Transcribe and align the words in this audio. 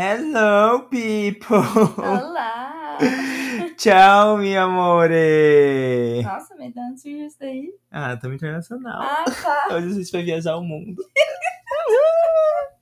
Hello, 0.00 0.82
people! 0.88 1.56
Olá! 1.98 2.98
Tchau, 3.76 4.38
meu 4.38 4.62
amore! 4.62 6.22
Nossa, 6.22 6.54
me 6.54 6.72
dá 6.72 6.82
um 6.82 6.94
isso 6.94 7.36
daí. 7.40 7.74
Ah, 7.90 8.14
estamos 8.14 8.36
internacional. 8.36 9.02
Ah, 9.02 9.24
tá. 9.24 9.74
Hoje 9.74 9.86
a 9.88 9.94
gente 9.94 10.12
vai 10.12 10.22
viajar 10.22 10.56
o 10.56 10.62
mundo. 10.62 11.04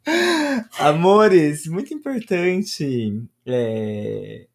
Amores, 0.79 1.67
muito 1.67 1.95
importante. 1.95 3.27
é, 3.47 4.47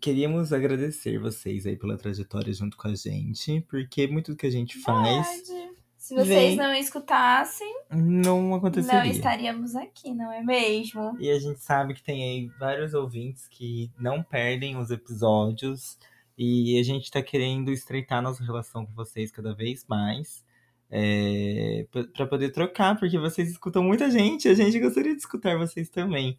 Queríamos 0.00 0.52
agradecer 0.52 1.20
vocês 1.20 1.66
aí 1.66 1.76
pela 1.76 1.96
trajetória 1.96 2.52
junto 2.52 2.76
com 2.76 2.88
a 2.88 2.96
gente, 2.96 3.60
porque 3.70 4.08
muito 4.08 4.32
do 4.32 4.36
que 4.36 4.48
a 4.48 4.50
gente 4.50 4.76
faz 4.80 5.24
Verdade. 5.24 5.65
Se 6.06 6.14
vocês 6.14 6.28
Vem. 6.28 6.56
não 6.56 6.72
escutassem, 6.72 7.80
não 7.90 8.54
aconteceria. 8.54 9.00
não 9.02 9.10
estaríamos 9.10 9.74
aqui, 9.74 10.12
não 10.14 10.30
é 10.32 10.40
mesmo? 10.42 11.16
E 11.18 11.28
a 11.30 11.38
gente 11.38 11.58
sabe 11.60 11.94
que 11.94 12.02
tem 12.02 12.22
aí 12.22 12.46
vários 12.60 12.94
ouvintes 12.94 13.48
que 13.48 13.90
não 13.98 14.22
perdem 14.22 14.76
os 14.76 14.90
episódios. 14.90 15.98
E 16.38 16.78
a 16.78 16.82
gente 16.84 17.10
tá 17.10 17.20
querendo 17.22 17.72
estreitar 17.72 18.22
nossa 18.22 18.44
relação 18.44 18.86
com 18.86 18.92
vocês 18.92 19.32
cada 19.32 19.52
vez 19.54 19.84
mais. 19.88 20.44
É, 20.88 21.86
p- 21.90 22.04
pra 22.04 22.26
poder 22.26 22.50
trocar, 22.52 22.96
porque 22.98 23.18
vocês 23.18 23.50
escutam 23.50 23.82
muita 23.82 24.08
gente. 24.10 24.46
A 24.48 24.54
gente 24.54 24.78
gostaria 24.78 25.12
de 25.12 25.18
escutar 25.18 25.58
vocês 25.58 25.88
também. 25.88 26.38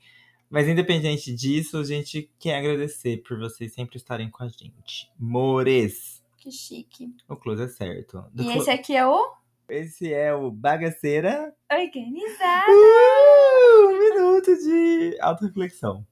Mas 0.49 0.67
independente 0.69 1.33
disso, 1.35 1.77
a 1.77 1.83
gente 1.83 2.31
quer 2.39 2.57
agradecer 2.57 3.21
por 3.27 3.37
vocês 3.37 3.73
sempre 3.73 3.97
estarem 3.97 4.29
com 4.29 4.43
a 4.43 4.47
gente. 4.47 5.11
Mores! 5.19 6.23
Que 6.37 6.51
chique. 6.51 7.13
O 7.27 7.35
close 7.35 7.63
é 7.63 7.67
certo. 7.67 8.23
Do 8.33 8.43
E 8.43 8.45
clo- 8.45 8.61
esse 8.61 8.69
aqui 8.69 8.95
é 8.95 9.05
o 9.05 9.35
esse 9.69 10.13
é 10.13 10.33
o 10.33 10.49
Bagaceira 10.49 11.53
Organizado. 11.71 12.71
Uh, 12.71 13.89
um 13.89 13.99
minuto 13.99 14.55
de 14.55 15.17
autoreflexão. 15.19 16.05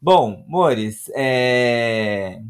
Bom, 0.00 0.44
Mores, 0.48 1.10
é... 1.14 2.40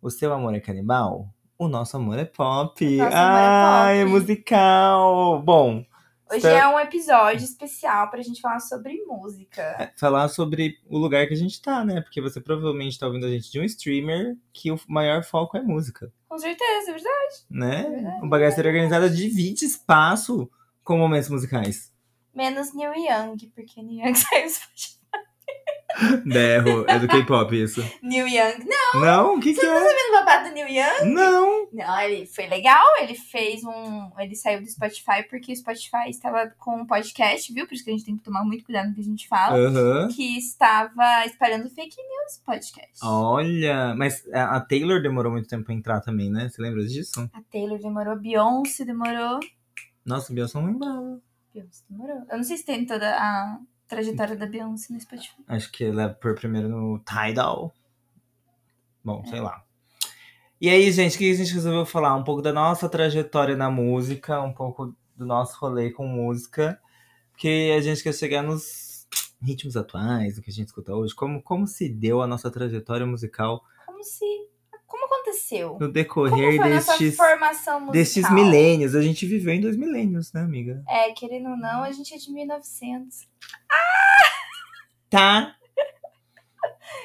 o 0.00 0.08
seu 0.10 0.32
amor 0.32 0.54
é 0.54 0.60
canibal? 0.60 1.28
O 1.58 1.68
nosso 1.68 1.96
amor 1.96 2.18
é 2.18 2.24
pop. 2.24 2.96
Nosso 2.96 3.16
amor 3.16 3.38
é 3.38 3.42
Ai, 3.42 3.98
é 3.98 4.04
pop. 4.04 4.12
musical. 4.12 5.42
Bom, 5.42 5.84
Hoje 6.32 6.46
é 6.46 6.66
um 6.68 6.78
episódio 6.78 7.44
especial 7.44 8.08
pra 8.08 8.22
gente 8.22 8.40
falar 8.40 8.60
sobre 8.60 9.02
música. 9.04 9.62
é, 9.78 9.92
falar 9.96 10.28
sobre 10.28 10.78
o 10.88 10.96
lugar 10.96 11.26
que 11.26 11.34
a 11.34 11.36
gente 11.36 11.60
tá, 11.60 11.84
né? 11.84 12.00
Porque 12.00 12.20
você 12.20 12.40
provavelmente 12.40 12.98
tá 12.98 13.06
ouvindo 13.06 13.26
a 13.26 13.30
gente 13.30 13.50
de 13.50 13.58
um 13.60 13.64
streamer 13.64 14.36
que 14.52 14.70
o 14.70 14.78
maior 14.88 15.24
foco 15.24 15.56
é 15.56 15.62
música, 15.62 16.12
Com 16.28 16.38
certeza, 16.38 16.90
é 16.90 16.94
verdade. 16.94 17.34
né? 17.50 17.80
É 17.86 17.90
verdade. 17.90 18.24
O 18.24 18.28
Bagaceira 18.28 18.68
Organizada 18.68 19.10
divide 19.10 19.64
espaço 19.64 20.48
com 20.84 20.96
momentos 20.96 21.28
musicais. 21.28 21.92
Menos 22.32 22.72
Neil 22.74 22.92
Young, 22.94 23.36
porque 23.54 23.82
Neil 23.82 24.06
Young 24.06 24.14
saiu. 24.16 24.50
Berro, 26.24 26.84
é 26.88 26.98
do 26.98 27.08
K-pop 27.08 27.54
isso. 27.54 27.82
Neil 28.02 28.28
Young. 28.28 28.64
Não, 28.94 29.00
Não, 29.00 29.36
o 29.36 29.40
que 29.40 29.54
que 29.54 29.64
é? 29.64 30.08
no 30.08 30.12
babado 30.12 30.48
do 30.48 30.54
Neil 30.54 30.68
Young? 30.68 31.12
Não. 31.12 31.68
Não, 31.72 32.00
ele 32.00 32.26
foi 32.26 32.46
legal. 32.46 32.84
Ele 33.00 33.14
fez 33.14 33.62
um. 33.64 34.10
Ele 34.18 34.34
saiu 34.36 34.60
do 34.60 34.70
Spotify 34.70 35.22
porque 35.28 35.52
o 35.52 35.56
Spotify 35.56 36.08
estava 36.08 36.52
com 36.58 36.82
um 36.82 36.86
podcast, 36.86 37.52
viu? 37.52 37.66
Por 37.66 37.74
isso 37.74 37.84
que 37.84 37.90
a 37.90 37.92
gente 37.92 38.04
tem 38.04 38.16
que 38.16 38.22
tomar 38.22 38.44
muito 38.44 38.64
cuidado 38.64 38.88
no 38.88 38.94
que 38.94 39.00
a 39.00 39.04
gente 39.04 39.26
fala. 39.28 39.56
Aham. 39.56 40.08
Que 40.14 40.36
estava 40.38 41.24
espalhando 41.26 41.68
fake 41.70 41.96
news 41.96 42.40
podcast. 42.44 42.98
Olha, 43.02 43.94
mas 43.96 44.26
a 44.32 44.60
a 44.60 44.60
Taylor 44.60 45.00
demorou 45.00 45.32
muito 45.32 45.48
tempo 45.48 45.64
pra 45.64 45.74
entrar 45.74 46.00
também, 46.00 46.30
né? 46.30 46.48
Você 46.48 46.60
lembra 46.60 46.84
disso? 46.84 47.28
A 47.32 47.40
Taylor 47.50 47.78
demorou, 47.78 48.16
Beyoncé 48.16 48.84
demorou. 48.84 49.40
Nossa, 50.04 50.32
Beyoncé 50.32 50.58
não 50.58 50.66
lembrava. 50.66 51.20
Beyoncé 51.54 51.84
demorou. 51.88 52.22
Eu 52.30 52.36
não 52.36 52.44
sei 52.44 52.56
se 52.56 52.64
tem 52.64 52.84
toda 52.84 53.16
a 53.16 53.58
trajetória 53.90 54.36
da 54.36 54.46
Beyoncé 54.46 54.92
no 54.92 55.00
Spotify. 55.00 55.42
Acho 55.48 55.70
que 55.72 55.84
ela 55.84 56.02
é 56.04 56.08
por 56.08 56.34
primeiro 56.36 56.68
no 56.68 57.00
Tidal. 57.00 57.74
Bom, 59.04 59.24
sei 59.26 59.40
lá. 59.40 59.64
E 60.60 60.68
aí, 60.68 60.92
gente, 60.92 61.16
o 61.16 61.18
que 61.18 61.30
a 61.30 61.34
gente 61.34 61.52
resolveu 61.52 61.84
falar? 61.84 62.14
Um 62.14 62.22
pouco 62.22 62.40
da 62.40 62.52
nossa 62.52 62.88
trajetória 62.88 63.56
na 63.56 63.70
música, 63.70 64.40
um 64.40 64.52
pouco 64.52 64.94
do 65.16 65.26
nosso 65.26 65.58
rolê 65.58 65.90
com 65.90 66.06
música. 66.06 66.80
Porque 67.32 67.74
a 67.76 67.80
gente 67.80 68.02
quer 68.02 68.14
chegar 68.14 68.42
nos 68.42 69.08
ritmos 69.42 69.76
atuais, 69.76 70.38
o 70.38 70.42
que 70.42 70.50
a 70.50 70.52
gente 70.52 70.68
escuta 70.68 70.94
hoje. 70.94 71.14
Como, 71.14 71.42
como 71.42 71.66
se 71.66 71.88
deu 71.88 72.22
a 72.22 72.26
nossa 72.26 72.50
trajetória 72.50 73.06
musical 73.06 73.64
Como 73.86 74.04
se. 74.04 74.24
Aconteceu? 75.30 75.78
no 75.80 75.92
decorrer 75.92 76.62
destes, 76.62 77.16
destes 77.92 78.30
milênios. 78.30 78.94
A 78.94 79.02
gente 79.02 79.24
viveu 79.26 79.54
em 79.54 79.60
dois 79.60 79.76
milênios, 79.76 80.32
né, 80.32 80.42
amiga? 80.42 80.82
É, 80.88 81.12
querendo 81.12 81.50
ou 81.50 81.56
não, 81.56 81.82
a 81.82 81.92
gente 81.92 82.12
é 82.14 82.16
de 82.16 82.32
1900. 82.32 83.28
Tá. 85.08 85.56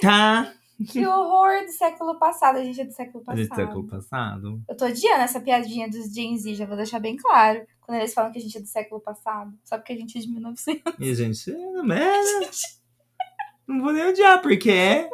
Tá. 0.02 0.54
Que 0.92 1.06
horror 1.06 1.66
do 1.66 1.72
século 1.72 2.20
passado. 2.20 2.58
A 2.58 2.64
gente 2.64 2.82
é 2.82 2.86
do 2.86 2.92
século 2.92 3.24
A 3.24 3.26
passado. 3.28 3.44
gente 3.44 3.56
século 3.56 3.88
passado. 3.88 4.62
Eu 4.68 4.76
tô 4.76 4.86
odiando 4.86 5.22
essa 5.22 5.40
piadinha 5.40 5.90
dos 5.90 6.14
Gen 6.14 6.38
Z, 6.38 6.56
já 6.56 6.66
vou 6.66 6.76
deixar 6.76 7.00
bem 7.00 7.16
claro. 7.16 7.66
Quando 7.82 8.00
eles 8.00 8.14
falam 8.14 8.32
que 8.32 8.40
a 8.40 8.42
gente 8.42 8.58
é 8.58 8.62
do 8.62 8.68
século 8.68 9.00
passado. 9.00 9.54
Só 9.64 9.78
porque 9.78 9.94
a 9.94 9.98
gente 9.98 10.18
é 10.18 10.22
de 10.22 10.28
1900. 10.30 10.94
E 11.00 11.10
a 11.10 11.14
gente, 11.14 11.52
é, 11.52 11.84
merda. 11.84 12.50
Não 13.68 13.82
vou 13.82 13.94
nem 13.94 14.08
odiar, 14.08 14.42
porque 14.42 14.70
é. 14.70 15.10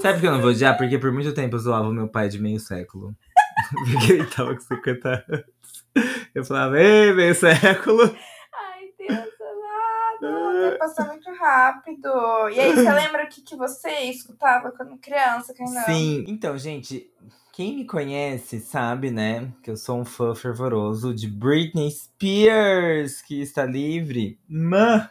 Sabe 0.00 0.14
por 0.14 0.20
que 0.20 0.26
eu 0.26 0.32
não 0.32 0.40
vou 0.40 0.50
odiar? 0.50 0.76
Porque 0.76 0.98
por 0.98 1.12
muito 1.12 1.32
tempo 1.32 1.56
eu 1.56 1.60
zoava 1.60 1.88
o 1.88 1.92
meu 1.92 2.08
pai 2.08 2.28
de 2.28 2.38
meio 2.38 2.60
século. 2.60 3.14
Porque 3.92 4.12
ele 4.12 4.26
tava 4.26 4.54
com 4.54 4.60
50 4.60 5.08
anos. 5.08 5.44
Eu 6.34 6.44
falava, 6.44 6.80
ei, 6.80 7.12
meio 7.12 7.34
século. 7.34 8.02
Ai, 8.02 8.88
Deus 8.98 9.28
amado. 9.40 10.48
O 10.48 10.70
tempo 10.70 10.78
passa 10.78 11.04
muito 11.04 11.30
rápido. 11.32 12.08
E 12.50 12.60
aí, 12.60 12.74
você 12.74 12.92
lembra 12.92 13.24
o 13.24 13.28
que, 13.28 13.42
que 13.42 13.56
você 13.56 13.90
escutava 14.02 14.72
quando 14.72 14.98
criança, 14.98 15.54
Kainan? 15.54 15.82
Sim, 15.82 16.24
então, 16.26 16.58
gente, 16.58 17.10
quem 17.52 17.76
me 17.76 17.86
conhece 17.86 18.58
sabe, 18.60 19.10
né, 19.12 19.52
que 19.62 19.70
eu 19.70 19.76
sou 19.76 20.00
um 20.00 20.04
fã 20.04 20.34
fervoroso 20.34 21.14
de 21.14 21.28
Britney 21.28 21.90
Spears, 21.90 23.22
que 23.22 23.40
está 23.40 23.64
livre. 23.64 24.40
Mas, 24.48 25.08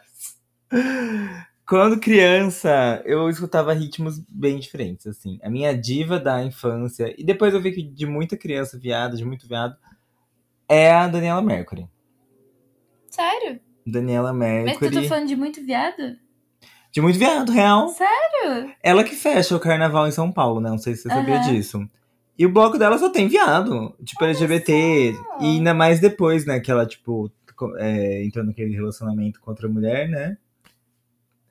quando 1.67 1.99
criança, 1.99 3.01
eu 3.05 3.29
escutava 3.29 3.73
ritmos 3.73 4.19
bem 4.27 4.59
diferentes, 4.59 5.07
assim. 5.07 5.39
A 5.41 5.49
minha 5.49 5.75
diva 5.75 6.19
da 6.19 6.43
infância, 6.43 7.13
e 7.17 7.23
depois 7.23 7.53
eu 7.53 7.61
vi 7.61 7.71
que 7.71 7.81
de 7.81 8.05
muita 8.05 8.35
criança 8.37 8.77
viada, 8.77 9.15
de 9.15 9.23
muito 9.23 9.47
viado, 9.47 9.75
é 10.67 10.91
a 10.91 11.07
Daniela 11.07 11.41
Mercury. 11.41 11.87
Sério? 13.09 13.59
Daniela 13.85 14.33
Mas 14.33 14.77
tu 14.77 14.81
Mercury. 14.81 15.01
tá 15.01 15.03
falando 15.03 15.27
de 15.27 15.35
muito 15.35 15.63
viado? 15.65 16.17
De 16.91 17.01
muito 17.01 17.17
viado, 17.17 17.51
real. 17.51 17.89
Sério? 17.89 18.71
Ela 18.81 19.03
que 19.03 19.15
fecha 19.15 19.55
o 19.55 19.59
carnaval 19.59 20.07
em 20.07 20.11
São 20.11 20.31
Paulo, 20.31 20.61
né? 20.61 20.69
Não 20.69 20.77
sei 20.77 20.95
se 20.95 21.03
você 21.03 21.09
sabia 21.09 21.39
disso. 21.39 21.87
E 22.37 22.45
o 22.45 22.51
bloco 22.51 22.77
dela 22.77 22.97
só 22.97 23.09
tem 23.09 23.27
viado. 23.27 23.95
Tipo, 24.03 24.25
LGBT. 24.25 25.13
só. 25.15 25.37
E 25.41 25.45
ainda 25.45 25.73
mais 25.73 25.99
depois, 25.99 26.45
né? 26.45 26.59
Que 26.59 26.71
ela, 26.71 26.85
tipo, 26.85 27.31
é, 27.77 28.23
entrou 28.23 28.45
naquele 28.45 28.75
relacionamento 28.75 29.39
com 29.39 29.51
outra 29.51 29.67
mulher, 29.67 30.07
né? 30.07 30.37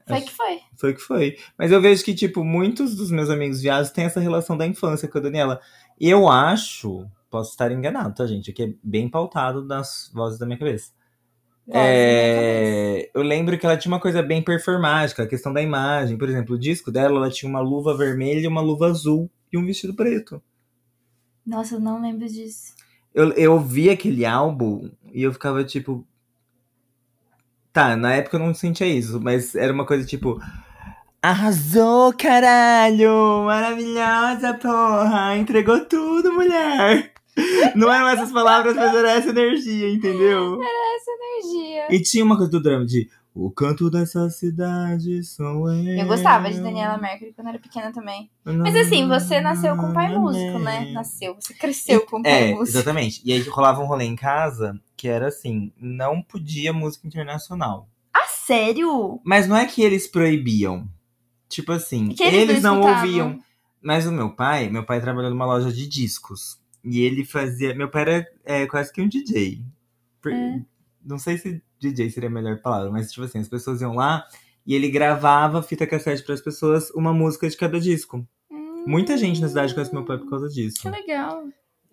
Foi 0.07 0.21
que 0.21 0.33
foi. 0.33 0.61
Foi 0.77 0.95
que 0.95 1.01
foi. 1.01 1.39
Mas 1.57 1.71
eu 1.71 1.81
vejo 1.81 2.05
que, 2.05 2.15
tipo, 2.15 2.45
muitos 2.45 2.97
dos 2.97 3.11
meus 3.11 3.31
amigos 3.31 3.61
viados 3.61 3.91
têm 3.91 4.05
essa 4.05 4.21
relação 4.21 4.57
da 4.57 4.67
infância 4.67 5.09
com 5.09 5.19
a 5.19 5.21
Daniela. 5.21 5.61
Eu 6.01 6.29
acho, 6.29 7.07
posso 7.31 7.51
estar 7.51 7.71
enganado, 7.71 8.15
tá, 8.15 8.27
gente? 8.27 8.51
Aqui 8.51 8.63
é 8.63 8.75
bem 8.83 9.09
pautado 9.09 9.65
nas 9.65 10.11
vozes 10.13 10.39
da 10.39 10.47
minha 10.47 10.59
cabeça. 10.59 10.93
É, 11.69 13.09
eu 13.15 13.23
lembro 13.23 13.57
que 13.57 13.65
ela 13.65 13.77
tinha 13.77 13.93
uma 13.93 14.01
coisa 14.01 14.23
bem 14.23 14.43
performática, 14.43 15.23
a 15.23 15.29
questão 15.29 15.53
da 15.53 15.63
imagem. 15.63 16.19
Por 16.19 16.29
exemplo, 16.29 16.57
o 16.57 16.59
disco 16.59 16.91
dela, 16.91 17.17
ela 17.17 17.31
tinha 17.31 17.49
uma 17.49 17.61
luva 17.61 17.97
vermelha, 17.97 18.49
uma 18.49 18.61
luva 18.61 18.87
azul 18.87 19.31
e 19.53 19.59
um 19.59 19.65
vestido 19.65 19.95
preto. 19.95 20.43
Nossa, 21.47 21.77
eu 21.77 21.81
não 21.81 22.01
lembro 22.01 22.27
disso. 22.27 22.75
Eu, 23.15 23.33
eu 23.33 23.61
vi 23.61 23.91
aquele 23.91 24.25
álbum 24.25 24.91
e 25.13 25.23
eu 25.23 25.33
ficava 25.33 25.63
tipo. 25.65 26.07
Tá, 27.73 27.97
na 27.97 28.13
época 28.15 28.37
eu 28.37 28.41
não 28.41 28.53
sentia 28.53 28.87
isso, 28.87 29.19
mas 29.21 29.55
era 29.55 29.73
uma 29.73 29.87
coisa 29.87 30.07
tipo. 30.07 30.41
Arrasou, 31.23 32.13
caralho! 32.13 33.45
Maravilhosa, 33.47 34.55
porra! 34.55 35.37
Entregou 35.37 35.81
tudo, 35.87 36.33
mulher! 36.33 37.13
Não 37.75 37.91
eram 37.91 38.09
essas 38.09 38.31
palavras, 38.31 38.75
mas 38.75 38.95
era 38.95 39.13
essa 39.13 39.31
energia, 39.31 39.89
entendeu? 39.89 40.59
Essa 40.61 41.11
energia. 41.11 41.87
E 41.91 42.03
tinha 42.03 42.25
uma 42.25 42.37
coisa 42.37 42.51
do 42.51 42.63
drama 42.63 42.85
de 42.85 43.09
O 43.35 43.51
canto 43.51 43.89
dessa 43.89 44.29
cidade 44.29 45.23
sou 45.25 45.73
eu. 45.73 45.99
Eu 46.01 46.07
gostava 46.07 46.51
de 46.51 46.61
Daniela 46.61 46.99
Mercury 46.99 47.33
quando 47.33 47.49
era 47.49 47.59
pequena 47.59 47.91
também. 47.91 48.31
Mas 48.45 48.77
assim, 48.77 49.09
você 49.09 49.41
nasceu 49.41 49.75
com 49.75 49.93
pai 49.95 50.17
músico, 50.19 50.59
né? 50.59 50.91
Nasceu, 50.93 51.35
você 51.41 51.55
cresceu 51.55 52.05
com 52.05 52.19
um 52.19 52.23
pai 52.23 52.51
É, 52.51 52.55
músico. 52.55 52.77
exatamente. 52.77 53.23
E 53.25 53.33
aí 53.33 53.41
rolava 53.49 53.81
um 53.81 53.87
rolê 53.87 54.05
em 54.05 54.15
casa 54.17 54.79
que 54.97 55.09
era 55.09 55.29
assim: 55.29 55.73
não 55.81 56.21
podia 56.21 56.75
música 56.75 57.07
internacional. 57.07 57.89
Ah, 58.13 58.27
sério? 58.29 59.19
Mas 59.25 59.49
não 59.49 59.57
é 59.57 59.65
que 59.65 59.83
eles 59.83 60.07
proibiam. 60.07 60.87
Tipo 61.49 61.73
assim, 61.73 62.09
Que 62.11 62.25
eles 62.25 62.51
eles, 62.51 62.63
não 62.63 62.81
escutavam. 62.81 63.01
ouviam. 63.07 63.41
Mas 63.81 64.07
o 64.07 64.13
meu 64.13 64.31
pai, 64.31 64.69
meu 64.69 64.85
pai 64.85 65.01
trabalhou 65.01 65.31
numa 65.31 65.47
loja 65.47 65.73
de 65.73 65.89
discos. 65.89 66.61
E 66.85 67.01
ele 67.01 67.25
fazia. 67.25 67.75
Meu 67.75 67.89
pai 67.91 68.03
era 68.03 68.27
é, 68.45 68.67
quase 68.67 68.93
que 68.93 69.01
um 69.01 69.09
DJ. 69.09 69.63
É. 70.27 70.61
Não 71.05 71.19
sei 71.19 71.39
se 71.39 71.63
DJ 71.83 72.11
seria 72.11 72.29
a 72.29 72.33
melhor 72.33 72.61
palavra, 72.61 72.91
mas 72.91 73.11
tipo 73.11 73.25
assim, 73.25 73.39
as 73.39 73.49
pessoas 73.49 73.81
iam 73.81 73.95
lá 73.95 74.25
e 74.67 74.75
ele 74.75 74.91
gravava 74.91 75.63
fita 75.63 75.87
cassete 75.87 76.23
para 76.23 76.35
as 76.35 76.41
pessoas, 76.41 76.91
uma 76.91 77.13
música 77.13 77.49
de 77.49 77.57
cada 77.57 77.81
disco. 77.81 78.27
Muita 78.87 79.17
gente 79.17 79.41
na 79.41 79.49
cidade 79.49 79.75
conhece 79.75 79.93
meu 79.93 80.05
pai 80.05 80.19
por 80.19 80.29
causa 80.29 80.49
disso. 80.49 80.89
Hum, 80.89 80.93
Que 80.93 81.01
legal. 81.01 81.45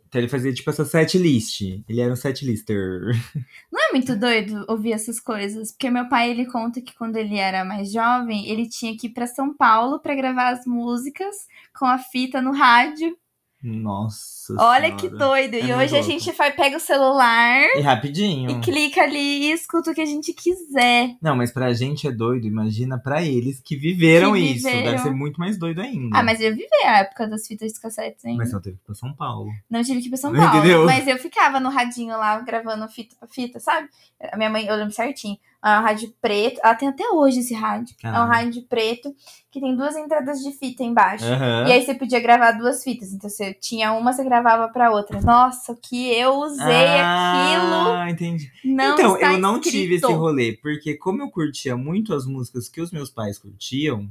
Então 0.07 0.19
ele 0.19 0.27
fazia 0.27 0.51
tipo 0.51 0.68
essa 0.71 0.83
set 0.83 1.19
list. 1.19 1.62
Ele 1.88 2.01
era 2.01 2.12
um 2.12 2.15
set 2.15 2.44
lister. 2.44 3.12
Não 3.71 3.89
é 3.89 3.91
muito 3.91 4.15
doido 4.15 4.65
ouvir 4.68 4.94
essas 4.94 5.19
coisas? 5.19 5.71
Porque 5.71 5.89
meu 5.92 6.09
pai, 6.09 6.31
ele 6.31 6.47
conta 6.47 6.81
que 6.81 6.95
quando 6.95 7.15
ele 7.18 7.38
era 7.38 7.63
mais 7.63 7.92
jovem, 7.92 8.50
ele 8.50 8.68
tinha 8.68 8.97
que 8.97 9.06
ir 9.06 9.12
pra 9.12 9.27
São 9.27 9.56
Paulo 9.56 10.00
pra 10.00 10.15
gravar 10.15 10.50
as 10.50 10.65
músicas 10.65 11.35
com 11.77 11.85
a 11.85 12.00
fita 12.00 12.42
no 12.42 12.51
rádio. 12.51 13.15
Nossa. 13.61 14.53
Olha 14.57 14.91
que 14.95 15.07
Senhora. 15.09 15.17
doido. 15.17 15.53
É 15.56 15.59
e 15.59 15.73
hoje 15.73 15.95
a 15.95 16.00
louco. 16.00 16.03
gente 16.11 16.31
vai, 16.31 16.51
pega 16.51 16.77
o 16.77 16.79
celular 16.79 17.61
E 17.75 17.81
rapidinho. 17.81 18.50
e 18.51 18.59
clica 18.61 19.01
ali 19.01 19.47
e 19.47 19.51
escuta 19.51 19.91
o 19.91 19.94
que 19.94 20.01
a 20.01 20.06
gente 20.06 20.33
quiser. 20.33 21.15
Não, 21.21 21.35
mas 21.35 21.51
pra 21.51 21.73
gente 21.73 22.07
é 22.07 22.11
doido, 22.11 22.47
imagina 22.47 22.97
pra 22.97 23.21
eles 23.21 23.59
que 23.59 23.75
viveram 23.75 24.33
Que 24.33 24.39
isso. 24.39 24.65
viveram. 24.67 24.91
Deve 24.91 25.03
ser 25.03 25.11
muito 25.11 25.38
mais 25.39 25.57
doido 25.57 25.81
ainda. 25.81 26.17
Ah, 26.17 26.23
mas 26.23 26.39
eu 26.39 26.51
vivi 26.51 26.67
a 26.85 27.00
época 27.00 27.27
das 27.27 27.45
fitas 27.45 27.73
de 27.73 27.79
cassetes 27.79 28.23
ainda. 28.25 28.38
Mas 28.38 28.51
só 28.51 28.59
teve 28.59 28.77
que 28.77 28.83
ir 28.83 28.85
pra 28.85 28.95
São 28.95 29.13
Paulo. 29.13 29.50
Não 29.69 29.83
tive 29.83 30.00
que 30.01 30.07
ir 30.07 30.09
pra 30.09 30.17
São 30.17 30.31
Paulo. 30.35 30.57
entendeu? 30.59 30.85
Mas 30.85 31.07
eu 31.07 31.17
ficava 31.17 31.59
no 31.59 31.69
radinho 31.69 32.17
lá, 32.17 32.39
gravando 32.39 32.88
fita 32.88 33.15
pra 33.19 33.27
fita, 33.27 33.59
sabe? 33.59 33.89
A 34.31 34.38
minha 34.38 34.50
mãe, 34.50 34.65
eu 34.65 34.75
lembro 34.75 34.94
certinho. 34.94 35.38
É 35.63 35.77
um 35.77 35.81
rádio 35.81 36.13
preto. 36.21 36.59
Ela 36.63 36.75
tem 36.75 36.88
até 36.88 37.03
hoje 37.09 37.39
esse 37.39 37.53
rádio. 37.53 37.94
É 38.01 38.09
um 38.09 38.25
rádio 38.25 38.63
preto 38.63 39.13
que 39.51 39.59
tem 39.59 39.75
duas 39.75 39.95
entradas 39.95 40.39
de 40.39 40.53
fita 40.53 40.83
embaixo. 40.83 41.25
Aham. 41.25 41.67
E 41.67 41.71
aí 41.73 41.85
você 41.85 41.94
podia 41.94 42.19
gravar 42.21 42.53
duas 42.53 42.81
fitas. 42.81 43.11
Então 43.11 43.29
você 43.29 43.53
tinha 43.53 43.91
uma, 43.91 44.13
você 44.13 44.23
gravava 44.23 44.69
pra 44.69 44.89
outra. 44.91 45.19
Nossa, 45.21 45.73
o 45.73 45.75
que 45.75 46.13
eu 46.13 46.35
usei 46.35 46.65
aquilo. 46.65 47.91
Ah, 47.91 48.07
entendi. 48.09 48.50
Não 48.63 48.94
então, 48.94 49.17
eu 49.17 49.38
não 49.38 49.57
escrito. 49.57 49.71
tive 49.73 49.95
esse 49.95 50.13
rolê, 50.13 50.53
porque 50.61 50.95
como 50.95 51.21
eu 51.21 51.29
curtia 51.29 51.75
muito 51.75 52.13
as 52.13 52.25
músicas 52.25 52.69
que 52.69 52.79
os 52.79 52.91
meus 52.91 53.09
pais 53.09 53.38
curtiam, 53.38 54.09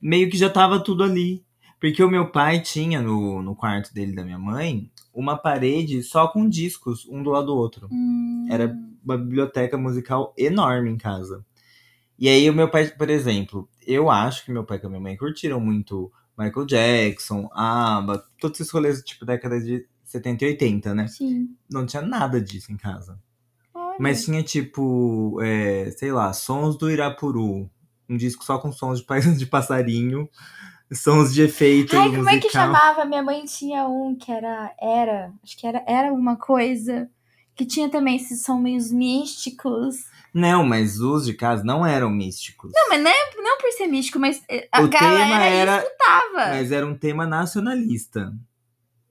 meio 0.00 0.30
que 0.30 0.36
já 0.36 0.48
tava 0.48 0.78
tudo 0.78 1.02
ali. 1.02 1.44
Porque 1.78 2.02
o 2.02 2.10
meu 2.10 2.30
pai 2.30 2.60
tinha 2.60 3.02
no, 3.02 3.42
no 3.42 3.54
quarto 3.54 3.92
dele 3.92 4.14
da 4.14 4.24
minha 4.24 4.38
mãe 4.38 4.90
uma 5.12 5.36
parede 5.36 6.02
só 6.02 6.26
com 6.26 6.48
discos, 6.48 7.06
um 7.06 7.22
do 7.22 7.30
lado 7.30 7.46
do 7.46 7.56
outro. 7.56 7.86
Hum. 7.92 8.46
Era 8.50 8.74
uma 9.06 9.16
biblioteca 9.16 9.78
musical 9.78 10.34
enorme 10.36 10.90
em 10.90 10.98
casa. 10.98 11.44
E 12.18 12.28
aí 12.28 12.50
o 12.50 12.54
meu 12.54 12.68
pai, 12.68 12.88
por 12.88 13.08
exemplo, 13.08 13.68
eu 13.86 14.10
acho 14.10 14.44
que 14.44 14.50
meu 14.50 14.64
pai 14.64 14.80
e 14.82 14.86
a 14.86 14.88
minha 14.88 15.00
mãe 15.00 15.16
curtiram 15.16 15.60
muito 15.60 16.10
Michael 16.36 16.66
Jackson, 16.66 17.48
ABBA, 17.52 18.24
todos 18.40 18.60
esses 18.60 18.72
rolês 18.72 19.02
tipo 19.02 19.24
década 19.24 19.60
de 19.60 19.86
70 20.04 20.44
e 20.44 20.48
80, 20.48 20.94
né? 20.94 21.08
Sim. 21.08 21.54
Não 21.70 21.86
tinha 21.86 22.02
nada 22.02 22.40
disso 22.40 22.72
em 22.72 22.76
casa. 22.76 23.18
Olha. 23.72 23.96
Mas 24.00 24.24
tinha 24.24 24.42
tipo, 24.42 25.38
é, 25.42 25.90
sei 25.92 26.12
lá, 26.12 26.32
Sons 26.32 26.76
do 26.76 26.90
Irapuru. 26.90 27.70
Um 28.08 28.16
disco 28.16 28.44
só 28.44 28.58
com 28.58 28.70
sons 28.70 29.00
de, 29.00 29.06
de 29.36 29.46
passarinho, 29.46 30.28
sons 30.92 31.34
de 31.34 31.42
efeito 31.42 31.96
Ai, 31.96 32.08
musical. 32.08 32.24
como 32.24 32.36
é 32.36 32.40
que 32.40 32.50
chamava? 32.50 33.04
Minha 33.04 33.22
mãe 33.22 33.44
tinha 33.44 33.86
um 33.86 34.14
que 34.14 34.30
era. 34.30 34.72
Era. 34.80 35.32
Acho 35.42 35.56
que 35.56 35.66
era, 35.66 35.82
era 35.86 36.08
alguma 36.08 36.36
coisa. 36.36 37.10
Que 37.56 37.64
tinha 37.64 37.88
também 37.88 38.16
esses 38.16 38.46
meio 38.60 38.78
místicos. 38.92 40.04
Não, 40.32 40.62
mas 40.64 41.00
os 41.00 41.24
de 41.24 41.32
casa 41.32 41.64
não 41.64 41.86
eram 41.86 42.10
místicos. 42.10 42.70
Não, 42.74 42.88
mas 42.90 43.02
não, 43.02 43.10
é, 43.10 43.14
não 43.42 43.56
por 43.58 43.72
ser 43.72 43.86
místico, 43.86 44.18
mas 44.18 44.42
eh, 44.50 44.68
a 44.70 44.82
o 44.82 44.88
galera 44.88 45.24
tema 45.24 45.42
era, 45.44 45.76
escutava. 45.78 46.50
mas 46.50 46.70
era 46.70 46.86
um 46.86 46.94
tema 46.94 47.26
nacionalista. 47.26 48.32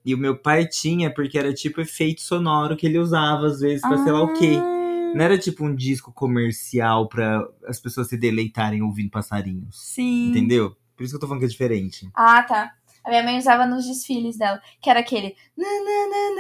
E 0.05 0.13
o 0.13 0.17
meu 0.19 0.37
pai 0.37 0.67
tinha, 0.67 1.11
porque 1.11 1.39
era 1.39 1.51
tipo 1.51 1.81
efeito 1.81 2.21
sonoro 2.21 2.77
que 2.77 2.85
ele 2.85 2.99
usava 2.99 3.47
às 3.47 3.59
vezes 3.59 3.81
pra 3.81 3.97
sei 4.03 4.11
lá 4.11 4.21
o 4.21 4.33
quê. 4.33 4.53
Ah, 4.55 5.13
Não 5.15 5.25
era 5.25 5.35
tipo 5.35 5.65
um 5.65 5.73
disco 5.75 6.13
comercial 6.13 7.09
pra 7.09 7.43
as 7.67 7.79
pessoas 7.79 8.07
se 8.09 8.15
deleitarem 8.17 8.83
ouvindo 8.83 9.09
passarinhos. 9.09 9.75
Sim. 9.81 10.29
Entendeu? 10.29 10.77
Por 10.95 11.03
isso 11.03 11.13
que 11.13 11.15
eu 11.15 11.19
tô 11.21 11.25
falando 11.27 11.39
que 11.39 11.45
é 11.47 11.49
diferente. 11.49 12.07
Ah, 12.13 12.43
tá. 12.43 12.71
A 13.05 13.09
minha 13.09 13.23
mãe 13.23 13.37
usava 13.37 13.67
nos 13.67 13.85
desfiles 13.85 14.35
dela, 14.37 14.59
que 14.81 14.89
era 14.89 14.99
aquele. 14.99 15.35
na, 15.55 15.67
na, 15.67 16.07
na, 16.09 16.31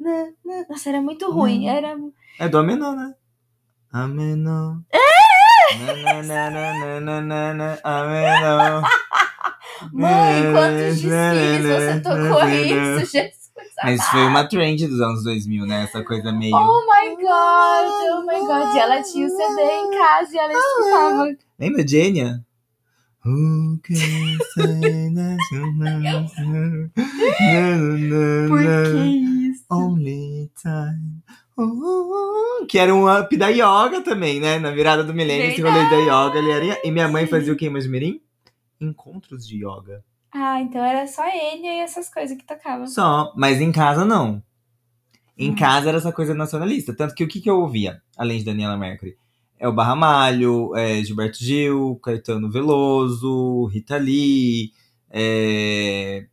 na, 0.00 0.24
na. 0.44 0.66
Nossa, 0.70 0.88
era 0.88 1.02
muito 1.02 1.30
ruim. 1.30 1.68
Hum. 1.68 1.70
Era. 1.70 1.96
É 2.40 2.48
do 2.48 2.58
Amenô, 2.58 2.92
né? 2.92 3.14
Na, 3.92 4.04
Amenô. 4.04 4.82
Mãe, 9.92 10.52
quantos 10.52 11.02
desfiles 11.02 11.66
você 11.66 12.00
tocou 12.00 12.48
isso, 12.48 13.12
Jesus? 13.12 13.44
Mas 13.82 14.02
foi 14.08 14.26
uma 14.26 14.48
trend 14.48 14.86
dos 14.86 15.00
anos 15.00 15.24
2000, 15.24 15.66
né? 15.66 15.84
Essa 15.84 16.02
coisa 16.02 16.32
meio. 16.32 16.56
Oh 16.56 16.86
my 16.86 17.16
god, 17.16 18.14
oh 18.14 18.22
my 18.26 18.40
god. 18.46 18.74
E 18.74 18.78
ela 18.78 19.02
tinha 19.02 19.26
o 19.26 19.30
CD 19.30 19.62
em 19.62 19.90
casa 19.90 20.34
e 20.34 20.38
ela 20.38 20.52
escutava. 20.52 21.36
Lembra 21.58 21.84
de 21.84 21.98
Enya? 21.98 22.40
Who 23.24 23.78
can 23.82 23.94
say 24.54 25.14
that? 25.14 25.38
Por 28.48 28.60
que 28.60 29.48
isso? 29.48 29.64
Only 29.70 30.50
time. 30.60 31.22
Que 32.68 32.78
era 32.78 32.94
um 32.94 33.08
up 33.08 33.34
da 33.36 33.48
yoga 33.48 34.02
também, 34.02 34.40
né? 34.40 34.58
Na 34.58 34.70
virada 34.70 35.02
do 35.04 35.14
milênio, 35.14 35.46
esse 35.46 35.62
rolê 35.62 35.88
da 35.88 35.96
yoga. 35.96 36.38
Ele 36.38 36.50
era... 36.50 36.80
E 36.86 36.90
minha 36.90 37.08
mãe 37.08 37.26
fazia 37.26 37.52
o 37.52 37.56
que, 37.56 37.70
Mirim? 37.70 38.20
Encontros 38.80 39.46
de 39.46 39.64
yoga. 39.64 40.04
Ah, 40.32 40.60
então 40.60 40.84
era 40.84 41.06
só 41.06 41.24
ele 41.28 41.64
e 41.66 41.78
essas 41.80 42.12
coisas 42.12 42.36
que 42.36 42.44
tocavam. 42.44 42.86
Só, 42.88 43.32
mas 43.36 43.60
em 43.60 43.70
casa 43.70 44.04
não. 44.04 44.42
Em 45.38 45.50
Hum. 45.50 45.54
casa 45.56 45.88
era 45.88 45.98
essa 45.98 46.12
coisa 46.12 46.34
nacionalista. 46.34 46.94
Tanto 46.94 47.14
que 47.14 47.22
o 47.24 47.28
que, 47.28 47.40
que 47.40 47.48
eu 47.48 47.60
ouvia, 47.60 48.02
além 48.16 48.38
de 48.38 48.44
Daniela 48.44 48.76
Mercury? 48.76 49.16
É 49.58 49.68
o 49.68 49.72
Barra 49.72 49.94
Malho, 49.94 50.74
é 50.76 51.02
Gilberto 51.02 51.38
Gil, 51.38 51.98
Caetano 52.02 52.50
Veloso, 52.50 53.66
Rita 53.66 53.96
Lee, 53.96 54.72
é, 55.10 56.26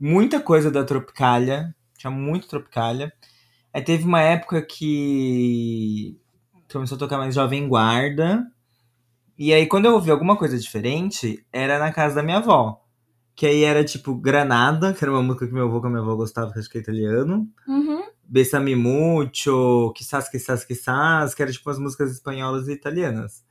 muita 0.00 0.40
coisa 0.40 0.70
da 0.70 0.84
Tropicália. 0.84 1.74
Tinha 1.96 2.10
muito 2.10 2.48
Tropicália. 2.48 3.12
Aí 3.72 3.82
teve 3.82 4.04
uma 4.04 4.20
época 4.20 4.60
que 4.62 6.18
começou 6.72 6.96
a 6.96 6.98
tocar 6.98 7.18
mais 7.18 7.34
Jovem 7.34 7.68
Guarda. 7.68 8.44
E 9.38 9.52
aí, 9.52 9.66
quando 9.66 9.84
eu 9.84 9.92
ouvi 9.94 10.10
alguma 10.10 10.36
coisa 10.36 10.58
diferente, 10.58 11.44
era 11.52 11.78
na 11.78 11.92
casa 11.92 12.16
da 12.16 12.22
minha 12.22 12.38
avó. 12.38 12.80
Que 13.34 13.46
aí 13.46 13.64
era 13.64 13.84
tipo 13.84 14.14
Granada, 14.14 14.94
que 14.94 15.04
era 15.04 15.12
uma 15.12 15.22
música 15.22 15.46
que 15.46 15.52
meu 15.52 15.66
avô 15.66 15.80
com 15.80 15.88
a 15.88 15.90
minha 15.90 16.02
avó 16.02 16.16
gostava, 16.16 16.52
que 16.52 16.58
acho 16.58 16.70
que 16.70 16.78
é 16.78 16.80
italiano. 16.80 17.46
Uhum. 17.68 18.02
Besame 18.28 18.74
Mucho, 18.74 19.92
Quizás, 19.94 20.28
Quizás, 20.28 20.64
Quizás, 20.64 21.34
que 21.34 21.42
era 21.42 21.52
tipo 21.52 21.68
as 21.70 21.78
músicas 21.78 22.10
espanholas 22.12 22.68
e 22.68 22.72
italianas. 22.72 23.44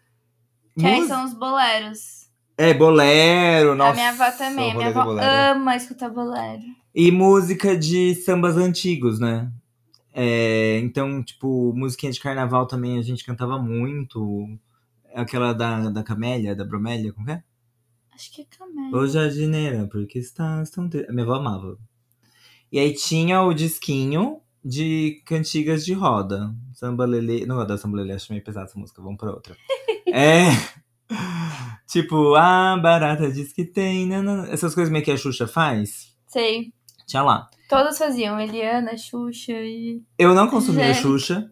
Que 0.77 0.85
aí 0.85 0.99
Mus- 0.99 1.07
são 1.07 1.25
os 1.25 1.33
boleros. 1.33 2.25
É, 2.57 2.73
bolero, 2.73 3.75
nossa. 3.75 3.91
a 3.91 3.93
minha 3.95 4.09
avó 4.09 4.31
também. 4.37 4.71
A 4.71 4.75
minha 4.75 4.87
avó 4.89 5.11
ama 5.19 5.75
escutar 5.75 6.09
bolero. 6.09 6.61
E 6.93 7.11
música 7.11 7.77
de 7.77 8.15
sambas 8.15 8.55
antigos, 8.55 9.19
né? 9.19 9.51
É, 10.13 10.79
então, 10.79 11.21
tipo, 11.21 11.73
musiquinha 11.75 12.11
de 12.11 12.19
carnaval 12.21 12.65
também 12.65 12.97
a 12.97 13.01
gente 13.01 13.25
cantava 13.25 13.57
muito. 13.61 14.47
Aquela 15.13 15.53
da, 15.53 15.89
da 15.89 16.03
Camélia, 16.03 16.55
da 16.55 16.63
Bromélia, 16.65 17.11
como 17.13 17.29
é? 17.29 17.43
Acho 18.13 18.31
que 18.33 18.41
é 18.41 18.45
Camé. 18.45 18.89
Ô 18.93 19.05
jardineira, 19.07 19.87
porque 19.87 20.19
estás 20.19 20.69
tão 20.69 20.89
minha 21.09 21.23
avó 21.23 21.35
amava. 21.35 21.77
E 22.71 22.79
aí 22.79 22.93
tinha 22.93 23.41
o 23.41 23.53
disquinho 23.53 24.41
de 24.65 25.21
cantigas 25.27 25.85
de 25.85 25.93
roda. 25.93 26.51
Samba 26.73 27.05
Lelê. 27.05 27.45
Não, 27.45 27.63
da 27.65 27.77
Samba 27.77 27.97
Lelê, 27.97 28.13
acho 28.13 28.31
meio 28.31 28.43
pesada 28.43 28.65
essa 28.65 28.79
música, 28.79 28.99
vamos 29.01 29.19
pra 29.19 29.29
outra. 29.29 29.55
é. 30.11 30.45
Tipo, 31.87 32.33
a 32.33 32.75
barata 32.77 33.31
diz 33.31 33.53
que 33.53 33.63
tem. 33.63 34.07
nanana. 34.07 34.49
Essas 34.49 34.73
coisas 34.73 34.91
meio 34.91 35.05
que 35.05 35.11
a 35.11 35.17
Xuxa 35.17 35.45
faz. 35.45 36.17
Sei. 36.25 36.73
Tinha 37.05 37.21
lá. 37.21 37.47
Todos 37.69 37.97
faziam. 37.97 38.39
Eliana, 38.39 38.97
Xuxa 38.97 39.53
e. 39.53 40.01
Eu 40.17 40.33
não 40.33 40.47
consumia 40.47 40.93
Gente. 40.93 41.03
Xuxa. 41.03 41.51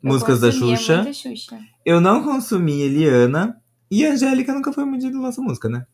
Eu 0.00 0.10
músicas 0.10 0.40
da 0.40 0.52
Xuxa. 0.52 1.12
Xuxa. 1.12 1.58
Eu 1.84 2.00
não 2.00 2.22
consumia 2.22 2.86
Eliana. 2.86 3.60
E 3.90 4.06
a 4.06 4.12
Angélica 4.12 4.54
nunca 4.54 4.72
foi 4.72 4.84
muito 4.84 5.10
da 5.10 5.18
nossa 5.18 5.40
música, 5.40 5.68
né? 5.68 5.84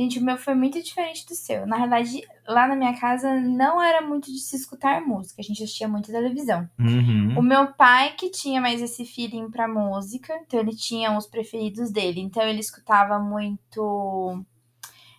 Gente, 0.00 0.18
o 0.18 0.22
meu 0.24 0.38
foi 0.38 0.54
muito 0.54 0.82
diferente 0.82 1.26
do 1.26 1.34
seu. 1.34 1.66
Na 1.66 1.76
verdade, 1.76 2.26
lá 2.48 2.66
na 2.66 2.74
minha 2.74 2.98
casa 2.98 3.38
não 3.38 3.82
era 3.82 4.00
muito 4.00 4.32
de 4.32 4.38
se 4.38 4.56
escutar 4.56 5.02
música, 5.02 5.42
a 5.42 5.44
gente 5.44 5.62
assistia 5.62 5.86
muito 5.86 6.10
televisão. 6.10 6.66
Uhum. 6.78 7.34
O 7.38 7.42
meu 7.42 7.74
pai 7.74 8.14
que 8.16 8.30
tinha 8.30 8.62
mais 8.62 8.80
esse 8.80 9.04
feeling 9.04 9.50
pra 9.50 9.68
música, 9.68 10.34
então 10.46 10.58
ele 10.58 10.74
tinha 10.74 11.14
os 11.14 11.26
preferidos 11.26 11.90
dele. 11.90 12.18
Então 12.22 12.42
ele 12.42 12.60
escutava 12.60 13.18
muito 13.18 14.42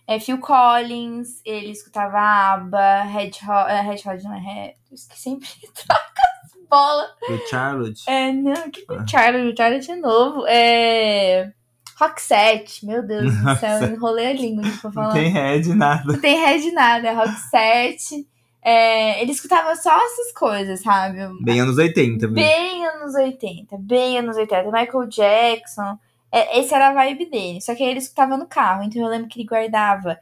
é, 0.04 0.18
Phil 0.18 0.38
Collins, 0.38 1.40
ele 1.44 1.70
escutava 1.70 2.18
ABBA, 2.18 3.02
Red 3.04 3.28
Hot, 3.28 3.70
é, 3.70 3.80
Red 3.82 4.02
Hot 4.04 4.24
não 4.24 4.34
é 4.34 4.40
Red, 4.40 4.74
que 4.90 4.96
sempre 4.96 5.48
troca 5.86 6.22
as 6.42 6.68
bolas. 6.68 7.10
O 7.28 7.48
Charlotte. 7.48 8.02
É, 8.08 8.32
não, 8.32 8.68
que 8.68 8.84
Ah. 8.88 8.94
o 8.94 9.08
Charlie, 9.08 9.52
o 9.52 9.56
Charlie 9.56 9.80
de 9.80 9.94
novo. 9.94 10.44
É. 10.48 11.52
Roxette, 12.02 12.84
meu 12.84 13.02
Deus 13.06 13.32
do 13.32 13.56
céu, 13.56 13.84
enrolei 13.92 14.26
a 14.26 14.32
língua 14.32 14.62
pra 14.62 14.72
Não 14.84 14.92
falar. 14.92 15.12
tem 15.12 15.28
head, 15.30 15.74
nada. 15.74 16.12
Não 16.12 16.20
tem 16.20 16.36
Red 16.36 16.72
nada, 16.72 17.08
é 17.08 17.12
Roxette. 17.12 18.26
É, 18.64 19.20
ele 19.20 19.32
escutava 19.32 19.74
só 19.74 19.90
essas 19.96 20.32
coisas, 20.32 20.80
sabe? 20.80 21.18
Bem 21.42 21.60
anos 21.60 21.78
80 21.78 22.28
mesmo. 22.28 22.34
Bem 22.34 22.86
anos 22.86 23.14
80, 23.14 23.76
bem 23.78 24.18
anos 24.18 24.36
80. 24.36 24.64
Michael 24.70 25.06
Jackson. 25.08 25.98
É, 26.30 26.60
esse 26.60 26.72
era 26.74 26.88
a 26.90 26.94
vibe 26.94 27.26
dele. 27.28 27.60
Só 27.60 27.74
que 27.74 27.82
aí 27.82 27.90
ele 27.90 27.98
escutava 27.98 28.36
no 28.36 28.46
carro. 28.46 28.84
Então 28.84 29.02
eu 29.02 29.08
lembro 29.08 29.28
que 29.28 29.40
ele 29.40 29.48
guardava, 29.48 30.16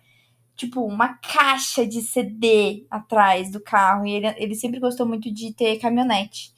tipo, 0.57 0.83
uma 0.85 1.15
caixa 1.19 1.87
de 1.87 2.01
CD 2.01 2.87
atrás 2.91 3.51
do 3.53 3.61
carro. 3.61 4.07
E 4.07 4.13
ele, 4.13 4.35
ele 4.39 4.55
sempre 4.55 4.81
gostou 4.81 5.07
muito 5.07 5.31
de 5.33 5.53
ter 5.53 5.79
caminhonete. 5.79 6.51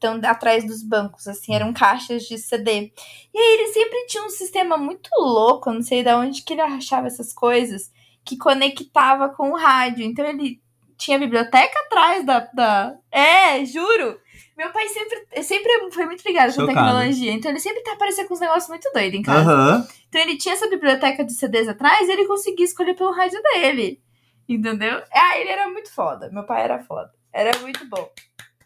Então, 0.00 0.18
atrás 0.24 0.66
dos 0.66 0.82
bancos, 0.82 1.28
assim, 1.28 1.54
eram 1.54 1.74
caixas 1.74 2.22
de 2.22 2.38
CD. 2.38 2.90
E 3.34 3.38
aí 3.38 3.54
ele 3.58 3.66
sempre 3.66 4.06
tinha 4.06 4.24
um 4.24 4.30
sistema 4.30 4.78
muito 4.78 5.10
louco, 5.18 5.70
não 5.70 5.82
sei 5.82 6.02
de 6.02 6.10
onde 6.14 6.42
que 6.42 6.54
ele 6.54 6.62
achava 6.62 7.06
essas 7.06 7.34
coisas, 7.34 7.92
que 8.24 8.38
conectava 8.38 9.28
com 9.28 9.50
o 9.50 9.56
rádio. 9.56 10.02
Então 10.06 10.24
ele 10.24 10.58
tinha 10.96 11.18
a 11.18 11.20
biblioteca 11.20 11.78
atrás 11.80 12.24
da. 12.24 12.40
da... 12.54 12.94
É, 13.12 13.62
juro! 13.66 14.18
Meu 14.56 14.70
pai 14.72 14.88
sempre, 14.88 15.42
sempre 15.42 15.90
foi 15.90 16.06
muito 16.06 16.22
ligado 16.26 16.46
com 16.46 16.62
Chocado. 16.62 16.78
tecnologia, 16.78 17.32
então 17.32 17.50
ele 17.50 17.60
sempre 17.60 17.82
tá 17.82 17.92
aparecendo 17.92 18.28
com 18.28 18.34
uns 18.34 18.40
negócios 18.40 18.68
muito 18.68 18.90
doidos 18.94 19.20
em 19.20 19.22
casa. 19.22 19.50
Aham. 19.50 19.88
Então 20.08 20.20
ele 20.22 20.38
tinha 20.38 20.54
essa 20.54 20.68
biblioteca 20.68 21.24
de 21.24 21.34
CDs 21.34 21.68
atrás 21.68 22.08
e 22.08 22.12
ele 22.12 22.26
conseguia 22.26 22.64
escolher 22.64 22.94
pelo 22.94 23.12
rádio 23.12 23.40
dele. 23.42 24.00
Entendeu? 24.48 25.02
Ah, 25.12 25.38
ele 25.38 25.50
era 25.50 25.68
muito 25.68 25.92
foda. 25.92 26.30
Meu 26.30 26.44
pai 26.44 26.62
era 26.62 26.78
foda. 26.78 27.10
Era 27.32 27.58
muito 27.58 27.86
bom. 27.88 28.10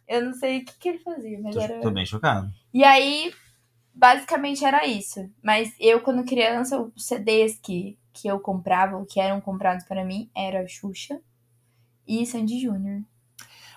Eu 0.07 0.25
não 0.25 0.33
sei 0.35 0.59
o 0.59 0.65
que, 0.65 0.79
que 0.79 0.89
ele 0.89 0.99
fazia, 0.99 1.41
mas 1.41 1.57
era. 1.57 1.75
Tô, 1.77 1.83
tô 1.83 1.91
bem 1.91 2.05
chocado. 2.05 2.51
E 2.73 2.85
aí, 2.85 3.33
basicamente 3.95 4.65
era 4.65 4.87
isso. 4.87 5.31
Mas 5.43 5.73
eu, 5.79 6.01
quando 6.01 6.25
criança, 6.25 6.81
os 6.81 7.07
CDs 7.07 7.59
que, 7.63 7.99
que 8.13 8.29
eu 8.29 8.39
comprava, 8.41 8.97
ou 8.97 9.07
que 9.07 9.21
eram 9.21 9.41
comprados 9.41 9.85
para 9.87 10.05
mim, 10.05 10.31
era 10.37 10.67
Xuxa 10.67 11.21
e 12.07 12.27
Sandy 12.27 12.61
Júnior. 12.61 13.03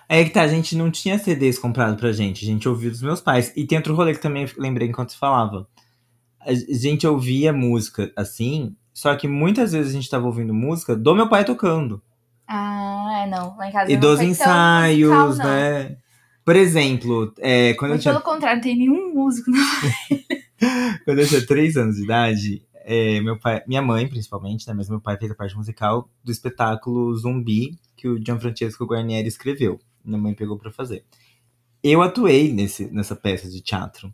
É 0.08 0.24
que 0.24 0.30
tá, 0.30 0.42
a 0.42 0.48
gente 0.48 0.74
não 0.74 0.90
tinha 0.90 1.18
CDs 1.18 1.58
comprado 1.58 1.96
pra 1.96 2.12
gente, 2.12 2.44
a 2.44 2.48
gente 2.48 2.68
ouvia 2.68 2.90
dos 2.90 3.02
meus 3.02 3.20
pais. 3.20 3.52
E 3.54 3.66
tem 3.66 3.76
outro 3.76 3.94
rolê 3.94 4.14
que 4.14 4.22
também 4.22 4.46
lembrei 4.56 4.88
enquanto 4.88 5.12
você 5.12 5.18
falava. 5.18 5.68
A 6.40 6.54
gente 6.54 7.06
ouvia 7.06 7.52
música 7.52 8.10
assim, 8.16 8.74
só 8.94 9.14
que 9.14 9.28
muitas 9.28 9.72
vezes 9.72 9.92
a 9.92 9.94
gente 9.94 10.08
tava 10.08 10.26
ouvindo 10.26 10.54
música 10.54 10.96
do 10.96 11.14
meu 11.14 11.28
pai 11.28 11.44
tocando. 11.44 12.02
Ah, 12.46 13.22
é, 13.22 13.26
não. 13.26 13.54
Lá 13.58 13.68
em 13.68 13.72
casa 13.72 13.92
E 13.92 13.96
dos 13.98 14.18
tão 14.18 14.26
ensaios, 14.26 15.10
musical, 15.10 15.46
né? 15.46 15.98
Por 16.48 16.56
exemplo, 16.56 17.34
é, 17.40 17.74
quando, 17.74 17.90
eu 17.90 17.96
Mas 17.96 18.02
tinha, 18.02 18.14
pelo 18.14 18.24
contrário, 18.24 18.56
não 18.56 18.62
tem 18.62 18.74
nenhum 18.74 19.12
músico. 19.12 19.50
Não. 19.50 19.60
quando 21.04 21.18
eu 21.18 21.28
tinha 21.28 21.46
três 21.46 21.76
anos 21.76 21.96
de 21.96 22.04
idade, 22.04 22.62
é, 22.86 23.20
meu 23.20 23.38
pai, 23.38 23.62
minha 23.66 23.82
mãe, 23.82 24.08
principalmente, 24.08 24.66
né? 24.66 24.72
Mas 24.72 24.88
meu 24.88 24.98
pai 24.98 25.18
fez 25.18 25.30
a 25.30 25.34
parte 25.34 25.54
musical 25.54 26.08
do 26.24 26.32
espetáculo 26.32 27.14
Zumbi 27.14 27.78
que 27.94 28.08
o 28.08 28.16
Gianfrancesco 28.16 28.86
Guarnieri 28.86 29.28
escreveu. 29.28 29.78
Minha 30.02 30.16
mãe 30.16 30.32
pegou 30.32 30.56
pra 30.58 30.72
fazer. 30.72 31.04
Eu 31.82 32.00
atuei 32.00 32.50
nesse, 32.50 32.86
nessa 32.86 33.14
peça 33.14 33.46
de 33.46 33.60
teatro. 33.60 34.10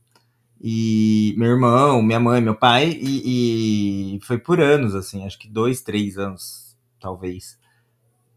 E 0.60 1.36
meu 1.38 1.50
irmão, 1.50 2.02
minha 2.02 2.18
mãe, 2.18 2.40
meu 2.40 2.56
pai, 2.56 2.98
e, 3.00 4.16
e 4.16 4.20
foi 4.22 4.38
por 4.38 4.60
anos, 4.60 4.96
assim, 4.96 5.24
acho 5.24 5.38
que 5.38 5.48
dois, 5.48 5.82
três 5.82 6.18
anos, 6.18 6.76
talvez. 6.98 7.56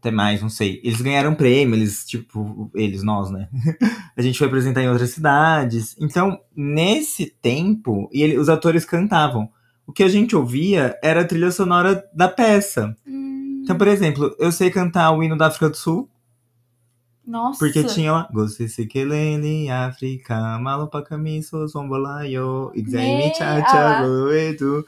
Até 0.00 0.10
mais, 0.12 0.40
não 0.40 0.48
sei. 0.48 0.80
Eles 0.84 1.00
ganharam 1.00 1.34
prêmio, 1.34 1.74
eles, 1.74 2.04
tipo, 2.06 2.70
eles, 2.74 3.02
nós, 3.02 3.30
né? 3.30 3.48
a 4.16 4.22
gente 4.22 4.38
foi 4.38 4.46
apresentar 4.46 4.82
em 4.82 4.88
outras 4.88 5.10
cidades. 5.10 5.96
Então, 6.00 6.38
nesse 6.54 7.26
tempo, 7.42 8.08
e 8.12 8.22
ele- 8.22 8.38
os 8.38 8.48
atores 8.48 8.84
cantavam. 8.84 9.48
O 9.86 9.92
que 9.92 10.02
a 10.04 10.08
gente 10.08 10.36
ouvia 10.36 10.96
era 11.02 11.22
a 11.22 11.24
trilha 11.24 11.50
sonora 11.50 12.04
da 12.14 12.28
peça. 12.28 12.94
Hum, 13.06 13.62
Então, 13.64 13.76
por 13.76 13.88
exemplo, 13.88 14.34
eu 14.38 14.52
sei 14.52 14.70
cantar 14.70 15.10
o 15.10 15.22
hino 15.22 15.36
da 15.36 15.46
África 15.48 15.68
do 15.68 15.76
Sul, 15.76 16.08
nossa. 17.26 17.58
porque 17.58 17.82
tinha 17.84 18.12
lá. 18.12 18.28
Gosse 18.32 18.68
se 18.68 18.86
keleni 18.86 19.68
África, 19.70 20.58
malopa 20.60 21.02
camiso, 21.02 21.66
zombolayo, 21.66 22.70
cha 23.36 23.56
ah 23.56 23.66
cha 23.68 23.80
lá. 23.80 24.06
loedo. 24.06 24.84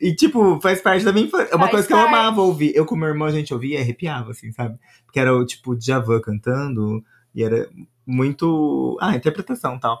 E, 0.00 0.14
tipo, 0.14 0.60
faz 0.60 0.80
parte 0.80 1.04
da 1.04 1.12
minha 1.12 1.26
infância. 1.26 1.52
É 1.52 1.56
uma 1.56 1.66
Faz 1.66 1.70
coisa 1.70 1.86
que 1.86 1.92
eu 1.92 1.98
parte. 1.98 2.14
amava 2.14 2.42
ouvir. 2.42 2.72
Eu, 2.74 2.84
com 2.86 2.96
meu 2.96 3.08
irmão, 3.08 3.28
a 3.28 3.32
gente 3.32 3.52
ouvia 3.52 3.78
e 3.78 3.82
arrepiava, 3.82 4.30
assim, 4.30 4.52
sabe? 4.52 4.78
Porque 5.04 5.18
era 5.20 5.34
o, 5.34 5.44
tipo, 5.44 5.76
Djavan 5.76 6.20
cantando, 6.20 7.04
e 7.34 7.42
era 7.42 7.68
muito. 8.06 8.96
Ah, 9.00 9.16
interpretação 9.16 9.76
e 9.76 9.80
tal. 9.80 9.98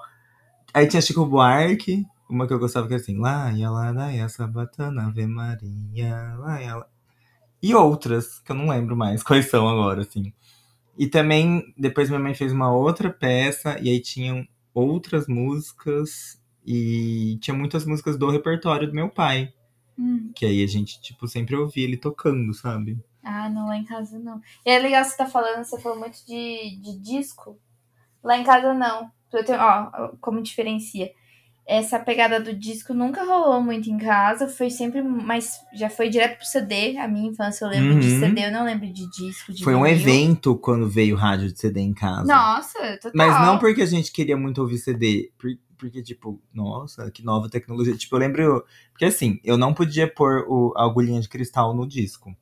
Aí 0.74 0.86
tinha 0.86 1.02
Chico 1.02 1.26
Buarque, 1.26 2.04
uma 2.28 2.46
que 2.46 2.52
eu 2.54 2.58
gostava 2.58 2.86
que 2.86 2.94
era 2.94 3.02
assim, 3.02 3.18
lá, 3.18 3.52
ia 3.52 3.70
lá, 3.70 3.92
da, 3.92 4.12
ia, 4.12 4.28
sabatana, 4.28 5.06
ave 5.06 5.26
Maria, 5.26 6.34
lá, 6.38 6.62
ia 6.62 6.76
lá. 6.76 6.86
E 7.62 7.74
outras, 7.74 8.40
que 8.40 8.50
eu 8.52 8.56
não 8.56 8.68
lembro 8.68 8.96
mais 8.96 9.22
quais 9.22 9.48
são 9.50 9.68
agora, 9.68 10.02
assim. 10.02 10.32
E 10.98 11.06
também, 11.06 11.74
depois 11.76 12.08
minha 12.08 12.20
mãe 12.20 12.34
fez 12.34 12.52
uma 12.52 12.72
outra 12.72 13.10
peça, 13.10 13.78
e 13.80 13.88
aí 13.88 14.00
tinham 14.00 14.46
outras 14.74 15.26
músicas, 15.26 16.40
e 16.66 17.38
tinha 17.40 17.54
muitas 17.56 17.84
músicas 17.84 18.16
do 18.16 18.30
repertório 18.30 18.88
do 18.88 18.94
meu 18.94 19.08
pai. 19.08 19.52
Hum. 19.98 20.30
Que 20.34 20.46
aí 20.46 20.62
a 20.62 20.66
gente, 20.66 21.00
tipo, 21.00 21.26
sempre 21.28 21.56
ouvia 21.56 21.84
ele 21.84 21.96
tocando, 21.96 22.52
sabe? 22.54 22.98
Ah, 23.22 23.48
não, 23.48 23.66
lá 23.66 23.76
em 23.76 23.84
casa 23.84 24.18
não. 24.18 24.40
E 24.66 24.70
é 24.70 24.78
legal 24.78 25.04
você 25.04 25.16
tá 25.16 25.26
falando, 25.26 25.64
você 25.64 25.80
falou 25.80 25.98
muito 25.98 26.18
de, 26.26 26.76
de 26.80 26.98
disco. 26.98 27.58
Lá 28.22 28.36
em 28.36 28.44
casa 28.44 28.74
não. 28.74 29.10
Eu 29.32 29.44
tenho, 29.44 29.58
ó, 29.60 30.08
como 30.20 30.42
diferencia. 30.42 31.10
Essa 31.64 31.98
pegada 32.00 32.40
do 32.40 32.52
disco 32.52 32.92
nunca 32.92 33.24
rolou 33.24 33.62
muito 33.62 33.88
em 33.88 33.96
casa, 33.96 34.48
foi 34.48 34.68
sempre 34.68 35.00
mais. 35.00 35.60
Já 35.72 35.88
foi 35.88 36.08
direto 36.08 36.38
pro 36.38 36.46
CD. 36.46 36.98
A 36.98 37.06
minha 37.06 37.30
infância 37.30 37.64
eu 37.64 37.68
lembro 37.70 38.00
de 38.00 38.08
Uhum. 38.08 38.18
CD, 38.20 38.46
eu 38.46 38.52
não 38.52 38.64
lembro 38.64 38.92
de 38.92 39.08
disco. 39.10 39.52
De 39.52 39.62
Foi 39.62 39.74
um 39.76 39.84
vinil. 39.84 39.96
evento 39.96 40.56
quando 40.56 40.88
veio 40.90 41.14
rádio 41.14 41.52
de 41.52 41.58
CD 41.60 41.80
em 41.80 41.94
casa. 41.94 42.24
Nossa, 42.24 42.78
total. 42.96 43.12
Mas 43.14 43.40
não 43.40 43.58
porque 43.60 43.82
a 43.82 43.86
gente 43.86 44.10
queria 44.10 44.36
muito 44.36 44.60
ouvir 44.60 44.78
CD, 44.78 45.30
porque, 45.82 46.00
tipo, 46.00 46.40
nossa, 46.54 47.10
que 47.10 47.24
nova 47.24 47.48
tecnologia. 47.48 47.96
Tipo, 47.96 48.14
eu 48.14 48.20
lembro. 48.20 48.64
Porque 48.92 49.04
assim, 49.04 49.40
eu 49.42 49.58
não 49.58 49.74
podia 49.74 50.06
pôr 50.06 50.44
o, 50.48 50.72
a 50.76 50.84
agulhinha 50.84 51.20
de 51.20 51.28
cristal 51.28 51.74
no 51.74 51.88
disco. 51.88 52.32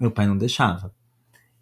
Meu 0.00 0.10
pai 0.10 0.26
não 0.26 0.36
deixava. 0.36 0.92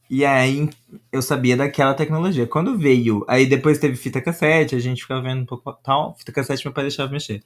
E 0.09 0.25
aí 0.25 0.71
eu 1.13 1.21
sabia 1.21 1.59
daquela 1.59 1.93
tecnologia. 1.93 2.47
Quando 2.47 2.79
veio, 2.79 3.23
aí 3.29 3.45
depois 3.45 3.79
teve 3.79 3.97
fita 3.97 4.19
cassete, 4.23 4.75
a 4.75 4.79
gente 4.79 5.03
ficava 5.03 5.21
vendo 5.21 5.43
um 5.43 5.47
pouco 5.47 5.71
tal. 5.83 6.17
Fita 6.17 6.33
cassete 6.33 6.65
meu 6.65 6.73
pai 6.73 6.85
deixava 6.85 7.13
mexer. 7.13 7.45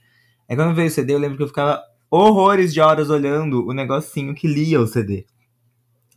Aí 0.48 0.54
quando 0.54 0.72
veio 0.72 0.86
o 0.86 0.90
CD, 0.90 1.14
eu 1.14 1.18
lembro 1.18 1.36
que 1.36 1.42
eu 1.42 1.48
ficava 1.48 1.82
horrores 2.08 2.72
de 2.72 2.80
horas 2.80 3.10
olhando 3.10 3.66
o 3.66 3.72
negocinho 3.72 4.36
que 4.36 4.46
lia 4.46 4.80
o 4.80 4.86
CD. 4.86 5.26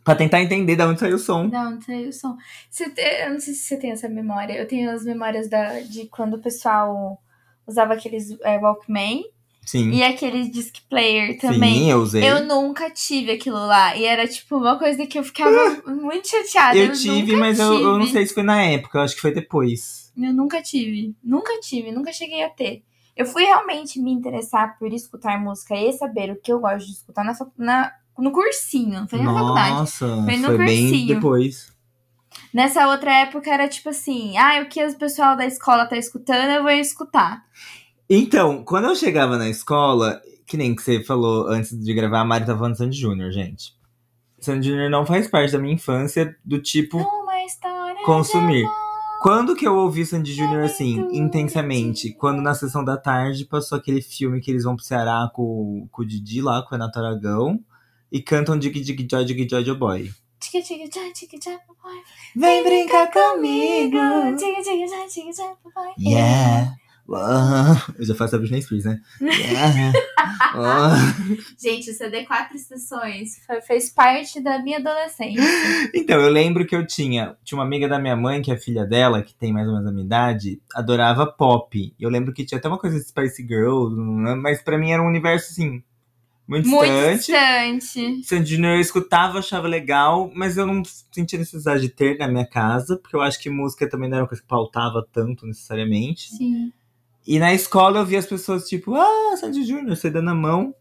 Pra 0.06 0.16
tentar 0.16 0.42
entender 0.42 0.76
de 0.78 0.84
onde 0.84 1.00
saiu 1.00 1.16
o 1.16 1.20
som. 1.20 1.48
Não, 1.48 1.72
não 1.72 1.82
sei 1.82 2.08
o 2.08 2.14
som. 2.14 2.38
Você 2.70 2.90
te- 2.92 3.02
eu 3.02 3.34
não 3.34 3.40
sei 3.40 3.54
se 3.56 3.62
você 3.64 3.76
tem 3.78 3.92
essa 3.92 4.08
memória. 4.08 4.54
Eu 4.54 4.68
tenho 4.68 4.90
as 4.92 5.04
memórias 5.04 5.50
da, 5.50 5.80
de 5.82 6.06
quando 6.08 6.36
o 6.36 6.42
pessoal 6.42 7.20
usava 7.68 7.94
aqueles 7.96 8.38
é, 8.42 8.60
Walkman 8.60 9.24
Sim. 9.66 9.90
e 9.90 10.04
aqueles 10.04 10.52
disc 10.52 10.76
player 10.88 11.40
também. 11.40 11.74
Sim, 11.74 11.92
eu 11.92 11.98
usei. 11.98 12.24
Eu 12.24 12.46
nunca 12.46 12.92
tive 12.92 13.32
aquilo 13.32 13.58
lá. 13.58 13.98
E 13.98 14.06
era, 14.06 14.28
tipo, 14.28 14.58
uma 14.58 14.78
coisa 14.78 15.08
que 15.08 15.18
eu 15.18 15.24
ficava 15.24 15.82
muito 15.92 16.28
chateada. 16.30 16.78
Eu 16.78 16.94
tive, 16.94 17.32
nunca 17.32 17.38
mas 17.40 17.58
eu, 17.60 17.74
eu 17.74 17.92
não 17.94 18.02
tive. 18.02 18.12
sei 18.12 18.28
se 18.28 18.34
foi 18.36 18.44
na 18.44 18.62
época, 18.64 19.00
eu 19.00 19.02
acho 19.02 19.16
que 19.16 19.22
foi 19.22 19.34
depois. 19.34 20.14
Eu 20.16 20.32
nunca 20.32 20.62
tive. 20.62 21.16
Nunca 21.24 21.60
tive. 21.60 21.92
Nunca 21.92 22.14
cheguei 22.14 22.44
a 22.44 22.50
ter. 22.50 22.84
Eu 23.18 23.26
fui 23.26 23.44
realmente 23.44 24.00
me 24.00 24.12
interessar 24.12 24.78
por 24.78 24.94
escutar 24.94 25.42
música 25.42 25.76
e 25.76 25.92
saber 25.94 26.30
o 26.32 26.36
que 26.40 26.52
eu 26.54 26.60
gosto 26.60 26.86
de 26.86 26.92
escutar 26.94 27.24
na, 27.26 27.34
na, 27.58 27.92
no 28.18 28.32
cursinho. 28.32 29.00
Não 29.02 29.08
foi 29.08 29.20
na 29.22 29.34
faculdade. 29.34 29.70
Nossa, 29.72 30.08
Foi 30.24 30.38
no 30.38 30.48
foi 30.48 30.58
bem 30.58 30.90
cursinho. 30.90 31.16
depois. 31.16 31.74
Nessa 32.54 32.88
outra 32.88 33.14
época 33.22 33.50
era 33.50 33.68
tipo 33.68 33.90
assim: 33.90 34.38
ah, 34.38 34.62
o 34.62 34.68
que 34.68 34.84
o 34.86 34.98
pessoal 34.98 35.36
da 35.36 35.46
escola 35.46 35.86
tá 35.86 35.98
escutando, 35.98 36.50
eu 36.52 36.64
vou 36.64 36.72
escutar. 36.72 37.44
Então, 38.10 38.64
quando 38.64 38.86
eu 38.86 38.96
chegava 38.96 39.38
na 39.38 39.50
escola, 39.50 40.22
que 40.46 40.58
nem 40.58 40.76
que 40.76 40.82
você 40.82 41.04
falou 41.04 41.48
antes 41.48 41.78
de 41.78 41.94
gravar, 41.94 42.22
a 42.22 42.26
Mari 42.26 42.46
tava 42.46 42.60
falando 42.60 42.78
Sandy 42.78 42.98
Júnior, 42.98 43.32
gente. 43.32 43.74
Sandy 44.40 44.70
Júnior 44.70 44.90
não 44.92 45.06
faz 45.06 45.28
parte 45.28 45.52
da 45.54 45.58
minha 45.60 45.74
infância 45.74 46.36
do 46.46 46.62
tipo 46.62 46.98
Uma 47.00 47.44
história. 47.44 48.04
consumir. 48.06 48.68
Quando 49.22 49.56
que 49.56 49.66
eu 49.68 49.76
ouvi 49.76 50.06
Sandy 50.06 50.34
Júnior 50.34 50.64
assim, 50.66 51.08
intensamente? 51.12 52.14
Quando 52.14 52.42
na 52.44 52.54
sessão 52.54 52.86
da 52.86 52.96
tarde 52.96 53.46
passou 53.46 53.76
aquele 53.78 54.02
filme 54.02 54.40
que 54.40 54.52
eles 54.52 54.64
vão 54.66 54.76
pro 54.76 54.86
Ceará 54.86 55.32
com, 55.34 55.88
com 55.92 56.02
o 56.04 56.06
Didi 56.06 56.42
lá, 56.42 56.62
com 56.62 56.68
o 56.68 56.72
Renato 56.78 57.00
Aragão. 57.00 57.60
E 58.12 58.22
cantam 58.22 58.58
Dig 58.58 58.72
Dig 58.82 59.08
Joy 59.10 59.26
Dig 59.26 59.48
Joy 59.50 59.64
Joy 59.66 59.76
Boy. 59.78 60.12
Tchica, 60.40 60.62
tchica, 60.62 60.88
tchá, 60.90 61.12
tchica, 61.14 61.38
tchá, 61.40 61.58
papai. 61.68 61.98
Vem 62.36 62.64
brincar 62.64 63.12
comigo! 63.12 63.98
Tchica, 64.38 64.62
tchica, 64.62 64.86
tchá, 64.86 65.08
tchica, 65.08 65.32
tchá, 65.32 65.56
papai. 65.64 65.94
Yeah! 65.98 66.76
Uau. 67.08 67.76
Eu 68.00 68.06
já 68.06 68.16
faço 68.16 68.36
a 68.36 68.40
Britney 68.40 68.62
Spears, 68.64 68.86
né? 68.86 69.00
Yeah. 69.22 69.94
Uau. 70.56 70.92
Gente, 71.58 71.90
o 71.92 71.94
CD 71.94 72.26
Quatro 72.26 72.56
Estações 72.56 73.40
foi- 73.46 73.62
fez 73.62 73.90
parte 73.92 74.42
da 74.42 74.62
minha 74.62 74.78
adolescência. 74.80 75.42
Então, 75.94 76.20
eu 76.20 76.30
lembro 76.30 76.66
que 76.66 76.76
eu 76.76 76.86
tinha, 76.86 77.36
tinha 77.44 77.58
uma 77.58 77.66
amiga 77.66 77.88
da 77.88 78.00
minha 78.00 78.16
mãe, 78.16 78.42
que 78.42 78.52
é 78.52 78.58
filha 78.58 78.86
dela, 78.86 79.22
que 79.22 79.34
tem 79.36 79.54
mais 79.54 79.68
ou 79.68 79.74
menos 79.74 79.88
a 79.88 79.92
minha 79.92 80.06
idade, 80.06 80.60
adorava 80.74 81.26
pop. 81.28 81.94
Eu 82.00 82.10
lembro 82.10 82.34
que 82.34 82.44
tinha 82.46 82.58
até 82.58 82.68
uma 82.68 82.78
coisa 82.80 82.98
de 83.00 83.06
Spice 83.08 83.46
Girl, 83.48 83.88
mas 84.42 84.62
pra 84.62 84.78
mim 84.78 84.92
era 84.92 85.02
um 85.02 85.08
universo, 85.08 85.52
assim, 85.52 85.84
muito 86.48 86.68
Muito 86.68 86.86
distante. 87.18 87.82
distante. 87.98 88.24
Sandy 88.28 88.52
Junior 88.56 88.74
eu 88.76 88.80
escutava, 88.82 89.40
achava 89.40 89.68
legal, 89.68 90.32
mas 90.36 90.58
eu 90.58 90.66
não 90.68 90.84
sentia 91.12 91.40
necessidade 91.40 91.82
de 91.82 91.90
ter 91.90 92.18
na 92.18 92.28
minha 92.28 92.46
casa, 92.46 92.98
porque 92.98 93.16
eu 93.16 93.22
acho 93.22 93.40
que 93.40 93.50
música 93.50 93.90
também 93.90 94.08
não 94.10 94.18
era 94.18 94.24
uma 94.24 94.28
coisa 94.30 94.42
que 94.42 94.48
pautava 94.48 95.06
tanto 95.12 95.46
necessariamente. 95.48 96.30
Sim. 96.36 96.72
E 97.26 97.40
na 97.40 97.54
escola 97.54 98.00
eu 98.00 98.06
via 98.06 98.20
as 98.20 98.26
pessoas 98.28 98.68
tipo, 98.70 98.94
ah, 98.96 99.36
Sandy 99.38 99.64
Junior, 99.66 99.96
você 99.96 100.10
dando 100.10 100.30
a 100.30 100.36
mão. 100.36 100.74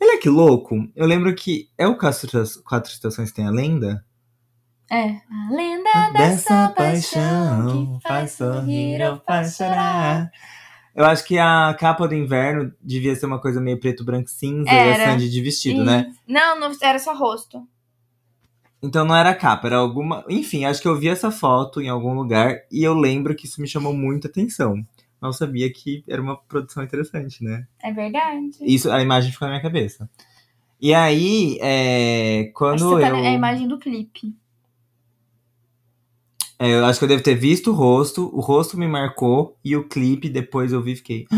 Ele 0.00 0.12
é 0.12 0.16
que 0.18 0.28
louco. 0.28 0.76
Eu 0.96 1.06
lembro 1.06 1.34
que 1.34 1.68
é 1.78 1.86
o 1.86 1.96
Quatro 1.96 2.40
Esta- 2.40 2.62
Quatro 2.62 2.92
Estações 2.92 3.30
tem 3.32 3.46
a 3.46 3.50
lenda? 3.50 4.04
É. 4.90 5.10
A 5.10 5.50
lenda 5.50 6.10
dessa 6.12 6.68
paixão 6.76 7.98
que 7.98 8.02
faz 8.08 8.32
sorrir 8.32 9.00
ou 9.02 9.20
faz 9.26 9.56
chorar. 9.56 10.30
Eu 10.94 11.06
acho 11.06 11.24
que 11.24 11.38
a 11.38 11.74
capa 11.78 12.06
do 12.06 12.14
inverno 12.14 12.72
devia 12.80 13.14
ser 13.16 13.26
uma 13.26 13.38
coisa 13.40 13.60
meio 13.60 13.80
preto, 13.80 14.04
branco, 14.04 14.28
cinza 14.28 14.70
e 14.70 14.74
a 14.74 14.82
Era. 14.94 15.04
Sandy 15.12 15.30
de 15.30 15.40
vestido, 15.40 15.84
né? 15.84 16.12
Não, 16.28 16.58
não, 16.60 16.70
era 16.82 16.98
só 16.98 17.14
rosto. 17.14 17.66
Então 18.82 19.04
não 19.04 19.14
era 19.16 19.34
capa, 19.34 19.68
era 19.68 19.76
alguma. 19.76 20.24
Enfim, 20.28 20.64
acho 20.64 20.82
que 20.82 20.88
eu 20.88 20.98
vi 20.98 21.08
essa 21.08 21.30
foto 21.30 21.80
em 21.80 21.88
algum 21.88 22.14
lugar 22.14 22.62
e 22.70 22.82
eu 22.82 22.94
lembro 22.94 23.34
que 23.34 23.46
isso 23.46 23.60
me 23.60 23.68
chamou 23.68 23.94
muita 23.94 24.28
atenção. 24.28 24.84
Não 25.20 25.32
sabia 25.32 25.72
que 25.72 26.02
era 26.08 26.20
uma 26.20 26.36
produção 26.36 26.82
interessante, 26.82 27.44
né? 27.44 27.64
É 27.80 27.92
verdade. 27.92 28.50
Isso, 28.60 28.90
a 28.90 29.00
imagem 29.00 29.30
ficou 29.30 29.46
na 29.46 29.52
minha 29.52 29.62
cabeça. 29.62 30.10
E 30.80 30.92
aí, 30.92 31.58
é, 31.62 32.50
quando 32.54 32.80
você 32.96 33.02
tá 33.02 33.08
eu. 33.10 33.16
na- 33.18 33.22
é 33.22 33.28
a 33.28 33.32
imagem 33.32 33.68
do 33.68 33.78
clipe. 33.78 34.34
É, 36.62 36.70
eu 36.78 36.84
acho 36.86 36.98
que 36.98 37.04
eu 37.04 37.08
devo 37.08 37.22
ter 37.22 37.34
visto 37.34 37.70
o 37.70 37.74
rosto, 37.74 38.30
o 38.34 38.40
rosto 38.40 38.78
me 38.78 38.86
marcou 38.86 39.58
e 39.64 39.76
o 39.76 39.88
clipe 39.88 40.28
depois 40.28 40.72
eu 40.72 40.82
vi 40.82 40.92
e 40.92 40.96
fiquei. 40.96 41.26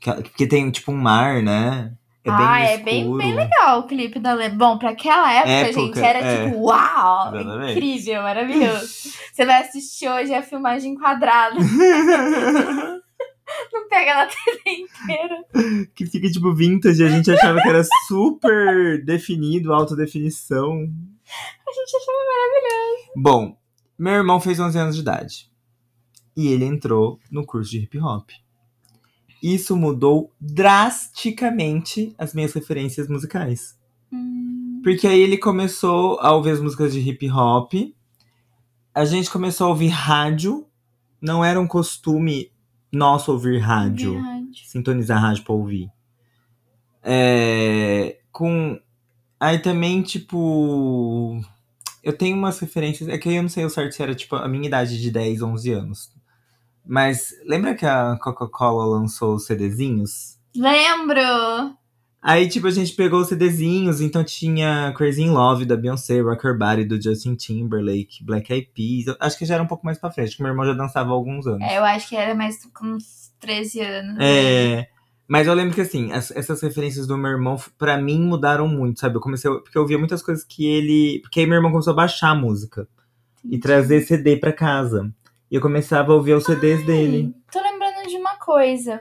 Que- 0.00 0.12
Porque 0.22 0.46
tem 0.46 0.70
tipo 0.70 0.92
um 0.92 0.96
mar, 0.96 1.42
né? 1.42 1.94
É 2.22 2.30
bem 2.30 2.40
ah, 2.40 2.60
é 2.60 2.78
bem, 2.78 3.16
bem 3.16 3.34
legal 3.34 3.80
o 3.80 3.86
clipe 3.86 4.18
da 4.18 4.32
lenda. 4.34 4.54
Bom, 4.56 4.76
pra 4.78 4.90
aquela 4.90 5.32
época, 5.32 5.50
Época, 5.50 5.80
gente, 5.80 5.98
era 5.98 6.18
é. 6.20 6.44
tipo, 6.46 6.58
uau! 6.62 7.34
Exatamente. 7.34 7.72
Incrível, 7.72 8.22
maravilhoso. 8.22 8.86
Você 9.32 9.44
vai 9.46 9.62
assistir 9.62 10.08
hoje 10.08 10.34
a 10.34 10.42
filmagem 10.42 10.94
quadrada. 10.94 11.56
Não 13.72 13.88
pega 13.88 14.14
na 14.14 14.26
TV 14.26 14.60
inteira. 14.66 15.44
que 15.94 16.06
fica 16.06 16.30
tipo 16.30 16.54
vintage, 16.54 17.04
a 17.04 17.08
gente 17.08 17.30
achava 17.30 17.60
que 17.60 17.68
era 17.68 17.82
super 18.06 19.04
definido, 19.04 19.72
alta 19.72 19.94
definição. 19.94 20.70
A 20.72 21.70
gente 21.72 21.96
achava 21.96 22.18
maravilhoso. 22.30 23.12
Bom, 23.16 23.56
meu 23.98 24.12
irmão 24.14 24.40
fez 24.40 24.58
11 24.60 24.78
anos 24.78 24.94
de 24.94 25.02
idade. 25.02 25.50
E 26.36 26.48
ele 26.48 26.64
entrou 26.64 27.18
no 27.30 27.46
curso 27.46 27.70
de 27.70 27.78
hip 27.78 27.98
hop. 27.98 28.30
Isso 29.42 29.76
mudou 29.76 30.32
drasticamente 30.40 32.14
as 32.18 32.34
minhas 32.34 32.52
referências 32.52 33.08
musicais. 33.08 33.78
Hum, 34.12 34.80
Porque 34.82 35.06
aí 35.06 35.20
ele 35.20 35.36
começou 35.36 36.18
a 36.20 36.32
ouvir 36.34 36.50
as 36.50 36.60
músicas 36.60 36.92
de 36.92 37.00
hip 37.00 37.30
hop. 37.30 37.72
A 38.94 39.04
gente 39.04 39.30
começou 39.30 39.66
a 39.66 39.70
ouvir 39.70 39.88
rádio. 39.88 40.66
Não 41.20 41.44
era 41.44 41.60
um 41.60 41.66
costume 41.66 42.50
nosso 42.92 43.32
ouvir 43.32 43.58
rádio 43.58 44.12
verdade. 44.14 44.62
sintonizar 44.66 45.20
rádio 45.20 45.44
pra 45.44 45.54
ouvir. 45.54 45.90
É, 47.02 48.18
com. 48.32 48.80
Aí 49.38 49.58
também, 49.58 50.02
tipo. 50.02 51.40
Eu 52.04 52.12
tenho 52.12 52.36
umas 52.36 52.58
referências. 52.58 53.08
É 53.08 53.16
que 53.16 53.30
eu 53.30 53.42
não 53.42 53.48
sei 53.48 53.64
o 53.64 53.70
certo 53.70 53.92
se 53.92 54.02
era 54.02 54.14
tipo 54.14 54.36
a 54.36 54.46
minha 54.46 54.66
idade 54.66 55.00
de 55.00 55.10
10, 55.10 55.42
11 55.42 55.72
anos. 55.72 56.12
Mas 56.86 57.30
lembra 57.46 57.74
que 57.74 57.86
a 57.86 58.18
Coca-Cola 58.20 58.84
lançou 58.84 59.36
os 59.36 59.46
CDzinhos? 59.46 60.38
Lembro! 60.54 61.74
Aí, 62.20 62.48
tipo, 62.48 62.66
a 62.66 62.70
gente 62.70 62.94
pegou 62.94 63.20
os 63.20 63.28
CDzinhos, 63.28 64.00
então 64.00 64.24
tinha 64.24 64.94
Crazy 64.96 65.22
in 65.22 65.30
Love 65.30 65.66
da 65.66 65.76
Beyoncé, 65.76 66.20
Rocker 66.20 66.56
Body 66.56 66.84
do 66.84 67.00
Justin 67.00 67.34
Timberlake, 67.34 68.24
Black 68.24 68.50
Eyed 68.50 68.70
Peas. 68.74 69.16
Acho 69.20 69.38
que 69.38 69.44
já 69.44 69.54
era 69.54 69.62
um 69.62 69.66
pouco 69.66 69.84
mais 69.84 69.98
pra 69.98 70.10
frente, 70.10 70.36
que 70.36 70.42
meu 70.42 70.50
irmão 70.50 70.64
já 70.64 70.72
dançava 70.72 71.10
há 71.10 71.12
alguns 71.12 71.46
anos. 71.46 71.62
É, 71.62 71.76
eu 71.76 71.84
acho 71.84 72.08
que 72.08 72.16
era 72.16 72.34
mais 72.34 72.64
com 72.72 72.86
uns 72.86 73.30
13 73.40 73.80
anos. 73.80 74.16
É. 74.20 74.88
Mas 75.26 75.46
eu 75.46 75.54
lembro 75.54 75.74
que, 75.74 75.80
assim, 75.80 76.12
as- 76.12 76.30
essas 76.32 76.60
referências 76.60 77.06
do 77.06 77.16
meu 77.16 77.30
irmão, 77.30 77.56
pra 77.78 77.96
mim, 77.96 78.20
mudaram 78.20 78.68
muito, 78.68 79.00
sabe? 79.00 79.16
Eu 79.16 79.20
comecei. 79.20 79.50
Porque 79.50 79.76
eu 79.78 79.82
ouvia 79.82 79.98
muitas 79.98 80.22
coisas 80.22 80.44
que 80.44 80.66
ele. 80.66 81.20
Porque 81.22 81.40
aí 81.40 81.46
meu 81.46 81.56
irmão 81.56 81.70
começou 81.70 81.92
a 81.92 81.96
baixar 81.96 82.30
a 82.30 82.34
música 82.34 82.86
e 83.44 83.58
trazer 83.58 84.02
CD 84.02 84.36
pra 84.36 84.52
casa. 84.52 85.10
E 85.50 85.54
eu 85.54 85.60
começava 85.62 86.12
a 86.12 86.14
ouvir 86.16 86.34
os 86.34 86.44
CDs 86.44 86.84
dele. 86.84 87.34
Tô 87.50 87.60
lembrando 87.62 88.06
de 88.08 88.16
uma 88.16 88.36
coisa. 88.36 89.00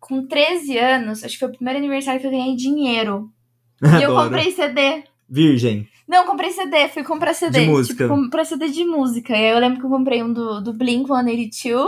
Com 0.00 0.26
13 0.26 0.78
anos, 0.78 1.22
acho 1.22 1.34
que 1.34 1.38
foi 1.40 1.48
o 1.48 1.52
primeiro 1.52 1.78
aniversário 1.78 2.20
que 2.20 2.26
eu 2.26 2.30
ganhei 2.30 2.56
dinheiro. 2.56 3.30
E 3.82 4.02
eu 4.02 4.10
Adoro. 4.16 4.24
comprei 4.30 4.52
CD. 4.52 5.04
Virgem. 5.28 5.88
Não, 6.06 6.24
comprei 6.26 6.50
CD, 6.50 6.88
fui 6.88 7.02
comprar 7.04 7.34
CD. 7.34 7.60
De 7.60 7.66
música. 7.66 8.08
Tipo, 8.08 8.44
CD 8.44 8.68
de 8.68 8.84
música. 8.84 9.32
E 9.32 9.36
aí 9.44 9.50
eu 9.52 9.58
lembro 9.58 9.80
que 9.80 9.86
eu 9.86 9.90
comprei 9.90 10.22
um 10.22 10.32
do, 10.32 10.60
do 10.60 10.72
Blink 10.72 11.06
182 11.06 11.86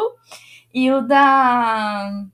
e 0.75 0.91
o 0.91 1.01
da. 1.03 2.25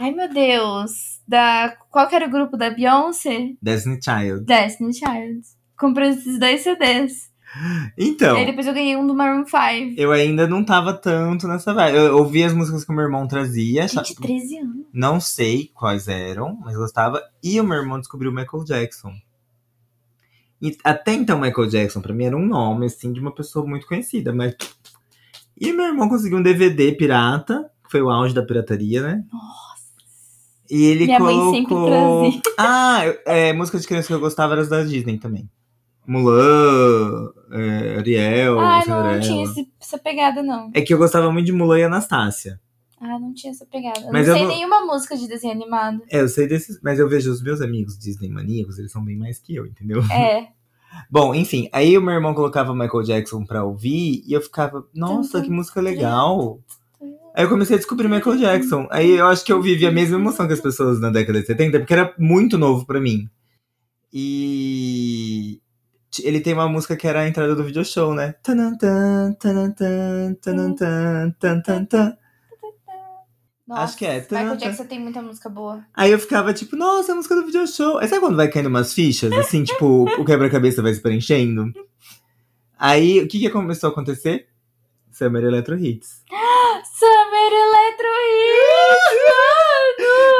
Ai 0.00 0.12
meu 0.12 0.32
Deus. 0.32 1.20
Da. 1.28 1.76
Qual 1.90 2.08
que 2.08 2.14
era 2.14 2.26
o 2.26 2.30
grupo 2.30 2.56
da 2.56 2.70
Beyoncé? 2.70 3.52
Destiny 3.60 4.00
Child. 4.02 4.46
Destiny 4.46 4.94
Child. 4.94 5.42
Comprei 5.78 6.08
esses 6.08 6.38
dois 6.38 6.62
CDs. 6.62 7.30
Então. 7.98 8.34
Aí 8.34 8.46
depois 8.46 8.66
eu 8.66 8.72
ganhei 8.72 8.96
um 8.96 9.06
do 9.06 9.14
Maroon 9.14 9.44
5. 9.44 10.00
Eu 10.00 10.10
ainda 10.10 10.46
não 10.46 10.64
tava 10.64 10.94
tanto 10.94 11.46
nessa 11.46 11.74
vibe. 11.74 11.98
Eu 11.98 12.16
ouvia 12.16 12.46
as 12.46 12.54
músicas 12.54 12.82
que 12.82 12.90
o 12.90 12.94
meu 12.94 13.04
irmão 13.04 13.28
trazia. 13.28 13.86
Gente, 13.88 14.14
13 14.14 14.58
anos. 14.58 14.86
Não 14.90 15.20
sei 15.20 15.70
quais 15.74 16.08
eram, 16.08 16.56
mas 16.64 16.76
gostava. 16.76 17.22
E 17.42 17.60
o 17.60 17.64
meu 17.64 17.76
irmão 17.76 17.98
descobriu 17.98 18.30
o 18.30 18.34
Michael 18.34 18.64
Jackson. 18.64 19.12
E 20.62 20.78
até 20.82 21.12
então, 21.12 21.38
Michael 21.38 21.68
Jackson, 21.68 22.00
pra 22.00 22.14
mim, 22.14 22.24
era 22.24 22.36
um 22.36 22.46
nome, 22.46 22.86
assim, 22.86 23.12
de 23.12 23.20
uma 23.20 23.34
pessoa 23.34 23.66
muito 23.66 23.86
conhecida. 23.86 24.32
Mas... 24.32 24.54
E 25.60 25.72
meu 25.74 25.86
irmão 25.86 26.08
conseguiu 26.08 26.38
um 26.38 26.42
DVD 26.42 26.92
pirata, 26.92 27.70
que 27.84 27.90
foi 27.90 28.00
o 28.00 28.08
auge 28.08 28.34
da 28.34 28.42
pirataria, 28.42 29.02
né? 29.02 29.24
Nossa. 29.30 29.69
E 30.70 30.84
ele 30.84 31.06
Minha 31.06 31.18
mãe 31.18 31.34
colocou... 31.36 31.54
sempre 31.54 31.74
trazia. 31.86 32.42
Ah, 32.58 33.00
é, 33.26 33.52
música 33.52 33.78
de 33.78 33.86
criança 33.86 34.06
que 34.08 34.14
eu 34.14 34.20
gostava 34.20 34.52
era 34.54 34.62
as 34.62 34.68
da 34.68 34.82
Disney 34.84 35.18
também. 35.18 35.48
Mulan, 36.06 37.30
é, 37.52 37.96
Ariel, 37.98 38.58
Ah, 38.58 38.80
não, 38.86 39.12
não 39.12 39.20
tinha 39.20 39.44
esse- 39.44 39.68
essa 39.80 39.98
pegada, 39.98 40.42
não. 40.42 40.70
É 40.74 40.80
que 40.80 40.92
eu 40.94 40.98
gostava 40.98 41.30
muito 41.32 41.46
de 41.46 41.52
Mulan 41.52 41.78
e 41.78 41.84
Anastácia. 41.84 42.60
Ah, 43.00 43.18
não 43.18 43.32
tinha 43.32 43.50
essa 43.50 43.64
pegada. 43.66 44.00
Eu 44.00 44.12
Mas 44.12 44.26
não 44.26 44.34
eu 44.34 44.38
sei 44.38 44.42
não- 44.48 44.54
nenhuma 44.54 44.84
música 44.86 45.16
de 45.16 45.26
desenho 45.26 45.54
animado. 45.54 46.02
É, 46.10 46.20
eu 46.20 46.28
sei 46.28 46.46
desses, 46.46 46.78
mas 46.82 46.98
eu 46.98 47.08
vejo 47.08 47.30
os 47.30 47.42
meus 47.42 47.60
amigos 47.60 47.98
Disney 47.98 48.28
maníacos, 48.28 48.78
eles 48.78 48.92
são 48.92 49.02
bem 49.04 49.16
mais 49.16 49.38
que 49.38 49.54
eu, 49.56 49.66
entendeu? 49.66 50.02
É. 50.12 50.48
Bom, 51.10 51.34
enfim, 51.34 51.68
aí 51.72 51.96
o 51.96 52.02
meu 52.02 52.12
irmão 52.14 52.34
colocava 52.34 52.74
Michael 52.74 53.04
Jackson 53.04 53.44
pra 53.44 53.64
ouvir 53.64 54.22
e 54.26 54.32
eu 54.32 54.40
ficava, 54.42 54.84
nossa, 54.94 55.40
que 55.40 55.48
música 55.50 55.80
legal. 55.80 56.58
Aí 57.40 57.46
eu 57.46 57.48
comecei 57.48 57.76
a 57.76 57.78
descobrir 57.78 58.06
Michael 58.06 58.36
Jackson. 58.36 58.86
Aí 58.90 59.12
eu 59.12 59.26
acho 59.26 59.42
que 59.42 59.50
eu 59.50 59.62
vivi 59.62 59.86
a 59.86 59.90
mesma 59.90 60.18
emoção 60.18 60.46
que 60.46 60.52
as 60.52 60.60
pessoas 60.60 61.00
na 61.00 61.08
década 61.08 61.40
de 61.40 61.46
70, 61.46 61.78
porque 61.78 61.94
era 61.94 62.14
muito 62.18 62.58
novo 62.58 62.84
pra 62.84 63.00
mim. 63.00 63.30
E 64.12 65.58
ele 66.22 66.40
tem 66.40 66.52
uma 66.52 66.68
música 66.68 66.94
que 66.94 67.08
era 67.08 67.20
a 67.20 67.26
entrada 67.26 67.54
do 67.56 67.64
video 67.64 67.82
show, 67.82 68.14
né? 68.14 68.34
Nossa, 73.66 73.84
Acho 73.84 73.96
que 73.96 74.04
é. 74.04 74.20
Michael 74.20 74.56
Jackson 74.56 74.84
tem 74.84 75.00
muita 75.00 75.22
música 75.22 75.48
boa. 75.48 75.82
Aí 75.94 76.12
eu 76.12 76.18
ficava 76.18 76.52
tipo, 76.52 76.76
nossa, 76.76 77.12
a 77.12 77.14
música 77.14 77.36
do 77.36 77.46
video 77.46 77.66
show. 77.66 77.96
Aí 77.96 78.06
sabe 78.06 78.20
quando 78.20 78.36
vai 78.36 78.48
caindo 78.48 78.66
umas 78.66 78.92
fichas, 78.92 79.32
assim, 79.32 79.64
tipo, 79.64 80.02
o 80.02 80.24
quebra-cabeça 80.26 80.82
vai 80.82 80.92
se 80.92 81.00
preenchendo? 81.00 81.72
Aí, 82.78 83.18
o 83.18 83.26
que 83.26 83.38
que 83.38 83.48
começou 83.48 83.88
a 83.88 83.92
acontecer? 83.92 84.50
Summer 85.10 85.44
Electro 85.44 85.76
Hits. 85.76 86.22
Summer 86.98 87.52
Electro 87.52 88.08
Hits! 88.08 88.80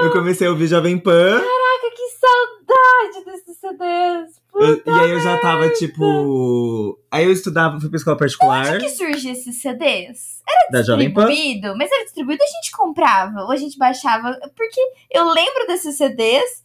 Eu 0.03 0.11
comecei 0.13 0.47
a 0.47 0.51
ouvir 0.51 0.67
Jovem 0.67 0.99
Pan. 0.99 1.41
Caraca, 1.41 1.95
que 1.95 2.09
saudade 2.19 3.25
desses 3.27 3.57
CDs! 3.59 4.41
eu- 4.55 4.83
e 4.87 4.91
aí 5.01 5.11
eu 5.11 5.21
já 5.21 5.39
tava, 5.41 5.69
tipo... 5.71 6.99
Aí 7.11 7.25
eu 7.25 7.33
estudava, 7.33 7.79
fui 7.81 7.89
pra 7.89 7.97
escola 7.99 8.17
particular 8.17 8.67
Onde 8.75 8.85
que 8.85 8.91
surge 8.91 9.31
esses 9.31 9.61
CDs? 9.61 10.41
da 10.71 10.83
Jovem 10.83 11.13
Pan. 11.13 11.27
Distribuído? 11.27 11.77
Mas 11.77 11.91
era 11.91 12.05
distribuído, 12.05 12.43
a 12.43 12.47
gente 12.47 12.71
comprava 12.73 13.43
ou 13.43 13.51
a 13.53 13.57
gente 13.57 13.77
baixava. 13.79 14.39
Porque 14.57 14.81
eu 15.11 15.29
lembro 15.31 15.67
desses 15.67 15.97
CDs, 15.97 16.65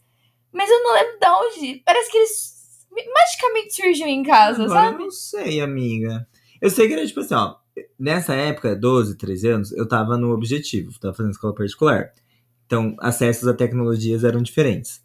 Mas 0.52 0.70
eu 0.70 0.82
não 0.82 0.94
lembro 0.94 1.18
de 1.18 1.26
onde. 1.28 1.82
Parece 1.84 2.10
que 2.10 2.16
eles 2.18 2.56
magicamente 2.90 3.74
surgiu 3.74 4.06
em 4.06 4.22
casa, 4.22 4.64
Agora 4.64 4.80
sabe? 4.80 4.94
eu 4.96 5.00
não 5.00 5.10
sei, 5.10 5.60
amiga. 5.60 6.26
Eu 6.62 6.70
sei 6.70 6.86
que 6.88 6.94
era 6.94 7.06
tipo 7.06 7.20
assim, 7.20 7.34
ó. 7.34 7.56
Nessa 7.98 8.34
época, 8.34 8.74
12, 8.74 9.18
13 9.18 9.48
anos, 9.48 9.72
eu 9.72 9.86
tava 9.86 10.16
no 10.16 10.32
objetivo, 10.32 10.98
tava 10.98 11.12
fazendo 11.12 11.32
escola 11.32 11.54
particular. 11.54 12.10
Então, 12.66 12.94
acessos 13.00 13.46
a 13.48 13.54
tecnologias 13.54 14.24
eram 14.24 14.42
diferentes. 14.42 15.00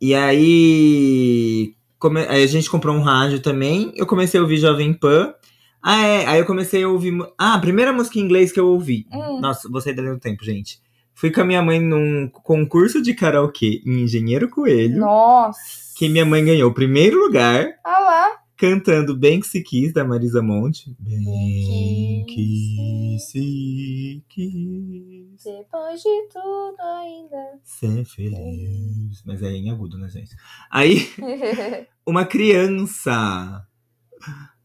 E 0.00 0.14
aí, 0.14 1.74
come- 1.98 2.26
aí 2.28 2.42
a 2.42 2.46
gente 2.46 2.70
comprou 2.70 2.94
um 2.94 3.02
rádio 3.02 3.40
também. 3.40 3.92
Eu 3.96 4.06
comecei 4.06 4.38
a 4.38 4.42
ouvir 4.42 4.56
Jovem 4.58 4.92
Pan. 4.92 5.34
Ah, 5.82 6.02
é. 6.06 6.26
Aí 6.26 6.38
eu 6.38 6.46
comecei 6.46 6.82
a 6.82 6.88
ouvir. 6.88 7.12
Ah, 7.38 7.54
a 7.54 7.58
primeira 7.58 7.92
música 7.92 8.18
em 8.18 8.22
inglês 8.22 8.52
que 8.52 8.60
eu 8.60 8.66
ouvi. 8.68 9.06
Hum. 9.12 9.40
Nossa, 9.40 9.68
vou 9.68 9.80
sair 9.80 9.94
dali 9.94 10.08
no 10.08 10.18
tempo, 10.18 10.44
gente. 10.44 10.78
Fui 11.14 11.30
com 11.30 11.40
a 11.40 11.44
minha 11.44 11.62
mãe 11.62 11.78
num 11.80 12.28
concurso 12.28 13.00
de 13.02 13.14
karaokê 13.14 13.82
em 13.86 14.02
Engenheiro 14.02 14.48
Coelho. 14.48 14.98
Nossa. 14.98 15.60
Que 15.96 16.08
minha 16.08 16.24
mãe 16.24 16.44
ganhou 16.44 16.70
o 16.70 16.74
primeiro 16.74 17.18
lugar 17.18 17.68
Ah 17.84 17.98
lá. 18.00 18.30
Cantando 18.56 19.16
Bem 19.16 19.40
Que 19.40 19.46
Se 19.46 19.62
Quis, 19.62 19.92
da 19.92 20.04
Marisa 20.04 20.42
Monte. 20.42 20.94
Bem 20.98 22.24
que 22.26 23.16
se 23.20 24.24
quis 24.28 25.44
Depois 25.44 26.00
de 26.00 26.28
tudo 26.32 26.80
ainda. 26.80 27.60
ser 27.62 28.04
feliz. 28.04 29.22
Mas 29.24 29.42
é 29.42 29.50
em 29.50 29.70
agudo, 29.70 29.98
né, 29.98 30.08
gente? 30.08 30.34
Aí, 30.70 31.08
uma 32.06 32.24
criança. 32.24 33.66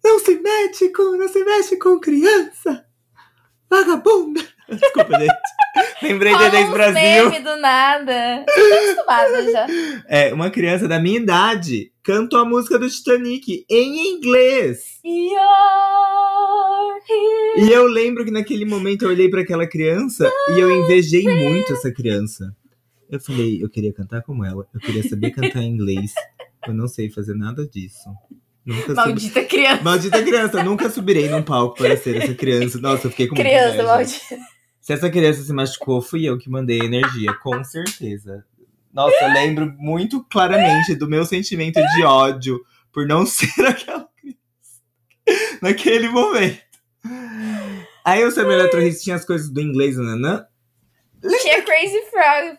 Não 0.03 0.19
se 0.19 0.39
mete 0.39 0.89
com, 0.89 1.17
não 1.17 1.27
se 1.27 1.43
mexe 1.43 1.77
com 1.77 1.99
criança. 1.99 2.85
Vagabunda. 3.69 4.41
Desculpa, 4.79 5.19
gente. 5.19 5.33
Lembrei 6.01 6.35
de 6.35 6.43
Enes 6.43 6.69
Brasil. 6.71 7.29
meme 7.29 7.43
do 7.43 7.57
nada. 7.57 8.45
Tô 8.45 8.61
acostumada 8.61 9.51
já. 9.51 9.67
É, 10.07 10.33
uma 10.33 10.49
criança 10.49 10.87
da 10.87 10.99
minha 10.99 11.17
idade 11.17 11.91
cantou 12.03 12.39
a 12.39 12.45
música 12.45 12.79
do 12.79 12.89
Titanic 12.89 13.65
em 13.69 14.15
inglês. 14.15 14.99
E 17.57 17.71
eu 17.71 17.85
lembro 17.87 18.23
que 18.23 18.31
naquele 18.31 18.65
momento 18.65 19.03
eu 19.03 19.09
olhei 19.09 19.29
pra 19.29 19.41
aquela 19.41 19.67
criança 19.67 20.29
e 20.55 20.59
eu 20.59 20.71
invejei 20.83 21.23
muito 21.23 21.73
essa 21.73 21.91
criança. 21.91 22.55
Eu 23.09 23.19
falei, 23.19 23.61
eu 23.61 23.69
queria 23.69 23.91
cantar 23.91 24.21
como 24.21 24.45
ela, 24.45 24.67
eu 24.73 24.79
queria 24.79 25.03
saber 25.03 25.31
cantar 25.31 25.63
em 25.63 25.69
inglês. 25.69 26.13
Eu 26.67 26.73
não 26.73 26.87
sei 26.87 27.09
fazer 27.09 27.33
nada 27.33 27.67
disso. 27.67 28.09
Nunca 28.65 28.87
subi... 28.87 28.95
Maldita 28.95 29.43
criança. 29.45 29.83
Maldita 29.83 30.23
criança, 30.23 30.63
nunca 30.63 30.89
subirei 30.89 31.27
num 31.27 31.41
palco 31.41 31.77
para 31.77 31.97
ser 31.97 32.17
essa 32.17 32.35
criança. 32.35 32.79
Nossa, 32.79 33.07
eu 33.07 33.11
fiquei 33.11 33.27
com 33.27 33.35
Criança, 33.35 33.83
maldita. 33.83 34.37
Se 34.89 34.93
essa 34.93 35.07
criança 35.07 35.43
se 35.43 35.53
machucou, 35.53 36.01
fui 36.01 36.27
eu 36.27 36.35
que 36.35 36.49
mandei 36.49 36.79
energia, 36.79 37.31
com 37.43 37.63
certeza. 37.63 38.43
Nossa, 38.91 39.15
eu 39.21 39.31
lembro 39.31 39.71
muito 39.77 40.23
claramente 40.23 40.95
do 40.95 41.07
meu 41.07 41.23
sentimento 41.27 41.79
de 41.79 42.03
ódio 42.03 42.59
por 42.91 43.05
não 43.05 43.23
ser 43.29 43.67
aquela 43.67 44.09
criança 44.19 44.81
naquele 45.61 46.09
momento. 46.09 46.59
Aí 48.03 48.25
o 48.25 48.31
Samuel 48.31 48.61
Eletro 48.61 48.99
tinha 48.99 49.15
as 49.15 49.23
coisas 49.23 49.47
do 49.51 49.61
inglês, 49.61 49.95
nanã. 49.95 50.43
Tinha 51.21 51.61
Crazy 51.63 52.01
Frog. 52.09 52.57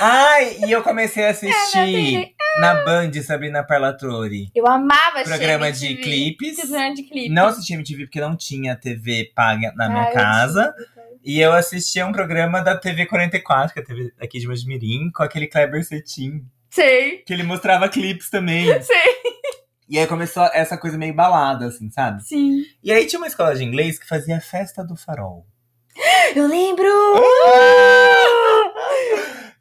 Ai, 0.00 0.56
e 0.66 0.72
eu 0.72 0.82
comecei 0.82 1.24
a 1.26 1.30
assistir 1.30 2.34
na 2.60 2.84
Band 2.84 3.12
Sabrina 3.22 3.62
Parlatori. 3.64 4.50
Eu 4.54 4.66
amava 4.66 5.22
Programa 5.24 5.66
assistir 5.68 5.96
de 5.96 6.02
clipes. 6.02 6.56
Programa 6.60 6.94
de 6.94 7.02
clipe. 7.02 7.28
Não 7.28 7.46
assisti 7.46 7.74
MTV 7.74 8.04
porque 8.06 8.20
não 8.20 8.36
tinha 8.36 8.76
TV 8.76 9.30
paga 9.34 9.72
na 9.76 9.88
minha 9.88 10.04
Ah, 10.04 10.08
eu 10.08 10.14
casa. 10.14 10.74
tinha. 10.76 11.08
E 11.24 11.40
eu 11.40 11.52
assistia 11.52 12.06
um 12.06 12.12
programa 12.12 12.62
da 12.62 12.76
TV 12.76 13.04
44, 13.04 13.74
que 13.74 13.80
é 13.80 13.82
a 13.82 13.84
TV 13.86 14.12
aqui 14.20 14.38
de 14.38 14.46
Mojimirim, 14.46 15.10
com 15.10 15.22
aquele 15.22 15.46
Kleber 15.46 15.84
Cetim, 15.84 16.44
Sei. 16.70 17.18
que 17.18 17.32
ele 17.32 17.42
mostrava 17.42 17.88
clipes 17.88 18.30
também. 18.30 18.64
Sei. 18.82 19.18
E 19.90 19.98
aí 19.98 20.06
começou 20.06 20.44
essa 20.52 20.76
coisa 20.78 20.96
meio 20.96 21.14
balada, 21.14 21.66
assim, 21.66 21.90
sabe? 21.90 22.22
Sim. 22.22 22.62
E 22.82 22.92
aí 22.92 23.06
tinha 23.06 23.18
uma 23.18 23.26
escola 23.26 23.54
de 23.54 23.64
inglês 23.64 23.98
que 23.98 24.06
fazia 24.06 24.40
festa 24.40 24.84
do 24.84 24.94
farol. 24.96 25.46
Eu 26.34 26.46
lembro! 26.46 26.88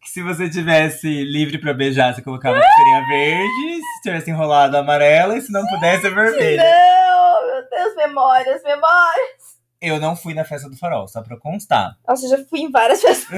Que 0.01 0.09
se 0.09 0.21
você 0.21 0.49
tivesse 0.49 1.07
livre 1.23 1.57
pra 1.57 1.73
beijar, 1.73 2.13
você 2.13 2.21
colocava 2.21 2.59
pulseirinha 2.59 3.07
verde, 3.07 3.81
se 3.81 4.01
tivesse 4.03 4.29
enrolado 4.29 4.77
amarela, 4.77 5.37
e 5.37 5.41
se 5.41 5.51
não 5.51 5.65
pudesse, 5.67 6.07
é 6.07 6.09
vermelha. 6.09 6.63
Não, 6.63 7.47
meu 7.47 7.69
Deus, 7.69 7.95
memórias, 7.95 8.63
memórias. 8.63 9.57
Eu 9.81 9.99
não 9.99 10.15
fui 10.15 10.33
na 10.33 10.43
festa 10.43 10.69
do 10.69 10.75
farol, 10.75 11.07
só 11.07 11.21
pra 11.21 11.37
constar. 11.37 11.95
Nossa, 12.07 12.25
eu 12.25 12.29
já 12.29 12.45
fui 12.45 12.61
em 12.61 12.71
várias 12.71 13.01
festas. 13.01 13.27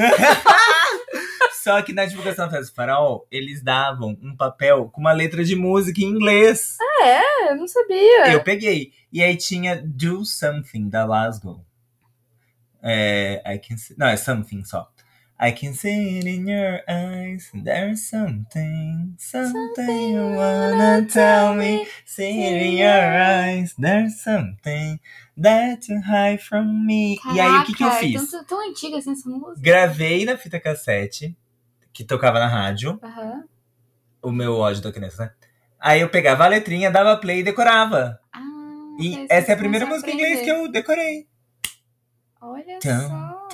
Só 1.62 1.82
que 1.82 1.92
na 1.92 2.06
divulgação 2.06 2.46
da 2.46 2.52
festa 2.52 2.72
do 2.72 2.76
farol, 2.76 3.28
eles 3.30 3.62
davam 3.62 4.18
um 4.24 4.36
papel 4.36 4.90
com 4.94 5.02
uma 5.02 5.12
letra 5.12 5.44
de 5.44 5.58
música 5.58 6.00
em 6.00 6.06
inglês. 6.06 6.78
É, 7.04 7.52
eu 7.52 7.58
não 7.58 7.68
sabia. 7.68 8.32
Eu 8.32 8.42
peguei. 8.42 8.94
E 9.12 9.22
aí 9.22 9.36
tinha 9.36 9.82
Do 9.84 10.24
Something, 10.24 10.88
da 10.88 11.06
Lasgo. 11.06 11.66
É, 12.82 13.42
I 13.46 13.60
can 13.60 13.78
see, 13.78 13.96
não, 13.98 14.08
é 14.08 14.16
Something 14.18 14.64
só. 14.64 14.90
I 15.42 15.54
can 15.54 15.74
see 15.74 16.18
it 16.18 16.28
in 16.28 16.50
your 16.50 16.82
eyes. 16.86 17.50
There's 17.64 18.10
something, 18.10 19.16
something 19.18 20.16
you 20.16 20.36
wanna 20.36 21.06
tell 21.08 21.56
me. 21.56 21.88
See 22.06 22.44
it 22.44 22.62
in 22.62 22.78
your 22.78 22.90
eyes. 22.92 23.74
There's 23.80 24.22
something 24.22 25.00
that 25.42 25.90
you 25.90 26.02
hide 26.02 26.40
from 26.44 26.86
me. 26.86 27.18
e 27.34 27.40
aí, 27.40 27.60
o 27.60 27.66
que, 27.66 27.74
que 27.74 27.84
eu 27.84 27.88
Caraca, 27.88 28.06
fiz? 28.06 28.32
Tão, 28.32 28.44
tão 28.44 28.70
antiga 28.70 28.98
assim 28.98 29.14
essa 29.14 29.30
música. 29.30 29.62
Gravei 29.62 30.26
na 30.26 30.38
fita 30.38 30.60
cassete, 30.60 31.38
que 31.94 32.04
tocava 32.04 32.38
na 32.38 32.48
rádio. 32.48 33.00
Aham. 33.02 33.46
O 34.22 34.32
meu 34.34 34.58
ódio 34.58 34.82
da 34.82 34.92
criança, 34.92 35.24
né? 35.24 35.32
Aí 35.80 36.02
eu 36.02 36.10
pegava 36.10 36.44
a 36.44 36.48
letrinha, 36.50 36.92
dava 36.92 37.16
play 37.16 37.40
e 37.40 37.44
decorava. 37.44 38.20
Ah, 38.34 38.42
E 39.00 39.16
daí 39.16 39.28
essa 39.30 39.52
é 39.52 39.56
a 39.56 39.58
primeira 39.58 39.86
música 39.86 40.12
em 40.12 40.16
inglês 40.16 40.42
que 40.42 40.50
eu 40.50 40.70
decorei. 40.70 41.26
Olha 42.42 42.80
só. 42.82 43.48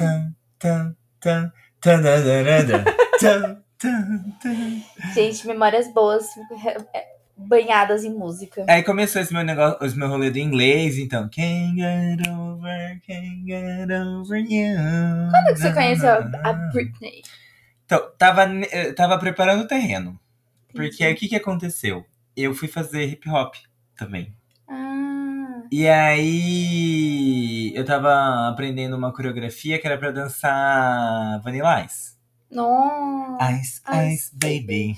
Gente, 5.14 5.48
memórias 5.48 5.92
boas 5.94 6.26
é, 6.94 7.06
banhadas 7.38 8.04
em 8.04 8.14
música. 8.14 8.66
Aí 8.68 8.84
começou 8.84 9.22
esse 9.22 9.34
meu 9.34 9.44
negócio, 9.44 9.86
esse 9.86 9.98
meu 9.98 10.08
rolê 10.08 10.30
do 10.30 10.38
inglês, 10.38 10.98
então. 10.98 11.30
Can't 11.30 11.76
get 11.76 12.28
over, 12.30 13.02
can't 13.06 13.44
get 13.46 13.90
over 13.90 14.40
you. 14.40 14.76
Quando 15.32 15.54
que 15.54 15.60
você 15.60 15.74
conheceu 15.74 16.10
a, 16.44 16.54
Britney? 16.54 17.22
Então, 17.86 18.12
tava, 18.18 18.46
eu 18.72 18.96
tava 18.96 19.18
preparando 19.20 19.64
o 19.64 19.68
terreno. 19.68 20.20
Porque 20.74 21.04
aí 21.04 21.14
o 21.14 21.16
que, 21.16 21.28
que 21.28 21.36
aconteceu? 21.36 22.06
Eu 22.36 22.54
fui 22.54 22.68
fazer 22.68 23.06
hip 23.06 23.30
hop 23.30 23.56
também. 23.96 24.35
E 25.72 25.88
aí 25.88 27.72
eu 27.76 27.84
tava 27.86 28.48
aprendendo 28.50 28.96
uma 28.96 29.12
coreografia 29.14 29.80
que 29.80 29.88
era 29.88 29.98
pra 29.98 30.12
dançar 30.12 31.42
Vanilla 31.42 31.84
Ice. 31.86 32.16
nossa. 32.52 33.52
Ice, 33.52 33.82
Ice, 34.14 34.32
baby. 34.34 34.98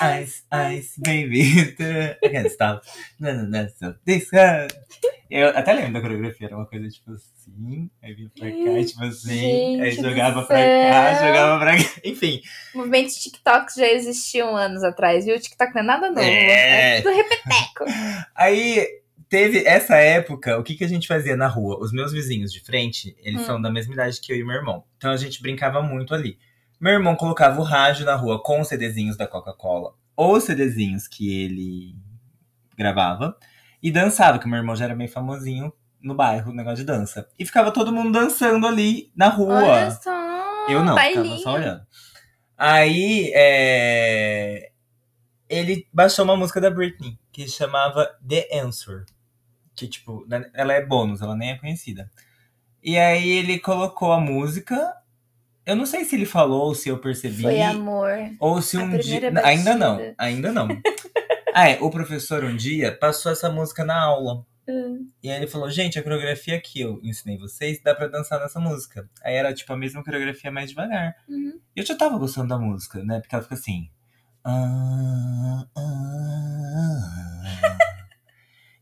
Ice, 0.00 0.42
ice, 0.74 1.00
baby. 1.00 1.76
I 2.24 2.28
can't 2.28 2.48
stop. 2.48 2.86
No, 3.20 3.32
no, 3.34 3.46
no, 3.46 3.68
so 3.78 3.94
this 4.04 4.28
girl. 4.30 4.66
Eu 5.30 5.48
até 5.56 5.72
lembro 5.72 5.92
da 5.94 6.00
coreografia, 6.00 6.46
era 6.48 6.56
uma 6.56 6.66
coisa 6.66 6.88
tipo 6.88 7.10
assim, 7.12 7.90
aí 8.02 8.12
vinha 8.14 8.30
pra 8.38 8.50
cá, 8.50 8.84
tipo 8.86 9.04
assim, 9.04 9.80
aí 9.80 9.90
Gente 9.90 10.02
do 10.02 10.10
jogava 10.10 10.42
pra 10.42 10.56
cá, 10.58 11.26
jogava 11.26 11.58
pra 11.58 11.76
cá. 11.76 11.90
Enfim, 12.04 12.42
Movimentos 12.74 13.14
TikToks 13.16 13.76
já 13.76 13.86
existiam 13.88 14.54
anos 14.56 14.82
atrás, 14.84 15.24
viu? 15.24 15.36
O 15.36 15.40
TikTok 15.40 15.74
não 15.74 15.80
é 15.82 15.84
nada 15.84 16.08
novo. 16.10 16.20
É. 16.20 16.98
É 16.98 17.02
tudo 17.02 17.14
repeteco. 17.16 17.84
Aí 18.34 18.86
teve 19.28 19.64
essa 19.66 19.96
época, 19.96 20.58
o 20.58 20.62
que, 20.62 20.74
que 20.74 20.84
a 20.84 20.88
gente 20.88 21.08
fazia 21.08 21.36
na 21.36 21.46
rua? 21.48 21.78
Os 21.80 21.92
meus 21.92 22.12
vizinhos 22.12 22.52
de 22.52 22.60
frente, 22.60 23.16
eles 23.20 23.40
Hum. 23.42 23.46
são 23.46 23.62
da 23.62 23.70
mesma 23.70 23.94
idade 23.94 24.20
que 24.20 24.32
eu 24.32 24.36
e 24.36 24.44
meu 24.44 24.56
irmão. 24.56 24.84
Então 24.98 25.10
a 25.12 25.16
gente 25.16 25.40
brincava 25.40 25.80
muito 25.80 26.14
ali. 26.14 26.38
Meu 26.82 26.94
irmão 26.94 27.14
colocava 27.14 27.60
o 27.60 27.62
rádio 27.62 28.04
na 28.04 28.16
rua 28.16 28.42
com 28.42 28.60
os 28.60 28.66
CDzinhos 28.66 29.16
da 29.16 29.24
Coca-Cola, 29.24 29.94
ou 30.16 30.34
os 30.34 30.42
CDzinhos 30.42 31.06
que 31.06 31.44
ele 31.44 31.94
gravava, 32.76 33.36
e 33.80 33.88
dançava, 33.88 34.40
que 34.40 34.48
meu 34.48 34.58
irmão 34.58 34.74
já 34.74 34.86
era 34.86 34.96
meio 34.96 35.08
famosinho 35.08 35.72
no 36.00 36.12
bairro, 36.12 36.52
negócio 36.52 36.78
de 36.78 36.84
dança. 36.84 37.28
E 37.38 37.46
ficava 37.46 37.70
todo 37.70 37.92
mundo 37.92 38.10
dançando 38.10 38.66
ali 38.66 39.12
na 39.14 39.28
rua. 39.28 39.62
Olha 39.62 39.90
só. 39.92 40.10
Eu 40.68 40.84
não, 40.84 40.98
ficava 40.98 41.14
bailinho. 41.14 41.38
só 41.38 41.54
olhando. 41.54 41.86
Aí, 42.58 43.30
é, 43.32 44.72
ele 45.48 45.86
baixou 45.92 46.24
uma 46.24 46.36
música 46.36 46.60
da 46.60 46.68
Britney, 46.68 47.16
que 47.30 47.48
chamava 47.48 48.10
The 48.28 48.60
Answer. 48.60 49.04
Que, 49.76 49.86
tipo, 49.86 50.26
ela 50.52 50.72
é 50.72 50.84
bônus, 50.84 51.22
ela 51.22 51.36
nem 51.36 51.52
é 51.52 51.58
conhecida. 51.58 52.10
E 52.82 52.98
aí 52.98 53.28
ele 53.38 53.60
colocou 53.60 54.10
a 54.10 54.18
música. 54.18 54.96
Eu 55.64 55.76
não 55.76 55.86
sei 55.86 56.04
se 56.04 56.16
ele 56.16 56.26
falou, 56.26 56.66
ou 56.66 56.74
se 56.74 56.88
eu 56.88 56.98
percebi. 56.98 57.42
Foi 57.42 57.60
amor. 57.60 58.10
Ou 58.40 58.60
se 58.60 58.76
um 58.76 58.90
dia. 58.98 59.20
primeira 59.20 59.46
Ainda 59.46 59.76
não, 59.76 59.96
batida. 59.96 60.14
ainda 60.18 60.52
não. 60.52 60.68
ah, 61.54 61.68
é. 61.70 61.78
O 61.80 61.90
professor 61.90 62.44
um 62.44 62.56
dia 62.56 62.92
passou 62.96 63.30
essa 63.30 63.48
música 63.48 63.84
na 63.84 64.00
aula. 64.00 64.44
Hum. 64.68 65.08
E 65.22 65.30
aí 65.30 65.36
ele 65.36 65.46
falou, 65.46 65.70
gente, 65.70 65.98
a 65.98 66.02
coreografia 66.02 66.60
que 66.60 66.80
eu 66.80 67.00
ensinei 67.02 67.36
vocês 67.36 67.80
dá 67.82 67.94
pra 67.94 68.08
dançar 68.08 68.40
nessa 68.40 68.58
música. 68.58 69.08
Aí 69.22 69.34
era 69.34 69.52
tipo 69.54 69.72
a 69.72 69.76
mesma 69.76 70.02
coreografia 70.02 70.50
mais 70.50 70.70
devagar. 70.70 71.14
Uhum. 71.28 71.60
E 71.74 71.80
eu 71.80 71.86
já 71.86 71.96
tava 71.96 72.18
gostando 72.18 72.48
da 72.48 72.58
música, 72.58 73.02
né? 73.04 73.20
Porque 73.20 73.34
ela 73.34 73.42
fica 73.42 73.54
assim. 73.54 73.88
Ah, 74.44 75.64
ah, 75.76 77.78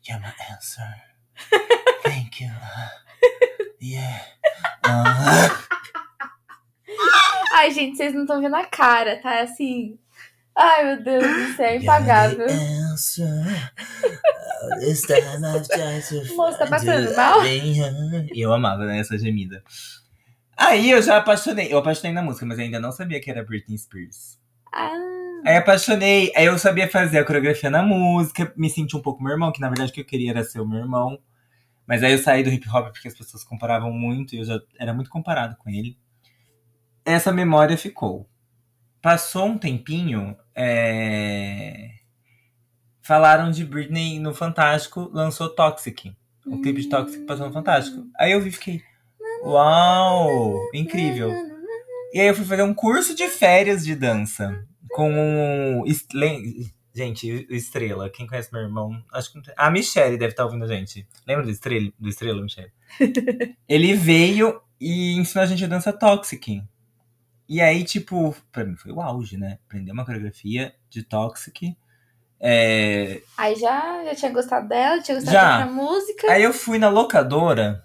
you're 0.09 0.21
my 0.21 0.33
answer. 0.55 0.87
Thank 2.03 2.43
you. 2.43 2.51
Yeah. 3.83 4.25
Ah. 4.85 5.49
Ai, 7.53 7.71
gente, 7.71 7.97
vocês 7.97 8.15
não 8.15 8.23
estão 8.23 8.41
vendo 8.41 8.55
a 8.55 8.65
cara, 8.65 9.21
tá? 9.21 9.41
Assim. 9.41 9.99
Ai, 10.57 10.85
meu 10.85 11.03
Deus 11.03 11.25
do 11.25 11.57
céu, 11.57 11.67
é 11.67 11.77
impagável. 11.77 12.47
Moço, 16.37 16.59
tá 16.59 16.67
passando 16.67 17.17
mal? 17.17 17.41
E 18.35 18.41
eu 18.41 18.53
amava, 18.53 18.85
né, 18.85 18.99
essa 18.99 19.17
gemida. 19.17 19.63
Aí 20.57 20.91
eu 20.91 21.01
já 21.01 21.17
apaixonei. 21.17 21.73
Eu 21.73 21.79
apaixonei 21.79 22.13
na 22.13 22.23
música, 22.23 22.45
mas 22.45 22.59
ainda 22.59 22.79
não 22.79 22.93
sabia 22.93 23.21
que 23.21 23.31
era 23.31 23.43
Britney 23.43 23.79
Spears. 23.79 24.39
Ah, 24.73 24.91
Aí 25.47 25.57
apaixonei, 25.57 26.31
aí 26.37 26.45
eu 26.45 26.59
sabia 26.59 26.89
fazer 26.89 27.19
a 27.19 27.25
coreografia 27.25 27.71
na 27.71 27.83
música, 27.83 28.53
me 28.57 28.69
senti 28.69 28.95
um 28.95 29.01
pouco 29.01 29.23
meu 29.23 29.33
irmão, 29.33 29.51
que 29.51 29.61
na 29.61 29.69
verdade 29.69 29.91
o 29.91 29.95
que 29.95 30.03
eu 30.03 30.05
queria 30.05 30.33
era 30.33 30.45
ser 30.45 30.61
o 30.61 30.69
meu 30.69 30.81
irmão. 30.81 31.19
Mas 31.87 32.03
aí 32.03 32.13
eu 32.13 32.19
saí 32.19 32.43
do 32.43 32.51
hip 32.51 32.69
hop 32.69 32.93
porque 32.93 33.09
as 33.09 33.17
pessoas 33.17 33.43
comparavam 33.43 33.91
muito 33.91 34.35
e 34.35 34.39
eu 34.39 34.45
já 34.45 34.61
era 34.79 34.93
muito 34.93 35.09
comparado 35.09 35.57
com 35.57 35.71
ele. 35.71 35.97
Essa 37.05 37.33
memória 37.33 37.77
ficou. 37.77 38.29
Passou 39.03 39.47
um 39.47 39.59
tempinho, 39.59 40.37
é, 40.55 41.91
falaram 43.03 43.51
de 43.51 43.65
Britney 43.65 44.19
no 44.19 44.35
Fantástico, 44.35 45.11
lançou 45.13 45.49
Toxic. 45.49 46.15
O 46.47 46.61
clipe 46.61 46.83
de 46.83 46.89
Toxic 46.89 47.25
passou 47.25 47.47
no 47.47 47.53
Fantástico. 47.53 48.07
Aí 48.19 48.33
eu 48.33 48.41
vi 48.41 48.51
e 48.51 48.53
fiquei, 48.53 48.83
uau, 49.43 50.55
incrível. 50.75 51.31
E 52.13 52.21
aí 52.21 52.27
eu 52.27 52.35
fui 52.35 52.45
fazer 52.45 52.63
um 52.63 52.75
curso 52.75 53.15
de 53.15 53.29
férias 53.29 53.85
de 53.85 53.95
dança 53.95 54.65
com 54.91 55.85
Gente, 56.93 57.47
o 57.49 57.55
Estrela, 57.55 58.11
quem 58.11 58.27
conhece 58.27 58.53
meu 58.53 58.63
irmão? 58.63 59.03
Acho 59.13 59.33
que. 59.33 59.41
A 59.57 59.71
Michelle 59.71 60.19
deve 60.19 60.33
estar 60.33 60.45
ouvindo 60.45 60.65
a 60.65 60.69
gente. 60.69 61.07
Lembra 61.27 61.45
do 61.45 61.51
Estrela, 61.51 61.93
do 61.99 62.09
Estrela 62.09 62.43
Michelle? 62.43 62.73
Ele 63.69 63.95
veio 63.95 64.61
e 64.81 65.17
ensinou 65.17 65.45
a 65.45 65.47
gente 65.47 65.65
a 65.65 65.69
dança 65.69 65.93
Toxic. 65.93 66.63
E 67.53 67.61
aí, 67.61 67.83
tipo, 67.83 68.33
pra 68.53 68.65
mim 68.65 68.77
foi 68.77 68.93
o 68.93 69.01
auge, 69.01 69.37
né? 69.37 69.59
Aprender 69.67 69.91
uma 69.91 70.05
coreografia 70.05 70.73
de 70.89 71.03
Toxic. 71.03 71.77
É, 72.39 73.21
Aí 73.37 73.57
já, 73.57 74.05
já 74.05 74.15
tinha 74.15 74.31
gostado 74.33 74.69
dela, 74.69 75.03
tinha 75.03 75.17
gostado 75.17 75.33
Já. 75.37 75.67
da 75.67 75.71
música. 75.73 76.31
Aí 76.33 76.43
eu 76.45 76.53
fui 76.53 76.79
na 76.79 76.89
locadora 76.89 77.85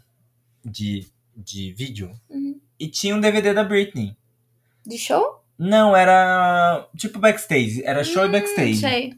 de, 0.64 1.08
de 1.36 1.74
vídeo 1.74 2.14
Uhum. 2.30 2.62
e 2.80 2.88
tinha 2.88 3.16
um 3.16 3.20
DVD 3.20 3.54
da 3.56 3.64
Britney. 3.64 4.16
De 4.86 4.98
show? 5.00 5.44
Não, 5.58 5.96
era 5.96 6.88
tipo 6.96 7.18
backstage. 7.18 7.84
Era 7.84 8.04
show 8.04 8.24
e 8.24 8.28
Hum, 8.28 8.32
backstage. 8.34 8.76
sei. 8.80 9.14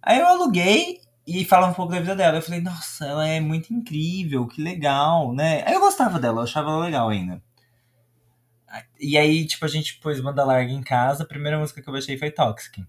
Aí 0.00 0.20
eu 0.20 0.26
aluguei 0.28 1.00
e 1.26 1.44
falava 1.44 1.72
um 1.72 1.74
pouco 1.74 1.92
da 1.92 1.98
vida 2.00 2.14
dela. 2.14 2.38
Eu 2.38 2.42
falei, 2.42 2.60
nossa, 2.60 3.04
ela 3.04 3.26
é 3.26 3.40
muito 3.40 3.74
incrível, 3.74 4.46
que 4.46 4.62
legal, 4.62 5.34
né? 5.34 5.64
Aí 5.66 5.74
eu 5.74 5.80
gostava 5.80 6.20
dela, 6.20 6.38
eu 6.38 6.44
achava 6.44 6.70
ela 6.70 6.84
legal 6.84 7.08
ainda. 7.08 7.42
E 9.00 9.16
aí, 9.16 9.46
tipo, 9.46 9.64
a 9.64 9.68
gente 9.68 9.98
pôs 9.98 10.20
banda 10.20 10.44
larga 10.44 10.70
em 10.70 10.82
casa. 10.82 11.22
A 11.22 11.26
primeira 11.26 11.58
música 11.58 11.80
que 11.80 11.88
eu 11.88 11.92
baixei 11.92 12.18
foi 12.18 12.30
Toxic. 12.30 12.84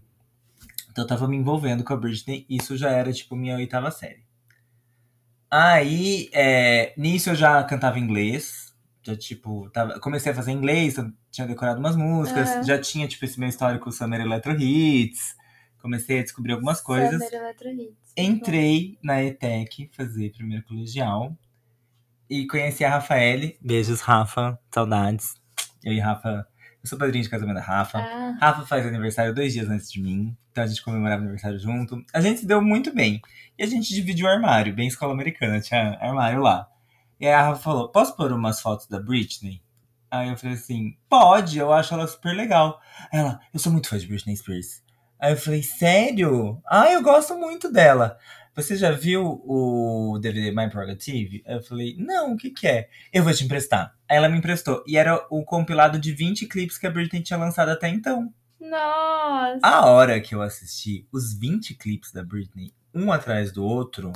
Então 0.92 1.04
eu 1.04 1.08
tava 1.08 1.28
me 1.28 1.38
envolvendo 1.38 1.84
com 1.84 1.94
a 1.94 1.98
Britney. 1.98 2.46
Isso 2.50 2.76
já 2.76 2.90
era, 2.90 3.14
tipo, 3.14 3.36
minha 3.36 3.56
oitava 3.56 3.92
série. 3.92 4.24
Aí, 5.50 6.30
é, 6.34 6.94
nisso 6.98 7.30
eu 7.30 7.36
já 7.36 7.64
cantava 7.64 8.00
inglês. 8.00 8.76
Já, 9.02 9.16
tipo, 9.16 9.70
tava, 9.70 10.00
comecei 10.00 10.32
a 10.32 10.36
fazer 10.36 10.52
inglês, 10.52 10.96
tinha 11.32 11.48
decorado 11.48 11.80
umas 11.80 11.96
músicas. 11.96 12.50
Aham. 12.50 12.64
Já 12.64 12.80
tinha, 12.80 13.08
tipo, 13.08 13.24
esse 13.26 13.40
meu 13.40 13.50
histórico 13.50 13.92
Summer 13.92 14.22
Electro 14.22 14.60
Hits. 14.60 15.36
Comecei 15.82 16.20
a 16.20 16.24
descobrir 16.24 16.54
algumas 16.54 16.82
coisas. 16.82 17.12
Summer 17.12 17.34
Electro 17.34 17.70
Hits. 17.70 18.14
Entrei 18.18 19.00
na 19.02 19.24
ETEC 19.24 19.90
fazer 19.96 20.32
primeiro 20.32 20.64
colegial. 20.66 21.36
E 22.30 22.46
conheci 22.46 22.84
a 22.84 22.90
Rafaele. 22.90 23.58
Beijos, 23.62 24.02
Rafa. 24.02 24.60
Saudades. 24.72 25.39
Eu 25.84 25.94
e 25.94 26.00
Rafa. 26.00 26.48
Eu 26.82 26.88
sou 26.90 26.98
padrinho 26.98 27.24
de 27.24 27.30
casamento 27.30 27.56
da 27.56 27.62
Rafa. 27.62 27.98
Ah, 27.98 28.38
Rafa 28.40 28.66
faz 28.66 28.86
aniversário 28.86 29.34
dois 29.34 29.54
dias 29.54 29.70
antes 29.70 29.92
de 29.92 30.02
mim. 30.02 30.36
Então 30.52 30.64
a 30.64 30.68
gente 30.68 30.82
comemorava 30.82 31.22
o 31.22 31.24
aniversário 31.24 31.60
junto. 31.60 32.04
A 32.14 32.22
gente 32.22 32.42
se 32.42 32.46
deu 32.46 32.62
muito 32.62 32.94
bem. 32.94 33.22
E 33.58 33.64
a 33.64 33.68
gente 33.68 33.94
dividiu 33.94 34.26
o 34.26 34.30
armário, 34.30 34.74
bem 34.74 34.88
escola 34.88 35.14
americana. 35.14 35.60
Tinha 35.60 35.98
armário 36.00 36.42
lá. 36.42 36.68
E 37.20 37.28
aí 37.28 37.34
a 37.34 37.42
Rafa 37.42 37.62
falou: 37.62 37.90
Posso 37.90 38.16
pôr 38.16 38.32
umas 38.32 38.62
fotos 38.62 38.88
da 38.88 39.00
Britney? 39.00 39.62
Aí 40.10 40.30
eu 40.30 40.38
falei 40.38 40.56
assim: 40.56 40.98
Pode, 41.10 41.60
eu 41.60 41.72
acho 41.72 41.94
ela 41.94 42.08
super 42.08 42.36
legal. 42.36 42.80
Aí 43.12 43.20
ela: 43.20 43.40
Eu 43.54 43.60
sou 43.60 43.72
muito 43.72 43.90
fã 43.90 43.98
de 43.98 44.08
Britney 44.08 44.36
Spears. 44.38 44.82
Aí 45.20 45.34
eu 45.34 45.38
falei: 45.38 45.62
Sério? 45.62 46.62
Ah, 46.66 46.92
eu 46.92 47.04
gosto 47.04 47.38
muito 47.38 47.72
dela. 47.72 48.18
Você 48.62 48.76
já 48.76 48.92
viu 48.92 49.42
o 49.46 50.20
DVD 50.20 50.52
My 50.52 50.70
Prerogative? 50.70 51.42
Eu 51.46 51.62
falei: 51.64 51.96
Não, 51.98 52.34
o 52.34 52.38
que, 52.38 52.50
que 52.50 52.68
é? 52.68 52.90
Eu 53.14 53.24
vou 53.24 53.34
te 53.34 53.46
emprestar. 53.46 53.96
Aí 54.10 54.18
ela 54.18 54.28
me 54.28 54.38
emprestou. 54.38 54.84
E 54.86 54.98
era 54.98 55.26
o 55.30 55.44
compilado 55.46 55.98
de 55.98 56.12
20 56.12 56.46
clipes 56.48 56.78
que 56.78 56.86
a 56.86 56.92
Britney 56.92 57.22
tinha 57.24 57.40
lançado 57.40 57.70
até 57.70 57.88
então. 57.88 58.34
nossa. 58.60 59.60
A 59.64 59.86
hora 59.86 60.20
que 60.20 60.36
eu 60.36 60.42
assisti 60.42 61.08
os 61.12 61.34
20 61.34 61.76
clipes 61.76 62.12
da 62.12 62.22
Britney, 62.22 62.74
um 62.94 63.12
atrás 63.14 63.52
do 63.54 63.64
outro, 63.64 64.12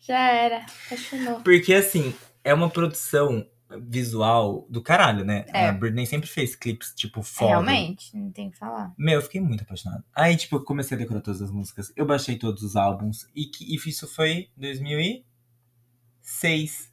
Já 0.00 0.30
era. 0.30 0.64
Apaixonou. 0.86 1.40
porque 1.40 1.74
assim, 1.74 2.14
é 2.44 2.54
uma 2.54 2.70
produção 2.70 3.46
visual 3.78 4.66
do 4.68 4.82
caralho, 4.82 5.24
né? 5.24 5.46
É. 5.52 5.68
A 5.68 5.72
Britney 5.72 6.04
sempre 6.06 6.28
fez 6.28 6.56
clipes, 6.56 6.92
tipo, 6.94 7.22
foda. 7.22 7.50
Realmente, 7.50 8.16
não 8.16 8.30
tem 8.30 8.48
o 8.48 8.50
que 8.50 8.58
falar. 8.58 8.92
Meu, 8.98 9.16
eu 9.16 9.22
fiquei 9.22 9.40
muito 9.40 9.62
apaixonado. 9.62 10.04
Aí, 10.14 10.36
tipo, 10.36 10.56
eu 10.56 10.64
comecei 10.64 10.96
a 10.96 10.98
decorar 10.98 11.20
todas 11.20 11.40
as 11.40 11.50
músicas. 11.50 11.92
Eu 11.96 12.06
baixei 12.06 12.36
todos 12.36 12.62
os 12.62 12.76
álbuns. 12.76 13.26
E, 13.34 13.46
que, 13.46 13.64
e 13.64 13.76
isso 13.76 14.06
foi 14.08 14.48
2006. 14.56 16.90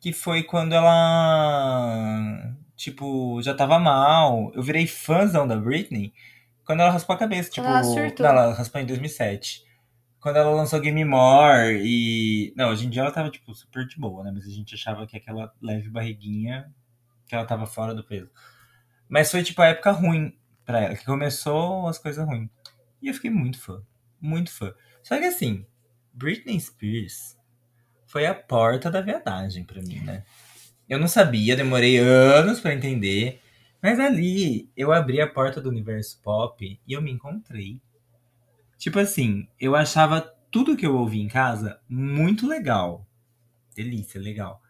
Que 0.00 0.12
foi 0.12 0.42
quando 0.42 0.74
ela, 0.74 2.54
tipo, 2.76 3.40
já 3.42 3.54
tava 3.54 3.78
mal. 3.78 4.52
Eu 4.54 4.62
virei 4.62 4.86
fãzão 4.86 5.46
da 5.46 5.56
Britney 5.56 6.12
quando 6.64 6.80
ela 6.80 6.90
raspou 6.90 7.14
a 7.14 7.18
cabeça. 7.18 7.50
Tipo, 7.50 7.66
ela 7.66 7.84
surtou. 7.84 8.26
Não, 8.26 8.32
ela 8.32 8.54
raspou 8.54 8.80
em 8.80 8.86
2007. 8.86 9.62
Quando 10.22 10.36
ela 10.36 10.50
lançou 10.54 10.80
Game 10.80 11.04
More 11.04 11.82
e... 11.82 12.54
Não, 12.56 12.70
hoje 12.70 12.86
em 12.86 12.90
dia 12.90 13.02
ela 13.02 13.10
tava, 13.10 13.28
tipo, 13.28 13.52
super 13.52 13.84
de 13.84 13.98
boa, 13.98 14.22
né? 14.22 14.30
Mas 14.32 14.46
a 14.46 14.50
gente 14.50 14.72
achava 14.72 15.04
que 15.04 15.16
aquela 15.16 15.52
leve 15.60 15.90
barriguinha, 15.90 16.72
que 17.26 17.34
ela 17.34 17.44
tava 17.44 17.66
fora 17.66 17.92
do 17.92 18.04
peso. 18.04 18.30
Mas 19.08 19.32
foi, 19.32 19.42
tipo, 19.42 19.60
a 19.60 19.66
época 19.66 19.90
ruim 19.90 20.32
pra 20.64 20.80
ela, 20.80 20.94
que 20.94 21.04
começou 21.04 21.88
as 21.88 21.98
coisas 21.98 22.24
ruins. 22.24 22.48
E 23.02 23.08
eu 23.08 23.14
fiquei 23.14 23.30
muito 23.30 23.58
fã. 23.58 23.82
Muito 24.20 24.52
fã. 24.52 24.72
Só 25.02 25.18
que 25.18 25.24
assim, 25.24 25.66
Britney 26.14 26.60
Spears 26.60 27.36
foi 28.06 28.24
a 28.24 28.34
porta 28.34 28.92
da 28.92 29.00
viadagem 29.00 29.64
pra 29.64 29.82
mim, 29.82 29.98
né? 30.02 30.22
Eu 30.88 31.00
não 31.00 31.08
sabia, 31.08 31.56
demorei 31.56 31.98
anos 31.98 32.60
pra 32.60 32.72
entender. 32.72 33.40
Mas 33.82 33.98
ali 33.98 34.70
eu 34.76 34.92
abri 34.92 35.20
a 35.20 35.26
porta 35.26 35.60
do 35.60 35.68
universo 35.68 36.22
pop 36.22 36.80
e 36.86 36.92
eu 36.92 37.02
me 37.02 37.10
encontrei. 37.10 37.82
Tipo 38.82 38.98
assim, 38.98 39.46
eu 39.60 39.76
achava 39.76 40.20
tudo 40.50 40.76
que 40.76 40.84
eu 40.84 40.96
ouvi 40.96 41.20
em 41.20 41.28
casa 41.28 41.78
muito 41.88 42.48
legal. 42.48 43.06
Delícia, 43.76 44.20
legal. 44.20 44.60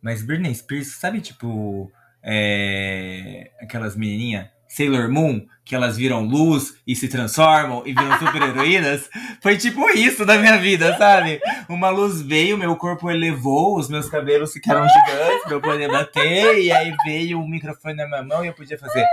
Mas 0.00 0.20
Britney 0.20 0.52
Spears, 0.52 0.96
sabe, 0.96 1.20
tipo, 1.20 1.88
é, 2.20 3.52
aquelas 3.60 3.94
menininhas 3.94 4.48
Sailor 4.66 5.08
Moon, 5.08 5.46
que 5.64 5.76
elas 5.76 5.96
viram 5.96 6.24
luz 6.24 6.74
e 6.84 6.96
se 6.96 7.06
transformam 7.06 7.86
e 7.86 7.94
viram 7.94 8.18
super 8.18 8.42
heroínas? 8.42 9.08
Foi 9.40 9.56
tipo 9.56 9.88
isso 9.90 10.26
da 10.26 10.38
minha 10.38 10.58
vida, 10.58 10.98
sabe? 10.98 11.40
Uma 11.68 11.88
luz 11.88 12.20
veio, 12.20 12.58
meu 12.58 12.74
corpo 12.74 13.08
elevou, 13.08 13.78
os 13.78 13.88
meus 13.88 14.08
cabelos 14.08 14.52
ficaram 14.52 14.84
gigantes 14.88 15.44
pra 15.44 15.52
eu 15.52 15.60
poder 15.60 15.88
bater, 15.88 16.58
e 16.58 16.72
aí 16.72 16.92
veio 17.04 17.38
um 17.38 17.46
microfone 17.46 17.94
na 17.94 18.08
minha 18.08 18.24
mão 18.24 18.44
e 18.44 18.48
eu 18.48 18.54
podia 18.54 18.76
fazer. 18.76 19.06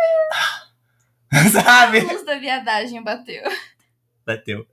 Sabe? 1.53 1.99
A 1.99 2.03
luz 2.03 2.25
da 2.25 2.39
viadagem 2.39 3.03
bateu. 3.03 3.43
Bateu. 4.29 4.67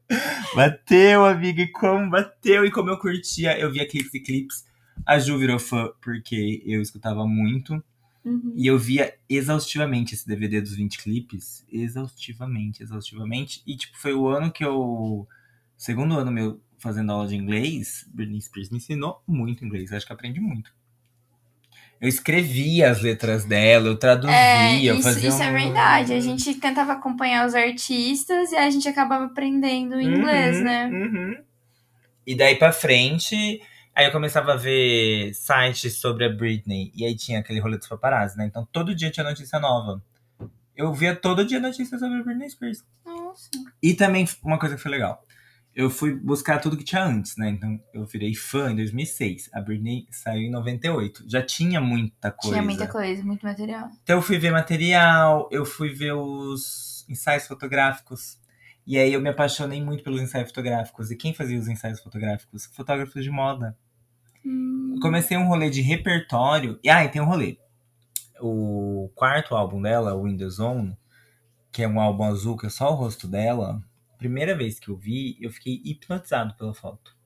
Bateu, 0.54 1.24
amiga, 1.24 1.62
e 1.62 1.72
como 1.72 2.10
bateu 2.10 2.66
e 2.66 2.70
como 2.70 2.90
eu 2.90 2.98
curtia. 2.98 3.58
Eu 3.58 3.72
via 3.72 3.88
clipes 3.88 4.12
e 4.12 4.20
clipes. 4.20 4.66
A 5.06 5.18
Ju 5.18 5.38
virou 5.38 5.58
fã 5.58 5.90
porque 6.02 6.62
eu 6.66 6.82
escutava 6.82 7.26
muito. 7.26 7.82
Uhum. 8.22 8.52
E 8.54 8.66
eu 8.66 8.78
via 8.78 9.14
exaustivamente 9.26 10.14
esse 10.14 10.28
DVD 10.28 10.60
dos 10.60 10.76
20 10.76 10.98
clipes. 10.98 11.64
Exaustivamente, 11.72 12.82
exaustivamente. 12.82 13.62
E, 13.66 13.74
tipo, 13.76 13.96
foi 13.96 14.12
o 14.12 14.28
ano 14.28 14.52
que 14.52 14.62
eu. 14.62 15.26
Segundo 15.74 16.18
ano 16.18 16.30
meu 16.30 16.60
fazendo 16.76 17.12
aula 17.12 17.26
de 17.26 17.34
inglês, 17.34 18.06
Britney 18.12 18.42
Spears 18.42 18.68
me 18.68 18.76
ensinou 18.76 19.22
muito 19.26 19.64
inglês. 19.64 19.90
Acho 19.90 20.06
que 20.06 20.12
aprendi 20.12 20.38
muito. 20.38 20.70
Eu 22.00 22.08
escrevia 22.08 22.90
as 22.90 23.00
letras 23.00 23.44
dela, 23.44 23.86
eu 23.88 23.96
traduzia, 23.96 24.34
É, 24.36 24.84
eu 24.84 24.94
isso, 24.96 25.02
fazia 25.02 25.28
isso 25.30 25.42
é 25.42 25.48
um- 25.48 25.52
verdade. 25.52 26.12
A 26.12 26.20
gente 26.20 26.54
tentava 26.54 26.92
acompanhar 26.92 27.46
os 27.46 27.54
artistas 27.54 28.52
e 28.52 28.56
a 28.56 28.68
gente 28.70 28.86
acabava 28.88 29.24
aprendendo 29.24 29.98
inglês, 30.00 30.58
Uhum, 30.58 30.62
né? 30.64 30.86
uhum. 30.88 31.36
E 32.26 32.34
daí 32.34 32.56
pra 32.56 32.70
frente, 32.72 33.62
aí 33.94 34.04
eu 34.06 34.12
começava 34.12 34.52
a 34.52 34.56
ver 34.56 35.32
sites 35.34 35.98
sobre 35.98 36.26
a 36.26 36.28
Britney. 36.28 36.92
E 36.94 37.04
aí 37.06 37.14
tinha 37.16 37.38
aquele 37.38 37.60
rolê 37.60 37.78
dos 37.78 37.88
paparazzi, 37.88 38.36
né? 38.36 38.44
Então 38.46 38.68
todo 38.70 38.94
dia 38.94 39.10
tinha 39.10 39.24
notícia 39.24 39.58
nova. 39.58 40.02
Eu 40.76 40.92
via 40.92 41.14
todo 41.16 41.46
dia 41.46 41.58
notícia 41.58 41.98
sobre 41.98 42.18
a 42.20 42.22
Britney 42.22 42.50
Spears. 42.50 42.84
Nossa. 43.06 43.48
E 43.82 43.94
também 43.94 44.28
uma 44.42 44.58
coisa 44.58 44.76
que 44.76 44.82
foi 44.82 44.90
legal. 44.90 45.24
Eu 45.76 45.90
fui 45.90 46.14
buscar 46.14 46.58
tudo 46.58 46.74
que 46.74 46.82
tinha 46.82 47.04
antes, 47.04 47.36
né? 47.36 47.50
Então 47.50 47.78
eu 47.92 48.06
virei 48.06 48.34
fã 48.34 48.72
em 48.72 48.76
2006. 48.76 49.50
A 49.52 49.60
Britney 49.60 50.06
saiu 50.10 50.46
em 50.46 50.50
98. 50.50 51.24
Já 51.28 51.42
tinha 51.42 51.82
muita 51.82 52.30
coisa. 52.30 52.56
Tinha 52.56 52.64
muita 52.64 52.88
coisa, 52.88 53.22
muito 53.22 53.44
material. 53.44 53.90
Então 54.02 54.16
eu 54.16 54.22
fui 54.22 54.38
ver 54.38 54.50
material, 54.50 55.46
eu 55.52 55.66
fui 55.66 55.90
ver 55.90 56.12
os 56.12 57.04
ensaios 57.10 57.46
fotográficos. 57.46 58.38
E 58.86 58.96
aí 58.96 59.12
eu 59.12 59.20
me 59.20 59.28
apaixonei 59.28 59.82
muito 59.82 60.02
pelos 60.02 60.22
ensaios 60.22 60.48
fotográficos. 60.48 61.10
E 61.10 61.16
quem 61.16 61.34
fazia 61.34 61.58
os 61.58 61.68
ensaios 61.68 62.00
fotográficos? 62.00 62.64
Fotógrafos 62.72 63.22
de 63.22 63.30
moda. 63.30 63.76
Hum, 64.42 64.98
comecei 65.02 65.36
um 65.36 65.46
rolê 65.46 65.68
de 65.68 65.82
repertório. 65.82 66.80
E 66.82 66.88
ah, 66.88 67.04
e 67.04 67.10
tem 67.10 67.20
um 67.20 67.26
rolê. 67.26 67.58
O 68.40 69.10
quarto 69.14 69.54
álbum 69.54 69.82
dela, 69.82 70.14
o 70.14 70.26
In 70.26 70.38
The 70.38 70.48
Zone, 70.48 70.96
que 71.70 71.82
é 71.82 71.88
um 71.88 72.00
álbum 72.00 72.24
azul, 72.24 72.56
que 72.56 72.64
é 72.64 72.70
só 72.70 72.90
o 72.90 72.94
rosto 72.94 73.28
dela. 73.28 73.84
Primeira 74.18 74.56
vez 74.56 74.78
que 74.78 74.88
eu 74.88 74.96
vi, 74.96 75.36
eu 75.40 75.50
fiquei 75.50 75.80
hipnotizado 75.84 76.54
pela 76.54 76.74
foto. 76.74 77.16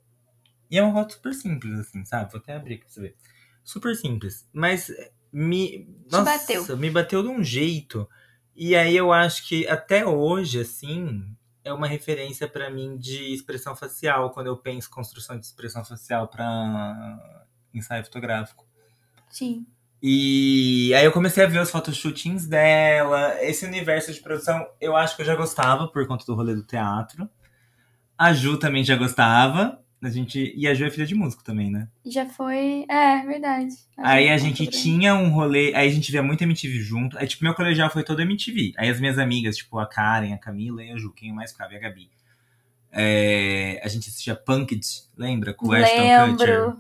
E 0.71 0.79
é 0.79 0.83
uma 0.83 0.93
foto 0.93 1.15
super 1.15 1.35
simples, 1.35 1.79
assim, 1.79 2.05
sabe? 2.05 2.31
Vou 2.31 2.41
até 2.41 2.55
abrir 2.55 2.75
aqui 2.75 2.85
pra 2.85 2.93
você 2.93 3.01
ver. 3.01 3.17
Super 3.65 3.95
simples. 3.97 4.49
Mas 4.53 4.91
me. 5.33 5.89
Nossa, 6.11 6.25
bateu. 6.25 6.77
me 6.77 6.91
bateu 6.91 7.23
de 7.23 7.29
um 7.29 7.43
jeito. 7.43 8.09
E 8.55 8.77
aí 8.77 8.97
eu 8.97 9.13
acho 9.13 9.47
que 9.49 9.67
até 9.67 10.07
hoje, 10.07 10.61
assim, 10.61 11.35
é 11.65 11.73
uma 11.73 11.87
referência 11.87 12.49
pra 12.49 12.71
mim 12.71 12.97
de 12.97 13.33
expressão 13.33 13.75
facial, 13.75 14.31
quando 14.31 14.49
eu 14.49 14.57
penso 14.57 14.91
construção 14.91 15.39
de 15.39 15.47
expressão 15.47 15.85
facial 15.85 16.29
pra 16.29 17.47
ensaio 17.73 18.05
fotográfico. 18.05 18.67
sim. 19.29 19.67
E 20.03 20.95
aí 20.95 21.05
eu 21.05 21.13
comecei 21.13 21.45
a 21.45 21.47
ver 21.47 21.61
os 21.61 21.71
photoshootings 21.71 22.47
dela. 22.47 23.37
Esse 23.43 23.67
universo 23.67 24.13
de 24.13 24.21
produção 24.21 24.67
eu 24.81 24.97
acho 24.97 25.15
que 25.15 25.23
eu 25.23 25.27
já 25.27 25.35
gostava 25.35 25.89
por 25.89 26.07
conta 26.07 26.25
do 26.25 26.35
rolê 26.35 26.55
do 26.55 26.63
teatro. 26.63 27.29
A 28.17 28.33
Ju 28.33 28.57
também 28.57 28.83
já 28.83 28.97
gostava. 28.97 29.79
A 30.03 30.09
gente... 30.09 30.55
E 30.57 30.67
a 30.67 30.73
Ju 30.73 30.87
é 30.87 30.91
filha 30.91 31.07
de 31.07 31.15
músico 31.15 31.45
também, 31.45 31.71
né? 31.71 31.87
Já 32.07 32.25
foi. 32.25 32.87
É, 32.89 33.23
verdade. 33.27 33.75
Aí 33.99 34.31
a 34.31 34.39
já 34.39 34.45
gente 34.45 34.67
tinha 34.67 35.15
um 35.15 35.29
rolê, 35.29 35.75
aí 35.75 35.87
a 35.89 35.93
gente 35.93 36.11
via 36.11 36.23
muito 36.23 36.43
MTV 36.43 36.81
junto. 36.81 37.19
Aí, 37.19 37.27
tipo, 37.27 37.45
meu 37.45 37.55
colegial 37.55 37.91
foi 37.91 38.03
todo 38.03 38.23
MTV. 38.23 38.73
Aí 38.79 38.89
as 38.89 38.99
minhas 38.99 39.19
amigas, 39.19 39.59
tipo, 39.59 39.79
a 39.79 39.87
Karen, 39.87 40.33
a 40.33 40.39
Camila 40.39 40.83
e 40.83 40.91
a 40.91 40.97
Ju, 40.97 41.13
quem 41.13 41.35
mais 41.35 41.53
ficava? 41.53 41.75
E 41.75 41.77
a 41.77 41.81
Gabi. 41.81 42.11
É, 42.93 43.81
a 43.85 43.89
gente 43.89 44.09
assistia 44.09 44.35
Punked, 44.35 44.87
lembra? 45.17 45.53
Com 45.53 45.69
o. 45.69 45.73
Ashton 45.73 46.37
Kutcher. 46.37 46.77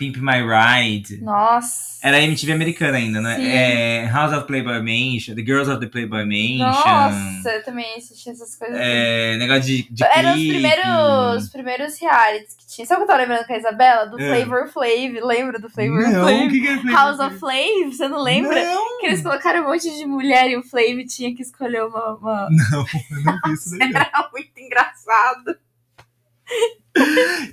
Pimp 0.00 0.16
My 0.16 0.40
Ride. 0.40 1.18
Nossa. 1.20 1.90
Era 2.02 2.22
MTV 2.22 2.52
americana 2.52 2.96
ainda, 2.96 3.20
né? 3.20 3.36
Sim. 3.36 3.46
É, 3.46 4.06
House 4.10 4.32
of 4.32 4.46
Playboy 4.46 4.78
Mansion, 4.78 5.34
The 5.34 5.42
Girls 5.44 5.70
of 5.70 5.78
the 5.80 5.86
Playboy 5.86 6.24
Mansion. 6.24 6.80
Nossa, 6.82 7.50
eu 7.50 7.62
também 7.62 7.94
assisti 7.98 8.30
essas 8.30 8.56
coisas. 8.56 8.78
É, 8.80 9.36
negócio 9.36 9.64
de, 9.64 9.82
de 9.90 10.02
Eram 10.04 10.30
os 10.30 10.46
primeiros, 10.46 11.42
os 11.44 11.48
primeiros 11.50 12.00
realities 12.00 12.54
que 12.56 12.66
tinha. 12.66 12.86
Sabe 12.86 13.02
o 13.02 13.04
que 13.04 13.12
eu 13.12 13.14
tava 13.14 13.20
lembrando 13.28 13.46
com 13.46 13.52
a 13.52 13.58
Isabela? 13.58 14.06
Do 14.06 14.18
É. 14.18 14.34
Flavor 14.46 14.68
Flav. 14.72 15.20
Lembra 15.22 15.58
do 15.58 15.68
Flavor 15.68 16.00
Não, 16.00 16.24
o 16.24 16.28
Flav? 16.28 16.48
que 16.50 16.60
que 16.60 16.66
é 16.68 16.78
Flavor 16.78 16.92
House 16.92 17.20
of 17.20 17.38
Flav, 17.38 17.92
você 17.92 18.08
não 18.08 18.22
lembra? 18.22 18.64
Não, 18.64 19.00
Que 19.00 19.06
eles 19.06 19.22
colocaram 19.22 19.60
um 19.66 19.68
monte 19.68 19.94
de 19.94 20.06
mulher 20.06 20.48
e 20.50 20.56
o 20.56 20.62
Flav 20.62 21.04
tinha 21.06 21.34
que 21.36 21.42
escolher 21.42 21.84
uma. 21.84 22.14
uma... 22.16 22.48
não, 22.50 22.78
eu 22.78 23.22
não 23.24 23.38
vi 23.44 23.52
isso 23.52 23.78
daí. 23.78 23.90
Era 23.94 24.30
muito 24.32 24.58
engraçado. 24.58 25.58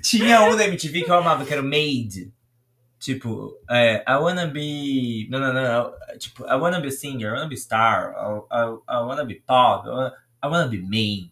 Tinha 0.02 0.42
um 0.42 0.56
da 0.56 0.64
MTV 0.66 1.02
que 1.02 1.10
eu 1.10 1.16
amava, 1.16 1.44
que 1.44 1.52
era 1.52 1.62
o 1.62 1.64
Made. 1.64 2.32
Tipo, 2.98 3.56
é, 3.70 4.02
I 4.06 4.16
wanna 4.16 4.46
be. 4.46 5.28
Não, 5.30 5.38
não, 5.38 5.52
não. 5.52 5.92
Tipo, 6.18 6.44
I 6.44 6.54
wanna 6.56 6.80
be 6.80 6.88
a 6.88 6.90
singer, 6.90 7.28
I 7.28 7.34
wanna 7.34 7.48
be 7.48 7.56
star, 7.56 8.12
I, 8.12 8.40
I, 8.50 8.96
I 8.98 9.00
wanna 9.02 9.24
be 9.24 9.36
pop, 9.36 9.86
I 9.86 9.90
wanna, 9.90 10.12
I 10.42 10.46
wanna 10.48 10.68
be 10.68 10.78
made. 10.78 11.30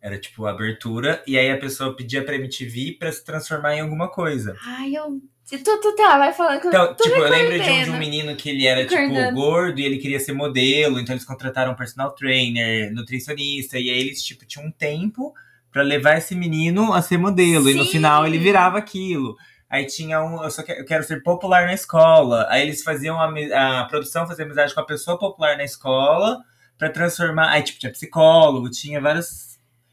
Era 0.00 0.18
tipo 0.18 0.46
a 0.46 0.50
abertura, 0.50 1.22
e 1.26 1.36
aí 1.36 1.50
a 1.50 1.58
pessoa 1.58 1.94
pedia 1.94 2.24
pra 2.24 2.36
MTV 2.36 2.96
pra 2.98 3.12
se 3.12 3.24
transformar 3.24 3.74
em 3.74 3.80
alguma 3.80 4.08
coisa. 4.08 4.56
Ai, 4.64 4.94
eu. 4.94 5.20
Tu, 5.50 5.80
tu 5.80 5.96
tá, 5.96 6.16
vai 6.16 6.32
falando 6.32 6.60
que 6.60 6.68
eu 6.68 6.70
Então, 6.70 6.94
tô 6.94 7.02
tipo, 7.02 7.16
eu 7.16 7.28
lembro 7.28 7.60
de 7.60 7.70
um, 7.70 7.82
de 7.82 7.90
um 7.90 7.98
menino 7.98 8.36
que 8.36 8.48
ele 8.48 8.66
era, 8.66 8.86
tipo, 8.86 9.32
gordo 9.34 9.80
e 9.80 9.84
ele 9.84 9.98
queria 9.98 10.20
ser 10.20 10.32
modelo, 10.32 11.00
então 11.00 11.12
eles 11.12 11.24
contrataram 11.24 11.72
um 11.72 11.74
personal 11.74 12.12
trainer, 12.12 12.94
nutricionista, 12.94 13.76
e 13.76 13.90
aí 13.90 13.98
eles, 13.98 14.22
tipo, 14.22 14.46
tinham 14.46 14.68
um 14.68 14.70
tempo 14.70 15.34
pra 15.72 15.82
levar 15.82 16.18
esse 16.18 16.36
menino 16.36 16.92
a 16.92 17.02
ser 17.02 17.18
modelo, 17.18 17.68
e 17.68 17.74
no 17.74 17.82
Sim. 17.82 17.90
final 17.90 18.24
ele 18.24 18.38
virava 18.38 18.78
aquilo. 18.78 19.36
Aí 19.70 19.86
tinha 19.86 20.20
um, 20.22 20.42
eu 20.42 20.50
só 20.50 20.64
quero, 20.64 20.80
eu 20.80 20.84
quero 20.84 21.04
ser 21.04 21.22
popular 21.22 21.64
na 21.66 21.72
escola. 21.74 22.44
Aí 22.50 22.62
eles 22.62 22.82
faziam 22.82 23.20
a, 23.20 23.80
a 23.80 23.84
produção 23.84 24.26
fazia 24.26 24.44
amizade 24.44 24.74
com 24.74 24.80
a 24.80 24.84
pessoa 24.86 25.16
popular 25.16 25.56
na 25.56 25.62
escola 25.62 26.38
pra 26.76 26.90
transformar. 26.90 27.50
Aí, 27.50 27.62
tipo, 27.62 27.78
tinha 27.78 27.92
psicólogo, 27.92 28.68
tinha 28.68 29.00
vários. 29.00 29.48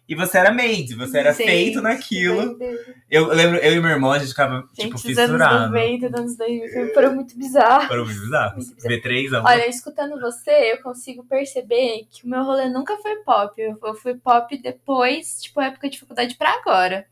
E 0.10 0.16
você 0.16 0.38
era 0.38 0.52
made, 0.54 0.96
você 0.96 1.20
era 1.20 1.34
Gente, 1.34 1.46
feito 1.46 1.82
naquilo. 1.82 2.58
Eu 3.12 3.28
lembro, 3.28 3.58
eu 3.58 3.74
e 3.74 3.80
meu 3.82 3.92
irmão, 3.92 4.14
a 4.14 4.18
gente 4.20 4.30
ficava, 4.30 4.62
Gente, 4.74 4.86
tipo, 4.86 4.96
os 4.96 5.06
anos 5.06 5.20
fissurado. 5.20 5.66
90, 5.68 6.10
dos 6.10 6.20
anos 6.22 6.38
2000 6.38 6.70
foi- 6.74 6.94
foram 6.94 7.14
muito 7.16 7.38
bizarros. 7.38 7.88
Foram 7.88 8.06
muito 8.06 8.20
bizarros. 8.22 8.56
Muito 8.68 8.76
bizarro. 8.76 8.96
V3, 8.96 9.34
amor. 9.34 9.52
Olha, 9.52 9.68
escutando 9.68 10.20
você, 10.20 10.72
eu 10.72 10.82
consigo 10.82 11.26
perceber 11.26 12.08
que 12.10 12.26
o 12.26 12.30
meu 12.30 12.42
rolê 12.44 12.70
nunca 12.70 12.96
foi 12.98 13.18
pop. 13.18 13.62
Eu 13.62 13.96
fui 13.96 14.16
pop 14.16 14.58
depois, 14.58 15.42
tipo, 15.42 15.60
época 15.62 15.90
de 15.90 16.00
faculdade 16.00 16.36
pra 16.36 16.52
agora. 16.54 17.06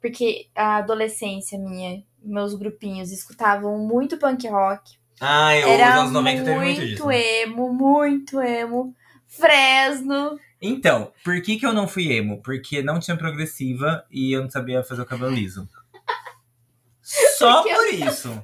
Porque 0.00 0.46
a 0.54 0.76
adolescência 0.78 1.58
minha, 1.58 2.02
meus 2.28 2.54
grupinhos 2.54 3.10
escutavam 3.10 3.78
muito 3.78 4.16
punk 4.18 4.46
rock. 4.48 4.96
Ah, 5.20 5.56
eu, 5.56 5.68
Era 5.68 5.90
nos 5.90 6.00
anos 6.00 6.12
90 6.12 6.44
teve 6.44 6.56
muito 6.58 6.80
disso. 6.80 7.04
muito 7.04 7.10
emo, 7.10 7.72
muito 7.72 8.40
emo. 8.40 8.94
Fresno. 9.26 10.38
Então, 10.60 11.12
por 11.24 11.40
que, 11.42 11.56
que 11.58 11.66
eu 11.66 11.72
não 11.72 11.86
fui 11.88 12.12
emo? 12.12 12.40
Porque 12.42 12.82
não 12.82 12.98
tinha 13.00 13.16
progressiva 13.16 14.04
e 14.10 14.32
eu 14.32 14.42
não 14.42 14.50
sabia 14.50 14.82
fazer 14.82 15.02
o 15.02 15.06
cabelo 15.06 15.32
liso. 15.32 15.68
Só 17.36 17.62
Porque 17.62 17.74
por 17.74 17.94
isso. 18.08 18.42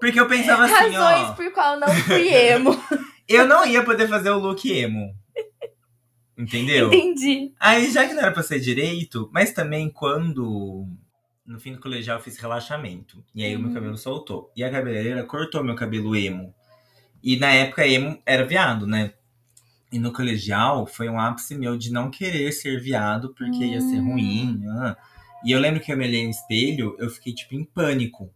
Porque 0.00 0.20
eu 0.20 0.28
pensava 0.28 0.64
assim, 0.64 0.74
Razões 0.94 1.30
ó. 1.30 1.32
por 1.32 1.52
qual 1.52 1.74
eu 1.74 1.80
não 1.80 1.88
fui 1.88 2.28
emo. 2.28 2.70
Eu 3.28 3.44
não 3.44 3.66
ia 3.66 3.82
poder 3.82 4.06
fazer 4.06 4.30
o 4.30 4.38
look 4.38 4.70
emo. 4.70 5.12
Entendeu? 6.38 6.86
Entendi. 6.92 7.52
Aí, 7.58 7.90
já 7.90 8.06
que 8.06 8.14
não 8.14 8.22
era 8.22 8.30
pra 8.30 8.44
ser 8.44 8.60
direito, 8.60 9.28
mas 9.32 9.50
também 9.52 9.90
quando 9.90 10.86
no 11.46 11.60
fim 11.60 11.72
do 11.72 11.80
colegial 11.80 12.18
eu 12.18 12.22
fiz 12.22 12.36
relaxamento. 12.38 13.24
E 13.34 13.44
aí 13.44 13.54
o 13.54 13.58
meu 13.58 13.68
Uhum. 13.68 13.74
cabelo 13.74 13.96
soltou. 13.96 14.50
E 14.56 14.64
a 14.64 14.70
cabeleireira 14.70 15.24
cortou 15.24 15.62
meu 15.64 15.74
cabelo 15.74 16.14
emo. 16.16 16.54
E 17.22 17.36
na 17.38 17.50
época 17.52 17.86
emo 17.86 18.20
era 18.26 18.44
viado, 18.44 18.86
né? 18.86 19.12
E 19.92 19.98
no 19.98 20.12
colegial 20.12 20.86
foi 20.86 21.08
um 21.08 21.18
ápice 21.18 21.54
meu 21.56 21.76
de 21.76 21.92
não 21.92 22.10
querer 22.10 22.50
ser 22.52 22.80
viado 22.80 23.32
porque 23.34 23.64
ia 23.64 23.80
ser 23.80 24.00
Hum. 24.00 24.12
ruim. 24.12 24.62
ah. 24.68 24.96
E 25.44 25.52
eu 25.52 25.60
lembro 25.60 25.80
que 25.80 25.92
eu 25.92 25.96
me 25.96 26.04
olhei 26.04 26.24
no 26.24 26.30
espelho, 26.30 26.96
eu 26.98 27.08
fiquei 27.08 27.32
tipo 27.32 27.54
em 27.54 27.64
pânico. 27.64 28.32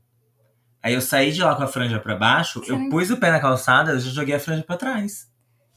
Aí 0.82 0.94
eu 0.94 1.00
saí 1.00 1.32
de 1.32 1.42
lá 1.42 1.54
com 1.56 1.62
a 1.62 1.66
franja 1.66 1.98
pra 1.98 2.14
baixo, 2.16 2.62
eu 2.66 2.76
Sim. 2.78 2.88
pus 2.88 3.10
o 3.10 3.16
pé 3.18 3.30
na 3.30 3.40
calçada, 3.40 3.92
eu 3.92 4.00
já 4.00 4.10
joguei 4.10 4.34
a 4.34 4.40
franja 4.40 4.62
pra 4.62 4.76
trás. 4.76 5.30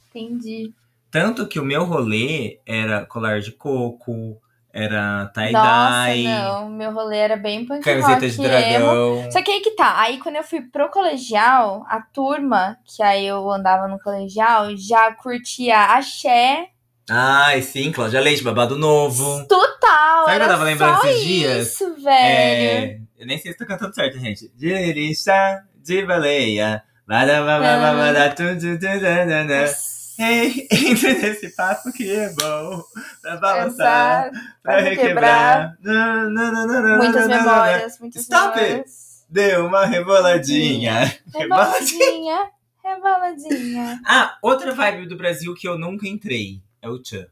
Entendi. 0.10 0.74
Tanto 1.12 1.48
que 1.48 1.60
o 1.60 1.66
meu 1.66 1.84
rolê 1.84 2.60
era 2.66 3.06
colar 3.06 3.40
de 3.42 3.52
coco, 3.52 4.40
era 4.74 5.26
Nossa, 5.26 5.34
tie-dye, 5.34 6.24
não. 6.24 6.70
Meu 6.70 6.92
rolê 6.92 7.18
era 7.18 7.38
bem 7.38 7.64
punk 7.64 7.84
camiseta 7.84 8.28
de 8.28 8.42
emo. 8.42 8.44
dragão. 8.44 9.32
Só 9.32 9.42
que 9.44 9.52
aí 9.52 9.62
que 9.62 9.72
tá. 9.72 10.02
Aí 10.02 10.18
quando 10.18 10.38
eu 10.38 10.44
fui 10.44 10.62
pro 10.62 10.90
colegial, 10.90 11.86
a 11.88 12.02
turma, 12.02 12.78
que 12.84 13.04
aí 13.04 13.28
eu 13.28 13.50
andava 13.52 13.88
no 13.88 14.00
colegial, 14.00 14.76
já 14.76 15.14
curtia 15.14 15.78
axé 15.78 16.70
Ai, 17.10 17.62
sim, 17.62 17.92
Cláudia 17.92 18.22
Leite, 18.22 18.44
babado 18.44 18.78
novo. 18.78 19.46
total. 19.46 20.26
Sabe 20.26 20.26
que 20.26 20.30
eu 20.30 20.34
era 20.36 20.48
tava 20.48 20.64
lembrando 20.64 21.06
esses 21.06 21.24
dias? 21.24 21.68
Isso, 21.74 21.96
velho. 21.96 22.08
É, 22.10 23.00
eu 23.20 23.28
nem 23.28 23.38
sei 23.38 23.52
se 23.52 23.58
tô 23.58 23.66
cantando 23.66 23.94
certo, 23.94 24.18
gente. 24.18 24.50
De 24.56 24.74
lirixa, 24.74 25.64
de 25.84 26.06
baleia. 26.06 26.82
Bada, 27.06 27.44
bada, 27.44 27.78
bada, 27.78 27.98
bada, 27.98 28.30
tu, 28.30 28.44
tu, 28.56 28.60
tu, 28.60 28.80
tu, 28.80 28.80
tu, 28.80 29.00
tu. 29.00 29.50
Nossa. 29.50 29.93
Ei, 29.93 29.93
entre 30.20 31.14
nesse 31.16 31.50
papo 31.56 31.92
que 31.92 32.10
é 32.12 32.30
bom. 32.34 32.84
Pra 33.22 33.38
balançar, 33.38 34.32
pra 34.62 34.80
requebrar. 34.80 35.78
Muitas 35.82 37.28
memórias, 37.28 38.00
muitas 38.00 38.22
Stop 38.22 38.60
it! 38.60 38.70
memórias. 38.70 39.26
Deu 39.30 39.66
uma 39.66 39.86
reboladinha. 39.86 41.12
Reboladinha, 41.34 42.50
reboladinha. 42.84 44.00
Ah, 44.06 44.38
outra 44.42 44.74
vibe 44.74 45.08
do 45.08 45.16
Brasil 45.18 45.56
que 45.56 45.68
eu 45.68 45.78
nunca 45.78 46.08
entrei 46.08 46.62
é 46.82 46.88
o 46.90 47.00
Tchan. 47.02 47.26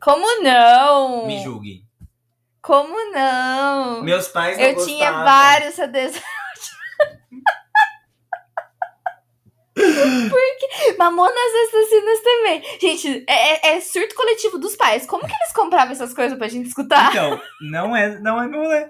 Como 0.00 0.42
não? 0.42 1.26
Me 1.26 1.42
julgue. 1.42 1.84
Como 2.62 3.12
não? 3.12 4.02
Meus 4.02 4.28
pais 4.28 4.56
não 4.56 4.64
eu 4.64 4.74
gostavam. 4.74 4.96
tinha 4.98 5.12
vários 5.12 5.74
CDs. 5.74 6.20
Porque 10.30 10.94
Mamonas 10.98 11.34
Assassinas 11.68 12.20
também. 12.20 12.62
Gente, 12.80 13.24
é, 13.28 13.70
é- 13.72 13.76
é 13.76 13.80
surto 13.80 14.14
coletivo 14.14 14.58
dos 14.58 14.76
pais. 14.76 15.06
Como 15.06 15.26
que 15.26 15.32
eles 15.34 15.52
compravam 15.52 15.92
essas 15.92 16.12
coisas 16.14 16.36
pra 16.38 16.48
gente 16.48 16.66
escutar? 16.68 17.10
Então, 17.10 17.40
não 17.70 17.96
é, 17.96 18.18
não 18.20 18.42
é 18.42 18.46
meu 18.48 18.60
rolê. 18.62 18.86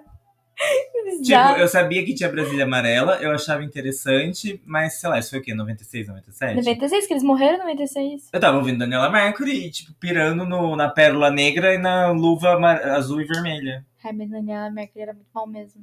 Tipo, 1.23 1.59
eu 1.59 1.67
sabia 1.67 2.05
que 2.05 2.15
tinha 2.15 2.29
Brasília 2.29 2.65
Amarela, 2.65 3.17
eu 3.21 3.33
achava 3.33 3.65
interessante, 3.65 4.63
mas 4.65 4.95
sei 5.01 5.09
lá, 5.11 5.19
isso 5.19 5.31
foi 5.31 5.39
o 5.41 5.43
quê? 5.43 5.55
96, 5.55 6.07
97? 6.09 6.55
96, 6.57 7.07
que 7.07 7.13
eles 7.15 7.23
morreram 7.25 7.55
em 7.57 7.59
96. 7.59 8.29
Eu 8.33 8.39
tava 8.41 8.59
ouvindo 8.59 8.79
Daniela 8.79 9.11
Mercury 9.11 9.67
e, 9.67 9.71
tipo, 9.71 9.93
pirando 9.95 10.45
no, 10.45 10.77
na 10.77 10.89
pérola 10.89 11.31
negra 11.31 11.75
e 11.75 11.79
na 11.79 12.11
luva 12.11 12.53
azul 12.95 13.21
e 13.21 13.25
vermelha. 13.25 13.85
Ai, 14.05 14.13
mas 14.13 14.31
Daniela 14.31 14.71
Mercury 14.71 15.03
era 15.03 15.15
muito 15.15 15.29
mal 15.35 15.47
mesmo. 15.47 15.83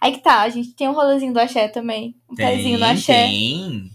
Aí 0.00 0.12
que 0.12 0.22
tá, 0.22 0.40
a 0.42 0.48
gente 0.48 0.72
tem 0.74 0.88
um 0.88 0.92
rolezinho 0.92 1.32
do 1.32 1.40
axé 1.40 1.68
também. 1.68 2.14
Um 2.30 2.34
pezinho 2.36 2.78
no 2.78 2.86
axé. 2.86 3.24
tem. 3.26 3.90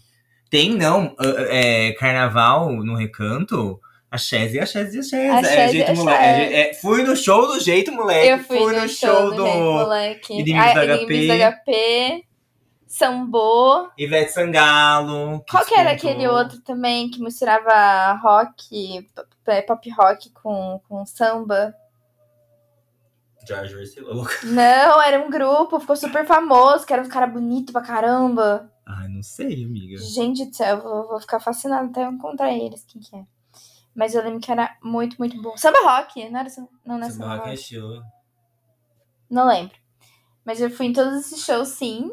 Tem, 0.50 0.72
não. 0.76 1.16
É, 1.50 1.94
carnaval 2.00 2.72
no 2.72 2.96
recanto. 2.96 3.80
Axés 4.12 4.56
e 4.56 4.60
axés 4.60 4.96
e 4.96 5.00
axés. 5.00 5.32
Axés 5.32 5.60
é, 5.60 5.70
jeito 5.70 5.96
moleque. 5.96 6.24
É, 6.24 6.70
é, 6.70 6.74
fui 6.74 7.04
no 7.04 7.16
show 7.16 7.46
do 7.48 7.60
jeito 7.60 7.92
moleque. 7.92 8.28
Eu 8.28 8.40
fui, 8.40 8.76
no, 8.76 8.88
show 8.90 9.32
do 9.36 9.46
Gente 9.46 9.58
Moleque. 9.60 10.34
Inimigos 10.34 10.66
Ah, 10.66 10.74
do 10.74 10.94
Inimigos 11.04 11.38
do 11.38 11.44
HP. 11.44 12.24
Sambô. 12.88 13.88
Ivete 13.96 14.32
Sangalo. 14.32 15.46
Qual 15.48 15.64
que 15.64 15.76
era 15.76 15.92
aquele 15.92 16.28
outro 16.28 16.60
também 16.62 17.08
que 17.12 17.22
misturava 17.22 18.14
rock, 18.20 19.08
p- 19.46 19.62
pop 19.62 19.90
rock 19.92 20.32
com, 20.32 20.82
com 20.90 21.06
samba? 21.06 21.76
George 23.48 23.76
Russell. 23.76 24.06
Não, 24.44 25.02
era 25.02 25.20
um 25.24 25.30
grupo, 25.30 25.80
ficou 25.80 25.96
super 25.96 26.26
famoso, 26.26 26.86
que 26.86 26.92
era 26.94 27.02
um 27.02 27.10
cara 27.10 27.28
bonito 27.28 27.72
pra 27.72 27.82
caramba. 27.82 28.72
Ai, 28.92 29.08
não 29.08 29.22
sei, 29.22 29.64
amiga. 29.66 29.98
Gente 29.98 30.46
do 30.48 30.56
céu, 30.56 30.78
eu 30.78 30.84
vou, 30.84 31.08
vou 31.10 31.22
ficar 31.22 31.40
fascinada 31.40 31.88
até 31.88 32.04
eu 32.04 32.12
encontrar 32.12 32.52
eles, 32.52 32.84
quem 32.88 33.00
que 33.00 33.16
é. 33.16 33.24
Mas 33.94 34.16
eu 34.16 34.24
lembro 34.24 34.40
que 34.40 34.52
era 34.52 34.76
muito, 34.82 35.16
muito 35.20 35.40
bom. 35.40 35.56
Samba 35.56 35.80
rock, 35.84 36.28
não 36.30 36.40
era 36.40 36.50
samba, 36.50 36.70
não, 36.84 36.98
não 36.98 37.06
é 37.08 37.10
Samba 37.12 37.36
rock 37.36 37.50
é 37.50 37.56
show. 37.56 38.02
Não 39.30 39.48
lembro. 39.48 39.78
Mas 40.44 40.60
eu 40.60 40.72
fui 40.72 40.88
em 40.88 40.94
todos 40.94 41.20
esses 41.20 41.46
shows, 41.46 41.68
sim. 41.68 42.10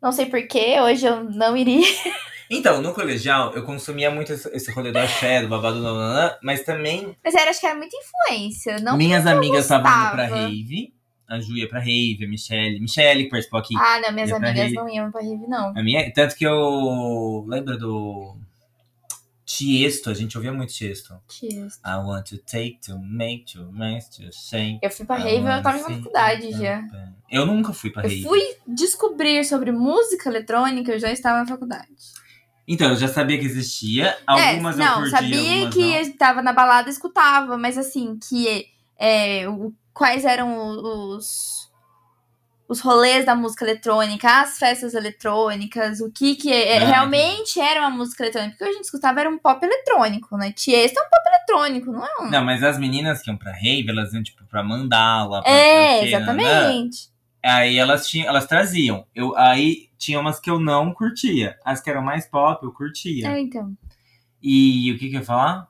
Não 0.00 0.12
sei 0.12 0.26
porquê, 0.26 0.80
hoje 0.80 1.06
eu 1.06 1.24
não 1.24 1.56
iria. 1.56 1.86
Então, 2.50 2.82
no 2.82 2.92
colegial, 2.92 3.54
eu 3.54 3.64
consumia 3.64 4.10
muito 4.10 4.30
esse, 4.30 4.46
esse 4.54 4.70
rolê 4.72 4.92
do 4.92 4.98
axé, 4.98 5.40
do 5.40 5.48
babado, 5.48 5.80
nananã, 5.80 6.36
mas 6.42 6.62
também 6.62 7.16
Mas 7.24 7.34
era, 7.34 7.48
acho 7.48 7.58
que 7.58 7.66
era 7.66 7.74
muita 7.74 7.96
influência, 7.96 8.76
não 8.80 8.94
minhas 8.94 9.26
amigas 9.26 9.62
estavam 9.64 9.90
indo 9.90 10.10
pra 10.10 10.26
rave. 10.26 10.94
A 11.32 11.40
Ju 11.40 11.56
ia 11.56 11.68
pra 11.68 11.78
rave, 11.78 12.18
a 12.24 12.28
Michelle. 12.28 12.78
Michelle 12.80 13.24
que 13.24 13.30
participou 13.30 13.60
aqui. 13.60 13.74
Ah, 13.76 14.00
não, 14.00 14.12
minhas 14.12 14.30
amigas 14.32 14.56
rave. 14.56 14.74
não 14.74 14.88
iam 14.88 15.10
pra 15.10 15.20
rave, 15.22 15.46
não. 15.48 15.68
A 15.76 15.82
minha, 15.82 16.12
tanto 16.12 16.34
que 16.36 16.44
eu 16.44 17.44
lembro 17.48 17.78
do 17.78 18.36
Tiesto, 19.44 20.08
a 20.08 20.14
gente 20.14 20.36
ouvia 20.36 20.52
muito 20.52 20.72
Tiesto. 20.72 21.14
Tiesto. 21.28 21.80
I 21.86 21.96
want 21.96 22.26
to 22.28 22.38
take, 22.38 22.78
to 22.86 22.98
make, 22.98 23.52
to 23.52 23.70
make, 23.72 24.06
to 24.16 24.30
shake. 24.32 24.78
Eu 24.82 24.90
fui 24.90 25.04
pra 25.04 25.16
rave, 25.16 25.38
eu 25.38 25.62
tava 25.62 25.78
em 25.78 25.82
faculdade 25.82 26.50
já. 26.52 26.84
Eu 27.30 27.44
nunca 27.44 27.72
fui 27.72 27.90
pra 27.90 28.02
Eu 28.04 28.08
rave. 28.08 28.22
fui 28.22 28.40
descobrir 28.66 29.44
sobre 29.44 29.72
música 29.72 30.28
eletrônica, 30.28 30.92
eu 30.92 30.98
já 30.98 31.10
estava 31.10 31.40
na 31.40 31.46
faculdade. 31.46 31.88
Então, 32.68 32.90
eu 32.90 32.96
já 32.96 33.08
sabia 33.08 33.38
que 33.38 33.44
existia. 33.44 34.16
Algumas 34.26 34.78
é, 34.78 34.82
eu 34.82 34.86
não, 34.86 34.94
curti, 34.96 35.10
sabia 35.10 35.38
algumas 35.54 35.74
que 35.74 35.80
não. 35.80 35.96
eu 35.96 36.16
tava 36.16 36.42
na 36.42 36.52
balada 36.52 36.88
e 36.88 36.92
escutava, 36.92 37.58
mas 37.58 37.76
assim, 37.76 38.16
que 38.28 38.66
é, 38.98 39.48
o- 39.48 39.72
quais 39.92 40.24
eram 40.24 40.58
os 40.78 41.70
os 42.68 42.80
rolês 42.80 43.26
da 43.26 43.34
música 43.34 43.66
eletrônica, 43.66 44.40
as 44.40 44.58
festas 44.58 44.94
eletrônicas, 44.94 46.00
o 46.00 46.10
que 46.10 46.34
que 46.36 46.50
é- 46.50 46.78
Ah, 46.78 46.86
realmente 46.86 47.60
era 47.60 47.80
uma 47.80 47.90
música 47.90 48.22
eletrônica. 48.22 48.52
Porque 48.52 48.64
o 48.64 48.66
que 48.66 48.72
a 48.72 48.76
gente 48.76 48.84
escutava 48.86 49.20
era 49.20 49.28
um 49.28 49.36
pop 49.38 49.62
eletrônico, 49.62 50.38
né? 50.38 50.52
Tiesto 50.52 50.98
é 50.98 51.02
um 51.02 51.10
pop 51.10 51.22
eletrônico, 51.28 51.92
não 51.92 52.02
é 52.06 52.10
um... 52.22 52.30
Não, 52.30 52.42
mas 52.42 52.62
as 52.62 52.78
meninas 52.78 53.20
que 53.20 53.28
iam 53.28 53.36
pra 53.36 53.52
rave, 53.52 53.90
elas 53.90 54.14
iam, 54.14 54.22
tipo, 54.22 54.42
pra 54.46 54.62
mandala, 54.62 55.42
pra 55.42 55.52
é, 55.52 56.12
nananã. 56.18 56.42
exatamente. 56.42 57.10
Aí 57.44 57.76
elas 57.76 58.06
tinham, 58.06 58.26
elas 58.28 58.46
traziam. 58.46 59.04
Eu, 59.14 59.36
aí 59.36 59.90
tinha 59.98 60.18
umas 60.18 60.40
que 60.40 60.48
eu 60.48 60.58
não 60.58 60.94
curtia. 60.94 61.58
As 61.66 61.78
que 61.82 61.90
eram 61.90 62.00
mais 62.00 62.24
pop, 62.26 62.64
eu 62.64 62.72
curtia. 62.72 63.28
É, 63.28 63.38
então. 63.38 63.76
E 64.42 64.90
o 64.92 64.98
que 64.98 65.10
que 65.10 65.16
eu 65.16 65.20
ia 65.20 65.26
falar? 65.26 65.68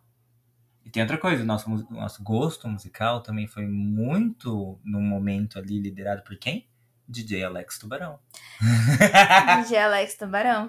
Tem 0.92 1.02
outra 1.02 1.16
coisa, 1.16 1.42
nosso, 1.42 1.70
nosso 1.90 2.22
gosto 2.22 2.68
musical 2.68 3.22
também 3.22 3.46
foi 3.46 3.66
muito, 3.66 4.78
num 4.84 5.00
momento 5.00 5.58
ali, 5.58 5.80
liderado 5.80 6.22
por 6.22 6.36
quem? 6.36 6.68
DJ 7.08 7.44
Alex 7.44 7.78
Tubarão. 7.78 8.18
DJ 9.62 9.78
Alex 9.78 10.16
Tubarão. 10.16 10.68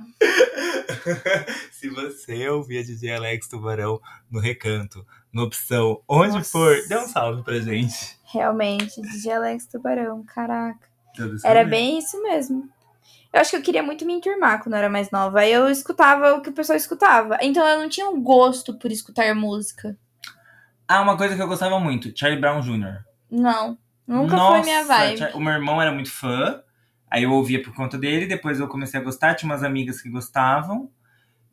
Se 1.71 1.89
você 1.89 2.49
ouvia 2.49 2.84
DJ 2.84 3.15
Alex 3.15 3.47
Tubarão 3.47 3.99
no 4.32 4.39
recanto, 4.39 5.05
no 5.32 5.43
opção, 5.43 6.01
onde 6.07 6.38
Nossa. 6.38 6.49
for, 6.49 6.76
dê 6.88 6.97
um 6.97 7.07
salve 7.07 7.43
pra 7.43 7.59
gente. 7.59 8.17
Realmente, 8.24 9.01
DJ 9.01 9.34
Alex 9.34 9.67
Tubarão, 9.67 10.24
caraca. 10.24 10.88
Era 11.43 11.63
bem 11.65 11.99
isso 11.99 12.21
mesmo. 12.24 12.69
Eu 13.32 13.41
acho 13.41 13.49
que 13.49 13.57
eu 13.57 13.61
queria 13.61 13.84
muito 13.84 14.05
me 14.05 14.13
enturmar 14.13 14.61
quando 14.61 14.74
eu 14.74 14.80
era 14.80 14.89
mais 14.89 15.11
nova. 15.11 15.39
Aí 15.39 15.51
eu 15.51 15.69
escutava 15.69 16.36
o 16.36 16.41
que 16.41 16.49
o 16.49 16.53
pessoal 16.53 16.78
escutava. 16.78 17.38
Então 17.41 17.65
eu 17.67 17.80
não 17.80 17.89
tinha 17.89 18.07
um 18.07 18.21
gosto 18.21 18.78
por 18.78 18.91
escutar 18.91 19.34
música. 19.36 19.97
Ah, 20.88 21.02
uma 21.02 21.18
coisa 21.18 21.36
que 21.36 21.42
eu 21.42 21.48
gostava 21.48 21.80
muito, 21.80 22.12
Charlie 22.18 22.40
Brown 22.40 22.62
Jr. 22.62 23.04
Não. 23.32 23.78
Nunca 24.06 24.36
Nossa, 24.36 24.56
foi 24.58 24.62
minha 24.64 24.84
vibe. 24.84 25.18
Char- 25.18 25.36
O 25.36 25.40
meu 25.40 25.54
irmão 25.54 25.82
era 25.82 25.92
muito 25.92 26.12
fã, 26.12 26.62
aí 27.10 27.24
eu 27.24 27.32
ouvia 27.32 27.62
por 27.62 27.74
conta 27.74 27.98
dele, 27.98 28.26
depois 28.26 28.60
eu 28.60 28.68
comecei 28.68 29.00
a 29.00 29.04
gostar, 29.04 29.36
tinha 29.36 29.50
umas 29.50 29.64
amigas 29.64 30.02
que 30.02 30.10
gostavam, 30.10 30.90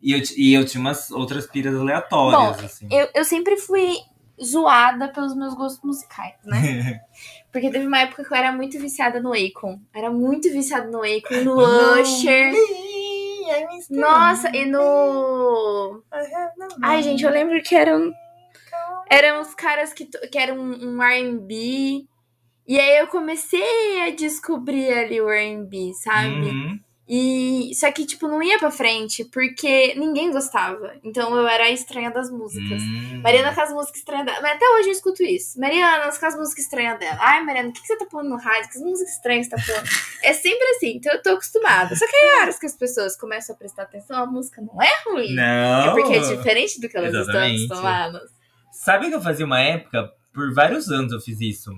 e 0.03 0.13
eu, 0.13 0.23
e 0.37 0.53
eu 0.55 0.65
tinha 0.65 0.81
umas 0.81 1.11
outras 1.11 1.47
piras 1.47 1.75
aleatórias, 1.75 2.59
Bom, 2.59 2.65
assim. 2.65 2.89
Eu, 2.91 3.09
eu 3.15 3.25
sempre 3.25 3.57
fui 3.57 3.95
zoada 4.43 5.09
pelos 5.09 5.35
meus 5.37 5.55
gostos 5.55 5.83
musicais, 5.85 6.35
né? 6.45 7.01
Porque 7.53 7.71
teve 7.71 7.87
uma 7.87 7.99
época 8.01 8.25
que 8.25 8.33
eu 8.33 8.37
era 8.37 8.53
muito 8.53 8.79
viciada 8.79 9.21
no 9.21 9.33
Akon. 9.33 9.81
Era 9.95 10.11
muito 10.11 10.51
viciada 10.51 10.89
no 10.91 11.03
Akon 11.03 11.45
no 11.45 12.01
Usher. 12.01 12.53
Nossa, 13.91 14.55
e 14.57 14.65
no. 14.67 16.03
Ai, 16.83 17.03
gente, 17.03 17.25
eu 17.25 17.31
lembro 17.31 17.61
que 17.63 17.75
eram. 17.75 18.13
Eram 19.11 19.41
os 19.41 19.55
caras 19.55 19.93
que, 19.93 20.07
que 20.07 20.39
eram 20.39 20.57
um, 20.57 21.03
RB. 21.03 22.07
E 22.69 22.79
aí 22.79 22.99
eu 22.99 23.09
comecei 23.09 24.03
a 24.03 24.11
descobrir 24.11 24.93
ali 24.93 25.21
o 25.21 25.29
RB, 25.29 25.93
sabe? 25.95 26.49
Uhum. 26.49 26.81
E. 27.13 27.75
Só 27.75 27.91
que, 27.91 28.07
tipo, 28.07 28.29
não 28.29 28.41
ia 28.41 28.57
pra 28.57 28.71
frente, 28.71 29.25
porque 29.25 29.97
ninguém 29.97 30.31
gostava. 30.31 30.95
Então 31.03 31.35
eu 31.37 31.49
era 31.49 31.65
a 31.65 31.71
estranha 31.71 32.09
das 32.09 32.31
músicas. 32.31 32.81
Hum. 32.81 33.21
Mariana 33.21 33.53
com 33.53 33.61
as 33.61 33.73
músicas 33.73 33.99
estranhas 33.99 34.27
dela. 34.27 34.39
Mas 34.41 34.53
até 34.53 34.65
hoje 34.77 34.89
eu 34.91 34.93
escuto 34.93 35.25
isso. 35.25 35.59
Mariana 35.59 36.05
com 36.05 36.27
as 36.27 36.37
músicas 36.37 36.65
estranhas 36.65 37.01
dela. 37.01 37.19
Ai, 37.21 37.43
Mariana, 37.43 37.71
o 37.71 37.73
que, 37.73 37.81
que 37.81 37.87
você 37.89 37.97
tá 37.97 38.07
pondo 38.07 38.29
no 38.29 38.37
rádio? 38.37 38.71
Que 38.71 38.79
músicas 38.79 39.13
estranhas 39.15 39.49
você 39.49 39.57
tá 39.57 39.63
pondo? 39.67 39.89
é 40.23 40.33
sempre 40.33 40.65
assim, 40.77 40.99
então 40.99 41.13
eu 41.13 41.21
tô 41.21 41.31
acostumada. 41.31 41.97
Só 41.97 42.07
que 42.07 42.15
aí, 42.15 42.43
horas 42.43 42.61
que 42.61 42.67
as 42.67 42.77
pessoas 42.77 43.17
começam 43.17 43.57
a 43.57 43.59
prestar 43.59 43.83
atenção, 43.83 44.23
a 44.23 44.27
música 44.27 44.63
não 44.63 44.81
é 44.81 44.93
ruim. 45.09 45.35
Não. 45.35 45.91
É 45.91 45.91
porque 45.91 46.15
é 46.15 46.21
diferente 46.21 46.81
do 46.81 46.89
que 46.89 46.97
elas 46.97 47.13
Exatamente. 47.13 47.63
estão 47.63 47.79
acostumadas. 47.79 48.40
Sabe 48.73 49.09
que 49.09 49.15
eu 49.15 49.21
fazia 49.23 49.45
uma 49.47 49.61
época, 49.61 50.11
por 50.33 50.53
vários 50.55 50.89
anos 50.91 51.13
eu 51.13 51.21
fiz 51.21 51.41
isso. 51.41 51.71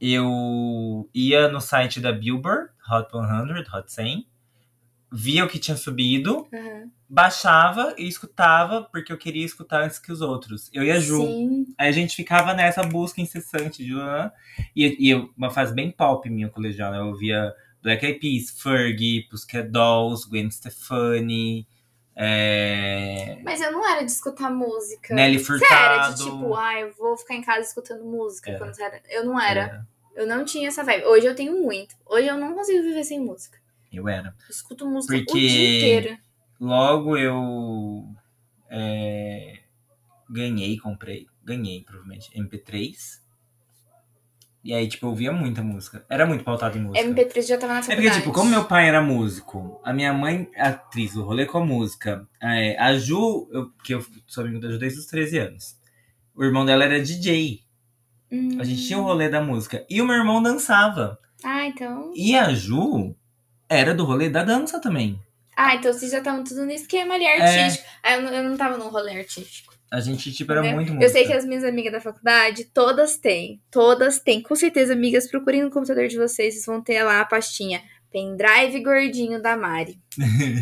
Eu 0.00 1.08
ia 1.14 1.48
no 1.48 1.60
site 1.60 2.00
da 2.00 2.12
Billboard, 2.12 2.70
Hot 2.90 3.08
100, 3.10 3.64
Hot 3.74 3.92
100, 3.92 4.26
via 5.10 5.44
o 5.44 5.48
que 5.48 5.58
tinha 5.58 5.76
subido, 5.76 6.46
Uhum. 6.52 6.90
baixava 7.08 7.94
e 7.96 8.06
escutava, 8.06 8.82
porque 8.82 9.12
eu 9.12 9.16
queria 9.16 9.44
escutar 9.44 9.82
antes 9.84 9.98
que 9.98 10.12
os 10.12 10.20
outros. 10.20 10.68
Eu 10.72 10.82
e 10.84 10.90
a 10.90 10.98
Ju. 11.00 11.22
Sim. 11.22 11.66
Aí 11.78 11.88
a 11.88 11.92
gente 11.92 12.14
ficava 12.14 12.52
nessa 12.52 12.82
busca 12.82 13.20
incessante 13.20 13.84
de 13.84 13.98
ah, 13.98 14.30
e, 14.74 14.96
e 15.06 15.10
eu- 15.10 15.30
uma 15.36 15.50
fase 15.50 15.74
bem 15.74 15.90
pop 15.90 16.28
minha 16.28 16.48
colegial, 16.50 16.92
né? 16.92 16.98
Eu 16.98 17.06
ouvia 17.06 17.54
Black 17.82 18.04
Eyed 18.04 18.18
Peas, 18.18 18.50
Fergie, 18.60 19.22
Pussycat 19.30 19.68
Dolls, 19.70 20.28
Gwen 20.28 20.50
Stefani, 20.50 21.66
é... 22.16 23.38
Mas 23.44 23.60
eu 23.60 23.70
não 23.72 23.86
era 23.86 24.02
de 24.04 24.10
escutar 24.10 24.50
música. 24.50 25.14
Nelly 25.14 25.38
Você 25.38 25.52
era 25.70 26.04
Furtado. 26.04 26.14
de 26.16 26.24
tipo, 26.24 26.54
ah, 26.54 26.80
eu 26.80 26.92
vou 26.94 27.16
ficar 27.16 27.34
em 27.34 27.42
casa 27.42 27.60
escutando 27.60 28.04
música. 28.04 28.50
Era. 28.50 28.58
Quando 28.58 28.80
era. 28.80 29.02
Eu 29.10 29.24
não 29.24 29.40
era. 29.40 29.60
Era. 29.60 29.88
Eu 30.14 30.26
não 30.26 30.44
tinha 30.44 30.68
essa 30.68 30.82
vibe. 30.82 31.04
Hoje 31.04 31.26
eu 31.26 31.34
tenho 31.34 31.60
muito. 31.62 31.94
Hoje 32.06 32.26
eu 32.26 32.38
não 32.38 32.54
consigo 32.54 32.82
viver 32.82 33.04
sem 33.04 33.20
música. 33.20 33.58
Eu 33.92 34.08
era. 34.08 34.28
Eu 34.28 34.50
escuto 34.50 34.86
música 34.88 35.14
o 35.14 35.24
Porque- 35.24 35.38
dia 35.40 35.76
inteiro. 35.78 36.18
Logo 36.58 37.18
eu 37.18 38.04
é, 38.70 39.58
ganhei, 40.30 40.78
comprei, 40.78 41.26
ganhei 41.44 41.82
provavelmente 41.84 42.30
MP3. 42.34 43.20
E 44.66 44.74
aí, 44.74 44.88
tipo, 44.88 45.06
eu 45.06 45.10
ouvia 45.10 45.32
muita 45.32 45.62
música. 45.62 46.04
Era 46.10 46.26
muito 46.26 46.42
pautado 46.42 46.76
em 46.76 46.80
música. 46.82 47.06
MP3 47.08 47.46
já 47.46 47.56
tava 47.56 47.74
na 47.74 47.78
É 47.78 47.82
faculdade. 47.82 48.08
porque, 48.08 48.20
tipo, 48.20 48.32
como 48.32 48.50
meu 48.50 48.64
pai 48.64 48.88
era 48.88 49.00
músico, 49.00 49.80
a 49.84 49.92
minha 49.92 50.12
mãe, 50.12 50.48
atriz, 50.56 51.14
o 51.14 51.22
rolê 51.22 51.46
com 51.46 51.58
a 51.58 51.64
música, 51.64 52.26
é, 52.42 52.76
a 52.78 52.96
Ju, 52.98 53.48
eu, 53.52 53.70
que 53.84 53.94
eu 53.94 54.04
sou 54.26 54.42
amigo 54.44 54.58
da 54.60 54.68
Ju 54.70 54.78
desde 54.78 54.98
os 54.98 55.06
13 55.06 55.38
anos, 55.38 55.76
o 56.34 56.42
irmão 56.44 56.66
dela 56.66 56.84
era 56.84 57.00
DJ. 57.00 57.60
Hum. 58.32 58.58
A 58.58 58.64
gente 58.64 58.84
tinha 58.86 58.98
o 58.98 59.04
rolê 59.04 59.28
da 59.28 59.40
música. 59.40 59.86
E 59.88 60.02
o 60.02 60.06
meu 60.06 60.16
irmão 60.16 60.42
dançava. 60.42 61.16
Ah, 61.44 61.64
então. 61.66 62.12
E 62.16 62.34
a 62.36 62.52
Ju 62.52 63.14
era 63.68 63.94
do 63.94 64.04
rolê 64.04 64.28
da 64.28 64.42
dança 64.42 64.80
também. 64.80 65.20
Ah, 65.56 65.76
então 65.76 65.92
vocês 65.92 66.10
já 66.10 66.18
estavam 66.18 66.42
tudo 66.42 66.64
no 66.66 66.72
esquema 66.72 67.14
ali 67.14 67.24
É. 67.24 67.40
artístico. 67.40 67.88
Ah, 68.02 68.14
eu, 68.14 68.22
não, 68.22 68.32
eu 68.32 68.42
não 68.50 68.56
tava 68.56 68.76
num 68.76 68.88
rolê 68.88 69.16
artístico. 69.18 69.65
A 69.90 70.00
gente, 70.00 70.32
tipo, 70.32 70.50
era 70.50 70.60
entendeu? 70.60 70.92
muito 70.92 71.02
Eu 71.02 71.08
sei 71.08 71.24
que 71.26 71.32
as 71.32 71.44
minhas 71.44 71.64
amigas 71.64 71.92
da 71.92 72.00
faculdade, 72.00 72.64
todas 72.64 73.16
têm. 73.16 73.60
Todas 73.70 74.18
têm. 74.18 74.42
Com 74.42 74.56
certeza, 74.56 74.92
amigas, 74.92 75.30
procurem 75.30 75.62
no 75.62 75.70
computador 75.70 76.08
de 76.08 76.16
vocês, 76.16 76.54
vocês 76.54 76.66
vão 76.66 76.82
ter 76.82 77.02
lá 77.02 77.20
a 77.20 77.24
pastinha. 77.24 77.82
Pendrive 78.10 78.80
gordinho 78.82 79.42
da 79.42 79.56
Mari. 79.56 79.98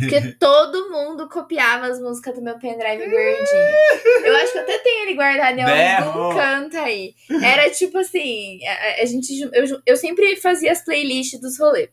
Porque 0.00 0.32
todo 0.40 0.90
mundo 0.90 1.28
copiava 1.28 1.86
as 1.86 2.00
músicas 2.00 2.34
do 2.34 2.42
meu 2.42 2.58
pendrive 2.58 3.04
gordinho. 3.04 4.24
Eu 4.24 4.36
acho 4.36 4.52
que 4.52 4.58
eu 4.58 4.62
até 4.62 4.78
tenho 4.78 5.04
ele 5.04 5.14
guardado 5.14 5.58
em 5.58 5.64
Berro! 5.64 6.20
algum 6.20 6.36
canto 6.36 6.76
aí. 6.78 7.14
Era 7.42 7.70
tipo 7.70 7.98
assim, 7.98 8.58
a, 8.66 9.02
a 9.02 9.04
gente, 9.04 9.40
eu, 9.40 9.80
eu 9.86 9.96
sempre 9.96 10.36
fazia 10.36 10.72
as 10.72 10.84
playlists 10.84 11.40
dos 11.40 11.58
rolês. 11.58 11.88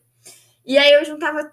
E 0.66 0.76
aí 0.76 0.92
eu 0.92 1.04
juntava 1.04 1.50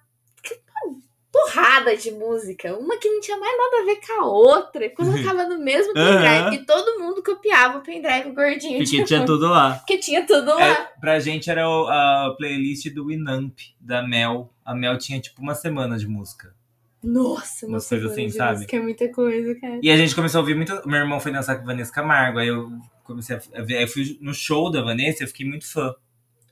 porrada 1.32 1.95
de 1.95 2.11
música, 2.11 2.75
uma 2.77 2.97
que 2.97 3.07
não 3.09 3.21
tinha 3.21 3.38
mais 3.38 3.55
nada 3.57 3.82
a 3.82 3.86
ver 3.86 3.99
com 4.05 4.21
a 4.21 4.25
outra, 4.25 4.86
e 4.86 4.89
colocava 4.89 5.45
no 5.45 5.59
mesmo 5.59 5.93
pendrive. 5.93 6.25
Aham. 6.25 6.53
E 6.53 6.65
todo 6.65 6.99
mundo 6.99 7.21
copiava 7.23 7.77
o 7.77 7.82
pendrive 7.82 8.32
gordinho. 8.32 8.77
Porque 8.80 8.97
de 8.97 9.03
tinha 9.03 9.25
tudo 9.25 9.47
lá. 9.47 9.73
Porque 9.75 9.97
tinha 9.99 10.25
tudo 10.25 10.47
lá. 10.55 10.67
É, 10.67 10.89
pra 10.99 11.19
gente 11.19 11.49
era 11.49 11.69
o- 11.69 11.88
a 11.88 12.34
playlist 12.38 12.89
do 12.93 13.05
Winamp, 13.07 13.57
da 13.80 14.01
Mel. 14.07 14.51
A 14.65 14.73
Mel 14.73 14.97
tinha, 14.97 15.19
tipo, 15.19 15.41
uma 15.41 15.53
semana 15.53 15.97
de 15.97 16.07
música. 16.07 16.53
Nossa, 17.01 17.65
Umas 17.65 17.84
uma 17.86 17.89
coisas 17.89 17.89
semana 17.89 18.11
assim, 18.13 18.25
de 18.25 18.32
sabe? 18.34 18.51
música 18.53 18.75
é 18.77 18.80
muita 18.82 19.09
coisa, 19.11 19.55
cara. 19.59 19.80
E 19.82 19.89
a 19.89 19.95
gente 19.95 20.13
começou 20.15 20.39
a 20.39 20.41
ouvir 20.41 20.55
muito. 20.55 20.82
Meu 20.88 20.99
irmão 20.99 21.19
foi 21.19 21.32
dançar 21.32 21.55
com 21.55 21.63
a 21.63 21.65
Vanessa 21.65 21.93
Camargo. 21.93 22.39
Aí 22.39 22.47
eu 22.49 22.69
comecei 23.03 23.38
a 23.55 23.61
ver. 23.61 23.77
Aí 23.77 23.84
eu 23.84 23.88
fui 23.88 24.17
no 24.19 24.34
show 24.34 24.69
da 24.69 24.82
Vanessa 24.82 25.21
e 25.21 25.23
eu 25.23 25.27
fiquei 25.27 25.47
muito 25.47 25.65
fã. 25.71 25.93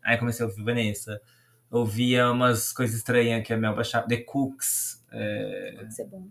Aí 0.05 0.17
comecei 0.17 0.45
a 0.45 0.47
ouvir 0.47 0.63
Vanessa. 0.63 1.19
Ouvia 1.69 2.31
umas 2.31 2.71
coisas 2.71 2.95
estranhas 2.97 3.45
que 3.45 3.53
a 3.53 3.57
Mel 3.57 3.75
baixava. 3.75 4.07
The 4.07 4.17
Cooks. 4.17 5.03
é, 5.11 5.73
Pode 5.77 5.95
ser 5.95 6.05
bom. 6.05 6.27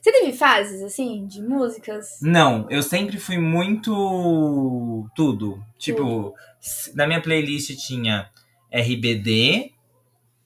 Você 0.00 0.12
teve 0.12 0.32
fases, 0.34 0.82
assim, 0.82 1.26
de 1.26 1.40
músicas? 1.42 2.18
Não, 2.20 2.66
eu 2.68 2.82
sempre 2.82 3.18
fui 3.18 3.38
muito. 3.38 5.08
Tudo. 5.16 5.64
Tipo, 5.78 6.34
na 6.94 7.06
minha 7.06 7.22
playlist 7.22 7.74
tinha 7.86 8.28
RBD, 8.70 9.72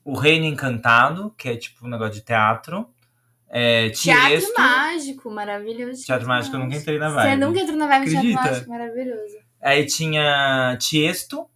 O 0.04 0.14
Reino 0.16 0.44
Encantado, 0.44 1.34
que 1.36 1.48
é 1.48 1.56
tipo 1.56 1.84
um 1.86 1.90
negócio 1.90 2.14
de 2.14 2.20
teatro. 2.22 2.88
É, 3.50 3.90
Teatro 3.90 4.28
Tiesto. 4.28 4.52
Mágico, 4.60 5.30
maravilhoso. 5.30 6.04
Teatro 6.04 6.28
Mágico 6.28 6.54
eu 6.54 6.60
nunca 6.60 6.76
entrei 6.76 6.98
na 6.98 7.08
Você 7.08 7.14
vibe. 7.16 7.40
nunca 7.40 7.60
entrou 7.60 7.76
na 7.78 7.86
vibe 7.86 8.04
de 8.04 8.10
Teatro 8.10 8.28
Acredita? 8.30 8.50
Mágico, 8.52 8.70
maravilhoso. 8.70 9.36
Aí 9.60 9.86
tinha 9.86 10.76
Tiesto, 10.78 11.46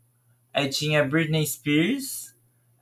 aí 0.53 0.69
tinha 0.69 1.05
Britney 1.05 1.47
Spears, 1.47 2.22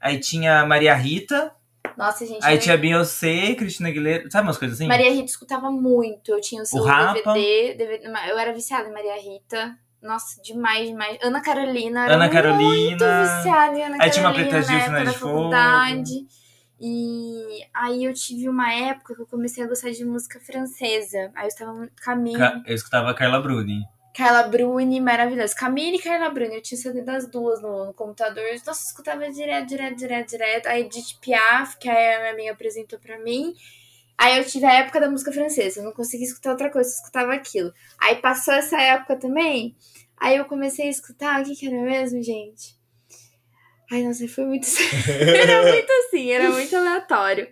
aí 0.00 0.18
tinha 0.18 0.64
Maria 0.64 0.94
Rita, 0.94 1.52
Nossa, 1.96 2.26
gente. 2.26 2.44
aí 2.44 2.56
eu- 2.56 2.60
tinha 2.60 2.76
Beyoncé, 2.76 3.54
Cristina 3.54 3.88
Aguilera, 3.88 4.30
sabe 4.30 4.46
umas 4.48 4.58
coisas 4.58 4.78
assim? 4.78 4.88
Maria 4.88 5.10
Rita 5.12 5.26
escutava 5.26 5.70
muito. 5.70 6.32
Eu 6.32 6.40
tinha 6.40 6.62
o 6.62 6.66
seu 6.66 6.82
O. 6.82 7.12
DVD, 7.12 7.74
DVD. 7.74 8.06
Eu 8.30 8.38
era 8.38 8.52
viciada 8.52 8.88
em 8.88 8.92
Maria 8.92 9.16
Rita. 9.20 9.76
Nossa, 10.02 10.40
demais, 10.42 10.88
demais. 10.88 11.18
Ana 11.22 11.42
Carolina. 11.42 12.06
Era 12.06 12.14
Ana 12.14 12.24
Muito 12.24 12.34
Carolina. 12.34 13.36
viciada 13.36 13.78
em 13.78 13.82
Ana 13.84 13.96
Aí 14.00 14.10
tinha 14.10 14.24
uma 14.24 14.32
Carolina 14.32 14.58
Preta 14.64 14.80
Gil, 14.80 14.92
na 14.92 14.98
da 15.04 15.10
de 15.10 15.18
Fogo. 15.18 15.32
faculdade. 15.34 16.26
E 16.80 17.60
aí 17.74 18.04
eu 18.04 18.14
tive 18.14 18.48
uma 18.48 18.72
época 18.72 19.14
que 19.14 19.20
eu 19.20 19.26
comecei 19.26 19.62
a 19.62 19.66
gostar 19.66 19.90
de 19.90 20.02
música 20.04 20.40
francesa. 20.40 21.30
Aí 21.34 21.44
eu 21.44 21.48
estava 21.48 21.74
muito 21.74 21.92
Camille, 22.02 22.38
Ca- 22.38 22.62
Eu 22.66 22.74
escutava 22.74 23.10
a 23.10 23.14
Carla 23.14 23.38
Bruni. 23.40 23.82
Carla 24.14 24.44
Bruni, 24.44 25.00
maravilhosa. 25.00 25.54
Camille 25.54 25.96
e 25.96 26.02
Carla 26.02 26.30
Bruni, 26.30 26.56
eu 26.56 26.62
tinha 26.62 26.78
CD 26.78 27.02
das 27.02 27.26
duas 27.28 27.62
no, 27.62 27.86
no 27.86 27.94
computador. 27.94 28.44
Nossa, 28.66 28.86
escutava 28.86 29.30
direto, 29.30 29.68
direto, 29.68 29.96
direto, 29.96 30.30
direto. 30.30 30.66
Aí 30.66 30.82
Edith 30.82 31.18
Piaf, 31.20 31.78
que 31.78 31.88
a 31.88 31.92
minha 32.20 32.30
amiga 32.32 32.52
apresentou 32.52 32.98
pra 32.98 33.18
mim. 33.18 33.54
Aí 34.18 34.36
eu 34.36 34.44
tive 34.44 34.66
a 34.66 34.74
época 34.74 35.00
da 35.00 35.10
música 35.10 35.32
francesa, 35.32 35.80
eu 35.80 35.84
não 35.84 35.92
conseguia 35.92 36.26
escutar 36.26 36.50
outra 36.50 36.68
coisa, 36.68 36.90
eu 36.90 36.94
escutava 36.94 37.32
aquilo. 37.32 37.72
Aí 37.98 38.16
passou 38.16 38.52
essa 38.52 38.78
época 38.78 39.16
também, 39.16 39.74
aí 40.14 40.36
eu 40.36 40.44
comecei 40.44 40.88
a 40.88 40.90
escutar, 40.90 41.40
o 41.40 41.44
que 41.44 41.56
que 41.56 41.66
era 41.66 41.82
mesmo, 41.82 42.22
gente? 42.22 42.76
Ai, 43.90 44.02
nossa, 44.02 44.28
foi 44.28 44.44
muito... 44.44 44.66
era 45.08 45.62
muito 45.62 45.90
assim, 45.90 46.30
era 46.30 46.50
muito 46.50 46.76
aleatório. 46.76 47.48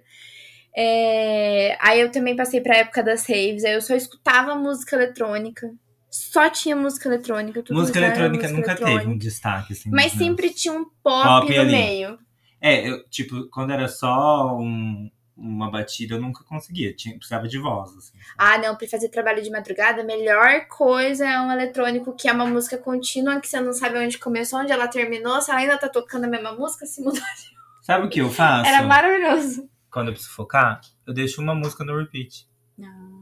É, 0.77 1.77
Aí 1.81 2.01
eu 2.01 2.13
também 2.13 2.37
passei 2.37 2.61
pra 2.61 2.77
época 2.77 3.03
das 3.03 3.23
raves, 3.27 3.65
aí 3.65 3.73
eu 3.73 3.81
só 3.81 3.95
escutava 3.97 4.55
música 4.55 4.95
eletrônica. 4.95 5.75
Só 6.11 6.49
tinha 6.51 6.75
música 6.75 7.09
eletrônica. 7.09 7.63
tudo 7.63 7.79
música 7.79 7.99
eletrônica 7.99 8.43
música 8.45 8.57
nunca 8.57 8.71
eletrônica. 8.73 9.01
teve 9.01 9.13
um 9.13 9.19
destaque, 9.19 9.73
assim. 9.75 9.91
Mas 9.91 10.13
sempre 10.13 10.51
tinha 10.51 10.73
um 10.75 10.85
pop, 11.03 11.25
Pop 11.25 11.55
no 11.55 11.61
ali. 11.61 11.71
meio. 11.73 12.19
É, 12.61 12.89
eu, 12.89 13.09
tipo, 13.09 13.49
quando 13.51 13.73
era 13.73 13.87
só 13.89 14.57
um- 14.57 15.11
uma 15.37 15.71
batida, 15.71 16.15
eu 16.17 16.21
nunca 16.21 16.43
conseguia. 16.45 16.93
Tinha, 16.97 17.15
precisava 17.17 17.47
de 17.47 17.59
voz, 17.59 17.97
assim. 17.97 18.19
Ah, 18.37 18.59
não, 18.59 18.75
pra 18.75 18.89
fazer 18.89 19.09
trabalho 19.11 19.41
de 19.43 19.51
madrugada, 19.51 20.03
a 20.03 20.05
melhor 20.05 20.67
coisa 20.67 21.25
é 21.29 21.41
um 21.41 21.53
eletrônico 21.53 22.13
que 22.17 22.27
é 22.29 22.33
uma 22.33 22.47
música 22.47 22.77
contínua, 22.77 23.39
que 23.41 23.47
você 23.47 23.61
não 23.61 23.73
sabe 23.73 23.99
onde 23.99 24.19
começou, 24.19 24.59
onde 24.59 24.73
ela 24.73 24.89
terminou, 24.89 25.41
se 25.41 25.51
ela 25.51 25.61
ainda 25.61 25.79
tá 25.79 25.89
tocando 25.89 26.25
a 26.25 26.29
mesma 26.29 26.53
música, 26.55 26.85
se 26.87 27.01
mudou. 27.01 27.23
Sabe 27.83 28.07
o 28.07 28.09
que 28.11 28.21
eu 28.21 28.29
faço? 28.31 28.69
Era 28.69 28.83
maravilhoso. 28.83 29.69
Quando 29.91 30.09
eu 30.09 30.13
preciso 30.15 30.35
focar, 30.35 30.81
eu 31.07 31.15
deixo 31.15 31.41
uma 31.41 31.55
música 31.55 31.85
no 31.85 31.97
repeat. 31.97 32.47
Ah, 32.83 32.85
E 32.85 33.18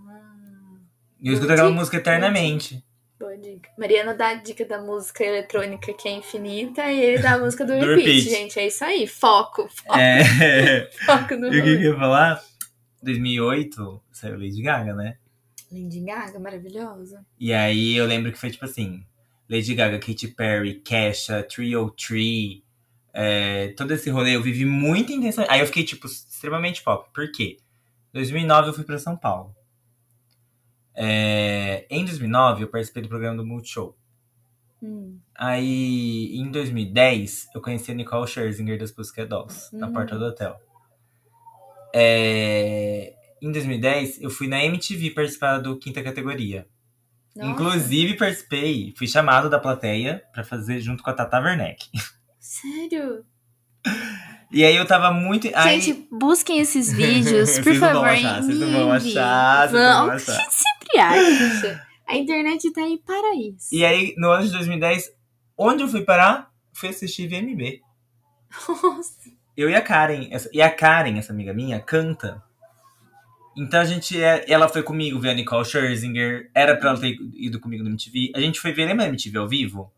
eu 1.29 1.35
escuto 1.35 1.53
aquela 1.53 1.71
música 1.71 1.97
eternamente. 1.97 2.85
boa 3.19 3.37
dica. 3.37 3.71
Mariana 3.79 4.15
dá 4.15 4.29
a 4.29 4.35
dica 4.35 4.65
da 4.65 4.81
música 4.81 5.25
eletrônica 5.25 5.93
que 5.95 6.09
é 6.09 6.13
infinita 6.13 6.91
e 6.91 7.01
ele 7.01 7.23
dá 7.23 7.35
a 7.35 7.39
música 7.39 7.65
do, 7.65 7.73
Do 7.79 7.87
repeat, 7.87 8.07
repeat. 8.07 8.31
gente. 8.31 8.59
É 8.59 8.67
isso 8.67 8.85
aí. 8.85 9.07
Foco. 9.07 9.69
Foco, 9.69 9.99
É. 9.99 10.89
foco 11.07 11.37
no 11.37 11.47
E 11.53 11.61
o 11.61 11.65
que 11.65 11.77
que 11.79 11.85
eu 11.85 11.93
ia 11.93 11.99
falar? 11.99 12.43
2008, 13.03 14.03
saiu 14.13 14.35
Lady 14.39 14.63
Gaga, 14.63 14.95
né? 14.95 15.17
Lady 15.73 16.01
Gaga, 16.01 16.39
maravilhosa. 16.39 17.25
E 17.39 17.53
aí 17.53 17.97
eu 17.97 18.07
lembro 18.07 18.31
que 18.33 18.39
foi 18.39 18.51
tipo 18.51 18.65
assim: 18.65 19.05
Lady 19.49 19.75
Gaga, 19.75 19.99
Katy 19.99 20.29
Perry, 20.29 20.75
Kesha, 20.81 21.43
Trio 21.43 21.91
Tree, 21.91 22.63
é, 23.13 23.69
todo 23.77 23.93
esse 23.93 24.11
rolê 24.11 24.37
eu 24.37 24.43
vivi 24.43 24.65
muito 24.65 25.13
intensamente. 25.13 25.51
Aí 25.53 25.61
eu 25.61 25.67
fiquei, 25.67 25.85
tipo, 25.85 26.07
extremamente 26.07 26.83
pop. 26.83 27.09
Por 27.15 27.31
quê? 27.33 27.57
Em 28.13 28.19
2009 28.19 28.69
eu 28.69 28.75
fui 28.75 28.85
pra 28.85 28.99
São 28.99 29.17
Paulo. 29.17 29.56
É, 30.97 31.87
em 31.91 32.05
2009 32.05 32.65
eu 32.65 32.69
participei 32.69 33.03
do 33.03 33.09
programa 33.09 33.37
do 33.37 33.45
Multishow. 33.47 33.97
Hum. 34.83 35.19
Aí 35.35 36.35
em 36.37 36.51
2010 36.51 37.49
eu 37.55 37.61
conheci 37.61 37.91
a 37.91 37.95
Nicole 37.95 38.27
Scherzinger 38.27 38.79
das 38.79 38.91
Pussycat 38.91 39.29
Dolls, 39.29 39.69
na 39.77 39.89
Hum. 39.89 39.93
porta 39.93 40.19
do 40.19 40.25
hotel. 40.25 40.57
É, 41.95 43.15
em 43.41 43.51
2010 43.53 44.21
eu 44.21 44.31
fui 44.31 44.49
na 44.49 44.63
MTV 44.65 45.11
participar 45.11 45.59
do 45.59 45.79
quinta 45.79 46.03
categoria. 46.03 46.67
Nossa, 47.35 47.51
Inclusive, 47.51 48.15
participei, 48.15 48.95
fui 48.97 49.07
chamado 49.07 49.51
da 49.51 49.59
plateia 49.59 50.23
pra 50.33 50.43
fazer 50.43 50.81
junto 50.81 51.03
com 51.03 51.11
a 51.11 51.13
Tata 51.13 51.39
Werneck. 51.39 51.87
Sério? 52.41 53.25
E 54.51 54.65
aí 54.65 54.75
eu 54.77 54.87
tava 54.87 55.11
muito. 55.13 55.49
aí- 55.55 55.81
Gente, 55.81 56.09
busquem 56.11 56.61
esses 56.61 56.91
vídeos, 56.93 57.51
por 57.61 57.65
Vocês 57.65 57.81
não 57.81 57.93
vão 57.93 58.03
favor. 58.03 58.09
achar, 58.09 58.43
vocês 58.43 58.59
não 58.59 58.71
vão 58.73 58.93
achar, 58.93 59.69
vocês 59.69 59.73
vão 59.83 60.07
Vão, 60.07 60.11
achar. 60.15 60.47
A 60.97 61.19
gente 61.19 61.39
sempre 61.39 61.69
acha. 61.71 61.87
A 62.09 62.17
internet 62.17 62.73
tá 62.73 62.83
aí 62.83 62.99
para 63.05 63.35
isso. 63.35 63.69
E 63.75 63.85
aí, 63.85 64.15
no 64.17 64.31
ano 64.31 64.47
de 64.47 64.53
2010, 64.53 65.11
onde 65.59 65.83
eu 65.83 65.89
fui 65.89 66.03
parar? 66.03 66.51
Fui 66.73 66.89
assistir 66.91 67.27
VMB. 67.29 67.81
Nossa. 68.69 69.13
Eu 69.57 69.71
e 69.71 69.75
a 69.75 69.81
Karen. 69.81 70.29
essa- 70.31 70.51
e 70.53 70.61
a 70.63 70.71
Karen, 70.71 71.19
essa 71.19 71.33
amiga 71.33 71.53
minha, 71.53 71.81
canta. 71.81 72.43
Então 73.57 73.81
a 73.81 73.85
gente. 73.85 74.23
é- 74.23 74.45
Ela 74.51 74.69
foi 74.69 74.83
comigo 74.83 75.19
ver 75.19 75.31
a 75.31 75.35
Nicole 75.35 75.65
Scherzinger. 75.65 76.51
Era 76.55 76.77
pra 76.77 76.91
ela 76.91 77.01
ter 77.01 77.17
ido 77.35 77.59
comigo 77.59 77.83
no 77.83 77.89
MTV. 77.91 78.33
A 78.37 78.41
gente 78.41 78.61
foi 78.61 78.73
ver, 78.73 78.85
lembra 78.85 79.07
a 79.07 79.09
MTV 79.09 79.39
ao 79.39 79.49
vivo? 79.49 79.91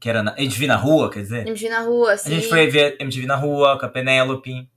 Que 0.00 0.08
era 0.08 0.22
na, 0.22 0.32
MTV 0.38 0.66
na 0.66 0.76
rua, 0.76 1.10
quer 1.10 1.20
dizer? 1.20 1.46
MTV 1.46 1.68
na 1.68 1.80
rua, 1.82 2.12
assim. 2.14 2.30
A 2.32 2.34
gente 2.34 2.48
foi 2.48 2.66
ver 2.66 2.96
MTV 2.98 3.26
na 3.26 3.36
rua 3.36 3.78
com 3.78 3.84
a 3.86 3.88
Penélope. 3.88 4.68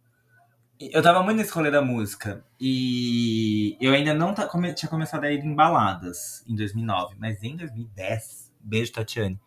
Eu 0.80 1.02
tava 1.02 1.24
muito 1.24 1.38
nesse 1.38 1.52
rolê 1.54 1.72
da 1.72 1.82
música. 1.82 2.44
E 2.60 3.78
eu 3.80 3.94
ainda 3.94 4.14
não 4.14 4.34
tá- 4.34 4.48
come- 4.48 4.74
tinha 4.74 4.90
começado 4.90 5.24
a 5.24 5.32
ir 5.32 5.40
em 5.44 5.56
baladas 5.56 6.44
em 6.48 6.56
2009. 6.56 7.16
Mas 7.18 7.42
em 7.44 7.56
2010, 7.56 8.52
beijo 8.60 8.92
Tatiane, 8.92 9.40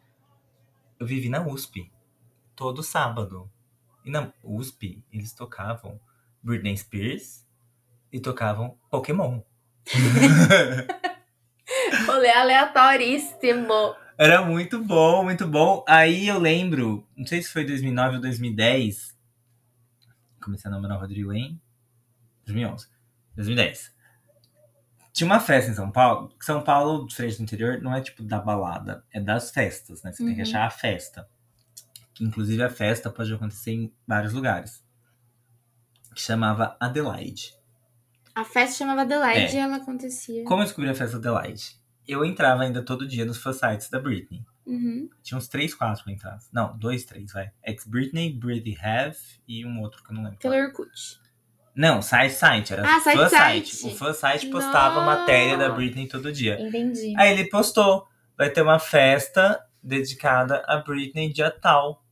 eu 0.98 1.06
vivi 1.06 1.28
na 1.28 1.46
USP. 1.46 1.90
Todo 2.56 2.82
sábado. 2.82 3.50
E 4.04 4.10
na 4.10 4.32
USP, 4.42 5.04
eles 5.12 5.32
tocavam 5.32 6.00
Britney 6.42 6.76
Spears 6.76 7.46
e 8.10 8.18
tocavam 8.20 8.76
Pokémon. 8.90 9.40
Rolê 12.06 12.30
aleatoríssimo. 12.30 13.94
Era 14.16 14.42
muito 14.42 14.82
bom, 14.82 15.22
muito 15.24 15.46
bom. 15.46 15.84
Aí 15.86 16.26
eu 16.26 16.38
lembro, 16.38 17.06
não 17.16 17.26
sei 17.26 17.42
se 17.42 17.52
foi 17.52 17.64
2009 17.64 18.16
ou 18.16 18.22
2010. 18.22 19.16
Comecei 20.48 20.70
a 20.70 20.72
namorar 20.72 20.96
o 20.96 21.00
Rodrigo 21.02 21.30
em 21.30 21.60
2011. 22.46 22.86
2010. 23.36 23.94
Tinha 25.12 25.26
uma 25.26 25.40
festa 25.40 25.70
em 25.70 25.74
São 25.74 25.90
Paulo. 25.90 26.32
São 26.40 26.62
Paulo, 26.64 27.06
diferente 27.06 27.36
do 27.36 27.42
interior, 27.42 27.82
não 27.82 27.94
é 27.94 28.00
tipo 28.00 28.22
da 28.22 28.40
balada, 28.40 29.04
é 29.12 29.20
das 29.20 29.50
festas, 29.50 30.02
né? 30.02 30.10
Você 30.10 30.24
tem 30.24 30.34
que 30.34 30.40
Uhum. 30.40 30.48
achar 30.48 30.64
a 30.66 30.70
festa. 30.70 31.28
Que 32.14 32.24
inclusive 32.24 32.62
a 32.62 32.70
festa 32.70 33.10
pode 33.10 33.32
acontecer 33.32 33.72
em 33.72 33.94
vários 34.06 34.32
lugares. 34.32 34.82
que 36.14 36.22
chamava 36.22 36.76
Adelaide. 36.80 37.54
A 38.34 38.42
festa 38.44 38.78
chamava 38.78 39.02
Adelaide 39.02 39.54
É. 39.54 39.54
e 39.54 39.58
ela 39.58 39.76
acontecia. 39.76 40.44
Como 40.46 40.62
eu 40.62 40.64
descobri 40.64 40.88
a 40.90 40.94
festa 40.94 41.16
Adelaide? 41.18 41.76
Eu 42.08 42.24
entrava 42.24 42.62
ainda 42.64 42.82
todo 42.82 43.06
dia 43.06 43.24
nos 43.24 43.36
fan 43.38 43.52
sites 43.52 43.88
da 43.90 44.00
Britney. 44.00 44.44
Uhum. 44.68 45.08
Tinha 45.22 45.38
uns 45.38 45.48
três, 45.48 45.74
quatro 45.74 46.04
pra 46.04 46.12
entrar. 46.12 46.38
Não, 46.52 46.76
dois, 46.76 47.04
três, 47.04 47.32
vai. 47.32 47.50
Ex-Britney, 47.64 48.34
Britney 48.34 48.76
Have 48.78 49.16
e 49.48 49.64
um 49.64 49.80
outro 49.80 50.04
que 50.04 50.10
eu 50.10 50.14
não 50.14 50.24
lembro. 50.24 50.38
Pelo 50.38 50.54
Orkut. 50.54 51.18
Não, 51.74 52.02
site 52.02 52.34
site. 52.34 52.72
Era 52.74 52.82
Ah, 52.96 53.00
site 53.00 53.30
site. 53.30 53.86
O 53.86 53.90
fan 53.96 54.12
site 54.12 54.48
postava 54.48 54.96
Nossa. 54.96 55.20
matéria 55.20 55.56
da 55.56 55.70
Britney 55.70 56.06
todo 56.06 56.30
dia. 56.30 56.60
Entendi. 56.60 57.14
Aí 57.16 57.32
ele 57.32 57.48
postou: 57.48 58.06
vai 58.36 58.50
ter 58.50 58.60
uma 58.60 58.78
festa 58.78 59.64
dedicada 59.82 60.62
a 60.66 60.76
Britney 60.78 61.32
dia 61.32 61.50
tal. 61.50 62.04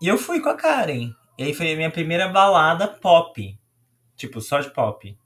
E 0.00 0.06
eu 0.06 0.16
fui 0.16 0.40
com 0.40 0.50
a 0.50 0.54
Karen. 0.54 1.12
E 1.38 1.42
aí 1.42 1.54
foi 1.54 1.72
a 1.72 1.76
minha 1.76 1.90
primeira 1.90 2.28
balada 2.28 2.86
pop. 2.86 3.58
Tipo, 4.14 4.40
só 4.40 4.60
de 4.60 4.70
pop. 4.70 5.18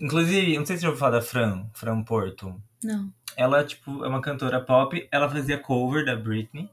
Inclusive, 0.00 0.58
não 0.58 0.66
sei 0.66 0.76
se 0.76 0.80
você 0.80 0.82
já 0.82 0.88
ouviu 0.88 0.98
falar 1.00 1.18
da 1.18 1.22
Fran, 1.22 1.66
Fran 1.72 2.02
Porto. 2.02 2.60
Não. 2.84 3.12
Ela, 3.36 3.64
tipo, 3.64 4.04
é 4.04 4.08
uma 4.08 4.20
cantora 4.20 4.60
pop. 4.60 5.08
Ela 5.10 5.28
fazia 5.28 5.58
cover 5.58 6.04
da 6.04 6.16
Britney. 6.16 6.70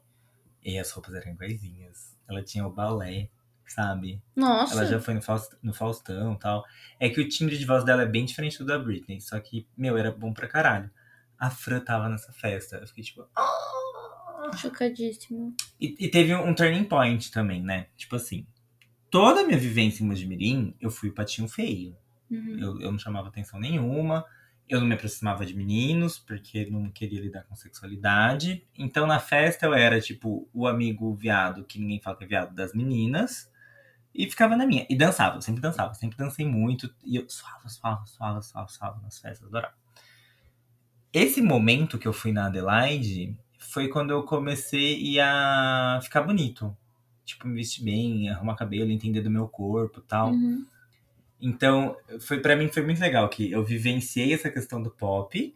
E 0.64 0.78
as 0.78 0.92
roupas 0.92 1.14
eram 1.14 1.32
iguaizinhas. 1.32 2.18
Ela 2.28 2.44
tinha 2.44 2.66
o 2.68 2.72
balé, 2.72 3.30
sabe? 3.66 4.22
Nossa. 4.36 4.74
Ela 4.74 4.86
já 4.86 5.00
foi 5.00 5.14
no, 5.14 5.22
Faust, 5.22 5.56
no 5.64 5.74
Faustão 5.74 6.34
e 6.34 6.40
tal. 6.40 6.66
É 7.00 7.10
que 7.10 7.22
o 7.22 7.28
timbre 7.28 7.58
de 7.58 7.66
voz 7.66 7.84
dela 7.84 8.04
é 8.04 8.06
bem 8.06 8.26
diferente 8.26 8.58
do 8.58 8.66
da 8.66 8.78
Britney. 8.78 9.22
Só 9.22 9.40
que, 9.40 9.66
meu, 9.78 9.98
era 9.98 10.12
bom 10.12 10.34
pra 10.34 10.48
caralho. 10.48 10.90
A 11.38 11.50
Fran 11.50 11.80
tava 11.80 12.10
nessa 12.10 12.32
festa. 12.34 12.78
Eu 12.78 12.88
fiquei 12.88 13.04
tipo. 13.04 13.26
"Ah!" 13.36 14.52
Chocadíssima. 14.58 15.54
E, 15.80 15.96
e 16.00 16.10
teve 16.10 16.34
um 16.36 16.54
turning 16.54 16.84
point 16.84 17.32
também, 17.32 17.64
né? 17.64 17.88
Tipo 17.96 18.16
assim. 18.16 18.46
Toda 19.10 19.42
a 19.42 19.44
minha 19.44 19.58
vivência 19.58 20.04
em 20.04 20.08
Mojimirim, 20.08 20.76
eu 20.80 20.92
fui 20.92 21.10
patinho 21.10 21.48
feio. 21.48 21.96
Uhum. 22.30 22.60
Eu, 22.60 22.82
eu 22.82 22.92
não 22.92 23.00
chamava 23.00 23.28
atenção 23.28 23.60
nenhuma. 23.60 24.24
Eu 24.70 24.80
não 24.80 24.88
me 24.88 24.94
aproximava 24.94 25.44
de 25.46 25.56
meninos, 25.56 26.20
porque 26.20 26.70
não 26.70 26.92
queria 26.92 27.20
lidar 27.20 27.44
com 27.44 27.56
sexualidade. 27.56 28.64
Então, 28.78 29.08
na 29.08 29.20
festa, 29.20 29.66
eu 29.66 29.74
era, 29.74 30.00
tipo, 30.00 30.48
o 30.54 30.68
amigo 30.68 31.12
viado, 31.16 31.64
que 31.64 31.80
ninguém 31.80 32.00
fala 32.00 32.16
que 32.16 32.24
é 32.24 32.28
viado, 32.28 32.54
das 32.54 32.74
meninas. 32.74 33.52
E 34.14 34.30
ficava 34.30 34.56
na 34.56 34.68
minha. 34.68 34.86
E 34.88 34.96
dançava, 34.96 35.42
sempre 35.42 35.60
dançava. 35.60 35.96
Sempre 35.96 36.18
dancei 36.18 36.46
muito. 36.46 36.94
E 37.04 37.16
eu 37.16 37.28
suava, 37.28 37.68
suava, 37.68 38.06
suava, 38.06 38.42
suava, 38.44 38.68
suava 38.68 39.02
nas 39.02 39.20
festas, 39.20 39.48
adorava. 39.48 39.74
Esse 41.12 41.42
momento 41.42 41.98
que 41.98 42.08
eu 42.08 42.14
fui 42.14 42.32
na 42.32 42.46
Adelaide 42.46 43.36
foi 43.58 43.88
quando 43.88 44.12
eu 44.12 44.24
comecei 44.24 45.20
a 45.20 46.00
ficar 46.04 46.22
bonito. 46.22 46.76
Tipo, 47.26 47.48
me 47.48 47.56
vestir 47.56 47.84
bem, 47.84 48.30
arrumar 48.30 48.56
cabelo, 48.56 48.92
entender 48.92 49.22
do 49.22 49.32
meu 49.32 49.48
corpo 49.48 50.02
tal. 50.02 50.30
Uhum. 50.30 50.66
Então, 51.42 51.96
foi 52.20 52.40
para 52.40 52.56
mim 52.56 52.68
foi 52.68 52.84
muito 52.84 53.00
legal 53.00 53.30
que 53.30 53.52
eu 53.52 53.64
vivenciei 53.64 54.34
essa 54.34 54.50
questão 54.50 54.82
do 54.82 54.92
pop 54.92 55.56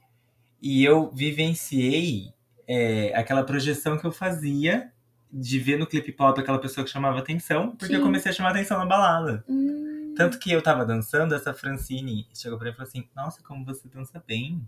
e 0.61 0.83
eu 0.83 1.11
vivenciei 1.11 2.33
é, 2.67 3.13
aquela 3.15 3.43
projeção 3.43 3.97
que 3.97 4.05
eu 4.05 4.11
fazia 4.11 4.91
de 5.31 5.59
ver 5.59 5.77
no 5.77 5.87
clipe 5.87 6.11
pop 6.11 6.39
aquela 6.39 6.59
pessoa 6.59 6.85
que 6.85 6.91
chamava 6.91 7.19
atenção, 7.19 7.71
porque 7.71 7.93
Sim. 7.93 7.99
eu 7.99 8.03
comecei 8.03 8.31
a 8.31 8.33
chamar 8.33 8.51
atenção 8.51 8.77
na 8.77 8.85
balada. 8.85 9.43
Hum. 9.49 10.13
Tanto 10.15 10.37
que 10.37 10.51
eu 10.51 10.61
tava 10.61 10.85
dançando, 10.85 11.33
essa 11.33 11.53
Francine 11.53 12.27
chegou 12.33 12.57
pra 12.57 12.67
mim 12.67 12.73
e 12.73 12.75
falou 12.75 12.87
assim: 12.87 13.09
Nossa, 13.15 13.41
como 13.41 13.65
você 13.65 13.89
dança 13.89 14.23
bem. 14.25 14.65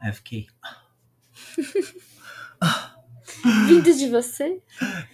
Aí 0.00 0.10
eu 0.10 0.14
fiquei. 0.14 0.48
Vindo 3.68 3.92
de 3.92 4.08
você? 4.08 4.60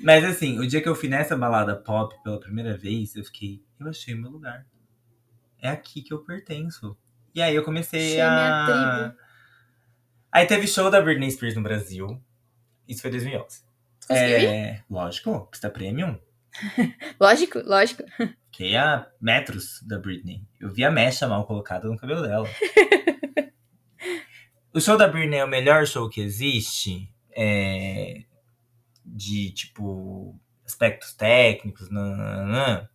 Mas 0.00 0.24
assim, 0.24 0.58
o 0.58 0.66
dia 0.66 0.80
que 0.80 0.88
eu 0.88 0.94
fui 0.94 1.08
nessa 1.08 1.36
balada 1.36 1.76
pop 1.76 2.14
pela 2.22 2.40
primeira 2.40 2.76
vez, 2.76 3.14
eu 3.14 3.24
fiquei, 3.24 3.62
eu 3.78 3.88
achei 3.88 4.14
o 4.14 4.18
meu 4.18 4.30
lugar. 4.30 4.66
É 5.62 5.68
aqui 5.70 6.02
que 6.02 6.12
eu 6.12 6.22
pertenço. 6.24 6.96
E 7.34 7.40
aí 7.40 7.54
eu 7.54 7.64
comecei 7.64 8.20
Achei 8.20 8.20
a. 8.20 9.14
Aí 10.30 10.46
teve 10.46 10.66
show 10.66 10.90
da 10.90 11.00
Britney 11.00 11.30
Spears 11.30 11.54
no 11.54 11.62
Brasil. 11.62 12.20
Isso 12.88 13.00
foi 13.00 13.10
2011. 13.10 13.62
Conseguiu 14.06 14.38
ir? 14.38 14.46
É, 14.46 14.84
lógico, 14.90 15.46
pista 15.46 15.70
premium. 15.70 16.18
Lógico, 17.18 17.60
lógico. 17.60 18.02
Fiquei 18.50 18.76
a 18.76 19.06
metros 19.18 19.80
da 19.82 19.98
Britney. 19.98 20.46
Eu 20.60 20.70
vi 20.70 20.84
a 20.84 20.90
mecha 20.90 21.26
mal 21.26 21.46
colocada 21.46 21.88
no 21.88 21.96
cabelo 21.96 22.20
dela. 22.20 22.46
o 24.74 24.78
show 24.78 24.98
da 24.98 25.08
Britney 25.08 25.38
é 25.38 25.44
o 25.44 25.48
melhor 25.48 25.86
show 25.86 26.10
que 26.10 26.20
existe. 26.20 27.10
é, 27.34 28.24
de, 29.04 29.50
tipo, 29.52 30.38
aspectos 30.66 31.14
técnicos. 31.14 31.88
nananã. 31.88 32.86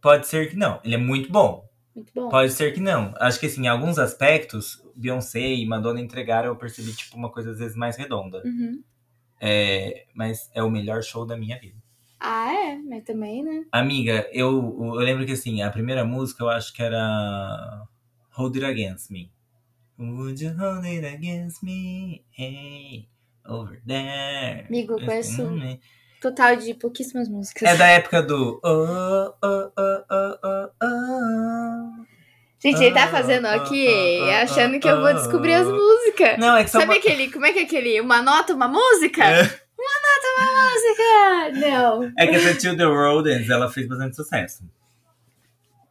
Pode 0.00 0.26
ser 0.26 0.50
que 0.50 0.56
não. 0.56 0.80
Ele 0.84 0.94
é 0.94 0.98
muito 0.98 1.30
bom. 1.30 1.68
Muito 1.94 2.12
bom. 2.14 2.28
Pode 2.28 2.52
ser 2.52 2.72
que 2.72 2.80
não. 2.80 3.12
Acho 3.18 3.38
que, 3.40 3.46
assim, 3.46 3.64
em 3.64 3.68
alguns 3.68 3.98
aspectos, 3.98 4.82
Beyoncé 4.96 5.40
e 5.54 5.66
Madonna 5.66 6.00
entregaram, 6.00 6.48
eu 6.48 6.56
percebi, 6.56 6.94
tipo, 6.94 7.16
uma 7.16 7.30
coisa 7.30 7.50
às 7.50 7.58
vezes 7.58 7.76
mais 7.76 7.96
redonda. 7.96 8.42
Uhum. 8.44 8.82
É, 9.40 10.06
mas 10.14 10.50
é 10.54 10.62
o 10.62 10.70
melhor 10.70 11.02
show 11.02 11.24
da 11.26 11.36
minha 11.36 11.58
vida. 11.58 11.76
Ah, 12.18 12.52
é, 12.52 12.76
mas 12.78 13.02
também, 13.04 13.42
né? 13.42 13.64
Amiga, 13.72 14.28
eu, 14.32 14.76
eu 14.78 14.92
lembro 14.94 15.24
que 15.24 15.32
assim, 15.32 15.62
a 15.62 15.70
primeira 15.70 16.04
música 16.04 16.42
eu 16.44 16.50
acho 16.50 16.72
que 16.74 16.82
era 16.82 17.86
Hold 18.32 18.56
It 18.56 18.66
Against 18.66 19.10
Me. 19.10 19.30
Would 19.98 20.42
you 20.42 20.52
hold 20.56 20.84
it 20.84 21.04
against 21.06 21.62
me? 21.62 22.24
Hey, 22.36 23.08
over 23.46 23.82
there. 23.86 24.66
Amigo, 24.68 24.94
eu 24.94 24.98
conheço- 25.04 25.42
Total 26.20 26.54
de 26.56 26.74
pouquíssimas 26.74 27.28
músicas. 27.28 27.68
É 27.68 27.76
da 27.76 27.86
época 27.86 28.22
do 28.22 28.60
Oh, 28.62 29.32
oh, 29.42 29.70
oh, 29.76 30.04
oh, 30.10 30.38
oh, 30.44 30.68
oh. 30.84 32.04
Gente, 32.62 32.82
ele 32.84 32.94
tá 32.94 33.04
Ah, 33.04 33.08
fazendo 33.08 33.46
ah, 33.46 33.54
aqui, 33.54 33.88
ah, 34.28 34.40
ah, 34.40 34.42
achando 34.42 34.78
que 34.78 34.86
eu 34.86 34.98
vou 34.98 35.06
ah, 35.06 35.12
descobrir 35.14 35.54
as 35.54 35.66
ah. 35.66 35.70
músicas. 35.72 36.36
Não, 36.38 36.54
é 36.58 36.64
que 36.64 36.68
Sabe 36.70 36.84
uma- 36.84 36.94
aquele, 36.96 37.30
como 37.30 37.46
é 37.46 37.52
que 37.54 37.60
é 37.60 37.62
aquele? 37.62 37.98
Uma 38.02 38.20
nota, 38.20 38.52
uma 38.54 38.68
música? 38.68 39.24
É. 39.24 39.42
Música! 39.44 39.58
Não. 41.58 42.12
É 42.18 42.26
que 42.26 42.34
essa 42.34 42.54
Till 42.54 42.76
the 42.76 42.84
Rodents, 42.84 43.48
ela 43.48 43.70
fez 43.70 43.88
bastante 43.88 44.14
sucesso. 44.16 44.62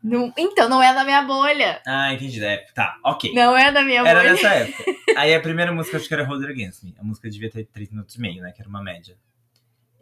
não. 0.04 0.32
Então, 0.38 0.70
não 0.70 0.82
é 0.82 0.94
da 0.94 1.04
minha 1.04 1.24
bolha. 1.24 1.82
Ah, 1.88 2.14
entendi. 2.14 2.44
É, 2.44 2.58
tá, 2.76 2.98
ok. 3.04 3.34
Não 3.34 3.58
é 3.58 3.72
da 3.72 3.82
minha 3.84 4.02
Era 4.02 4.20
bolha. 4.20 4.32
nessa 4.34 4.50
época. 4.50 4.84
Aí 5.18 5.34
a 5.34 5.40
primeira 5.42 5.72
música 5.72 5.98
acho 5.98 6.08
que 6.08 6.14
era 6.14 6.24
Hold 6.24 6.44
It 6.44 6.54
Against 6.54 6.84
Me. 6.84 6.94
A 7.00 7.04
música 7.04 7.28
devia 7.30 7.50
ter 7.50 7.66
3 7.66 7.90
minutos 7.90 8.14
e 8.16 8.22
meio, 8.22 8.44
né? 8.44 8.52
Que 8.52 8.62
era 8.62 8.70
uma 8.70 8.84
média. 8.84 9.16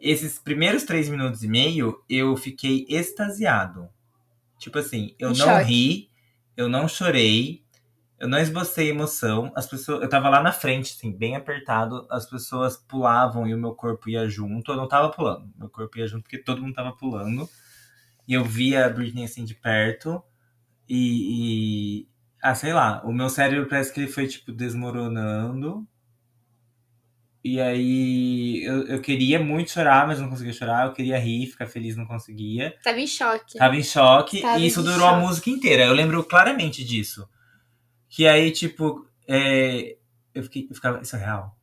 Esses 0.00 0.38
primeiros 0.38 0.84
3 0.84 1.08
minutos 1.08 1.42
e 1.42 1.48
meio, 1.48 2.02
eu 2.08 2.36
fiquei 2.36 2.86
extasiado. 2.88 3.88
Tipo 4.58 4.78
assim, 4.78 5.14
eu 5.18 5.32
Em 5.32 5.36
não 5.36 5.46
choque. 5.46 5.64
ri, 5.64 6.10
eu 6.56 6.68
não 6.68 6.88
chorei, 6.88 7.64
eu 8.18 8.28
não 8.28 8.38
esbocei 8.38 8.88
emoção. 8.90 9.52
As 9.56 9.66
pessoas, 9.66 10.02
eu 10.02 10.08
tava 10.08 10.28
lá 10.28 10.42
na 10.42 10.52
frente, 10.52 10.94
assim, 10.94 11.12
bem 11.12 11.36
apertado. 11.36 12.06
As 12.10 12.26
pessoas 12.28 12.76
pulavam 12.76 13.46
e 13.46 13.54
o 13.54 13.58
meu 13.58 13.74
corpo 13.74 14.08
ia 14.10 14.28
junto. 14.28 14.72
Eu 14.72 14.76
não 14.76 14.88
tava 14.88 15.10
pulando, 15.10 15.50
meu 15.56 15.68
corpo 15.68 15.98
ia 15.98 16.06
junto 16.06 16.22
porque 16.24 16.38
todo 16.38 16.62
mundo 16.62 16.74
tava 16.74 16.92
pulando. 16.92 17.48
E 18.26 18.34
eu 18.34 18.44
via 18.44 18.86
a 18.86 18.90
Britney 18.90 19.24
assim 19.24 19.44
de 19.44 19.54
perto. 19.54 20.22
E, 20.88 22.02
e 22.02 22.08
ah, 22.42 22.54
sei 22.54 22.72
lá, 22.72 23.02
o 23.04 23.12
meu 23.12 23.28
cérebro 23.28 23.68
parece 23.68 23.92
que 23.92 24.00
ele 24.00 24.08
foi, 24.08 24.26
tipo, 24.26 24.52
desmoronando. 24.52 25.86
E 27.42 27.60
aí 27.60 28.62
eu, 28.64 28.86
eu 28.88 29.00
queria 29.00 29.38
muito 29.38 29.70
chorar, 29.70 30.06
mas 30.06 30.20
não 30.20 30.28
conseguia 30.28 30.52
chorar. 30.52 30.86
Eu 30.86 30.92
queria 30.92 31.18
rir, 31.18 31.46
ficar 31.46 31.66
feliz, 31.66 31.96
não 31.96 32.04
conseguia. 32.06 32.76
Tava 32.82 33.00
em 33.00 33.06
choque. 33.06 33.58
Tava 33.58 33.76
em 33.76 33.82
choque. 33.82 34.40
Tava 34.40 34.58
e 34.58 34.66
isso 34.66 34.82
durou 34.82 35.06
a 35.06 35.12
choque. 35.12 35.26
música 35.26 35.50
inteira. 35.50 35.84
Eu 35.84 35.94
lembro 35.94 36.22
claramente 36.24 36.84
disso. 36.84 37.28
Que 38.08 38.26
aí, 38.26 38.50
tipo, 38.50 39.06
é, 39.26 39.96
eu, 40.34 40.42
fiquei, 40.42 40.66
eu 40.68 40.74
ficava, 40.74 41.00
isso 41.00 41.14
é 41.14 41.18
real? 41.20 41.56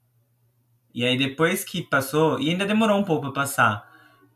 E 0.93 1.03
aí 1.03 1.17
depois 1.17 1.63
que 1.63 1.81
passou, 1.81 2.39
e 2.39 2.49
ainda 2.49 2.65
demorou 2.65 2.97
um 2.97 3.03
pouco 3.03 3.23
pra 3.23 3.43
passar, 3.43 3.85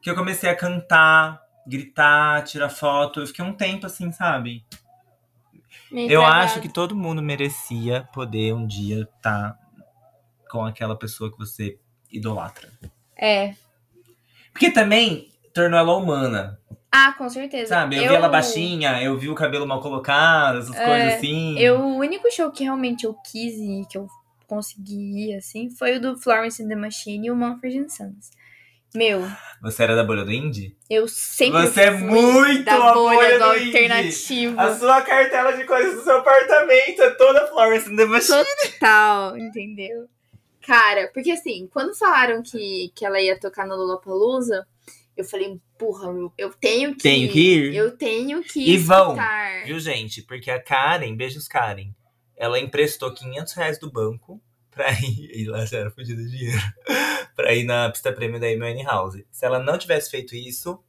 que 0.02 0.10
eu 0.10 0.16
comecei 0.16 0.50
a 0.50 0.56
cantar, 0.56 1.42
gritar, 1.66 2.44
tirar 2.44 2.70
foto. 2.70 3.22
Eu 3.22 3.28
fiquei 3.28 3.46
um 3.46 3.54
tempo 3.54 3.86
assim, 3.86 4.12
sabe? 4.12 4.66
Meio 5.90 6.12
Eu 6.12 6.20
travado. 6.22 6.44
acho 6.44 6.62
que 6.62 6.68
todo 6.70 6.96
mundo 6.96 7.22
merecia 7.22 8.08
poder 8.14 8.54
um 8.54 8.68
dia 8.68 9.08
estar 9.16 9.58
com 10.50 10.66
aquela 10.66 10.98
pessoa 10.98 11.32
que 11.32 11.38
você 11.38 11.78
idolatra. 12.12 12.70
É. 13.18 13.54
Porque 14.52 14.72
também 14.72 15.30
tornou 15.54 15.80
ela 15.80 15.96
humana, 15.96 16.60
Ah, 16.92 17.14
com 17.18 17.30
certeza. 17.30 17.68
sabe? 17.70 17.98
Eu, 17.98 18.10
vi 18.10 18.16
ela 18.16 18.30
baixinha, 18.30 19.02
eu 19.04 19.18
vi 19.18 19.30
o 19.30 19.36
cabelo 19.36 19.68
mal 19.68 19.80
colocado, 19.82 20.60
essas 20.60 20.76
É, 20.76 20.86
coisas 20.86 21.14
assim. 21.16 21.58
Eu, 21.60 21.80
o 21.82 21.98
único 21.98 22.32
show 22.32 22.52
que 22.52 22.64
realmente 22.64 23.06
eu 23.06 23.14
quis 23.32 23.54
ir, 23.56 23.86
que 23.90 23.98
eu 23.98 24.08
consegui 24.48 25.30
ir, 25.30 25.36
assim, 25.36 25.70
foi 25.70 25.98
o 25.98 26.02
do 26.02 26.18
Florence 26.18 26.62
and 26.64 26.68
the 26.68 26.76
Machine 26.76 27.28
e 27.28 27.32
o 27.32 27.36
Manfred 27.36 27.90
Sons. 27.94 28.32
Meu, 28.96 29.22
Você 29.62 29.84
era 29.84 29.96
da 29.96 30.04
bolha 30.04 30.26
do 30.26 30.32
indie? 30.32 30.76
eu 30.90 31.08
sempre 31.08 31.62
Você 31.62 31.82
é 31.82 31.92
muito 31.92 32.64
da 32.66 32.90
a 32.90 32.94
bolha 32.94 33.34
do 33.34 33.38
do 33.38 33.44
alternativo. 33.52 34.60
A 34.60 34.76
sua 34.76 35.02
cartela 35.04 35.52
de 35.56 35.64
coisas 35.66 35.94
do 35.96 36.02
seu 36.04 36.18
apartamento 36.18 37.00
é 37.04 37.12
toda 37.12 37.46
Florence 37.48 37.88
and 37.88 37.96
the 37.98 38.06
Machine. 38.06 38.44
Total, 38.74 39.38
entendeu? 39.38 40.08
Cara, 40.70 41.10
porque 41.12 41.32
assim, 41.32 41.68
quando 41.74 41.98
falaram 41.98 42.44
que, 42.44 42.92
que 42.94 43.04
ela 43.04 43.20
ia 43.20 43.40
tocar 43.40 43.66
no 43.66 43.76
Lollapalooza, 43.76 44.68
Eu 45.18 45.26
falei, 45.26 45.60
porra, 45.80 46.14
eu, 46.38 46.54
tenho 46.62 46.94
que 46.94 47.02
Tenho 47.02 47.32
que 47.32 47.40
ir. 47.40 47.76
Eu 47.76 47.98
tenho 47.98 48.44
que 48.44 48.70
E 48.70 48.78
vão, 48.78 49.14
escutar. 49.14 49.66
Viu, 49.66 49.80
gente? 49.80 50.22
Porque 50.22 50.52
a 50.52 50.62
Karen, 50.62 51.16
beijos 51.16 51.48
Karen, 51.48 51.92
ela 52.38 52.60
emprestou 52.60 53.12
500 53.12 53.54
reais 53.54 53.80
do 53.80 53.92
banco 53.92 54.40
pra 54.70 54.92
ir. 54.92 55.32
E 55.42 55.46
lá 55.46 55.66
já 55.66 55.80
era 55.80 55.90
fodida 55.90 56.22
de 56.22 56.30
dinheiro. 56.30 56.62
pra 57.36 57.52
ir 57.56 57.64
na 57.64 57.90
pista 57.90 58.14
prêmio 58.14 58.40
da 58.40 58.46
Amy 58.46 58.84
House. 58.84 59.24
Se 59.32 59.48
ela 59.48 59.58
não 59.58 59.76
tivesse 59.76 60.12
feito 60.12 60.36
isso, 60.36 60.80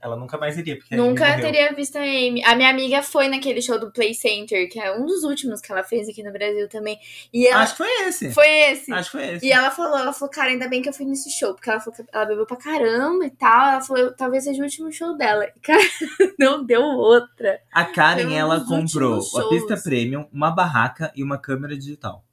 ela 0.00 0.16
nunca 0.16 0.38
mais 0.38 0.56
iria. 0.56 0.76
Porque 0.76 0.94
Nunca 0.94 1.40
teria 1.40 1.72
visto 1.74 1.96
a 1.96 2.02
Amy. 2.02 2.42
A 2.44 2.54
minha 2.54 2.70
amiga 2.70 3.02
foi 3.02 3.28
naquele 3.28 3.60
show 3.60 3.78
do 3.80 3.90
Play 3.90 4.14
Center, 4.14 4.68
que 4.70 4.78
é 4.78 4.96
um 4.96 5.04
dos 5.04 5.24
últimos 5.24 5.60
que 5.60 5.72
ela 5.72 5.82
fez 5.82 6.08
aqui 6.08 6.22
no 6.22 6.32
Brasil 6.32 6.68
também. 6.68 6.98
E 7.32 7.46
ela 7.46 7.62
Acho 7.62 7.72
que 7.72 7.78
foi 7.78 7.90
esse. 8.06 8.32
foi 8.32 8.48
esse. 8.48 8.92
Acho 8.92 9.10
que 9.10 9.16
foi 9.18 9.34
esse. 9.34 9.46
E 9.46 9.50
ela 9.50 9.70
falou, 9.70 9.98
ela 9.98 10.12
falou, 10.12 10.30
cara, 10.30 10.50
ainda 10.50 10.68
bem 10.68 10.80
que 10.80 10.88
eu 10.88 10.92
fui 10.92 11.04
nesse 11.04 11.30
show, 11.30 11.52
porque 11.54 11.68
ela 11.68 11.80
falou 11.80 11.96
que 11.96 12.04
ela 12.12 12.24
bebeu 12.24 12.46
pra 12.46 12.56
caramba 12.56 13.26
e 13.26 13.30
tal. 13.30 13.72
Ela 13.72 13.80
falou, 13.80 14.12
talvez 14.14 14.44
seja 14.44 14.60
o 14.60 14.64
último 14.64 14.92
show 14.92 15.16
dela. 15.16 15.44
E, 15.56 15.60
cara, 15.60 15.82
não 16.38 16.64
deu 16.64 16.82
outra. 16.82 17.60
A 17.72 17.84
Karen, 17.84 18.28
um 18.28 18.32
ela 18.32 18.64
comprou 18.64 19.20
a 19.36 19.48
pista 19.48 19.76
premium, 19.76 20.28
uma 20.32 20.50
barraca 20.50 21.12
e 21.16 21.22
uma 21.24 21.38
câmera 21.38 21.76
digital. 21.76 22.24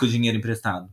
Com 0.00 0.06
dinheiro 0.06 0.38
emprestado. 0.38 0.88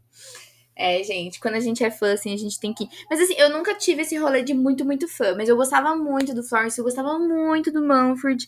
É, 0.82 1.04
gente, 1.04 1.42
quando 1.42 1.56
a 1.56 1.60
gente 1.60 1.84
é 1.84 1.92
fã, 1.92 2.14
assim, 2.14 2.34
a 2.34 2.38
gente 2.38 2.58
tem 2.58 2.74
que. 2.74 2.88
Mas 3.10 3.20
assim, 3.20 3.34
eu 3.38 3.50
nunca 3.50 3.76
tive 3.76 4.04
esse 4.04 4.16
rolê 4.16 4.42
de 4.42 4.54
muito, 4.54 4.86
muito 4.86 5.10
fã. 5.10 5.36
Mas 5.36 5.50
eu 5.50 5.58
gostava 5.58 5.94
muito 5.94 6.34
do 6.34 6.42
Florence, 6.42 6.80
eu 6.80 6.86
gostava 6.86 7.20
muito 7.20 7.70
do 7.70 7.86
Manfred. 7.86 8.48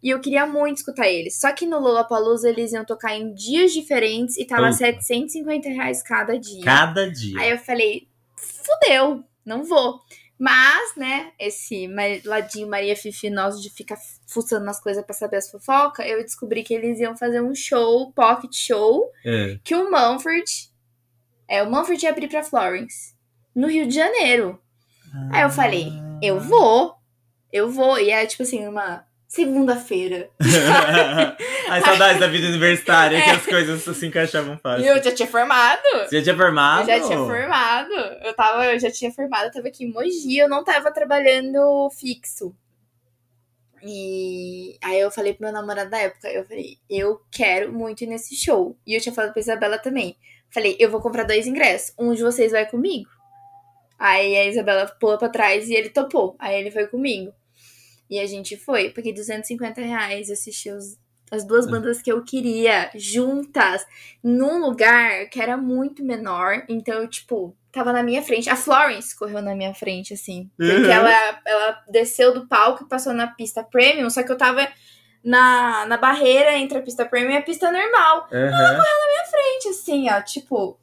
E 0.00 0.10
eu 0.10 0.20
queria 0.20 0.46
muito 0.46 0.78
escutar 0.78 1.08
eles. 1.08 1.40
Só 1.40 1.52
que 1.52 1.66
no 1.66 1.80
Lollapalooza 1.80 2.48
eles 2.48 2.72
iam 2.72 2.84
tocar 2.84 3.16
em 3.16 3.34
dias 3.34 3.72
diferentes 3.72 4.36
e 4.36 4.44
tava 4.44 4.62
Opa. 4.68 4.72
750 4.72 5.68
reais 5.68 6.02
cada 6.02 6.38
dia. 6.38 6.64
Cada 6.64 7.10
dia. 7.10 7.40
Aí 7.40 7.50
eu 7.50 7.58
falei, 7.58 8.08
fudeu, 8.36 9.24
não 9.44 9.64
vou. 9.64 10.00
Mas, 10.38 10.96
né, 10.96 11.30
esse 11.38 11.88
ladinho 12.24 12.68
Maria 12.68 12.96
Fifi 12.96 13.30
nosso 13.30 13.62
de 13.62 13.70
ficar 13.70 13.96
fuçando 14.26 14.64
nas 14.64 14.80
coisas 14.80 15.04
pra 15.04 15.14
saber 15.14 15.36
as 15.36 15.48
fofocas, 15.48 16.04
eu 16.04 16.20
descobri 16.22 16.64
que 16.64 16.74
eles 16.74 16.98
iam 16.98 17.16
fazer 17.16 17.40
um 17.40 17.54
show, 17.54 18.12
pocket 18.12 18.52
show, 18.54 19.08
É. 19.24 19.58
que 19.62 19.74
o 19.74 19.88
Manfred. 19.90 20.71
É, 21.48 21.62
o 21.62 21.70
Manfred 21.70 22.04
ia 22.04 22.10
abrir 22.10 22.28
pra 22.28 22.42
Florence. 22.42 23.14
No 23.54 23.68
Rio 23.68 23.86
de 23.86 23.94
Janeiro. 23.94 24.60
Aí 25.30 25.42
eu 25.42 25.50
falei, 25.50 25.92
eu 26.22 26.40
vou. 26.40 26.94
Eu 27.52 27.70
vou. 27.70 27.98
E 27.98 28.10
é 28.10 28.24
tipo 28.24 28.42
assim, 28.44 28.66
uma 28.66 29.04
segunda-feira. 29.28 30.30
As 31.70 31.84
saudades 31.84 32.20
da 32.20 32.26
vida 32.26 32.46
universitária, 32.48 33.20
que 33.22 33.30
É. 33.30 33.32
as 33.34 33.44
coisas 33.46 33.96
se 33.96 34.06
encaixavam 34.06 34.54
E 34.54 34.58
fácil. 34.58 34.86
eu 34.86 35.02
já 35.02 35.12
tinha 35.14 35.28
formado. 35.28 35.82
Você 36.06 36.18
já 36.18 36.22
tinha 36.22 36.36
formado? 36.36 36.90
Eu 36.90 36.98
já 36.98 37.06
tinha 37.06 37.18
formado. 37.18 37.92
Eu, 38.22 38.34
tava, 38.34 38.64
eu 38.66 38.78
já 38.78 38.90
tinha 38.90 39.10
formado, 39.12 39.44
eu 39.46 39.52
tava 39.52 39.68
aqui 39.68 39.84
em 39.84 39.92
Mogi, 39.92 40.36
eu 40.38 40.48
não 40.48 40.64
tava 40.64 40.90
trabalhando 40.92 41.90
fixo. 41.98 42.54
E 43.82 44.78
aí 44.82 45.00
eu 45.00 45.10
falei 45.10 45.34
pro 45.34 45.44
meu 45.44 45.52
namorado 45.52 45.90
da 45.90 45.98
época, 45.98 46.28
eu 46.30 46.44
falei, 46.46 46.78
eu 46.88 47.20
quero 47.30 47.72
muito 47.72 48.02
ir 48.04 48.06
nesse 48.06 48.36
show. 48.36 48.76
E 48.86 48.94
eu 48.94 49.00
tinha 49.00 49.14
falado 49.14 49.32
pra 49.32 49.40
Isabela 49.40 49.78
também. 49.78 50.16
Falei, 50.52 50.76
eu 50.78 50.90
vou 50.90 51.00
comprar 51.00 51.24
dois 51.24 51.46
ingressos. 51.46 51.94
Um 51.98 52.12
de 52.14 52.22
vocês 52.22 52.52
vai 52.52 52.68
comigo. 52.68 53.08
Aí 53.98 54.36
a 54.36 54.44
Isabela 54.46 54.86
pula 55.00 55.16
pra 55.18 55.28
trás 55.28 55.68
e 55.68 55.74
ele 55.74 55.88
topou. 55.90 56.34
Aí 56.38 56.58
ele 56.60 56.70
foi 56.70 56.86
comigo. 56.86 57.32
E 58.10 58.18
a 58.18 58.26
gente 58.26 58.56
foi. 58.56 58.90
Paguei 58.90 59.12
250 59.14 59.80
reais, 59.80 60.30
assisti 60.30 60.70
os- 60.70 60.98
as 61.30 61.44
duas 61.46 61.66
bandas 61.66 62.02
que 62.02 62.12
eu 62.12 62.22
queria 62.22 62.90
juntas 62.94 63.86
num 64.22 64.60
lugar 64.60 65.28
que 65.30 65.40
era 65.40 65.56
muito 65.56 66.04
menor. 66.04 66.64
Então, 66.68 67.00
eu, 67.00 67.08
tipo, 67.08 67.56
tava 67.70 67.90
na 67.92 68.02
minha 68.02 68.20
frente. 68.22 68.50
A 68.50 68.56
Florence 68.56 69.16
correu 69.16 69.40
na 69.40 69.54
minha 69.54 69.72
frente, 69.72 70.12
assim. 70.12 70.50
Porque 70.58 70.72
Uhum. 70.74 70.90
ela, 70.90 71.40
ela 71.46 71.84
desceu 71.88 72.34
do 72.34 72.46
palco 72.46 72.84
e 72.84 72.88
passou 72.88 73.14
na 73.14 73.28
pista 73.28 73.64
premium, 73.64 74.10
só 74.10 74.22
que 74.22 74.30
eu 74.30 74.36
tava 74.36 74.68
na, 75.24 75.86
na 75.86 75.96
barreira 75.96 76.56
entre 76.58 76.78
a 76.78 76.82
pista 76.82 77.04
premium 77.04 77.32
e 77.32 77.36
a 77.36 77.42
pista 77.42 77.70
normal. 77.70 78.28
Aham. 78.32 78.82
Frente, 79.30 79.68
assim, 79.70 80.10
ó, 80.10 80.20
tipo. 80.20 80.78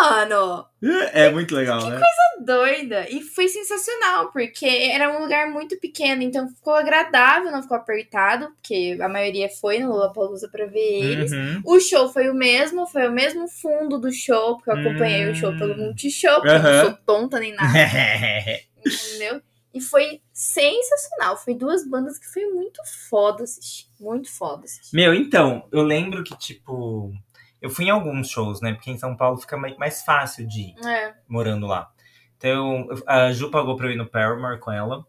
Mano, 0.00 0.66
É 1.12 1.30
muito 1.30 1.54
legal, 1.54 1.84
né? 1.88 2.00
doida. 2.40 3.06
E 3.10 3.22
foi 3.22 3.48
sensacional, 3.48 4.30
porque 4.30 4.66
era 4.66 5.10
um 5.16 5.20
lugar 5.22 5.48
muito 5.50 5.78
pequeno, 5.80 6.22
então 6.22 6.48
ficou 6.48 6.74
agradável, 6.74 7.50
não 7.50 7.62
ficou 7.62 7.76
apertado, 7.76 8.48
porque 8.54 8.96
a 9.00 9.08
maioria 9.08 9.48
foi 9.48 9.78
no 9.78 9.88
Lollapalooza 9.90 10.48
pra 10.48 10.66
ver 10.66 10.78
eles. 10.80 11.32
Uhum. 11.32 11.62
O 11.64 11.80
show 11.80 12.08
foi 12.08 12.28
o 12.30 12.34
mesmo, 12.34 12.86
foi 12.86 13.06
o 13.08 13.12
mesmo 13.12 13.48
fundo 13.48 13.98
do 13.98 14.12
show, 14.12 14.56
porque 14.56 14.70
eu 14.70 14.74
acompanhei 14.74 15.26
Hum. 15.28 15.32
o 15.32 15.34
show 15.34 15.56
pelo 15.56 15.76
Multishow, 15.76 16.40
porque 16.40 16.48
eu 16.54 16.62
não 16.62 16.84
sou 16.84 16.98
tonta 17.04 17.38
nem 17.40 17.54
nada, 17.54 17.72
entendeu? 18.84 19.40
E 19.76 19.80
foi 19.80 20.22
sensacional. 20.32 21.36
Foi 21.36 21.54
duas 21.54 21.86
bandas 21.86 22.18
que 22.18 22.26
foi 22.26 22.46
muito 22.46 22.80
foda 23.08 23.44
assistir. 23.44 23.86
Muito 24.00 24.30
foda 24.32 24.64
assistir. 24.64 24.94
Meu, 24.96 25.14
então, 25.14 25.68
eu 25.70 25.82
lembro 25.82 26.24
que, 26.24 26.36
tipo, 26.38 27.12
eu 27.60 27.68
fui 27.70 27.86
em 27.86 27.90
alguns 27.90 28.28
shows, 28.28 28.60
né? 28.60 28.72
Porque 28.72 28.90
em 28.90 28.98
São 28.98 29.16
Paulo 29.16 29.38
fica 29.38 29.56
mai- 29.56 29.76
mais 29.76 30.02
fácil 30.02 30.46
de 30.46 30.70
ir, 30.70 30.86
É. 30.86 31.14
morando 31.28 31.66
lá. 31.66 31.90
Então, 32.38 32.86
a 33.06 33.32
Ju 33.32 33.50
pagou 33.50 33.76
pra 33.76 33.86
eu 33.88 33.92
ir 33.92 33.96
no 33.96 34.06
Paramore 34.08 34.58
com 34.60 34.70
ela. 34.72 35.06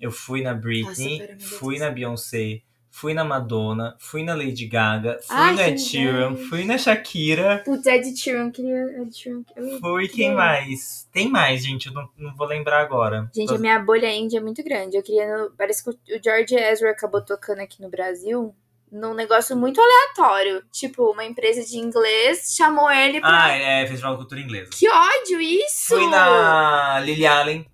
Eu 0.00 0.10
fui 0.12 0.42
na 0.42 0.54
Britney, 0.54 1.18
Paramore, 1.18 1.38
meu 1.38 1.48
fui 1.58 1.78
na 1.78 1.90
Beyoncé, 1.90 2.62
fui 2.90 3.14
na 3.14 3.24
Madonna, 3.24 3.96
fui 3.98 4.22
na 4.22 4.34
Lady 4.34 4.66
Gaga, 4.66 5.18
fui 5.22 5.36
Ai, 5.36 5.54
na 5.54 5.68
Ed 5.68 5.80
Sheeran, 5.80 6.36
fui 6.36 6.64
na 6.64 6.76
Shakira. 6.76 7.62
Putz, 7.64 7.86
Ed 7.86 8.16
Sheeran, 8.16 8.50
queria 8.50 9.00
Ed 9.00 9.16
Sheeran. 9.16 9.42
Fui 9.80 10.08
quem 10.08 10.34
mais? 10.34 11.08
Tem 11.12 11.28
mais, 11.30 11.64
gente, 11.64 11.86
eu 11.86 11.92
não, 11.92 12.08
não 12.16 12.34
vou 12.34 12.46
lembrar 12.46 12.80
agora. 12.80 13.30
Gente, 13.34 13.54
a 13.54 13.58
minha 13.58 13.78
bolha 13.78 14.12
indie 14.12 14.36
é 14.36 14.40
muito 14.40 14.62
grande. 14.62 14.96
Eu 14.96 15.02
queria. 15.02 15.48
Parece 15.56 15.82
que 15.82 15.90
o 15.90 16.18
o 16.18 16.22
George 16.22 16.54
Ezra 16.54 16.90
acabou 16.90 17.24
tocando 17.24 17.60
aqui 17.60 17.80
no 17.80 17.88
Brasil 17.88 18.54
num 18.90 19.14
negócio 19.14 19.56
muito 19.56 19.80
aleatório. 19.80 20.62
Tipo, 20.72 21.12
uma 21.12 21.24
empresa 21.24 21.62
de 21.62 21.78
inglês 21.78 22.54
chamou 22.56 22.90
ele 22.90 23.20
pra. 23.20 23.44
Ah, 23.44 23.56
é 23.56 23.86
Festival 23.86 24.12
de 24.12 24.18
Cultura 24.18 24.40
Inglesa. 24.40 24.70
Que 24.72 24.88
ódio 24.88 25.40
isso! 25.40 25.88
Fui 25.88 26.06
na 26.08 27.00
Lily 27.00 27.26
Allen. 27.26 27.66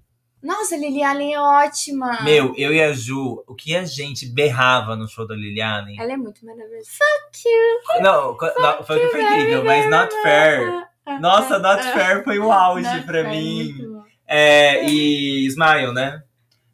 Nossa, 0.45 0.75
a 0.75 0.79
Lily 0.79 1.03
Allen 1.03 1.35
é 1.35 1.41
ótima. 1.41 2.23
Meu, 2.23 2.55
eu 2.57 2.73
e 2.73 2.83
a 2.83 2.93
Ju, 2.93 3.43
o 3.47 3.55
que 3.55 3.75
a 3.75 3.85
gente 3.85 4.27
berrava 4.27 4.95
no 4.95 5.09
show 5.09 5.27
da 5.27 5.35
Lily 5.35 5.61
Allen. 5.63 5.97
Ela 5.99 6.13
é 6.13 6.17
muito 6.17 6.45
maravilhosa. 6.45 6.87
Fuck 6.87 7.49
you! 7.49 8.03
Não, 8.03 8.37
co- 8.37 8.53
não, 8.61 8.85
foi 8.85 9.01
que 9.01 9.09
foi 9.09 9.23
incrível, 9.23 9.65
mas 9.65 9.89
Not 9.91 10.15
Fair. 10.23 10.85
Nossa, 11.21 11.59
Not 11.59 11.81
Ah, 11.87 11.93
Fair 11.93 12.25
foi 12.25 12.39
o 12.39 12.53
auge 12.53 12.85
Not 12.85 13.07
pra 13.07 13.23
Fair, 13.25 13.31
mim. 13.31 13.73
muito 13.73 13.93
bom. 13.93 14.05
É, 14.27 14.85
e 14.87 15.47
Smile, 15.47 15.93
né? 15.93 16.23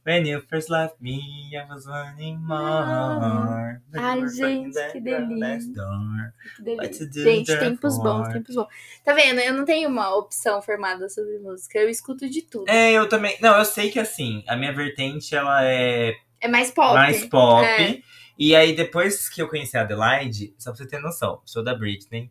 When 0.07 0.27
you 0.27 0.41
first 0.49 0.71
left 0.71 0.97
me, 1.01 1.21
I 1.55 1.67
was 1.69 1.87
wanting 1.87 2.39
more. 2.39 3.83
But 3.91 4.01
Ai, 4.01 4.27
gente, 4.29 4.93
que 4.93 5.01
delícia. 5.01 6.33
Que 6.57 6.63
delícia. 6.63 7.11
Gente, 7.13 7.59
tempos 7.59 7.99
bons, 7.99 8.29
tempos 8.29 8.55
bons. 8.55 8.69
Tá 9.05 9.13
vendo? 9.13 9.41
Eu 9.41 9.53
não 9.53 9.65
tenho 9.67 9.89
uma 9.91 10.17
opção 10.17 10.63
formada 10.63 11.07
sobre 11.11 11.39
música. 11.39 11.79
Eu 11.79 11.89
escuto 11.91 12.29
de 12.31 12.41
tudo. 12.43 12.69
É, 12.69 12.93
eu 12.93 13.09
também. 13.11 13.37
Não, 13.43 13.59
eu 13.59 13.65
sei 13.65 13.91
que 13.91 13.99
assim, 13.99 14.43
a 14.49 14.57
minha 14.57 14.73
vertente 14.73 15.35
ela 15.37 15.63
é 15.65 16.15
É 16.41 16.49
mais 16.49 16.71
pop. 16.71 16.95
mais 16.95 17.27
pop. 17.27 17.65
É. 17.65 18.01
E 18.39 18.57
aí, 18.57 18.75
depois 18.75 19.29
que 19.29 19.43
eu 19.43 19.49
conheci 19.49 19.77
a 19.77 19.83
Adelaide, 19.83 20.55
só 20.57 20.71
pra 20.71 20.79
você 20.79 20.89
ter 20.89 20.99
noção, 20.99 21.43
show 21.47 21.63
da 21.63 21.75
Britney, 21.75 22.31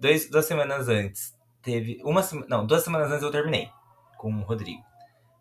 dois, 0.00 0.30
duas 0.30 0.46
semanas 0.46 0.88
antes, 0.88 1.36
teve. 1.62 2.00
Uma 2.04 2.22
semana. 2.22 2.46
Não, 2.48 2.66
duas 2.66 2.82
semanas 2.82 3.10
antes 3.10 3.22
eu 3.22 3.30
terminei 3.30 3.68
com 4.16 4.32
o 4.32 4.40
Rodrigo. 4.40 4.82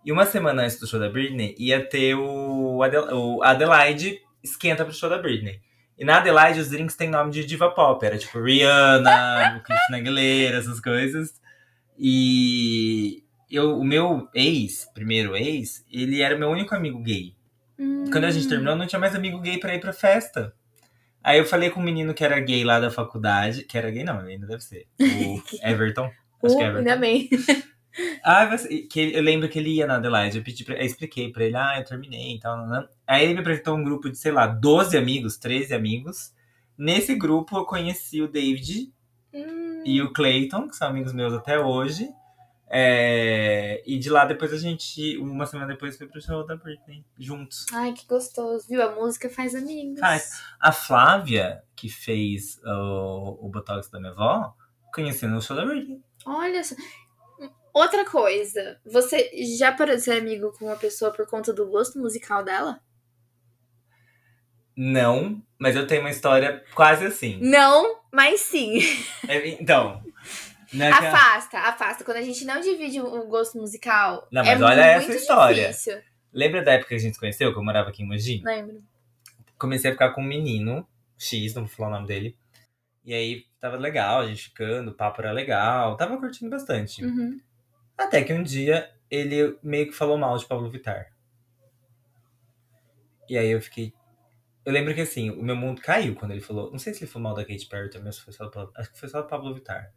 E 0.04 0.12
uma 0.12 0.26
semana 0.26 0.64
antes 0.64 0.80
do 0.80 0.88
show 0.88 1.00
da 1.00 1.10
Britney, 1.10 1.56
ia 1.60 1.84
ter 1.88 2.16
o, 2.16 2.82
Adel, 2.84 3.08
o 3.16 3.44
Adelaide 3.44 4.20
esquenta 4.44 4.84
pro 4.84 4.94
show 4.94 5.10
da 5.10 5.18
Britney. 5.20 5.60
E 5.98 6.04
na 6.04 6.18
Adelaide, 6.18 6.60
os 6.60 6.70
drinks 6.70 6.96
têm 6.96 7.10
nome 7.10 7.32
de 7.32 7.46
diva 7.46 7.70
pop. 7.70 8.04
Era 8.04 8.18
tipo 8.18 8.42
Rihanna, 8.42 9.62
Christina 9.66 9.98
Aguilera, 10.00 10.58
essas 10.58 10.80
coisas. 10.80 11.40
E 12.04 13.24
eu, 13.50 13.78
o 13.78 13.84
meu 13.84 14.28
ex, 14.34 14.88
primeiro 14.94 15.36
ex, 15.36 15.86
ele 15.92 16.22
era 16.22 16.36
meu 16.38 16.50
único 16.50 16.74
amigo 16.74 17.00
gay. 17.04 17.36
Quando 18.12 18.26
a 18.26 18.32
gente 18.32 18.46
Hum. 18.48 18.50
terminou, 18.50 18.76
não 18.76 18.88
tinha 18.88 19.00
mais 19.00 19.14
amigo 19.16 19.40
gay 19.40 19.60
pra 19.60 19.76
ir 19.76 19.80
pra 19.80 19.94
festa. 19.94 20.54
Aí 21.24 21.38
eu 21.38 21.46
falei 21.46 21.70
com 21.70 21.80
um 21.80 21.84
menino 21.84 22.14
que 22.16 22.24
era 22.26 22.40
gay 22.40 22.64
lá 22.64 22.80
da 22.80 22.90
faculdade, 22.90 23.64
que 23.64 23.78
era 23.78 23.92
gay 23.92 24.04
não, 24.04 24.20
ainda 24.20 24.48
deve 24.48 24.64
ser. 24.64 24.88
O 25.00 25.42
Everton. 25.64 26.10
Acho 26.44 26.58
que 26.58 26.64
é 26.64 26.68
Everton. 26.68 26.78
ainda 26.90 26.96
bem. 26.98 27.30
Ah, 28.24 28.46
você- 28.46 28.84
que 28.84 29.14
eu 29.14 29.22
lembro 29.22 29.50
que 29.50 29.60
ele 29.60 29.70
ia 29.76 29.86
na 29.88 29.96
Adelaide. 29.96 30.38
Eu, 30.38 30.44
pedi 30.44 30.64
pra, 30.64 30.76
eu 30.76 30.86
expliquei 30.86 31.32
pra 31.32 31.44
ele, 31.44 31.56
ah, 31.56 31.76
eu 31.78 31.84
terminei 31.86 32.36
e 32.36 32.40
tal. 32.40 32.66
Né? 32.68 32.88
Aí 33.08 33.24
ele 33.26 33.34
me 33.34 33.40
apresentou 33.42 33.76
um 33.76 33.84
grupo 33.84 34.10
de, 34.10 34.18
sei 34.18 34.32
lá, 34.32 34.48
12 34.48 34.98
amigos, 34.98 35.38
13 35.38 35.74
amigos. 35.74 36.34
Nesse 36.78 37.14
grupo 37.16 37.58
eu 37.58 37.66
conheci 37.66 38.22
o 38.22 38.28
David 38.28 38.92
Hum. 39.34 39.84
e 39.86 40.02
o 40.02 40.12
Clayton, 40.14 40.68
que 40.68 40.76
são 40.76 40.88
amigos 40.88 41.14
meus 41.14 41.34
até 41.34 41.60
hoje. 41.60 42.10
É, 42.74 43.84
E 43.86 44.00
de 44.00 44.10
lá 44.10 44.24
depois 44.24 44.54
a 44.54 44.58
gente, 44.58 45.18
uma 45.18 45.46
semana 45.46 45.68
depois, 45.74 45.98
foi 45.98 46.08
pro 46.08 46.22
show 46.22 46.46
da 46.46 46.56
Britney, 46.56 47.04
juntos. 47.20 47.66
Ai, 47.74 47.92
que 47.92 48.08
gostoso, 48.08 48.66
viu? 48.70 48.82
A 48.82 48.96
música 48.96 49.30
faz 49.30 49.54
amigos. 49.54 50.00
Faz. 50.00 50.42
A 50.60 50.72
Flávia, 50.72 51.62
que 51.76 51.90
fez 51.90 52.60
o, 52.64 53.46
o 53.46 53.50
Botox 53.50 53.90
da 53.90 54.00
minha 54.00 54.14
avó, 54.14 54.54
conheci 54.94 55.28
no 55.28 55.42
show 55.42 55.56
da 55.56 55.66
Britney. 55.66 56.02
Olha 56.26 56.64
só. 56.64 56.76
Outra 57.74 58.06
coisa, 58.06 58.80
você 58.86 59.32
já 59.58 59.72
parou 59.72 59.96
de 59.96 60.02
ser 60.02 60.20
amigo 60.20 60.52
com 60.58 60.66
uma 60.66 60.76
pessoa 60.76 61.12
por 61.12 61.26
conta 61.28 61.54
do 61.54 61.68
gosto 61.68 62.00
musical 62.00 62.44
dela? 62.44 62.82
Não, 64.76 65.42
mas 65.60 65.76
eu 65.76 65.86
tenho 65.86 66.02
uma 66.02 66.10
história 66.10 66.64
quase 66.74 67.06
assim. 67.06 67.40
Não, 67.42 68.00
mas 68.12 68.42
sim. 68.42 68.80
É, 69.28 69.48
então. 69.50 70.04
é 70.74 70.88
Afasta, 70.88 71.60
afasta. 71.60 72.04
Quando 72.04 72.18
a 72.18 72.22
gente 72.22 72.44
não 72.46 72.60
divide 72.60 73.00
o 73.00 73.28
gosto 73.28 73.58
musical. 73.58 74.28
Não, 74.32 74.42
é 74.42 74.56
mas 74.56 74.62
olha 74.62 74.98
muito 74.98 75.12
essa 75.12 75.20
história. 75.20 75.68
Difícil. 75.68 76.02
Lembra 76.34 76.64
da 76.64 76.74
época 76.74 76.90
que 76.90 76.96
a 76.96 77.00
gente 77.00 77.14
se 77.14 77.20
conheceu, 77.20 77.52
que 77.52 77.60
eu 77.60 77.64
morava 77.64 77.90
aqui 77.90 78.04
em 78.04 78.08
Mogi? 78.08 78.42
Lembro. 78.44 78.82
Comecei 79.58 79.92
a 79.92 79.94
ficar 79.94 80.12
com 80.12 80.22
um 80.22 80.26
menino, 80.26 80.88
X, 81.18 81.54
não 81.54 81.66
vou 81.66 81.76
falar 81.76 81.90
o 81.90 81.94
nome 81.94 82.08
dele. 82.08 82.36
E 83.04 83.14
aí 83.14 83.46
tava 83.60 83.78
legal, 83.78 84.22
a 84.22 84.28
gente 84.28 84.46
ficando, 84.46 84.92
o 84.92 84.94
papo 84.94 85.22
era 85.22 85.32
legal, 85.32 85.98
tava 85.98 86.18
curtindo 86.18 86.50
bastante. 86.50 87.04
Uhum. 87.04 87.40
Até 88.02 88.24
que 88.24 88.34
um 88.34 88.44
dia 88.44 88.92
ele 89.10 89.58
meio 89.64 89.88
que 89.88 89.94
falou 89.94 90.18
mal 90.18 90.38
de 90.38 90.46
Pablo 90.46 90.70
Vittar. 90.70 91.14
E 93.30 93.38
aí 93.38 93.50
eu 93.50 93.62
fiquei. 93.62 93.94
Eu 94.66 94.74
lembro 94.74 94.94
que 94.94 95.02
assim, 95.02 95.30
o 95.32 95.44
meu 95.44 95.56
mundo 95.56 95.82
caiu 95.82 96.16
quando 96.16 96.32
ele 96.32 96.42
falou. 96.42 96.72
Não 96.72 96.80
sei 96.80 96.94
se 96.94 97.04
ele 97.04 97.12
falou 97.12 97.30
mal 97.30 97.36
da 97.36 97.46
Katy 97.46 97.68
Perry 97.68 97.90
também, 97.90 98.08
ou 98.08 98.14
se 98.14 98.22
foi 98.22 98.34
só 98.34 98.46
do 98.46 98.52
Pablo. 98.52 98.72
Acho 98.76 98.92
que 98.92 99.00
foi 99.00 99.10
só 99.10 99.22
do 99.22 99.28
Pablo 99.28 99.54
Vittar. 99.54 99.94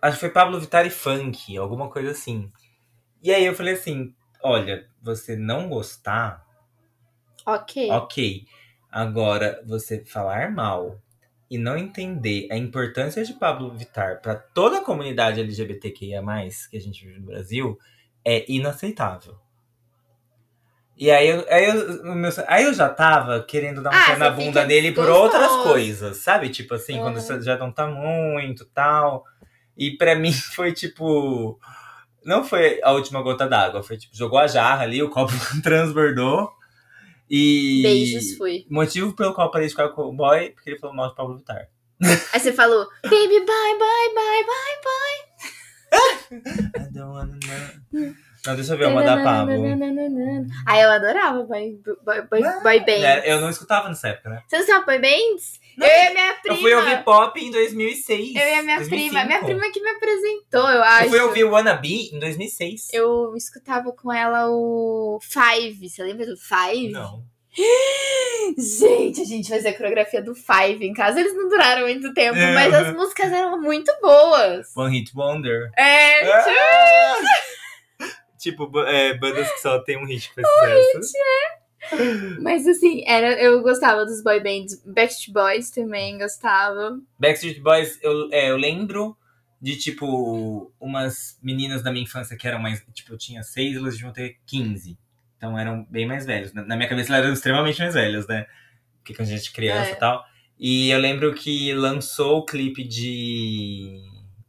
Acho 0.00 0.16
que 0.16 0.20
foi 0.20 0.30
Pablo 0.30 0.60
Vittar 0.60 0.86
e 0.86 0.90
funk, 0.90 1.56
alguma 1.56 1.90
coisa 1.90 2.10
assim. 2.12 2.52
E 3.22 3.32
aí 3.32 3.44
eu 3.44 3.54
falei 3.54 3.74
assim: 3.74 4.14
olha, 4.42 4.88
você 5.02 5.36
não 5.36 5.68
gostar, 5.68 6.46
Ok. 7.46 7.90
ok. 7.90 8.46
Agora, 8.90 9.62
você 9.66 10.04
falar 10.04 10.50
mal 10.50 11.00
e 11.50 11.56
não 11.58 11.76
entender 11.76 12.46
a 12.50 12.56
importância 12.56 13.24
de 13.24 13.32
Pablo 13.34 13.70
Vittar 13.74 14.20
para 14.20 14.34
toda 14.34 14.78
a 14.78 14.84
comunidade 14.84 15.40
LGBTQIA, 15.40 16.22
que 16.70 16.76
a 16.76 16.80
gente 16.80 17.06
vive 17.06 17.18
no 17.20 17.26
Brasil, 17.26 17.78
é 18.24 18.44
inaceitável. 18.50 19.36
E 20.96 21.10
aí 21.12 21.28
eu, 21.28 21.46
aí 21.48 21.64
eu, 21.64 22.14
meu- 22.16 22.30
aí 22.48 22.64
eu 22.64 22.74
já 22.74 22.88
tava 22.88 23.40
querendo 23.44 23.80
dar 23.82 23.90
um 23.90 23.94
Ah, 23.94 24.04
pé 24.06 24.16
na 24.16 24.30
bunda 24.30 24.64
dele 24.64 24.90
por 24.92 25.08
outras 25.08 25.50
coisas, 25.62 26.16
sabe? 26.18 26.48
Tipo 26.50 26.74
assim, 26.74 27.00
quando 27.00 27.14
Uhum. 27.16 27.20
você 27.20 27.40
já 27.40 27.56
não 27.56 27.70
tá 27.70 27.86
muito 27.86 28.64
tal. 28.66 29.24
E 29.76 29.96
pra 29.96 30.16
mim 30.16 30.32
foi 30.56 30.72
tipo. 30.72 31.58
Não 32.24 32.42
foi 32.44 32.80
a 32.82 32.90
última 32.90 33.22
gota 33.22 33.46
d'água, 33.48 33.82
foi 33.82 33.96
tipo, 33.96 34.14
jogou 34.14 34.38
a 34.40 34.48
jarra 34.48 34.82
ali, 34.82 35.00
o 35.00 35.08
copo 35.08 35.32
transbordou. 35.62 36.50
E. 37.30 37.82
Beijos, 37.82 38.36
fui. 38.36 38.66
Motivo 38.70 39.14
pelo 39.14 39.34
qual 39.34 39.50
parei 39.50 39.66
de 39.66 39.72
ficar 39.72 39.90
com 39.90 40.02
o 40.02 40.12
boy, 40.12 40.50
porque 40.50 40.70
ele 40.70 40.78
falou 40.78 40.96
mal 40.96 41.10
de 41.10 41.16
Pablo 41.16 41.36
Vittar. 41.36 41.68
Aí 42.32 42.40
você 42.40 42.52
falou, 42.52 42.86
baby, 43.02 43.40
bye, 43.40 43.78
bye, 43.78 44.14
bye, 44.14 44.44
bye. 44.44 45.28
I 45.90 46.92
don't 46.92 47.12
wanna 47.12 47.38
know. 47.92 48.14
Não, 48.48 48.56
deixa 48.56 48.72
eu 48.72 48.78
ver 48.78 48.86
uma 48.86 49.02
da 49.02 49.22
Pablo. 49.22 49.52
Aí 50.66 50.80
eu 50.80 50.90
adorava 50.90 51.42
boy, 51.42 51.78
boy, 52.04 52.22
boy, 52.22 52.42
boy 52.62 52.80
bands. 52.80 53.04
É, 53.04 53.32
Eu 53.32 53.40
não 53.40 53.50
escutava 53.50 53.88
nessa 53.88 54.08
época, 54.08 54.30
né? 54.30 54.42
Você 54.48 54.58
não 54.58 54.66
sabe 54.66 54.86
boy 54.86 54.98
bands? 54.98 55.60
Não, 55.76 55.86
eu 55.86 55.92
e 55.92 56.06
a 56.06 56.10
minha 56.12 56.34
prima. 56.42 56.56
Eu 56.56 56.60
fui 56.62 56.74
ouvir 56.74 57.04
pop 57.04 57.40
em 57.40 57.50
2006. 57.50 58.34
Eu 58.34 58.42
e 58.42 58.54
a 58.54 58.62
minha 58.62 58.76
2005. 58.78 58.88
prima. 59.10 59.24
Minha 59.26 59.40
prima 59.44 59.70
que 59.72 59.80
me 59.80 59.90
apresentou, 59.90 60.68
eu 60.70 60.82
acho. 60.82 61.04
Eu 61.04 61.10
fui 61.10 61.20
ouvir 61.20 61.44
Wannabe 61.44 62.10
em 62.12 62.18
2006. 62.18 62.88
Eu 62.92 63.34
escutava 63.36 63.92
com 63.92 64.12
ela 64.12 64.48
o 64.48 65.18
Five. 65.22 65.88
Você 65.88 66.02
lembra 66.02 66.26
do 66.26 66.36
Five? 66.36 66.90
Não. 66.90 67.22
Gente, 68.56 69.20
a 69.20 69.24
gente 69.24 69.48
fazia 69.48 69.70
a 69.70 69.74
coreografia 69.76 70.22
do 70.22 70.34
Five 70.34 70.84
em 70.84 70.92
casa. 70.92 71.20
Eles 71.20 71.34
não 71.34 71.48
duraram 71.48 71.82
muito 71.82 72.12
tempo, 72.14 72.36
É. 72.38 72.54
mas 72.54 72.72
as 72.74 72.94
músicas 72.94 73.30
eram 73.32 73.60
muito 73.60 73.92
boas. 74.00 74.66
One 74.76 74.96
Hit 74.98 75.12
Wonder. 75.14 75.70
É, 75.76 76.32
Ah! 76.32 77.16
Tipo, 78.38 78.70
é, 78.80 79.16
bandas 79.18 79.50
que 79.52 79.60
só 79.60 79.78
tem 79.80 79.96
um 79.96 80.06
hit 80.06 80.32
faz 80.34 80.46
sucesso. 80.92 81.12
mas 82.40 82.66
assim, 82.66 83.02
era, 83.06 83.40
eu 83.40 83.62
gostava 83.62 84.04
dos 84.04 84.22
boy 84.22 84.42
bands. 84.42 84.82
Backstreet 84.84 85.32
Boys 85.32 85.70
também 85.70 86.18
gostava. 86.18 86.98
Backstreet 87.18 87.60
Boys, 87.60 87.98
eu, 88.02 88.28
é, 88.32 88.50
eu 88.50 88.56
lembro 88.56 89.16
de, 89.60 89.76
tipo, 89.76 90.72
umas 90.80 91.38
meninas 91.42 91.82
da 91.82 91.90
minha 91.90 92.04
infância 92.04 92.36
que 92.36 92.46
eram 92.46 92.58
mais. 92.58 92.84
Tipo, 92.92 93.14
eu 93.14 93.18
tinha 93.18 93.42
seis, 93.42 93.76
elas 93.76 93.94
deviam 93.94 94.12
ter 94.12 94.36
15. 94.46 94.98
Então 95.36 95.56
eram 95.58 95.86
bem 95.88 96.06
mais 96.06 96.26
velhos. 96.26 96.52
Na 96.52 96.76
minha 96.76 96.88
cabeça 96.88 97.12
elas 97.12 97.24
eram 97.24 97.34
extremamente 97.34 97.80
mais 97.80 97.94
velhos, 97.94 98.26
né? 98.26 98.46
Porque 98.98 99.14
quando 99.14 99.28
a 99.28 99.30
gente 99.36 99.50
é 99.50 99.52
criança 99.52 99.90
É. 99.90 99.92
e 99.92 99.96
tal. 99.96 100.24
E 100.58 100.90
eu 100.90 100.98
lembro 100.98 101.32
que 101.34 101.72
lançou 101.72 102.38
o 102.38 102.44
clipe 102.44 102.82
de. 102.82 104.00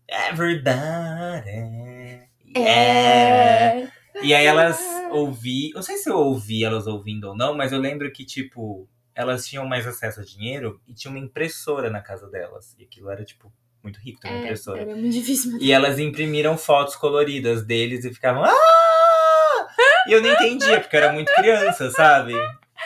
É 0.07 0.33
verdade. 0.33 2.27
É. 2.55 3.87
E 4.21 4.33
aí 4.33 4.45
elas 4.45 4.79
ouvi, 5.11 5.71
não 5.73 5.81
sei 5.81 5.97
se 5.97 6.09
eu 6.09 6.17
ouvi 6.17 6.63
elas 6.63 6.87
ouvindo 6.87 7.29
ou 7.29 7.35
não, 7.35 7.55
mas 7.55 7.71
eu 7.71 7.79
lembro 7.79 8.11
que, 8.11 8.25
tipo, 8.25 8.87
elas 9.15 9.45
tinham 9.47 9.65
mais 9.65 9.85
acesso 9.87 10.19
a 10.21 10.23
dinheiro 10.23 10.79
e 10.87 10.93
tinha 10.93 11.09
uma 11.11 11.19
impressora 11.19 11.89
na 11.89 12.01
casa 12.01 12.27
delas. 12.29 12.75
E 12.77 12.83
aquilo 12.83 13.09
era, 13.09 13.23
tipo, 13.23 13.51
muito 13.83 13.99
rico 13.99 14.19
ter 14.19 14.27
uma 14.29 14.37
É, 14.37 14.43
impressora. 14.43 14.81
era 14.81 14.95
muito 14.95 15.13
difícil. 15.13 15.57
E 15.59 15.71
elas 15.71 15.99
imprimiram 15.99 16.57
fotos 16.57 16.95
coloridas 16.95 17.63
deles 17.65 18.03
e 18.05 18.13
ficavam. 18.13 18.43
Ah! 18.43 19.67
E 20.07 20.11
eu 20.13 20.21
não 20.21 20.31
entendia, 20.31 20.79
porque 20.81 20.95
eu 20.95 21.01
era 21.03 21.13
muito 21.13 21.31
criança, 21.33 21.89
sabe? 21.91 22.33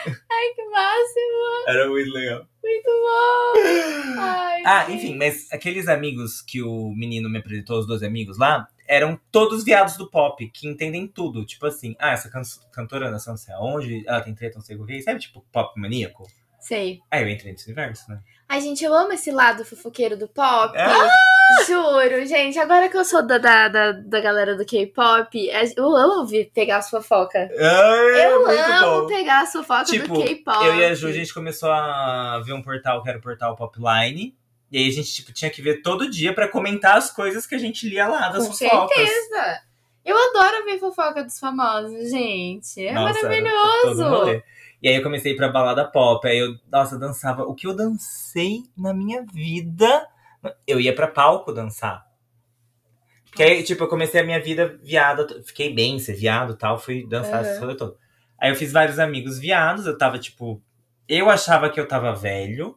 Que 0.04 0.64
máximo, 0.70 1.64
Era 1.68 1.88
muito 1.88 2.12
legal. 2.12 2.46
muito 2.62 2.86
bom. 2.90 4.20
Ai, 4.20 4.62
Ah, 4.66 4.86
enfim, 4.90 5.16
mas 5.16 5.50
aqueles 5.52 5.88
amigos 5.88 6.42
que 6.42 6.62
o 6.62 6.90
menino 6.90 7.28
me 7.30 7.38
apresentou, 7.38 7.78
os 7.78 7.86
12 7.86 8.04
amigos 8.04 8.36
lá, 8.38 8.66
eram 8.86 9.18
todos 9.30 9.64
viados 9.64 9.96
do 9.96 10.10
pop, 10.10 10.48
que 10.50 10.68
entendem 10.68 11.06
tudo. 11.06 11.44
Tipo 11.44 11.66
assim, 11.66 11.94
ah, 11.98 12.12
essa 12.12 12.30
can 12.30 12.42
cantora 12.72 13.10
nasceu 13.10 13.32
não 13.32 13.38
sei 13.38 13.54
aonde, 13.54 14.04
ela 14.06 14.20
tem 14.20 14.34
treta, 14.34 14.58
não 14.58 14.64
sei 14.64 14.76
o 14.76 14.84
que, 14.84 15.02
sabe? 15.02 15.20
Tipo, 15.20 15.44
pop 15.52 15.78
maníaco. 15.80 16.26
Sei. 16.60 17.00
Aí 17.10 17.22
eu 17.22 17.28
entrei 17.28 17.52
nesse 17.52 17.66
universo, 17.66 18.10
né? 18.10 18.20
Ai, 18.48 18.60
gente, 18.60 18.84
eu 18.84 18.94
amo 18.94 19.12
esse 19.12 19.30
lado 19.30 19.64
fofoqueiro 19.64 20.16
do 20.16 20.28
pop. 20.28 20.76
Ah! 20.78 21.08
Juro, 21.66 22.24
gente, 22.26 22.58
agora 22.58 22.88
que 22.88 22.96
eu 22.96 23.04
sou 23.04 23.24
da, 23.24 23.36
da, 23.36 23.68
da, 23.68 23.92
da 23.92 24.20
galera 24.20 24.56
do 24.56 24.64
K-pop, 24.64 25.50
é, 25.50 25.62
eu 25.76 25.94
amo 25.94 26.20
ouvir 26.20 26.50
pegar 26.54 26.78
as 26.78 26.88
fofocas. 26.88 27.50
Ai, 27.50 28.26
eu 28.26 28.48
amo 28.48 29.02
bom. 29.02 29.06
pegar 29.06 29.42
as 29.42 29.52
fofocas 29.52 29.90
Tipo, 29.90 30.14
do 30.14 30.24
K-pop. 30.24 30.64
Eu 30.64 30.76
e 30.76 30.84
a 30.86 30.94
Ju, 30.94 31.08
a 31.08 31.12
gente 31.12 31.34
começou 31.34 31.70
a 31.70 32.40
ver 32.44 32.54
um 32.54 32.62
portal 32.62 33.02
que 33.02 33.08
era 33.10 33.18
o 33.18 33.20
portal 33.20 33.54
Popline. 33.56 34.34
E 34.74 34.78
aí 34.78 34.88
a 34.88 34.92
gente, 34.92 35.12
tipo, 35.12 35.32
tinha 35.32 35.48
que 35.52 35.62
ver 35.62 35.82
todo 35.82 36.10
dia 36.10 36.34
pra 36.34 36.48
comentar 36.48 36.96
as 36.96 37.08
coisas 37.08 37.46
que 37.46 37.54
a 37.54 37.58
gente 37.58 37.88
lia 37.88 38.08
lá 38.08 38.28
das 38.30 38.48
Com 38.48 38.52
fofocas. 38.54 38.96
certeza. 38.96 39.60
Eu 40.04 40.16
adoro 40.18 40.64
ver 40.64 40.80
fofoca 40.80 41.22
dos 41.22 41.38
famosos, 41.38 42.10
gente. 42.10 42.84
É 42.84 42.92
Nossa, 42.92 43.22
maravilhoso. 43.22 44.42
E 44.82 44.88
aí 44.88 44.96
eu 44.96 45.02
comecei 45.04 45.36
pra 45.36 45.48
balada 45.48 45.84
pop. 45.84 46.26
Aí 46.26 46.38
eu, 46.38 46.56
nossa, 46.72 46.98
dançava. 46.98 47.44
O 47.44 47.54
que 47.54 47.68
eu 47.68 47.76
dancei 47.76 48.64
na 48.76 48.92
minha 48.92 49.22
vida? 49.22 50.08
Eu 50.66 50.80
ia 50.80 50.92
pra 50.92 51.06
palco 51.06 51.52
dançar. 51.52 52.04
Porque 53.26 53.44
aí, 53.44 53.62
tipo, 53.62 53.84
eu 53.84 53.88
comecei 53.88 54.22
a 54.22 54.24
minha 54.24 54.40
vida 54.40 54.76
viada. 54.82 55.40
Fiquei 55.44 55.72
bem, 55.72 56.00
ser 56.00 56.14
viado 56.14 56.54
e 56.54 56.56
tal. 56.56 56.80
Fui 56.80 57.06
dançar 57.06 57.44
Uhum. 57.44 57.48
esse 57.50 57.60
rolê 57.60 57.76
todo. 57.76 57.96
Aí 58.40 58.50
eu 58.50 58.56
fiz 58.56 58.72
vários 58.72 58.98
amigos 58.98 59.38
viados. 59.38 59.86
Eu 59.86 59.96
tava, 59.96 60.18
tipo. 60.18 60.60
Eu 61.08 61.30
achava 61.30 61.70
que 61.70 61.78
eu 61.78 61.86
tava 61.86 62.12
velho. 62.12 62.76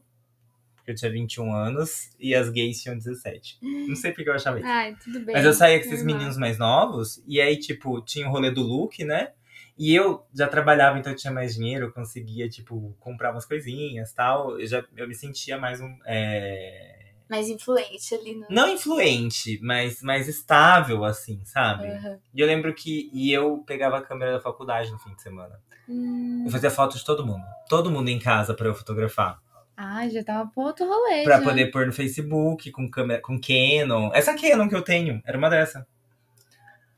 Porque 0.87 0.91
eu 0.91 0.95
tinha 0.95 1.11
21 1.11 1.53
anos. 1.53 2.11
E 2.17 2.33
as 2.33 2.49
gays 2.49 2.81
tinham 2.81 2.95
17. 2.97 3.59
Não 3.61 3.95
sei 3.95 4.13
porque 4.13 4.29
eu 4.29 4.33
achava 4.33 4.57
isso. 4.57 4.67
Ai, 4.67 4.95
tudo 5.03 5.19
bem. 5.19 5.35
Mas 5.35 5.43
eu 5.43 5.51
saía 5.53 5.79
com 5.79 5.85
esses 5.85 5.99
normal. 5.99 6.15
meninos 6.15 6.37
mais 6.37 6.57
novos, 6.57 7.21
e 7.27 7.41
aí, 7.41 7.57
tipo, 7.57 8.01
tinha 8.01 8.25
o 8.25 8.31
rolê 8.31 8.49
do 8.51 8.61
look, 8.61 9.03
né? 9.03 9.31
E 9.77 9.93
eu 9.93 10.25
já 10.33 10.47
trabalhava, 10.47 10.97
então 10.97 11.11
eu 11.11 11.17
tinha 11.17 11.31
mais 11.31 11.55
dinheiro, 11.55 11.87
eu 11.87 11.91
conseguia, 11.91 12.47
tipo, 12.49 12.95
comprar 13.01 13.31
umas 13.33 13.45
coisinhas 13.45 14.13
tal. 14.13 14.57
Eu, 14.59 14.65
já, 14.65 14.83
eu 14.95 15.07
me 15.07 15.13
sentia 15.13 15.57
mais 15.59 15.81
um. 15.81 15.93
é, 16.05 17.11
Mais 17.29 17.49
influente 17.49 18.15
ali 18.15 18.35
no. 18.35 18.47
Não 18.49 18.69
influente, 18.69 19.59
mas 19.61 20.01
mais 20.01 20.29
estável, 20.29 21.03
assim, 21.03 21.41
sabe? 21.43 21.85
Uhum. 21.85 22.17
E 22.33 22.39
eu 22.39 22.47
lembro 22.47 22.73
que. 22.73 23.09
E 23.13 23.31
eu 23.33 23.57
pegava 23.67 23.97
a 23.97 24.01
câmera 24.01 24.31
da 24.31 24.39
faculdade 24.39 24.89
no 24.89 24.97
fim 24.99 25.13
de 25.13 25.21
semana. 25.21 25.59
Hum. 25.89 26.43
Eu 26.45 26.51
fazia 26.51 26.71
foto 26.71 26.97
de 26.97 27.03
todo 27.03 27.25
mundo. 27.25 27.43
Todo 27.69 27.91
mundo 27.91 28.07
em 28.09 28.19
casa 28.19 28.53
pra 28.53 28.67
eu 28.67 28.73
fotografar. 28.73 29.39
Ai, 29.79 30.09
já 30.09 30.23
tava 30.23 30.49
pro 30.49 30.63
outro 30.63 30.87
rolê. 30.87 31.23
Pra 31.23 31.37
já. 31.37 31.43
poder 31.43 31.67
pôr 31.67 31.85
no 31.85 31.93
Facebook 31.93 32.71
com 32.71 32.89
câmera, 32.89 33.21
com 33.21 33.39
Canon. 33.39 34.09
Essa 34.11 34.33
Canon 34.33 34.67
que 34.67 34.75
eu 34.75 34.81
tenho, 34.81 35.21
era 35.23 35.37
uma 35.37 35.51
dessa. 35.51 35.85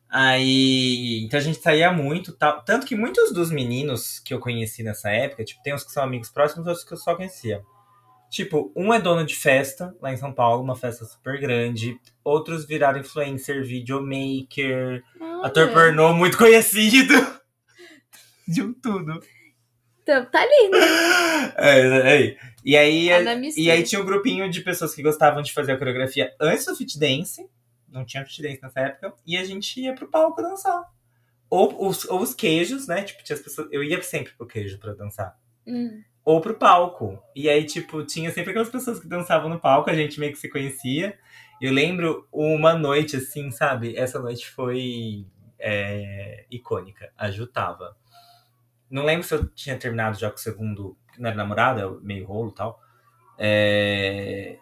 Aí, 0.09 1.21
então 1.25 1.37
a 1.37 1.43
gente 1.43 1.59
saía 1.59 1.91
muito, 1.91 2.31
tal. 2.31 2.63
Tanto 2.63 2.85
que 2.85 2.95
muitos 2.95 3.33
dos 3.33 3.51
meninos 3.51 4.19
que 4.19 4.33
eu 4.33 4.39
conheci 4.39 4.81
nessa 4.81 5.09
época, 5.09 5.43
tipo, 5.43 5.61
tem 5.61 5.73
uns 5.73 5.83
que 5.83 5.91
são 5.91 6.01
amigos 6.01 6.29
próximos, 6.29 6.65
outros 6.65 6.85
que 6.85 6.93
eu 6.93 6.97
só 6.97 7.15
conhecia. 7.15 7.61
Tipo, 8.29 8.71
um 8.73 8.93
é 8.93 9.01
dono 9.01 9.25
de 9.25 9.35
festa 9.35 9.93
lá 10.01 10.13
em 10.13 10.17
São 10.17 10.31
Paulo, 10.31 10.63
uma 10.63 10.75
festa 10.75 11.03
super 11.03 11.37
grande. 11.37 11.99
Outros 12.23 12.65
viraram 12.65 12.99
influencer, 12.99 13.65
videomaker, 13.65 15.03
ator 15.43 15.73
pornô 15.73 16.13
muito 16.13 16.37
conhecido. 16.37 17.13
De 18.47 18.61
um 18.61 18.73
tudo. 18.73 19.19
Então, 20.09 20.25
tá 20.25 20.43
lindo. 20.43 20.77
É, 21.57 22.25
é. 22.25 22.37
E 22.65 22.75
aí, 22.75 23.09
É 23.09 23.23
e 23.57 23.71
aí 23.71 23.83
tinha 23.83 24.01
um 24.01 24.05
grupinho 24.05 24.49
de 24.49 24.61
pessoas 24.61 24.93
que 24.93 25.03
gostavam 25.03 25.41
de 25.41 25.53
fazer 25.53 25.73
a 25.73 25.77
coreografia 25.77 26.33
antes 26.39 26.65
do 26.65 26.75
fit 26.75 26.97
dance. 26.99 27.47
não 27.87 28.03
tinha 28.03 28.23
Dance 28.23 28.59
nessa 28.61 28.79
época, 28.79 29.13
e 29.25 29.37
a 29.37 29.43
gente 29.43 29.79
ia 29.79 29.93
pro 29.93 30.07
palco 30.07 30.41
dançar. 30.41 30.83
Ou 31.49 31.87
os, 31.87 32.05
ou 32.05 32.21
os 32.21 32.33
queijos, 32.33 32.87
né? 32.87 33.03
Tipo, 33.03 33.23
tinha 33.23 33.35
as 33.35 33.41
pessoas. 33.41 33.67
Eu 33.71 33.83
ia 33.83 34.01
sempre 34.01 34.33
pro 34.33 34.47
queijo 34.47 34.79
pra 34.79 34.93
dançar. 34.93 35.37
Hum. 35.65 36.03
Ou 36.25 36.41
pro 36.41 36.55
palco. 36.55 37.21
E 37.35 37.49
aí, 37.49 37.63
tipo, 37.65 38.03
tinha 38.03 38.31
sempre 38.31 38.49
aquelas 38.49 38.69
pessoas 38.69 38.99
que 38.99 39.07
dançavam 39.07 39.49
no 39.49 39.59
palco, 39.59 39.89
a 39.89 39.95
gente 39.95 40.19
meio 40.19 40.33
que 40.33 40.39
se 40.39 40.49
conhecia. 40.49 41.17
Eu 41.61 41.71
lembro 41.71 42.27
uma 42.31 42.73
noite, 42.73 43.15
assim, 43.15 43.51
sabe? 43.51 43.95
Essa 43.95 44.19
noite 44.19 44.47
foi 44.49 45.25
é, 45.59 46.45
icônica. 46.49 47.11
A 47.17 47.31
Ju 47.31 47.47
tava. 47.47 47.95
Não 48.89 49.03
lembro 49.03 49.25
se 49.25 49.33
eu 49.33 49.47
tinha 49.47 49.77
terminado 49.77 50.17
já 50.17 50.29
com 50.29 50.37
o 50.37 50.39
segundo, 50.39 50.97
que 51.13 51.21
não 51.21 51.29
era 51.29 51.37
namorada, 51.37 51.89
meio 52.01 52.25
rolo 52.25 52.49
e 52.49 52.55
tal. 52.55 52.79
É, 53.37 54.57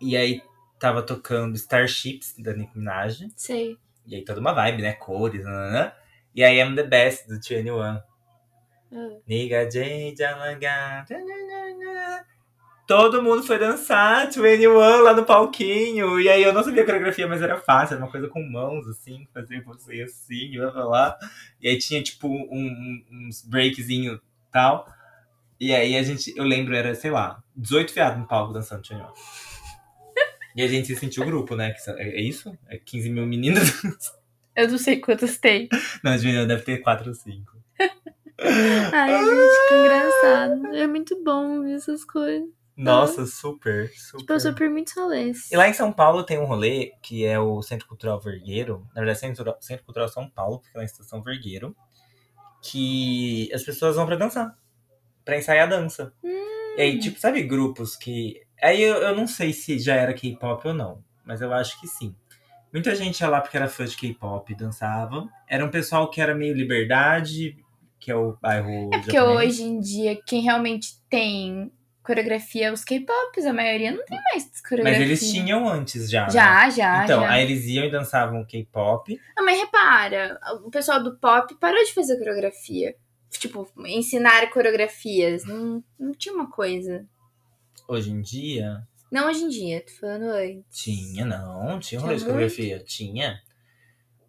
e 0.00 0.16
aí 0.16 0.42
tava 0.78 1.02
tocando 1.02 1.56
Starships 1.56 2.34
da 2.38 2.52
Nicki 2.52 2.76
Minaj. 2.76 3.26
Sei. 3.36 3.78
E 4.06 4.16
aí 4.16 4.24
toda 4.24 4.40
uma 4.40 4.52
vibe, 4.52 4.82
né? 4.82 4.92
Cores, 4.92 5.44
nanana. 5.44 5.94
E 6.34 6.42
aí 6.42 6.58
I'm 6.58 6.74
the 6.74 6.82
best 6.82 7.28
do 7.28 7.40
21. 7.40 7.80
Ah. 7.80 8.02
Nigga 9.26 9.68
J, 9.68 10.14
Jalaga. 10.16 11.04
Todo 12.86 13.22
mundo 13.22 13.42
foi 13.42 13.58
dançar 13.58 14.30
21 14.30 14.74
lá 15.02 15.14
no 15.14 15.24
palquinho. 15.24 16.20
E 16.20 16.28
aí 16.28 16.42
eu 16.42 16.52
não 16.52 16.62
sabia 16.62 16.82
a 16.82 16.84
coreografia, 16.84 17.26
mas 17.26 17.40
era 17.40 17.56
fácil. 17.58 17.94
Era 17.94 18.04
uma 18.04 18.10
coisa 18.10 18.28
com 18.28 18.42
mãos, 18.42 18.86
assim, 18.86 19.26
fazer 19.32 19.62
você 19.62 20.02
assim, 20.02 20.52
blá 20.56 20.70
blá 20.70 20.86
blá. 20.86 21.18
E 21.62 21.68
aí 21.68 21.78
tinha 21.78 22.02
tipo 22.02 22.28
um- 22.28 22.46
um- 22.52 23.04
uns 23.28 23.42
breakzinho 23.42 24.14
e 24.16 24.20
tal. 24.52 24.86
E 25.58 25.74
aí 25.74 25.96
a 25.96 26.02
gente, 26.02 26.34
eu 26.36 26.44
lembro, 26.44 26.74
era, 26.76 26.94
sei 26.94 27.10
lá, 27.10 27.42
18 27.56 27.94
viados 27.94 28.18
no 28.18 28.26
palco 28.28 28.52
dançando 28.52 28.82
21. 28.82 29.06
E 30.56 30.62
a 30.62 30.68
gente 30.68 30.86
se 30.88 30.96
sentiu 30.96 31.24
grupo, 31.24 31.56
né? 31.56 31.74
É 31.96 32.18
é 32.18 32.20
isso? 32.20 32.56
É 32.68 32.76
15 32.76 33.08
mil 33.10 33.26
meninas? 33.26 33.82
Eu 34.54 34.68
não 34.68 34.78
sei 34.78 35.00
quantos 35.00 35.36
tem. 35.38 35.68
Não, 36.02 36.16
de 36.16 36.24
menina 36.26 36.46
deve 36.46 36.62
ter 36.62 36.78
4 36.78 37.08
ou 37.08 37.14
5. 37.14 37.52
Ai, 38.38 39.24
gente, 39.24 39.68
que 39.68 39.74
engraçado. 39.74 40.66
É 40.76 40.86
muito 40.86 41.22
bom 41.24 41.62
ver 41.62 41.74
essas 41.74 42.04
coisas. 42.04 42.48
Nossa, 42.76 43.24
super, 43.24 43.88
super. 43.94 44.18
Tipo, 44.18 44.32
eu 44.32 44.40
sou 44.40 44.54
por 44.54 44.68
muitos 44.68 44.94
rolês. 44.94 45.50
E 45.50 45.56
lá 45.56 45.68
em 45.68 45.72
São 45.72 45.92
Paulo 45.92 46.24
tem 46.24 46.38
um 46.38 46.44
rolê 46.44 46.92
que 47.00 47.24
é 47.24 47.38
o 47.38 47.62
Centro 47.62 47.86
Cultural 47.86 48.20
Vergueiro. 48.20 48.84
Na 48.94 49.00
verdade, 49.00 49.20
Centro, 49.20 49.56
Centro 49.60 49.84
Cultural 49.84 50.08
São 50.08 50.28
Paulo, 50.28 50.58
porque 50.58 50.76
é 50.76 50.80
na 50.80 50.84
Estação 50.84 51.22
Vergueiro. 51.22 51.76
Que 52.60 53.48
as 53.54 53.62
pessoas 53.62 53.94
vão 53.94 54.06
pra 54.06 54.16
dançar. 54.16 54.58
Pra 55.24 55.38
ensaiar 55.38 55.66
a 55.66 55.70
dança. 55.70 56.12
E 56.76 56.80
aí, 56.82 56.98
tipo, 56.98 57.20
sabe 57.20 57.42
grupos 57.42 57.94
que. 57.94 58.42
Aí 58.60 58.82
eu, 58.82 58.96
eu 58.96 59.14
não 59.14 59.26
sei 59.26 59.52
se 59.52 59.78
já 59.78 59.94
era 59.94 60.14
K-pop 60.14 60.66
ou 60.66 60.74
não, 60.74 61.04
mas 61.24 61.40
eu 61.40 61.52
acho 61.52 61.80
que 61.80 61.86
sim. 61.86 62.14
Muita 62.72 62.94
gente 62.96 63.20
ia 63.20 63.28
lá 63.28 63.40
porque 63.40 63.56
era 63.56 63.68
fã 63.68 63.84
de 63.84 63.96
K-pop 63.96 64.52
e 64.52 64.56
dançava. 64.56 65.28
Era 65.48 65.64
um 65.64 65.70
pessoal 65.70 66.10
que 66.10 66.20
era 66.20 66.34
meio 66.34 66.54
liberdade, 66.54 67.56
que 68.00 68.10
é 68.10 68.16
o 68.16 68.36
bairro. 68.42 68.90
É 68.92 68.98
porque 68.98 69.12
japonês. 69.12 69.54
hoje 69.54 69.62
em 69.62 69.78
dia, 69.78 70.20
quem 70.26 70.42
realmente 70.42 71.00
tem 71.08 71.70
coreografia 72.04 72.72
os 72.72 72.84
K-pops. 72.84 73.46
A 73.46 73.52
maioria 73.52 73.90
não 73.92 74.04
tem 74.04 74.18
mais 74.32 74.44
coreografia. 74.60 75.00
Mas 75.00 75.08
eles 75.10 75.32
tinham 75.32 75.68
antes 75.68 76.08
já. 76.10 76.24
né? 76.26 76.30
Já, 76.30 76.70
já, 76.70 77.04
Então, 77.04 77.20
já. 77.22 77.30
aí 77.30 77.42
eles 77.42 77.64
iam 77.66 77.84
e 77.86 77.90
dançavam 77.90 78.44
K-pop. 78.44 79.18
Não, 79.36 79.44
mas 79.44 79.58
repara, 79.58 80.38
o 80.64 80.70
pessoal 80.70 81.02
do 81.02 81.16
pop 81.16 81.54
parou 81.58 81.82
de 81.84 81.92
fazer 81.94 82.16
coreografia. 82.18 82.94
Tipo, 83.30 83.68
ensinar 83.86 84.48
coreografias. 84.50 85.44
Não, 85.44 85.82
não 85.98 86.12
tinha 86.12 86.34
uma 86.34 86.48
coisa. 86.50 87.04
Hoje 87.88 88.10
em 88.10 88.20
dia, 88.20 88.82
Não 89.10 89.28
hoje 89.28 89.42
em 89.44 89.48
dia, 89.48 89.84
tô 89.84 89.92
falando 90.00 90.24
antes. 90.30 90.64
tinha, 90.70 91.24
não. 91.26 91.78
Tinha 91.80 91.80
Tinha 91.80 92.00
rolê 92.00 92.16
de 92.16 92.24
coreografia. 92.24 92.78
Tinha. 92.86 93.40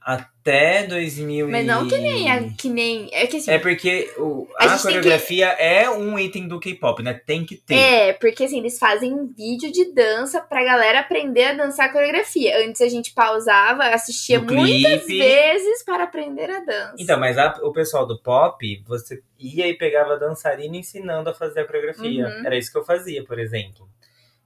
Até 0.07 0.85
2000 0.85 1.47
Mas 1.49 1.63
e... 1.63 1.67
não 1.67 1.87
que 1.87 1.97
nem, 1.97 2.29
a- 2.29 2.49
que 2.55 2.69
nem. 2.69 3.09
É 3.11 3.25
que 3.25 3.37
assim. 3.37 3.49
É 3.49 3.57
porque 3.57 4.13
o, 4.19 4.47
A 4.59 4.65
a, 4.65 4.67
tem 4.67 4.77
que- 4.77 4.83
coreografia 4.83 5.47
é 5.47 5.89
um 5.89 6.19
item 6.19 6.47
do 6.47 6.59
K-pop, 6.59 7.01
né? 7.01 7.15
Tem 7.25 7.43
que 7.43 7.55
ter. 7.55 7.73
É, 7.73 8.13
porque 8.13 8.43
assim, 8.43 8.59
eles 8.59 8.77
fazem 8.77 9.11
um 9.11 9.25
vídeo 9.25 9.71
de 9.71 9.91
dança 9.93 10.39
pra 10.39 10.63
galera 10.63 10.99
aprender 10.99 11.45
a 11.45 11.53
dançar 11.53 11.91
coreografia. 11.91 12.55
Antes 12.63 12.81
a 12.81 12.87
gente 12.87 13.15
pausava, 13.15 13.83
assistia 13.85 14.39
No 14.39 14.53
muitas 14.53 15.05
clipe. 15.05 15.17
vezes 15.17 15.83
para 15.83 16.03
aprender 16.03 16.51
a 16.51 16.59
dança. 16.59 16.93
Então, 16.99 17.19
mas 17.19 17.35
a- 17.39 17.59
o 17.63 17.71
pessoal 17.73 18.05
do 18.05 18.21
pop, 18.21 18.83
você 18.85 19.23
ia 19.39 19.67
e 19.67 19.73
pegava 19.73 20.13
a 20.13 20.17
dançarina 20.19 20.77
ensinando 20.77 21.31
a 21.31 21.33
fazer 21.33 21.61
a 21.61 21.65
coreografia. 21.65 22.25
Uhum. 22.27 22.45
Era 22.45 22.55
isso 22.55 22.71
que 22.71 22.77
eu 22.77 22.85
fazia, 22.85 23.23
por 23.25 23.39
exemplo. 23.39 23.89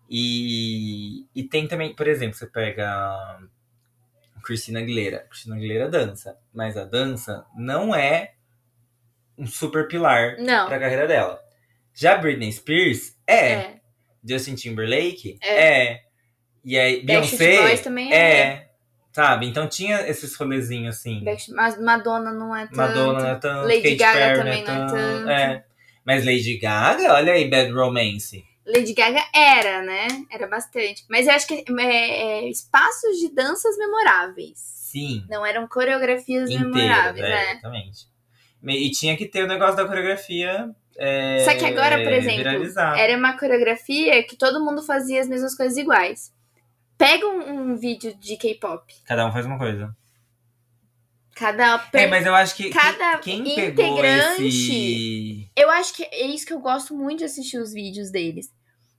E, 0.10 1.26
e 1.36 1.44
tem 1.44 1.68
também, 1.68 1.94
por 1.94 2.08
exemplo, 2.08 2.36
você 2.38 2.48
pega 2.48 3.38
Cristina 4.44 4.80
Aguilera. 4.80 5.26
Cristina 5.30 5.56
Aguilera 5.56 5.90
dança, 5.90 6.38
mas 6.54 6.78
a 6.78 6.86
dança 6.86 7.46
não 7.56 7.94
é 7.94 8.34
um 9.38 9.48
super 9.48 9.88
pilar 9.88 10.38
Não. 10.40 10.68
pra 10.68 10.80
carreira 10.80 11.08
dela. 11.08 11.40
Já 11.94 12.18
Britney 12.18 12.52
Spears 12.52 13.16
é. 13.26 13.52
É. 13.52 13.80
Justin 14.28 14.56
Timberlake 14.56 15.38
É. 15.42 15.84
é. 15.84 16.02
E 16.64 16.78
aí, 16.78 17.06
Beyoncé 17.06 17.62
Boys 17.62 17.82
também 17.82 18.12
é. 18.14 18.40
é. 18.40 18.70
Sabe? 19.14 19.48
Então 19.48 19.68
tinha 19.68 20.08
esses 20.08 20.36
rolezinhos 20.36 20.98
assim. 20.98 21.24
Mas 21.56 21.82
Madonna 21.82 22.32
não 22.32 22.56
é 22.56 22.66
tanto. 22.68 22.78
Madonna 22.78 23.20
não 23.20 23.30
é 23.30 23.36
tanto, 23.36 23.68
Lady 23.68 23.82
Katy 23.82 23.96
Gaga 23.96 24.20
Perry 24.20 24.38
também 24.38 24.64
não 24.64 24.74
é 24.74 24.88
tanto. 24.88 25.30
É. 25.30 25.66
Mas 26.06 26.26
Lady 26.26 26.58
Gaga, 26.58 27.14
olha 27.14 27.34
aí, 27.34 27.50
Bad 27.50 27.72
Romance. 27.72 28.44
Lady 28.74 28.94
Gaga 28.94 29.22
era, 29.34 29.82
né? 29.82 30.08
Era 30.32 30.48
bastante. 30.48 31.04
Mas 31.10 31.28
eu 31.28 31.34
acho 31.34 31.48
que 31.48 31.64
é, 31.80 31.84
é, 32.44 32.50
espaços 32.50 33.18
de 33.20 33.34
danças 33.34 33.78
memoráveis. 33.78 34.60
Sim. 34.60 35.26
Não 35.30 35.46
eram 35.46 35.68
coreografias 35.68 36.50
Inteiro, 36.50 36.70
memoráveis, 36.70 37.26
é, 37.26 37.30
né? 37.30 37.52
exatamente. 37.52 38.08
Me- 38.62 38.78
E 38.88 38.92
tinha 38.92 39.16
que 39.16 39.26
ter 39.26 39.44
o 39.44 39.48
negócio 39.48 39.76
da 39.78 39.86
coreografia. 39.86 40.70
é, 40.98 41.40
Só 41.46 41.56
que 41.56 41.66
agora, 41.66 41.98
por 42.04 42.12
exemplo, 42.12 42.38
viralizar. 42.38 42.98
Era 43.00 43.18
uma 43.18 43.38
coreografia 43.38 44.24
que 44.24 44.36
todo 44.36 44.64
mundo 44.64 44.82
fazia 44.84 45.22
as 45.22 45.28
mesmas 45.28 45.56
coisas 45.56 45.78
iguais. 45.78 46.34
Pega 46.98 47.26
um, 47.28 47.72
um 47.72 47.76
vídeo 47.78 48.14
de 48.16 48.36
K-pop. 48.36 48.94
Cada 49.06 49.26
um 49.26 49.32
faz 49.32 49.46
uma 49.46 49.58
coisa. 49.58 49.96
Cada. 51.36 51.88
É, 51.94 52.06
mas 52.08 52.26
eu 52.26 52.36
acho 52.36 52.54
que 52.56 52.70
cada 52.70 53.18
quem, 53.20 53.44
quem 53.44 53.56
pegou 53.56 53.86
integrante- 54.00 54.46
esse. 54.48 55.50
Eu 55.56 55.70
acho 55.70 55.94
que 55.94 56.04
é 56.04 56.28
isso 56.28 56.46
que 56.46 56.52
eu 56.52 56.60
gosto 56.60 56.94
muito 56.94 57.20
de 57.20 57.26
assistir 57.26 57.58
os 57.58 57.72
vídeos 57.72 58.12
deles. 58.12 58.52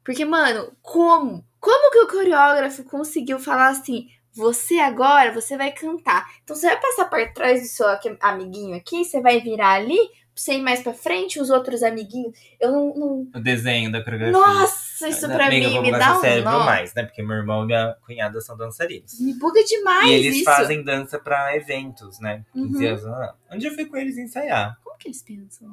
Porque, 0.05 0.25
mano, 0.25 0.73
como? 0.83 1.45
Como 1.59 1.91
que 1.93 1.99
o 1.99 2.09
coreógrafo 2.09 2.85
conseguiu 2.85 3.39
falar 3.39 3.69
assim? 3.69 4.09
Você 4.33 4.79
agora, 4.79 5.33
você 5.33 5.57
vai 5.57 5.73
cantar. 5.73 6.25
Então 6.45 6.55
você 6.57 6.67
vai 6.69 6.81
passar 6.81 7.05
por 7.07 7.33
trás 7.33 7.61
do 7.63 7.67
seu 7.67 7.87
amiguinho 8.21 8.77
aqui, 8.77 9.05
você 9.05 9.21
vai 9.21 9.41
virar 9.41 9.73
ali, 9.73 9.97
pra 9.99 10.07
você 10.37 10.55
ir 10.55 10.63
mais 10.63 10.81
pra 10.83 10.95
frente, 10.95 11.41
os 11.41 11.51
outros 11.51 11.83
amiguinhos. 11.83 12.33
Eu 12.61 12.71
não. 12.73 12.95
não- 12.95 13.31
O 13.35 13.41
desenho 13.43 13.91
da 13.93 14.03
coreografia. 14.03 14.33
Nossa, 14.33 15.09
isso 15.09 15.27
pra 15.29 15.49
Amiga, 15.49 15.69
mim 15.69 15.81
me 15.83 15.91
dá 15.91 16.17
um 16.17 16.21
cérebro 16.21 16.51
nó. 16.53 16.65
mais, 16.65 16.95
né? 16.95 17.03
Porque 17.03 17.23
meu 17.23 17.37
irmão 17.37 17.65
e 17.65 17.67
minha 17.67 17.97
cunhada 18.07 18.41
são 18.41 18.57
dançarinos. 18.57 19.19
Me 19.21 19.35
buga 19.35 19.63
demais 19.65 20.09
e 20.09 20.13
eles 20.15 20.37
isso. 20.37 20.45
fazem 20.45 20.83
dança 20.85 21.19
pra 21.19 21.55
eventos, 21.57 22.21
né? 22.21 22.45
15 22.55 22.87
Uhum. 22.87 22.91
anos. 23.15 23.35
Um 23.53 23.59
dia 23.59 23.69
eu 23.71 23.75
fui 23.75 23.85
com 23.87 23.97
eles 23.97 24.17
ensaiar. 24.17 24.79
Como 24.85 24.97
que 24.97 25.09
eles 25.09 25.23
pensam? 25.23 25.69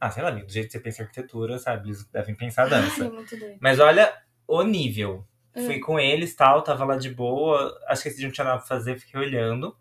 Ah, 0.00 0.10
sei 0.10 0.22
lá, 0.22 0.30
do 0.30 0.48
jeito 0.50 0.66
que 0.66 0.72
você 0.72 0.80
pensa 0.80 1.02
em 1.02 1.04
arquitetura, 1.04 1.58
sabe? 1.58 1.88
Eles 1.88 2.04
devem 2.06 2.34
pensar 2.34 2.68
dança. 2.68 3.02
Ai, 3.02 3.08
é 3.08 3.10
muito 3.10 3.36
doido. 3.38 3.58
Mas 3.60 3.78
olha 3.78 4.12
o 4.48 4.62
nível. 4.62 5.24
Hum. 5.54 5.66
Fui 5.66 5.78
com 5.78 6.00
eles, 6.00 6.34
tal, 6.34 6.62
tava 6.62 6.84
lá 6.84 6.96
de 6.96 7.10
boa. 7.10 7.78
Acho 7.86 8.02
que 8.02 8.08
esse 8.08 8.18
dia 8.18 8.26
não 8.26 8.32
tinha 8.32 8.44
nada 8.44 8.58
pra 8.58 8.66
fazer, 8.66 8.98
fiquei 8.98 9.20
olhando. 9.20 9.76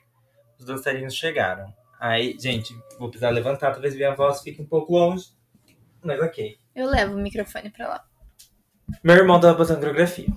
Os 0.58 0.66
dançarinos 0.66 1.16
chegaram. 1.16 1.74
Aí, 2.00 2.36
gente, 2.40 2.74
vou 2.98 3.08
precisar 3.10 3.30
levantar, 3.30 3.72
talvez 3.72 3.96
minha 3.96 4.14
voz 4.14 4.42
fique 4.42 4.62
um 4.62 4.66
pouco 4.66 4.94
longe. 4.94 5.28
Mas 6.04 6.20
ok. 6.22 6.58
Eu 6.76 6.88
levo 6.88 7.16
o 7.16 7.20
microfone 7.22 7.70
pra 7.70 7.88
lá. 7.88 8.04
Meu 9.04 9.16
irmão 9.16 9.40
tava 9.40 9.58
passando 9.58 9.80
coreografia. 9.80 10.28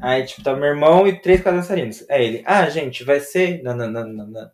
Aí, 0.00 0.24
tipo, 0.24 0.42
tava 0.42 0.58
meu 0.58 0.68
irmão 0.68 1.06
e 1.06 1.20
três 1.20 1.40
quatro 1.42 1.60
dançarinos. 1.60 2.04
Aí 2.10 2.24
ele, 2.24 2.42
ah, 2.46 2.68
gente, 2.68 3.02
vai 3.04 3.18
ser. 3.20 3.62
nananana, 3.62 4.52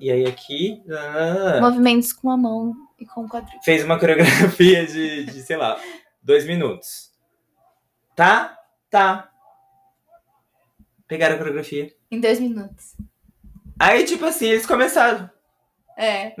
E 0.00 0.10
aí 0.10 0.26
aqui. 0.26 0.82
nananana. 0.86 1.60
Movimentos 1.60 2.12
com 2.12 2.30
a 2.30 2.36
mão 2.36 2.74
e 2.98 3.06
com 3.06 3.28
quadril. 3.28 3.60
Fez 3.62 3.84
uma 3.84 3.98
coreografia 3.98 4.86
de, 4.86 5.24
de, 5.24 5.42
sei 5.42 5.56
lá, 5.56 5.80
dois 6.22 6.46
minutos. 6.46 7.10
Tá? 8.14 8.56
Tá. 8.90 9.30
Pegaram 11.06 11.34
a 11.34 11.38
coreografia. 11.38 11.92
Em 12.10 12.20
dois 12.20 12.40
minutos. 12.40 12.94
Aí, 13.78 14.04
tipo 14.04 14.24
assim, 14.24 14.46
eles 14.46 14.66
começaram. 14.66 15.28
É. 15.96 16.34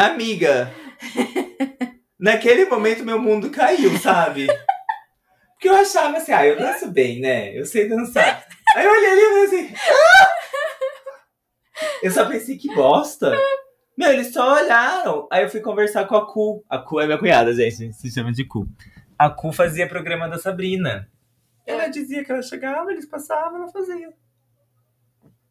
Amiga. 0.00 0.72
Naquele 2.18 2.64
momento 2.64 3.04
meu 3.04 3.20
mundo 3.20 3.50
caiu, 3.50 3.96
sabe? 3.98 4.46
Porque 5.52 5.68
eu 5.68 5.74
achava 5.74 6.16
assim, 6.16 6.32
ah, 6.32 6.46
eu 6.46 6.56
danço 6.56 6.90
bem, 6.90 7.20
né? 7.20 7.56
Eu 7.56 7.64
sei 7.66 7.88
dançar. 7.88 8.46
Aí 8.76 8.84
eu 8.84 8.90
olhei 8.90 9.10
ali 9.10 9.20
e 9.20 9.24
falei 9.24 9.44
assim. 9.44 9.74
"Ah!" 9.90 10.28
Eu 12.02 12.10
só 12.10 12.26
pensei 12.26 12.56
que 12.56 12.72
bosta. 12.74 13.36
Meu, 13.98 14.12
eles 14.12 14.32
só 14.32 14.54
olharam. 14.54 15.26
Aí 15.28 15.42
eu 15.42 15.50
fui 15.50 15.60
conversar 15.60 16.06
com 16.06 16.14
a 16.14 16.24
Cu. 16.24 16.64
A 16.70 16.78
Cu 16.78 17.00
é 17.00 17.06
minha 17.06 17.18
cunhada, 17.18 17.52
gente. 17.52 17.92
Se 17.92 18.10
chama 18.12 18.30
de 18.30 18.44
Cu. 18.44 18.68
A 19.18 19.28
Cu 19.28 19.50
fazia 19.52 19.88
programa 19.88 20.28
da 20.28 20.38
Sabrina. 20.38 21.10
Ela 21.66 21.86
é 21.86 21.88
dizia 21.88 22.24
que 22.24 22.30
ela 22.30 22.40
chegava, 22.40 22.92
eles 22.92 23.04
passavam, 23.06 23.56
ela 23.60 23.68
fazia. 23.72 24.10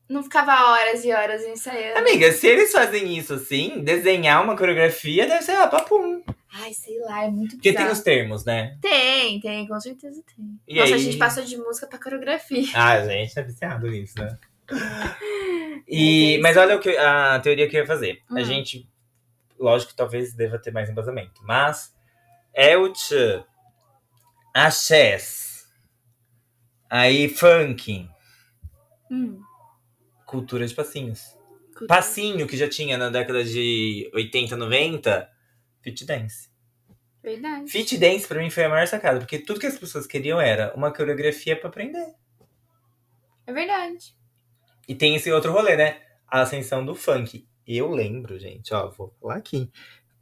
Não 0.10 0.24
ficava 0.24 0.72
horas 0.72 1.04
e 1.04 1.12
horas 1.12 1.44
ensaiando. 1.46 2.00
Amiga, 2.00 2.32
se 2.32 2.48
eles 2.48 2.72
fazem 2.72 3.18
isso 3.18 3.34
assim, 3.34 3.84
desenhar 3.84 4.42
uma 4.42 4.56
coreografia 4.56 5.28
deve 5.28 5.44
ser, 5.44 5.52
ah, 5.58 5.68
papum. 5.68 6.24
Ai, 6.54 6.74
sei 6.74 6.98
lá, 7.02 7.26
é 7.26 7.30
muito 7.30 7.58
Porque 7.58 7.72
bizarro. 7.72 7.88
tem 7.90 7.94
os 7.94 8.02
termos, 8.02 8.46
né? 8.46 8.78
Tem, 8.82 9.40
tem, 9.42 9.68
com 9.68 9.78
certeza 9.82 10.24
tem. 10.34 10.58
E 10.66 10.80
Nossa, 10.80 10.94
a 10.94 10.96
aí- 10.96 11.02
gente 11.02 11.18
passou 11.18 11.44
de 11.44 11.58
música 11.58 11.86
pra 11.86 12.00
coreografia. 12.02 12.64
Ah, 12.74 12.94
a 12.94 13.06
gente 13.06 13.38
é 13.38 13.44
viciado 13.44 13.92
nisso, 13.92 14.14
né? 14.18 14.38
E, 15.90 16.38
mas 16.40 16.58
olha 16.58 16.76
o 16.76 16.80
que, 16.82 16.90
a 16.98 17.40
teoria 17.40 17.70
que 17.70 17.78
eu 17.78 17.82
ia 17.82 17.88
fazer. 17.88 18.22
A 18.30 18.42
Hum. 18.42 18.44
gente, 18.44 18.90
lógico 19.58 19.92
que 19.92 19.98
talvez 19.98 20.34
deva 20.34 20.60
ter 20.60 20.70
mais 20.72 20.90
embasamento, 20.90 21.42
mas 21.46 21.96
é 22.54 22.76
o 22.76 22.92
tchan, 22.92 23.46
axés, 24.54 25.66
aí 26.90 27.30
funk, 27.30 28.10
Hum, 29.10 29.42
cultura 30.26 30.68
de 30.68 30.74
passinhos. 30.76 31.38
cultura. 31.68 31.88
Passinho 31.88 32.46
que 32.48 32.58
já 32.58 32.68
tinha 32.68 32.98
na 32.98 33.10
década 33.10 33.44
de 33.46 34.10
80, 34.14 34.58
90, 34.58 35.32
fit 35.82 36.04
dance. 36.06 36.50
Verdade. 37.24 37.70
Fit 37.72 37.98
dance 37.98 38.28
pra 38.28 38.40
mim 38.40 38.50
foi 38.50 38.66
a 38.66 38.70
maior 38.70 38.88
sacada, 38.88 39.20
porque 39.20 39.40
tudo 39.40 39.60
que 39.60 39.68
as 39.68 39.78
pessoas 39.78 40.06
queriam 40.06 40.42
era 40.42 40.74
uma 40.76 40.92
coreografia 40.94 41.58
pra 41.58 41.70
aprender. 41.70 42.14
É 43.46 43.54
verdade. 43.54 44.17
E 44.88 44.96
tem 44.96 45.16
esse 45.16 45.32
outro 45.32 45.52
rolê, 45.52 45.76
né? 45.76 45.98
A 46.28 46.42
ascensão 46.42 46.86
do 46.86 46.96
funk. 46.96 47.48
Eu 47.68 47.92
lembro, 47.92 48.40
gente, 48.40 48.74
ó, 48.74 48.90
vou 48.90 49.14
falar 49.22 49.36
aqui. 49.36 49.70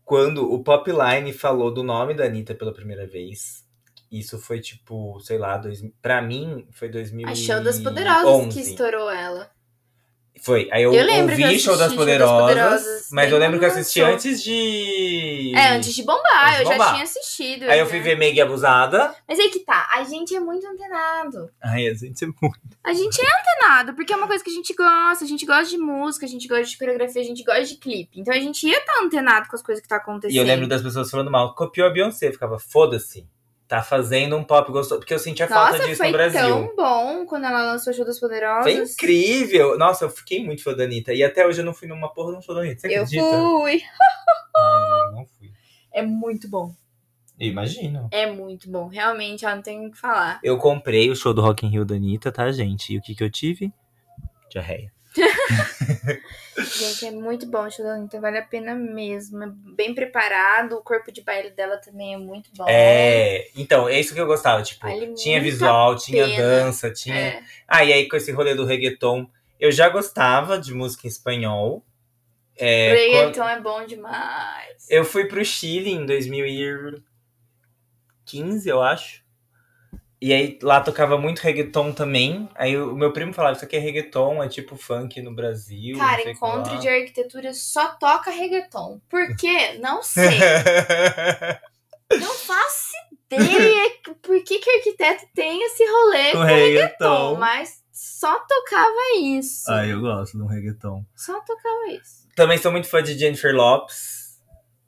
Quando 0.04 0.52
o 0.52 0.64
Popline 0.64 1.34
falou 1.34 1.72
do 1.74 1.84
nome 1.84 2.14
da 2.14 2.26
Anitta 2.26 2.56
pela 2.56 2.74
primeira 2.74 3.08
vez, 3.08 3.66
isso 4.12 4.40
foi 4.40 4.60
tipo, 4.60 5.20
sei 5.20 5.38
lá, 5.38 5.58
dois, 5.58 5.84
pra 6.02 6.22
mim 6.22 6.68
foi 6.72 6.90
2011. 6.90 7.32
A 7.32 7.36
Show 7.36 7.64
das 7.64 7.80
Poderosas 7.80 8.54
que 8.54 8.62
estourou 8.62 9.10
ela. 9.10 9.50
Foi, 10.42 10.70
aí 10.72 10.84
eu, 10.84 10.94
Eu 10.94 11.06
lembro 11.06 11.34
eu 11.34 11.48
ouvi 11.48 11.60
Show 11.60 11.76
das 11.76 11.78
Show 11.78 11.78
das 11.78 11.94
Poderosas, 11.94 12.50
Poderosas, 12.50 13.08
mas 13.12 13.32
eu 13.32 13.38
lembro 13.38 13.58
que 13.58 13.66
eu 13.66 13.70
assisti 13.70 14.02
lançou. 14.02 14.16
antes 14.16 14.44
de... 14.44 15.54
É, 15.56 15.70
antes 15.70 15.96
de 15.96 16.04
bombar, 16.04 16.48
Antes 16.48 16.58
de 16.58 16.62
eu 16.62 16.66
já 16.68 16.72
bombar. 16.74 16.92
tinha 16.94 17.04
assistido. 17.04 17.64
Aí 17.64 17.80
eu 17.80 17.86
né? 17.86 17.92
fui 17.92 18.00
ver 18.00 18.18
Meg 18.18 18.40
Abusada. 18.40 19.16
Mas 19.28 19.40
aí 19.40 19.50
que 19.50 19.60
tá, 19.60 19.88
a 19.96 20.04
gente 20.04 20.36
é 20.36 20.40
muito 20.40 20.68
antenado. 20.68 21.50
Ai, 21.64 21.88
a 21.88 21.94
gente 21.94 22.24
é 22.24 22.28
muito... 22.28 22.60
A 22.84 22.94
gente 22.94 23.20
é 23.20 23.26
antenado, 23.26 23.96
porque 23.96 24.14
é 24.14 24.16
uma 24.16 24.28
coisa 24.28 24.44
que 24.44 24.50
a 24.50 24.54
gente 24.54 24.74
gosta. 24.74 25.26
A 25.26 25.28
gente 25.28 25.46
gosta 25.46 25.66
de 25.70 25.78
música, 25.78 26.26
a 26.26 26.30
gente 26.30 26.48
gosta 26.48 26.66
de 26.66 26.78
coreografia, 26.78 27.22
a 27.22 27.26
gente 27.26 27.44
gosta 27.44 27.64
de 27.64 27.76
clipe. 27.78 28.20
Então 28.20 28.34
a 28.34 28.40
gente 28.40 28.68
ia 28.68 28.78
estar 28.78 29.02
antenado 29.02 29.48
com 29.48 29.56
as 29.56 29.64
coisas 29.64 29.82
que 29.82 29.88
tá 29.88 29.96
acontecendo. 29.96 30.36
E 30.36 30.38
eu 30.38 30.44
lembro 30.44 30.68
das 30.68 30.82
pessoas 30.82 31.10
falando 31.10 31.32
mal. 31.32 31.56
Copiou 31.56 31.88
a 31.88 31.90
Beyoncé, 31.92 32.32
ficava, 32.32 32.60
foda-se. 32.60 33.28
Tá 33.68 33.82
fazendo 33.82 34.38
um 34.38 34.44
pop 34.44 34.72
gostoso. 34.72 35.00
Porque 35.00 35.14
eu 35.14 35.20
sentia 35.20 35.48
falta 35.48 35.74
Nossa, 35.74 35.86
disso 35.86 35.98
foi 35.98 36.08
no 36.08 36.14
Brasil. 36.14 36.40
tão 36.40 36.76
bom 36.76 37.26
quando 37.26 37.46
ela 37.46 37.64
lançou 37.64 37.92
o 37.92 37.96
Show 37.96 38.06
das 38.06 38.20
Poderosas. 38.20 38.64
Foi 38.64 38.74
incrível! 38.74 39.78
Nossa, 39.78 40.06
eu 40.06 40.10
fiquei 40.10 40.44
muito 40.46 40.62
fã 40.64 40.74
da 40.76 40.84
Anitta. 40.84 41.14
E 41.14 41.24
até 41.24 41.48
hoje 41.48 41.62
eu 41.62 41.66
não 41.66 41.74
fui 41.74 41.88
numa 41.88 42.14
porra 42.14 42.34
de 42.34 42.38
um 42.38 42.42
show 42.42 42.54
da 42.54 42.62
Anitta. 42.62 42.82
Você 42.82 42.88
Eu 42.96 43.04
acredita? 43.04 43.26
fui. 43.26 43.82
Ai, 44.56 45.12
não 45.14 45.26
fui. 45.26 45.52
É 45.92 46.02
muito 46.04 46.48
bom. 46.48 46.74
Imagino. 47.40 48.08
É 48.12 48.32
muito 48.32 48.70
bom. 48.70 48.88
Realmente, 48.88 49.46
ela 49.46 49.56
não 49.56 49.64
tem 49.64 49.88
o 49.88 49.92
que 49.92 49.98
falar. 49.98 50.40
Eu 50.44 50.58
comprei 50.58 51.10
o 51.10 51.16
show 51.16 51.34
do 51.34 51.42
Rock 51.42 51.66
in 51.66 51.70
Rio 51.70 51.84
da 51.86 51.96
Anitta, 51.96 52.32
tá, 52.32 52.50
gente? 52.52 52.94
E 52.94 52.98
o 52.98 53.02
que 53.02 53.16
que 53.16 53.24
eu 53.24 53.30
tive? 53.30 53.74
Diarreia. 54.50 54.95
Gente, 56.58 57.06
é 57.08 57.12
muito 57.12 57.46
bom 57.48 57.66
o 57.66 57.70
show 57.72 57.84
da 57.86 57.96
Anitta, 57.96 58.20
vale 58.22 58.38
a 58.38 58.46
pena 58.46 58.74
mesmo. 58.76 59.44
É 59.44 59.48
bem 59.76 59.94
preparado, 59.94 60.74
o 60.78 60.82
corpo 60.82 61.12
de 61.12 61.22
baile 61.22 61.50
dela 61.52 61.76
também 61.78 62.14
é 62.14 62.18
muito 62.18 62.50
bom. 62.56 62.64
É, 62.68 63.50
então, 63.56 63.90
é 63.90 64.00
isso 64.00 64.14
que 64.14 64.20
eu 64.22 64.26
gostava. 64.26 64.64
Tipo, 64.64 64.88
Vale 64.88 65.14
tinha 65.16 65.42
visual, 65.42 65.98
tinha 65.98 66.26
dança, 66.38 66.90
tinha. 66.92 67.14
É. 67.16 67.44
Ah, 67.68 67.84
e 67.84 67.92
aí 67.92 68.08
com 68.08 68.16
esse 68.16 68.32
rolê 68.32 68.56
do 68.56 68.64
reggaeton, 68.66 69.30
eu 69.60 69.70
já 69.72 69.90
gostava 69.90 70.58
de 70.58 70.74
música 70.74 71.06
em 71.08 71.10
espanhol. 71.10 71.84
É, 72.58 72.94
o 72.94 72.96
quando- 72.96 73.02
reggaeton 73.26 73.50
é 73.50 73.60
bom 73.60 73.86
demais. 73.86 74.90
Eu 74.90 75.04
fui 75.04 75.26
pro 75.28 75.44
Chile 75.44 75.92
em 75.92 76.06
2015, 76.06 78.70
eu 78.70 78.82
acho. 78.82 79.25
E 80.22 80.34
aí 80.34 80.58
lá 80.62 80.80
tocava 80.82 81.18
muito 81.18 81.40
reggaeton 81.40 81.92
também. 81.92 82.50
Aí 82.56 82.78
o 82.78 82.96
meu 82.96 83.12
primo 83.12 83.34
falava, 83.34 83.56
isso 83.56 83.66
aqui 83.66 83.76
é 83.76 83.80
reggaeton, 83.80 84.42
é 84.42 84.48
tipo 84.48 84.76
funk 84.76 85.22
no 85.22 85.34
Brasil. 85.36 85.98
Cara, 85.98 86.22
sei 86.24 86.32
o 86.32 86.36
que 86.36 86.42
lá." 86.46 86.50
encontro 86.50 86.80
de 86.80 86.88
arquitetura 86.90 87.54
só 87.54 87.90
toca 87.96 88.32
reggaeton. 88.32 89.00
Por 89.10 89.36
quê? 89.36 89.78
Não 89.80 90.02
sei. 90.04 90.40
Não 92.20 92.34
faço 92.34 92.92
ideia 93.30 93.92
por 94.22 94.42
que, 94.44 94.60
que 94.60 94.70
arquiteto 94.70 95.26
tem 95.34 95.62
esse 95.64 95.84
rolê 95.86 96.32
Com 96.32 96.38
com 96.38 96.44
reggaeton, 96.44 96.70
reggaeton. 96.70 97.36
mas 97.36 97.84
só 97.92 98.40
tocava 98.40 99.18
isso. 99.20 99.70
Ah, 99.72 99.86
eu 99.86 100.00
gosto 100.00 100.38
do 100.38 100.46
reggaeton. 100.46 101.04
Só 101.16 101.40
tocava 101.42 101.88
isso. 101.92 102.26
Também 102.36 102.58
sou 102.58 102.72
muito 102.72 102.88
fã 102.88 103.02
de 103.02 103.18
Jennifer 103.18 103.54
Lopes. 103.54 104.40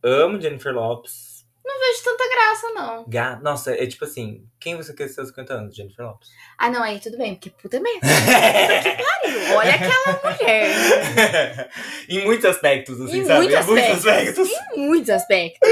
Amo 0.04 0.40
Jennifer 0.40 0.74
Lopes. 0.74 1.27
Não 1.68 1.80
vejo 1.82 2.04
tanta 2.04 2.30
graça, 2.30 2.70
não. 2.70 3.06
Ga- 3.10 3.40
Nossa, 3.42 3.72
é 3.76 3.86
tipo 3.86 4.06
assim, 4.06 4.48
quem 4.58 4.78
você 4.78 4.94
quer 4.94 5.10
ser 5.10 5.20
aos 5.20 5.30
50 5.30 5.54
anos? 5.54 5.76
Jennifer 5.76 6.06
Lopes. 6.06 6.30
Ah, 6.58 6.70
não, 6.70 6.82
aí 6.82 6.98
tudo 7.00 7.18
bem, 7.18 7.36
porque 7.36 7.50
puta 7.50 7.78
merda. 7.82 8.00
Pariu, 8.08 9.58
Olha 9.58 9.76
aquela 9.76 10.22
mulher. 10.24 11.70
em 12.08 12.24
muitos 12.24 12.46
aspectos, 12.46 13.02
assim, 13.02 13.20
Em 13.20 13.26
sabe? 13.26 13.46
muitos 13.48 13.68
em 13.68 13.70
muitos 13.70 13.90
aspectos. 14.08 14.50
aspectos. 14.50 14.78
Em 14.78 14.88
muitos 14.88 15.10
aspectos. 15.10 15.70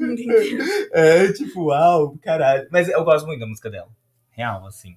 Entendeu? 0.00 0.66
É, 0.92 1.32
tipo, 1.32 1.66
uau, 1.66 2.16
caralho. 2.22 2.66
Mas 2.72 2.88
eu 2.88 3.04
gosto 3.04 3.26
muito 3.26 3.40
da 3.40 3.46
música 3.46 3.70
dela. 3.70 3.88
Real, 4.32 4.66
assim. 4.66 4.96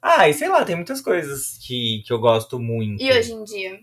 Ah, 0.00 0.28
e 0.28 0.34
sei 0.34 0.48
lá, 0.48 0.64
tem 0.64 0.76
muitas 0.76 1.00
coisas 1.00 1.58
que, 1.66 2.02
que 2.06 2.12
eu 2.12 2.18
gosto 2.20 2.58
muito. 2.60 3.02
E 3.02 3.10
hoje 3.12 3.32
em 3.32 3.44
dia? 3.44 3.80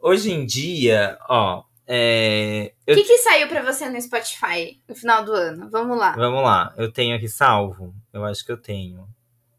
Hoje 0.00 0.30
em 0.32 0.46
dia, 0.46 1.18
ó, 1.28 1.62
é. 1.92 2.72
O 2.86 2.90
eu- 2.92 2.96
que, 2.96 3.02
que 3.04 3.18
saiu 3.18 3.48
pra 3.48 3.62
você 3.62 3.88
no 3.90 4.00
Spotify 4.00 4.80
no 4.88 4.94
final 4.94 5.24
do 5.24 5.32
ano? 5.32 5.68
Vamos 5.68 5.98
lá. 5.98 6.12
Vamos 6.12 6.42
lá, 6.42 6.72
eu 6.78 6.92
tenho 6.92 7.16
aqui 7.16 7.28
salvo. 7.28 7.92
Eu 8.12 8.24
acho 8.24 8.44
que 8.44 8.52
eu 8.52 8.56
tenho. 8.56 9.08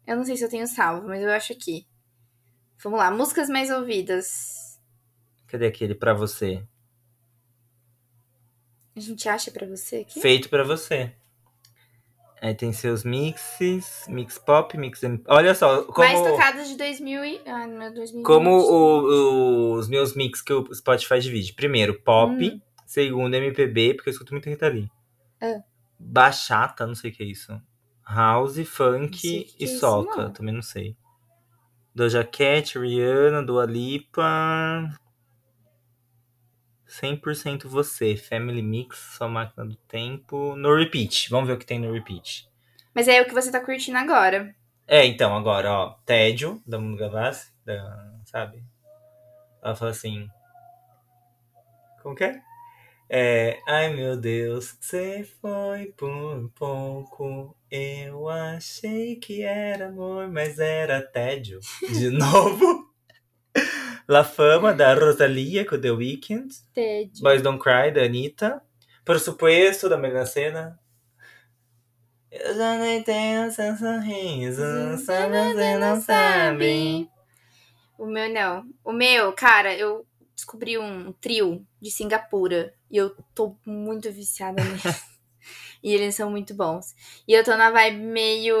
Eu 0.06 0.16
não 0.16 0.24
sei 0.24 0.36
se 0.36 0.44
eu 0.44 0.48
tenho 0.48 0.66
salvo, 0.66 1.06
mas 1.06 1.22
eu 1.22 1.30
acho 1.30 1.52
aqui. 1.52 1.86
Vamos 2.82 2.98
lá, 2.98 3.10
músicas 3.10 3.48
mais 3.48 3.70
ouvidas. 3.70 4.80
Cadê 5.46 5.66
aquele 5.66 5.94
pra 5.94 6.14
você? 6.14 6.66
A 8.96 9.00
gente 9.00 9.28
acha 9.28 9.50
pra 9.50 9.66
você 9.66 9.96
aqui? 9.96 10.20
Feito 10.20 10.48
pra 10.48 10.64
você. 10.64 11.14
Aí 12.42 12.54
tem 12.54 12.72
seus 12.72 13.04
mixes, 13.04 14.04
mix 14.08 14.36
pop, 14.36 14.76
mix. 14.76 15.00
Olha 15.28 15.54
só, 15.54 15.84
como. 15.84 15.98
Mais 16.08 16.20
tocadas 16.20 16.68
de 16.68 16.76
2000 16.76 17.24
e... 17.24 17.40
Ah, 17.46 17.68
meu 17.68 17.94
2020. 17.94 18.24
Como 18.26 18.50
o- 18.50 19.02
o- 19.04 19.74
os 19.74 19.88
meus 19.88 20.16
mix 20.16 20.42
que 20.42 20.52
o 20.52 20.74
Spotify 20.74 21.20
divide. 21.20 21.52
Primeiro, 21.54 21.94
pop. 22.02 22.32
Hum. 22.34 22.60
Segundo, 22.84 23.32
MPB, 23.34 23.94
porque 23.94 24.08
eu 24.10 24.12
escuto 24.12 24.32
muito 24.34 24.50
Rita 24.50 24.66
Lee. 24.66 24.90
Ah. 25.40 25.60
Bachata, 25.98 26.84
não 26.84 26.96
sei 26.96 27.10
o 27.10 27.14
que 27.14 27.22
é 27.22 27.26
isso. 27.26 27.52
House, 28.04 28.58
funk 28.68 29.46
e 29.58 29.64
é 29.64 29.66
soca, 29.68 30.28
também 30.30 30.52
não 30.52 30.62
sei. 30.62 30.96
Doja 31.94 32.24
Cat, 32.24 32.76
Rihanna, 32.76 33.40
Dua 33.42 33.64
Lipa... 33.66 34.90
100% 37.00 37.66
você. 37.66 38.16
Family 38.16 38.62
Mix, 38.62 38.98
sua 39.16 39.28
máquina 39.28 39.64
do 39.64 39.76
tempo. 39.76 40.54
No 40.56 40.76
repeat. 40.76 41.30
Vamos 41.30 41.48
ver 41.48 41.54
o 41.54 41.58
que 41.58 41.66
tem 41.66 41.78
no 41.78 41.92
repeat. 41.92 42.48
Mas 42.94 43.08
é 43.08 43.20
o 43.22 43.24
que 43.24 43.34
você 43.34 43.50
tá 43.50 43.60
curtindo 43.60 43.98
agora. 43.98 44.54
É, 44.86 45.04
então, 45.06 45.36
agora, 45.36 45.72
ó. 45.72 45.90
Tédio, 46.04 46.62
da 46.66 46.78
Mundo 46.78 46.98
Gavassi, 46.98 47.52
da, 47.64 48.12
sabe? 48.24 48.62
Ela 49.62 49.74
fala 49.74 49.90
assim... 49.90 50.28
Como 52.02 52.14
que 52.14 52.24
é? 52.24 52.42
É, 53.14 53.60
ai 53.68 53.94
meu 53.94 54.16
Deus, 54.16 54.74
você 54.80 55.22
foi 55.40 55.92
por 55.96 56.50
pouco. 56.54 57.54
Eu 57.70 58.28
achei 58.28 59.16
que 59.16 59.42
era 59.42 59.88
amor, 59.88 60.28
mas 60.28 60.58
era 60.58 61.02
tédio. 61.02 61.60
De 61.92 62.08
novo. 62.10 62.91
La 64.12 64.24
Fama, 64.24 64.74
da 64.74 64.92
Rosalia, 64.92 65.64
com 65.64 65.80
The 65.80 65.90
Weeknd. 65.90 66.54
Boys 67.22 67.40
Don't 67.40 67.58
Cry, 67.58 67.90
da 67.90 68.02
Anitta. 68.02 68.62
Por 69.06 69.18
supuesto, 69.18 69.88
da 69.88 69.96
Melina 69.96 70.26
Cena. 70.26 70.78
Eu 72.30 72.54
já 72.54 72.76
não 72.76 72.86
entendo 72.86 73.50
seu 73.50 73.74
sorriso, 73.74 74.62
só 74.98 75.14
você 75.30 75.78
não 75.78 75.98
sabe. 75.98 77.08
O 77.96 78.04
meu 78.04 78.30
não. 78.30 78.66
O 78.84 78.92
meu, 78.92 79.32
cara, 79.32 79.74
eu 79.74 80.06
descobri 80.36 80.76
um 80.76 81.10
trio 81.12 81.66
de 81.80 81.90
Singapura 81.90 82.74
e 82.90 82.98
eu 82.98 83.16
tô 83.34 83.56
muito 83.64 84.12
viciada 84.12 84.60
neles. 84.62 85.02
e 85.82 85.90
eles 85.90 86.14
são 86.14 86.30
muito 86.30 86.52
bons. 86.52 86.94
E 87.26 87.32
eu 87.32 87.42
tô 87.42 87.56
na 87.56 87.70
vibe 87.70 87.96
meio 87.96 88.56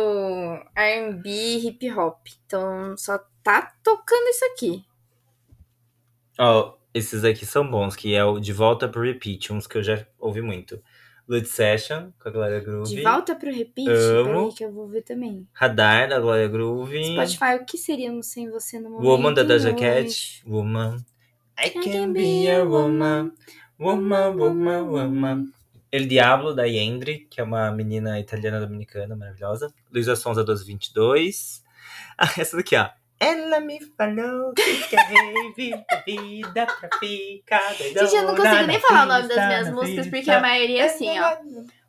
R&B, 0.74 1.58
hip 1.58 1.92
hop. 1.92 2.26
Então 2.46 2.96
só 2.96 3.18
tá 3.42 3.74
tocando 3.82 4.28
isso 4.30 4.46
aqui. 4.46 4.82
Ó, 6.38 6.74
esses 6.94 7.24
aqui 7.24 7.46
são 7.46 7.68
bons, 7.68 7.96
que 7.96 8.14
é 8.14 8.24
o 8.24 8.38
De 8.38 8.52
Volta 8.52 8.88
pro 8.88 9.02
Repeat, 9.02 9.52
uns 9.52 9.66
que 9.66 9.78
eu 9.78 9.82
já 9.82 10.06
ouvi 10.18 10.42
muito. 10.42 10.82
Lud 11.28 11.46
Session, 11.46 12.10
com 12.18 12.28
a 12.28 12.32
Glória 12.32 12.60
Groove. 12.60 12.94
De 12.94 13.02
volta 13.02 13.34
pro 13.34 13.50
repeat? 13.50 13.86
Peraí 13.86 14.52
que 14.54 14.64
eu 14.64 14.72
vou 14.72 14.88
ver 14.88 15.02
também. 15.02 15.46
Radar, 15.52 16.08
da 16.08 16.20
Glória 16.20 16.48
Groove. 16.48 17.02
Spotify, 17.14 17.62
o 17.62 17.64
que 17.64 17.78
seríamos 17.78 18.26
sem 18.26 18.50
você 18.50 18.78
no 18.78 18.90
momento? 18.90 19.08
Woman, 19.08 19.34
da 19.34 19.42
Doja? 19.42 19.72
Cat. 19.72 20.42
Woman. 20.46 20.96
I 21.64 21.70
can 21.70 22.12
be 22.12 22.50
a 22.50 22.64
woman. 22.64 23.32
Woman, 23.78 24.36
woman, 24.36 24.82
woman. 24.82 25.52
El 25.90 26.06
Diablo, 26.06 26.54
da 26.54 26.64
Yendri, 26.64 27.26
que 27.30 27.40
é 27.40 27.44
uma 27.44 27.70
menina 27.70 28.18
italiana 28.18 28.60
dominicana 28.60 29.14
maravilhosa. 29.14 29.72
Luísa 29.92 30.16
Sonza, 30.16 30.40
1222. 30.40 31.62
Ah, 32.18 32.32
essa 32.36 32.56
daqui, 32.56 32.76
ó. 32.76 32.88
Ela 33.24 33.60
me 33.60 33.78
falou 33.96 34.52
que 34.54 34.88
quer 34.88 35.06
reviver 35.06 35.84
a 35.90 35.96
vida 35.96 36.66
pra 36.66 36.98
ficar 36.98 37.74
doidona 37.78 38.06
Gente, 38.06 38.16
eu 38.16 38.22
não 38.26 38.34
consigo 38.36 38.66
nem 38.66 38.80
falar 38.80 39.02
o 39.04 39.06
nome 39.06 39.28
das 39.28 39.46
minhas 39.46 39.70
músicas, 39.72 40.08
porque 40.08 40.30
a 40.30 40.40
maioria 40.40 40.82
é 40.82 40.86
assim, 40.86 41.18
ó. 41.20 41.36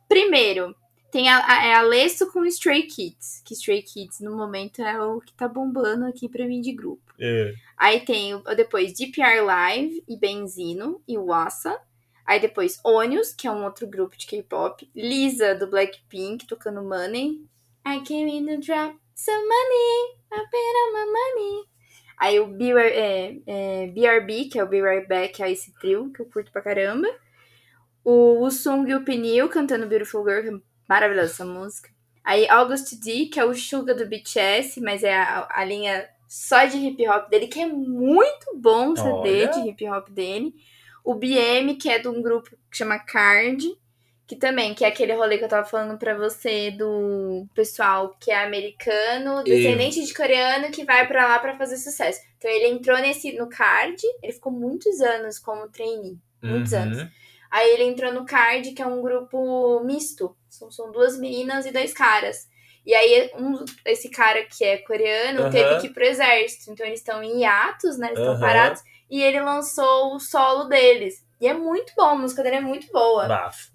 Primeiro, 0.08 0.76
tem 1.12 1.30
a, 1.30 1.44
a, 1.46 1.66
é 1.66 1.74
a 1.76 1.82
Lesso 1.82 2.32
com 2.32 2.46
Stray 2.46 2.84
Kids. 2.84 3.42
Que 3.46 3.54
Stray 3.54 3.82
Kids, 3.82 4.20
no 4.20 4.36
momento, 4.36 4.82
é 4.82 5.02
o 5.02 5.20
que 5.22 5.34
tá 5.34 5.48
bombando 5.48 6.06
aqui 6.06 6.28
pra 6.30 6.46
mim 6.46 6.62
de 6.62 6.72
grupo. 6.72 7.02
É. 7.20 7.54
Aí 7.78 8.00
tem 8.02 8.36
o- 8.36 8.42
depois 8.56 8.94
DPR 8.94 9.42
Live 9.42 10.04
e 10.08 10.18
Benzino 10.18 11.02
e 11.08 11.18
Wassa. 11.18 11.80
Aí 12.26 12.40
depois 12.40 12.80
Onius, 12.86 13.34
que 13.34 13.48
é 13.48 13.52
um 13.52 13.64
outro 13.64 13.86
grupo 13.88 14.16
de 14.18 14.26
K-pop. 14.26 14.90
Lisa, 14.96 15.54
do 15.56 15.68
Blackpink, 15.68 16.46
tocando 16.48 16.82
Money. 16.84 17.42
I 17.86 18.00
came 18.02 18.32
in 18.38 18.46
to 18.46 18.58
drop 18.66 18.96
some 19.16 19.48
money. 19.48 20.18
I 20.32 20.38
bet 20.52 20.76
on 20.82 20.94
my 20.94 21.06
money. 21.06 21.74
Aí 22.18 22.40
o 22.40 22.48
B, 22.48 22.72
é, 22.74 23.38
é, 23.46 23.88
BRB, 23.88 24.46
que 24.46 24.60
é 24.60 24.64
o 24.64 24.68
Be 24.68 24.82
Right 24.82 25.08
Back, 25.08 25.42
é 25.42 25.52
esse 25.52 25.74
trio, 25.74 26.12
que 26.14 26.22
eu 26.22 26.26
curto 26.26 26.52
pra 26.52 26.62
caramba. 26.62 27.08
O 28.04 28.50
Sung 28.50 28.90
e 28.90 28.96
o 28.96 29.04
Pneu 29.04 29.50
cantando 29.50 29.88
Beautiful 29.88 30.24
Girl, 30.28 30.42
que 30.42 30.50
é 30.50 30.60
maravilhosa 30.88 31.32
essa 31.32 31.46
música. 31.46 31.90
Aí 32.24 32.48
August 32.50 32.94
D, 33.04 33.26
que 33.26 33.40
é 33.40 33.46
o 33.46 33.54
Suga 33.54 33.94
do 33.94 34.08
BTS, 34.08 34.80
mas 34.80 35.04
é 35.04 35.16
a, 35.16 35.48
a 35.52 35.66
linha 35.66 36.08
só 36.28 36.66
de 36.66 36.78
hip 36.78 37.08
hop 37.08 37.30
dele, 37.30 37.48
que 37.48 37.60
é 37.60 37.68
muito 37.68 38.56
bom 38.56 38.94
o 38.94 38.98
CD 38.98 39.44
Olha. 39.44 39.48
de 39.48 39.70
hip 39.70 39.90
hop 39.90 40.10
dele. 40.10 40.54
O 41.04 41.16
BM, 41.16 41.76
que 41.76 41.90
é 41.90 42.00
de 42.00 42.08
um 42.08 42.22
grupo 42.22 42.50
que 42.72 42.78
chama 42.78 42.98
Card, 42.98 43.70
que 44.26 44.36
também, 44.36 44.74
que 44.74 44.86
é 44.86 44.88
aquele 44.88 45.14
rolê 45.14 45.38
que 45.38 45.44
eu 45.44 45.50
tava 45.50 45.68
falando 45.68 45.98
pra 45.98 46.16
você 46.16 46.72
do 46.72 47.46
pessoal 47.54 48.16
que 48.20 48.32
é 48.32 48.44
americano, 48.44 49.44
descendente 49.44 50.04
de 50.04 50.14
coreano, 50.14 50.72
que 50.72 50.86
vai 50.86 51.08
pra 51.08 51.28
lá 51.28 51.40
pra 51.40 51.58
fazer 51.58 51.78
sucesso. 51.78 52.20
Então 52.38 52.50
ele 52.50 52.68
entrou 52.68 52.98
nesse 53.00 53.34
no 53.34 53.50
Card, 53.50 54.02
ele 54.22 54.34
ficou 54.34 54.52
muitos 54.52 55.02
anos 55.02 55.40
como 55.40 55.68
trainee, 55.70 56.18
muitos 56.42 56.72
Uhum. 56.74 56.80
anos. 56.80 57.08
Aí 57.52 57.70
ele 57.72 57.84
entrou 57.84 58.12
no 58.12 58.26
Card, 58.26 58.72
que 58.72 58.82
é 58.82 58.86
um 58.88 59.02
grupo 59.02 59.82
misto. 59.84 60.36
São, 60.50 60.72
são 60.72 60.92
duas 60.92 61.18
meninas 61.20 61.66
e 61.66 61.72
dois 61.72 61.94
caras. 61.94 62.48
E 62.86 62.94
aí, 62.94 63.32
um, 63.38 63.64
esse 63.86 64.10
cara 64.10 64.44
que 64.44 64.64
é 64.64 64.78
coreano 64.80 65.42
Aham. 65.42 65.50
teve 65.52 65.78
que 65.80 65.88
ir 65.88 65.94
pro 65.94 66.04
exército. 66.04 66.72
Então, 66.72 66.86
eles 66.86 67.00
estão 67.00 67.24
em 67.24 67.42
hiatos, 67.42 67.98
né? 67.98 68.08
Eles 68.08 68.20
estão 68.20 68.34
Aham. 68.34 68.42
parados. 68.42 68.82
E 69.10 69.22
ele 69.22 69.40
lançou 69.40 70.16
o 70.16 70.20
solo 70.20 70.66
deles. 70.66 71.24
E 71.40 71.48
é 71.48 71.54
muito 71.54 71.94
bom, 71.96 72.06
a 72.10 72.16
música 72.16 72.42
dele 72.42 72.56
é 72.58 72.62
muito 72.62 72.92
boa. 72.92 73.28
Bafo. 73.28 73.72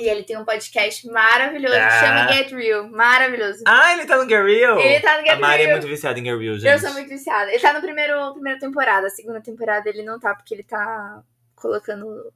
E 0.00 0.08
ele 0.08 0.22
tem 0.24 0.38
um 0.38 0.44
podcast 0.46 1.06
maravilhoso 1.08 1.74
que 1.74 1.80
Ah. 1.80 1.90
chama 2.00 2.32
Get 2.32 2.50
Real. 2.52 2.88
Maravilhoso. 2.88 3.62
Ah, 3.68 3.92
ele 3.92 4.06
tá 4.06 4.16
no 4.16 4.28
Get 4.28 4.42
Real? 4.42 4.80
Ele 4.80 5.00
tá 5.00 5.18
no 5.18 5.26
Get 5.26 5.36
A 5.36 5.38
Mari 5.38 5.62
é 5.62 5.66
Real. 5.66 5.76
muito 5.78 5.88
viciada 5.90 6.18
em 6.18 6.24
Get 6.24 6.38
Real, 6.38 6.54
gente. 6.56 6.72
Eu 6.72 6.78
sou 6.78 6.92
muito 6.94 7.08
viciada. 7.10 7.50
Ele 7.50 7.60
tá 7.60 7.72
no 7.74 7.80
primeiro 7.82 8.32
primeira 8.32 8.58
temporada. 8.58 9.06
A 9.06 9.10
segunda 9.10 9.42
temporada 9.42 9.88
ele 9.90 10.02
não 10.02 10.18
tá, 10.18 10.34
porque 10.34 10.54
ele 10.54 10.62
tá 10.64 11.22
colocando. 11.54 12.32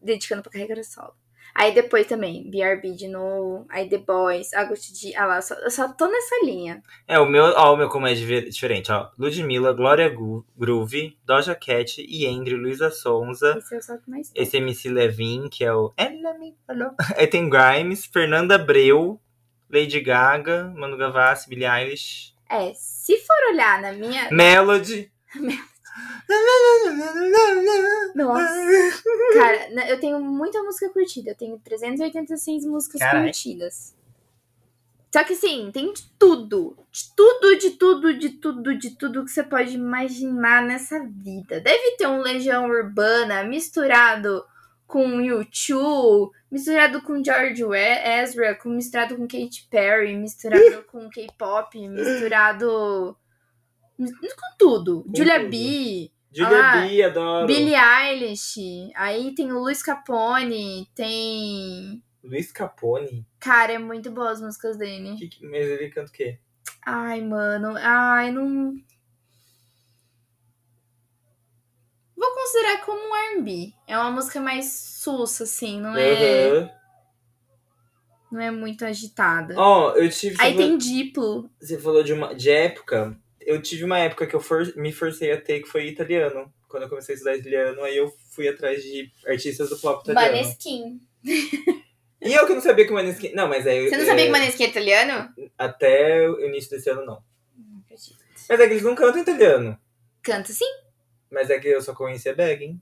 dedicando 0.00 0.42
pra 0.42 0.52
carreira 0.52 0.84
solo. 0.84 1.12
Aí 1.58 1.72
depois 1.72 2.06
também, 2.06 2.50
BRB 2.50 2.92
de 2.92 3.08
novo. 3.08 3.64
Aí 3.70 3.88
The 3.88 3.96
Boys, 3.96 4.52
August 4.52 4.92
D. 5.00 5.16
Ah 5.16 5.24
lá, 5.24 5.36
eu 5.36 5.42
só, 5.42 5.54
eu 5.54 5.70
só 5.70 5.88
tô 5.88 6.06
nessa 6.06 6.44
linha. 6.44 6.82
É, 7.08 7.18
o 7.18 7.24
meu, 7.24 7.44
ó, 7.44 7.72
o 7.72 7.76
meu 7.78 7.88
como 7.88 8.06
é 8.06 8.12
diferente, 8.12 8.92
ó. 8.92 9.08
Ludmilla, 9.18 9.72
Glória 9.72 10.14
Groove, 10.54 11.18
Doja 11.24 11.54
Cat, 11.54 11.96
Yendri, 12.06 12.54
Luísa 12.56 12.90
Sonza, 12.90 13.56
Esse 13.56 13.74
é 13.74 13.78
o 13.78 13.82
só 13.82 13.96
que 13.96 14.10
mais 14.10 14.30
esse 14.34 14.58
MC 14.58 14.90
Levin, 14.90 15.48
que 15.48 15.64
é 15.64 15.72
o 15.72 15.94
Ela 15.96 16.34
me 16.38 16.54
falou. 16.66 16.90
Aí 17.16 17.26
tem 17.26 17.48
Grimes, 17.48 18.04
Fernanda 18.04 18.56
Abreu, 18.56 19.18
Lady 19.70 20.00
Gaga, 20.00 20.70
Manu 20.76 20.98
Gavassi, 20.98 21.48
Billie 21.48 21.66
Eilish, 21.66 22.34
É, 22.50 22.72
se 22.74 23.16
for 23.18 23.52
olhar 23.54 23.80
na 23.80 23.92
minha. 23.92 24.30
Melody. 24.30 25.10
Nossa. 28.14 29.02
Cara, 29.34 29.70
na- 29.70 29.88
eu 29.88 30.00
tenho 30.00 30.20
muita 30.20 30.62
música 30.62 30.88
curtida. 30.90 31.30
Eu 31.30 31.34
tenho 31.36 31.58
386 31.58 32.64
músicas 32.64 33.00
Carai. 33.00 33.24
curtidas. 33.24 33.94
Só 35.12 35.24
que 35.24 35.32
assim, 35.34 35.70
tem 35.72 35.92
de 35.92 36.02
tudo. 36.18 36.76
De 36.90 37.14
tudo, 37.14 37.56
de 37.58 37.70
tudo, 37.70 38.18
de 38.18 38.28
tudo, 38.30 38.76
de 38.78 38.90
tudo 38.96 39.24
que 39.24 39.30
você 39.30 39.42
pode 39.42 39.74
imaginar 39.74 40.62
nessa 40.62 41.00
vida. 41.04 41.60
Deve 41.60 41.96
ter 41.96 42.06
um 42.06 42.20
Legião 42.20 42.66
Urbana 42.68 43.42
misturado 43.44 44.44
com 44.86 45.18
U2, 45.18 46.30
misturado 46.50 47.02
com 47.02 47.22
George 47.24 47.64
Ezra, 47.74 48.54
com, 48.56 48.68
misturado 48.70 49.16
com 49.16 49.22
Katy 49.26 49.66
Perry, 49.70 50.14
misturado 50.16 50.84
com 50.92 51.08
K-pop, 51.08 51.88
misturado 51.88 53.16
com 53.98 54.06
tudo. 54.58 55.02
Com 55.04 55.16
Julia 55.16 55.40
tudo. 55.40 55.50
B, 55.50 56.10
Julia 56.36 56.62
Ah, 56.64 56.86
B, 56.86 57.02
adoro. 57.02 57.46
Billie 57.46 57.74
Eilish, 57.74 58.90
aí 58.94 59.34
tem 59.34 59.50
o 59.52 59.58
Luiz 59.58 59.82
Capone, 59.82 60.86
tem. 60.94 62.02
Luiz 62.22 62.52
Capone. 62.52 63.26
Cara, 63.40 63.72
é 63.72 63.78
muito 63.78 64.10
boa 64.10 64.32
as 64.32 64.40
músicas 64.42 64.76
dele. 64.76 65.16
Que- 65.16 65.46
mas 65.46 65.64
ele 65.66 65.88
canta 65.88 66.10
o 66.10 66.12
quê? 66.12 66.38
Ai, 66.84 67.22
mano, 67.22 67.74
ai, 67.78 68.30
não. 68.30 68.74
Vou 72.14 72.34
considerar 72.34 72.84
como 72.84 73.00
um 73.00 73.16
R&B. 73.36 73.72
É 73.86 73.96
uma 73.96 74.10
música 74.10 74.38
mais 74.38 74.66
sussa, 74.72 75.44
assim, 75.44 75.80
não 75.80 75.96
é, 75.96 76.12
Aham. 76.50 76.70
não 78.30 78.40
é 78.40 78.50
muito 78.50 78.84
agitada. 78.84 79.54
Ó, 79.56 79.92
eu 79.92 80.10
tive. 80.10 80.36
Aí 80.38 80.52
você 80.52 80.58
tem 80.58 80.76
Diplo. 80.76 81.50
Você 81.58 81.78
falou 81.78 82.02
de, 82.02 82.12
uma, 82.12 82.34
de 82.34 82.50
época. 82.50 83.18
Eu 83.46 83.62
tive 83.62 83.84
uma 83.84 83.98
época 84.00 84.26
que 84.26 84.34
eu 84.34 84.40
for- 84.40 84.74
me 84.76 84.92
forcei 84.92 85.30
a 85.32 85.40
ter 85.40 85.60
que 85.60 85.68
foi 85.68 85.86
italiano. 85.86 86.52
Quando 86.68 86.82
eu 86.82 86.88
comecei 86.88 87.14
a 87.14 87.16
estudar 87.16 87.36
italiano, 87.36 87.80
aí 87.84 87.96
eu 87.96 88.12
fui 88.32 88.48
atrás 88.48 88.82
de 88.82 89.08
artistas 89.26 89.70
do 89.70 89.78
pop 89.78 90.02
italiano. 90.02 90.36
Maneskin. 90.36 91.00
E 92.20 92.32
eu 92.34 92.44
que 92.46 92.54
não 92.54 92.60
sabia 92.60 92.84
que 92.84 92.90
o 92.90 92.94
Maneskin. 92.94 93.32
Não, 93.34 93.48
mas 93.48 93.66
aí. 93.66 93.88
Você 93.88 93.96
não 93.96 94.04
sabia 94.04 94.24
é, 94.24 94.26
que 94.26 94.32
Maneskin 94.32 94.64
é 94.64 94.68
italiano? 94.68 95.28
Até 95.56 96.28
o 96.28 96.44
início 96.44 96.70
desse 96.70 96.90
ano, 96.90 97.06
não. 97.06 97.22
Não 97.56 97.78
acredito. 97.84 98.16
Mas 98.48 98.60
é 98.60 98.66
que 98.66 98.72
eles 98.72 98.82
não 98.82 98.94
cantam 98.96 99.22
italiano. 99.22 99.78
Canta 100.22 100.52
sim. 100.52 100.64
Mas 101.30 101.48
é 101.50 101.58
que 101.60 101.68
eu 101.68 101.80
só 101.80 101.94
conhecia 101.94 102.34
Begging. 102.34 102.80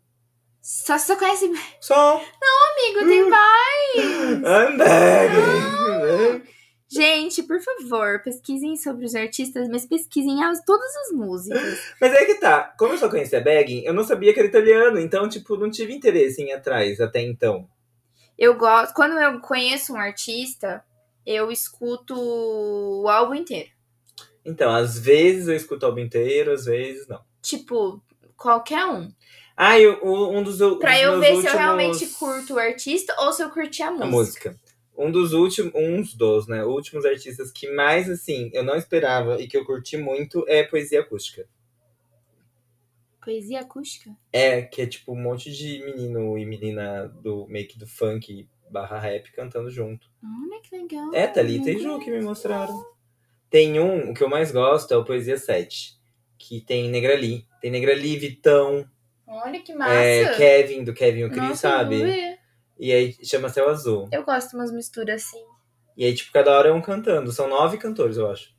Só 0.62 0.96
você 0.96 1.06
só 1.08 1.16
conhece 1.18 1.50
Só. 1.78 2.16
amigo, 2.16 3.06
tem 3.06 3.28
vários. 3.28 4.42
I'm 4.46 4.78
begging. 4.78 6.42
Gente, 6.88 7.42
por 7.42 7.58
favor, 7.60 8.22
pesquisem 8.22 8.76
sobre 8.76 9.06
os 9.06 9.14
artistas, 9.14 9.68
mas 9.68 9.86
pesquisem 9.86 10.44
as, 10.44 10.62
todas 10.64 10.94
as 10.96 11.12
músicas. 11.12 11.78
Mas 12.00 12.12
é 12.12 12.24
que 12.26 12.34
tá. 12.34 12.74
Como 12.78 12.92
eu 12.92 12.98
só 12.98 13.08
conhecia 13.08 13.40
Begging, 13.40 13.82
eu 13.84 13.92
não 13.94 14.04
sabia 14.04 14.32
que 14.32 14.38
era 14.38 14.48
italiano. 14.48 14.98
Então, 15.00 15.28
tipo, 15.28 15.56
não 15.56 15.70
tive 15.70 15.92
interesse 15.94 16.42
em 16.42 16.48
ir 16.50 16.52
atrás 16.52 17.00
até 17.00 17.20
então. 17.22 17.66
Eu 18.38 18.54
gosto. 18.56 18.92
Quando 18.94 19.18
eu 19.18 19.40
conheço 19.40 19.94
um 19.94 19.96
artista, 19.96 20.84
eu 21.26 21.50
escuto 21.50 22.14
o 22.16 23.08
álbum 23.08 23.34
inteiro. 23.34 23.70
Então, 24.44 24.70
às 24.72 24.98
vezes 24.98 25.48
eu 25.48 25.56
escuto 25.56 25.86
o 25.86 25.88
álbum 25.88 26.00
inteiro, 26.02 26.52
às 26.52 26.66
vezes 26.66 27.08
não. 27.08 27.20
Tipo, 27.42 28.00
qualquer 28.36 28.84
um. 28.86 29.10
Ah, 29.56 29.78
e 29.78 29.86
o- 29.86 30.30
um 30.30 30.42
dos, 30.42 30.58
dos 30.58 30.78
Pra 30.78 31.00
eu 31.00 31.12
meus 31.12 31.20
ver 31.24 31.32
últimos... 31.32 31.50
se 31.50 31.56
eu 31.56 31.60
realmente 31.60 32.06
curto 32.08 32.54
o 32.54 32.58
artista 32.58 33.14
ou 33.20 33.32
se 33.32 33.42
eu 33.42 33.50
curti 33.50 33.82
a 33.82 33.90
música. 33.90 34.04
a 34.04 34.10
música. 34.10 34.60
Um 34.96 35.10
dos 35.10 35.32
últimos, 35.32 35.72
uns 35.74 36.14
dos, 36.14 36.46
né, 36.46 36.64
últimos 36.64 37.04
artistas 37.04 37.50
que 37.50 37.70
mais, 37.72 38.08
assim, 38.08 38.50
eu 38.52 38.62
não 38.62 38.76
esperava 38.76 39.40
e 39.40 39.48
que 39.48 39.56
eu 39.56 39.64
curti 39.64 39.96
muito 39.96 40.44
é 40.48 40.62
poesia 40.62 41.00
acústica. 41.00 41.46
Poesia 43.22 43.60
acústica? 43.60 44.14
É, 44.32 44.62
que 44.62 44.82
é 44.82 44.86
tipo 44.86 45.12
um 45.12 45.20
monte 45.20 45.50
de 45.50 45.82
menino 45.84 46.38
e 46.38 46.44
menina 46.44 47.08
do 47.08 47.46
meio 47.48 47.66
que 47.66 47.78
do 47.78 47.86
funk 47.86 48.46
barra 48.70 48.98
rap 48.98 49.32
cantando 49.32 49.70
junto. 49.70 50.08
Olha 50.22 50.60
que 50.60 50.76
legal. 50.76 51.14
É, 51.14 51.26
Thalita 51.26 51.70
e 51.70 51.78
Ju 51.78 51.98
que 51.98 52.10
me 52.10 52.20
mostraram. 52.20 52.84
Tem 53.48 53.80
um, 53.80 54.10
o 54.10 54.14
que 54.14 54.22
eu 54.22 54.28
mais 54.28 54.50
gosto 54.50 54.92
é 54.92 54.96
o 54.96 55.04
Poesia 55.04 55.38
7, 55.38 55.96
que 56.36 56.60
tem 56.60 56.90
Negrali. 56.90 57.46
Tem 57.60 57.70
Negrali, 57.70 58.16
Vitão, 58.16 58.88
Olha 59.26 59.60
que 59.60 59.74
massa. 59.74 59.92
é, 59.92 60.36
Kevin, 60.36 60.84
do 60.84 60.92
Kevin 60.92 61.24
o 61.24 61.30
Cris, 61.30 61.60
sabe? 61.60 62.02
ver. 62.02 62.33
E 62.78 62.92
aí 62.92 63.12
chama 63.24 63.48
Céu 63.48 63.68
Azul. 63.68 64.08
Eu 64.12 64.24
gosto 64.24 64.50
de 64.50 64.56
umas 64.56 64.72
misturas 64.72 65.22
assim. 65.22 65.44
E 65.96 66.04
aí, 66.04 66.14
tipo, 66.14 66.32
cada 66.32 66.50
hora 66.56 66.68
é 66.68 66.72
um 66.72 66.82
cantando. 66.82 67.30
São 67.32 67.48
nove 67.48 67.78
cantores, 67.78 68.16
eu 68.16 68.30
acho. 68.30 68.52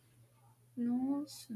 Nossa. 0.77 1.53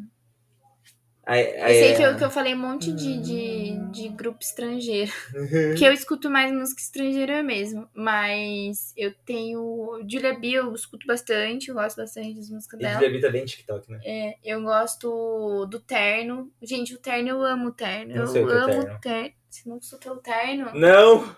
Aí, 1.26 1.46
Eu 1.58 1.64
aí, 1.66 1.74
sei 1.76 1.96
que 1.96 2.02
é- 2.04 2.08
eu, 2.12 2.18
que 2.18 2.24
eu 2.24 2.30
falei 2.32 2.56
um 2.56 2.60
monte 2.60 2.92
de, 2.92 3.22
de, 3.22 3.78
de 3.92 4.10
grupo 4.10 4.40
estrangeiro. 4.42 5.12
Porque 5.70 5.86
eu 5.86 5.94
escuto 5.94 6.30
mais 6.30 6.52
música 6.52 6.82
estrangeira 6.82 7.44
mesmo. 7.44 7.88
Mas 7.94 8.92
eu 8.98 9.14
tenho. 9.26 10.00
Julia 10.10 10.38
B, 10.38 10.48
eu 10.54 10.74
escuto 10.74 11.06
bastante, 11.06 11.70
eu 11.70 11.76
gosto 11.76 11.98
bastante 11.98 12.34
das 12.36 12.50
músicas 12.50 12.80
E 12.80 12.84
dela. 12.84 12.96
Julia 12.96 13.10
B 13.12 13.20
tá 13.20 13.30
bem 13.30 13.46
TikTok, 13.46 13.92
né? 13.92 14.00
É, 14.04 14.36
eu 14.44 14.62
gosto 14.64 15.66
do 15.68 15.80
terno. 15.80 16.52
Gente, 16.62 16.96
o 16.96 16.98
terno 16.98 17.30
eu 17.30 17.44
amo 17.44 17.68
o 17.68 17.72
terno. 17.72 18.16
Não 18.16 18.22
eu 18.24 18.28
sei 18.28 18.46
que 18.46 18.52
é 18.52 18.56
amo 18.56 18.66
terno. 18.66 18.96
o 18.96 19.00
terno. 19.00 19.34
Você 19.50 19.70
não 19.70 19.78
escutou 19.78 20.14
o 20.14 20.18
terno? 20.18 20.72
Não! 20.74 21.38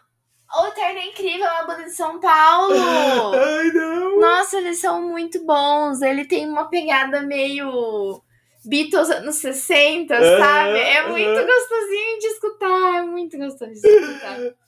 O 0.59 0.71
terno 0.71 0.99
é 0.99 1.05
incrível, 1.07 1.45
é 1.45 1.51
uma 1.51 1.63
banda 1.63 1.83
de 1.83 1.91
São 1.91 2.19
Paulo! 2.19 2.73
Ai, 3.35 3.71
não! 3.71 4.19
Nossa, 4.19 4.57
eles 4.57 4.79
são 4.79 5.01
muito 5.01 5.43
bons. 5.45 6.01
Ele 6.01 6.25
tem 6.25 6.47
uma 6.47 6.65
pegada 6.69 7.21
meio 7.21 8.21
Beatles 8.65 9.09
anos 9.09 9.35
60, 9.37 10.13
Aham, 10.13 10.37
sabe? 10.39 10.79
É 10.79 11.07
muito 11.07 11.45
gostosinho 11.45 12.19
de 12.19 12.27
escutar. 12.27 12.95
É 12.97 13.01
muito 13.01 13.37
gostoso 13.37 13.71
de 13.71 13.87
escutar. 13.87 14.37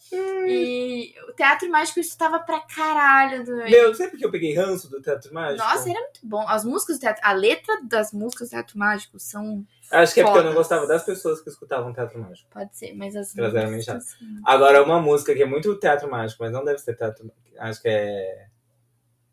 E 0.45 1.14
o 1.27 1.34
Teatro 1.34 1.68
Mágico 1.72 1.97
eu 1.97 2.01
escutava 2.01 2.39
pra 2.39 2.60
caralho 2.60 3.43
também. 3.43 3.72
Meu, 3.72 3.95
sabe 3.95 4.11
por 4.11 4.19
que 4.19 4.26
eu 4.26 4.31
peguei 4.31 4.53
ranço 4.53 4.88
do 4.88 5.01
Teatro 5.01 5.34
Mágico? 5.34 5.68
Nossa, 5.68 5.89
era 5.89 5.99
muito 5.99 6.19
bom. 6.22 6.47
As 6.47 6.64
músicas 6.64 6.97
do 6.97 7.01
teatro, 7.01 7.22
a 7.26 7.34
letra 7.34 7.81
das 7.84 8.11
músicas 8.14 8.49
do 8.49 8.51
Teatro 8.51 8.77
Mágico 8.77 9.18
são. 9.18 9.65
Acho 9.94 10.14
que 10.14 10.22
é 10.22 10.24
porque 10.24 10.40
eu 10.40 10.44
não 10.44 10.53
gostava 10.53 10.88
das 10.88 11.03
pessoas 11.03 11.40
que 11.41 11.49
escutavam 11.49 11.94
Teatro 11.94 12.20
Mágico. 12.20 12.49
Pode 12.52 12.76
ser, 12.78 12.94
mas 12.95 13.15
as 13.15 13.38
Elas 13.38 13.53
eram 13.53 13.65
meio 13.68 13.76
músicas. 13.78 14.06
sim. 14.18 14.41
Agora, 14.45 14.84
uma 14.84 14.99
música 14.99 15.34
que 15.36 15.44
é 15.44 15.45
muito 15.45 15.76
Teatro 15.80 16.10
Mágico, 16.10 16.44
mas 16.44 16.52
não 16.52 16.65
deve 16.65 16.80
ser 16.80 16.95
Teatro 16.95 17.32
Acho 17.60 17.82
que 17.82 17.88
é. 17.90 18.48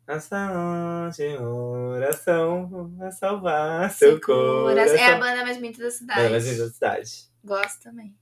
Essa 0.07 1.09
de 1.15 1.37
oração 1.37 2.91
vai 2.97 3.11
salvar 3.11 3.89
seu 3.91 4.13
Seguras. 4.15 4.61
coração. 4.91 4.95
É 4.97 5.13
a 5.13 5.17
banda 5.19 5.43
mais 5.43 5.57
bonita 5.57 5.81
da 5.83 5.91
cidade. 5.91 6.19
Banda 6.19 6.29
mais 6.31 6.45
linda 6.47 6.65
da 6.65 6.69
cidade. 6.73 7.11
Gosto 7.43 7.83
também. 7.83 8.15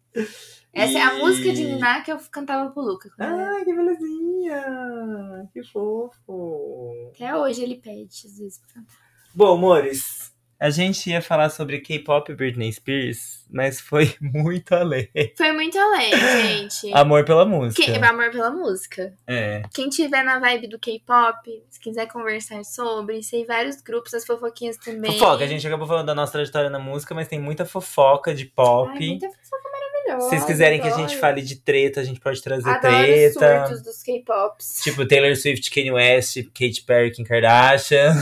Essa 0.71 0.97
é 0.99 1.01
a 1.01 1.15
E- 1.15 1.19
música 1.19 1.51
de 1.51 1.63
Niná 1.65 2.01
que 2.01 2.11
eu 2.11 2.17
cantava 2.31 2.69
pro 2.71 2.81
Luca. 2.83 3.09
Ai, 3.17 3.65
que 3.65 3.73
belezinha! 3.75 5.49
Que 5.51 5.63
fofo! 5.63 7.11
Até 7.15 7.35
hoje 7.35 7.63
ele 7.63 7.75
pede, 7.77 8.09
às 8.25 8.37
vezes, 8.37 8.59
pra 8.59 8.75
cantar. 8.75 8.95
Bom, 9.33 9.53
amores, 9.55 10.33
a 10.59 10.69
gente 10.69 11.09
ia 11.09 11.21
falar 11.21 11.49
sobre 11.49 11.79
K-pop 11.79 12.31
e 12.31 12.35
Britney 12.35 12.71
Spears, 12.73 13.45
mas 13.49 13.79
foi 13.79 14.13
muito 14.19 14.75
além. 14.75 15.09
Foi 15.37 15.51
muito 15.53 15.77
além, 15.79 16.11
gente. 16.11 16.93
Amor 16.93 17.23
pela 17.23 17.45
música. 17.45 17.81
Quem, 17.81 18.03
amor 18.03 18.29
pela 18.29 18.51
música. 18.51 19.13
É. 19.25 19.61
Quem 19.73 19.87
tiver 19.89 20.21
na 20.23 20.37
vibe 20.39 20.67
do 20.67 20.77
K-pop, 20.77 21.63
se 21.69 21.79
quiser 21.79 22.07
conversar 22.07 22.63
sobre, 22.65 23.23
sei 23.23 23.45
vários 23.45 23.81
grupos, 23.81 24.13
as 24.13 24.25
fofoquinhas 24.25 24.75
também. 24.77 25.13
Fofoca, 25.13 25.43
a 25.43 25.47
gente 25.47 25.65
acabou 25.65 25.87
falando 25.87 26.07
da 26.07 26.15
nossa 26.15 26.33
trajetória 26.33 26.69
na 26.69 26.79
música, 26.79 27.15
mas 27.15 27.27
tem 27.27 27.39
muita 27.39 27.63
fofoca 27.65 28.33
de 28.35 28.45
pop. 28.45 28.91
Ai, 28.91 29.07
muita 29.07 29.29
fofoca 29.29 29.69
maravilhosa. 29.71 30.23
Se 30.23 30.29
vocês 30.29 30.45
quiserem 30.45 30.81
que 30.81 30.87
a 30.87 30.91
gente 30.91 31.05
adoro. 31.05 31.19
fale 31.21 31.41
de 31.41 31.55
treta, 31.55 32.01
a 32.01 32.03
gente 32.03 32.19
pode 32.19 32.41
trazer 32.41 32.67
Adoro 32.69 32.95
os 32.97 33.01
treta. 33.01 33.67
surtos 33.67 33.83
dos 33.83 34.03
K-pops. 34.03 34.81
Tipo 34.83 35.07
Taylor 35.07 35.35
Swift, 35.37 35.71
Kanye 35.71 35.91
West, 35.93 36.35
Katy 36.53 36.83
Perry, 36.85 37.11
Kim 37.11 37.23
Kardashian. 37.23 38.13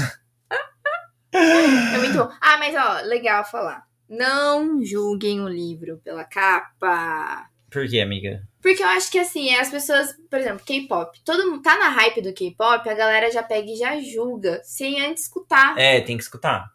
É 1.33 1.97
muito 1.97 2.17
bom. 2.17 2.29
Ah, 2.41 2.57
mas 2.57 2.75
ó, 2.75 3.01
legal 3.07 3.43
falar. 3.45 3.85
Não 4.09 4.83
julguem 4.83 5.41
o 5.41 5.47
livro 5.47 5.97
pela 6.03 6.23
capa. 6.23 7.47
Por 7.69 7.87
quê, 7.89 7.99
amiga? 7.99 8.41
Porque 8.61 8.81
eu 8.81 8.87
acho 8.87 9.11
que 9.11 9.19
assim, 9.19 9.53
as 9.55 9.69
pessoas, 9.69 10.15
por 10.29 10.39
exemplo, 10.39 10.65
K-pop, 10.65 11.19
todo 11.25 11.49
mundo 11.49 11.61
tá 11.61 11.77
na 11.77 11.89
hype 11.89 12.21
do 12.21 12.33
K-pop, 12.33 12.87
a 12.89 12.93
galera 12.93 13.29
já 13.31 13.43
pega 13.43 13.69
e 13.69 13.75
já 13.75 13.99
julga, 14.01 14.61
sem 14.63 15.01
antes 15.05 15.23
escutar, 15.23 15.77
É, 15.77 15.99
tem 16.01 16.17
que 16.17 16.23
escutar. 16.23 16.69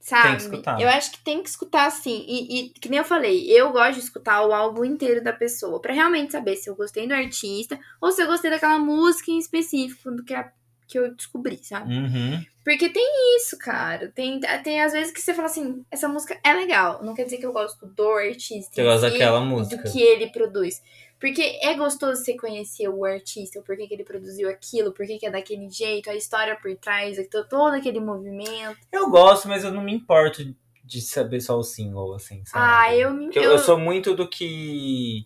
sabe? 0.00 0.22
tem 0.28 0.36
que 0.36 0.42
escutar. 0.42 0.80
Eu 0.80 0.88
acho 0.88 1.12
que 1.12 1.20
tem 1.22 1.42
que 1.42 1.48
escutar 1.48 1.90
sim. 1.90 2.24
E, 2.26 2.60
e 2.60 2.68
que 2.70 2.88
nem 2.88 2.98
eu 2.98 3.04
falei, 3.04 3.46
eu 3.50 3.70
gosto 3.72 3.94
de 3.94 4.00
escutar 4.00 4.42
o 4.46 4.52
álbum 4.52 4.84
inteiro 4.84 5.22
da 5.22 5.32
pessoa, 5.32 5.80
pra 5.80 5.92
realmente 5.92 6.32
saber 6.32 6.56
se 6.56 6.68
eu 6.68 6.74
gostei 6.74 7.06
do 7.06 7.14
artista 7.14 7.78
ou 8.00 8.10
se 8.10 8.22
eu 8.22 8.26
gostei 8.26 8.50
daquela 8.50 8.78
música 8.78 9.30
em 9.30 9.38
específico 9.38 10.10
do 10.10 10.24
que, 10.24 10.34
a- 10.34 10.50
que 10.92 10.98
eu 10.98 11.14
descobri, 11.14 11.58
sabe? 11.62 11.92
Uhum. 11.94 12.44
Porque 12.62 12.88
tem 12.90 13.36
isso, 13.36 13.58
cara. 13.58 14.12
Tem, 14.14 14.38
tem 14.62 14.82
às 14.82 14.92
vezes 14.92 15.12
que 15.12 15.20
você 15.20 15.32
fala 15.32 15.46
assim, 15.46 15.84
essa 15.90 16.06
música 16.06 16.38
é 16.44 16.52
legal. 16.52 17.02
Não 17.02 17.14
quer 17.14 17.24
dizer 17.24 17.38
que 17.38 17.46
eu 17.46 17.52
gosto 17.52 17.86
do 17.86 18.08
artista. 18.12 18.82
Gosta 18.82 19.06
si, 19.06 19.12
daquela 19.12 19.40
do 19.40 19.46
música. 19.46 19.82
que 19.90 20.00
ele 20.02 20.28
produz. 20.28 20.82
Porque 21.18 21.58
é 21.62 21.74
gostoso 21.74 22.22
você 22.22 22.36
conhecer 22.36 22.88
o 22.88 23.04
artista, 23.04 23.58
o 23.58 23.62
porquê 23.62 23.86
que 23.86 23.94
ele 23.94 24.04
produziu 24.04 24.50
aquilo, 24.50 24.92
porquê 24.92 25.18
que 25.18 25.26
é 25.26 25.30
daquele 25.30 25.70
jeito, 25.70 26.10
a 26.10 26.14
história 26.16 26.56
por 26.56 26.76
trás, 26.76 27.16
to- 27.28 27.48
todo 27.48 27.74
aquele 27.74 28.00
movimento. 28.00 28.76
Eu 28.92 29.08
gosto, 29.08 29.48
mas 29.48 29.64
eu 29.64 29.72
não 29.72 29.82
me 29.82 29.92
importo 29.94 30.42
de 30.84 31.00
saber 31.00 31.40
só 31.40 31.56
o 31.56 31.62
single, 31.62 32.14
assim, 32.14 32.44
sabe? 32.44 32.64
Ah, 32.64 32.94
eu 32.96 33.14
me. 33.14 33.30
Eu, 33.34 33.42
eu 33.52 33.58
sou 33.58 33.78
muito 33.78 34.14
do 34.14 34.28
que. 34.28 35.24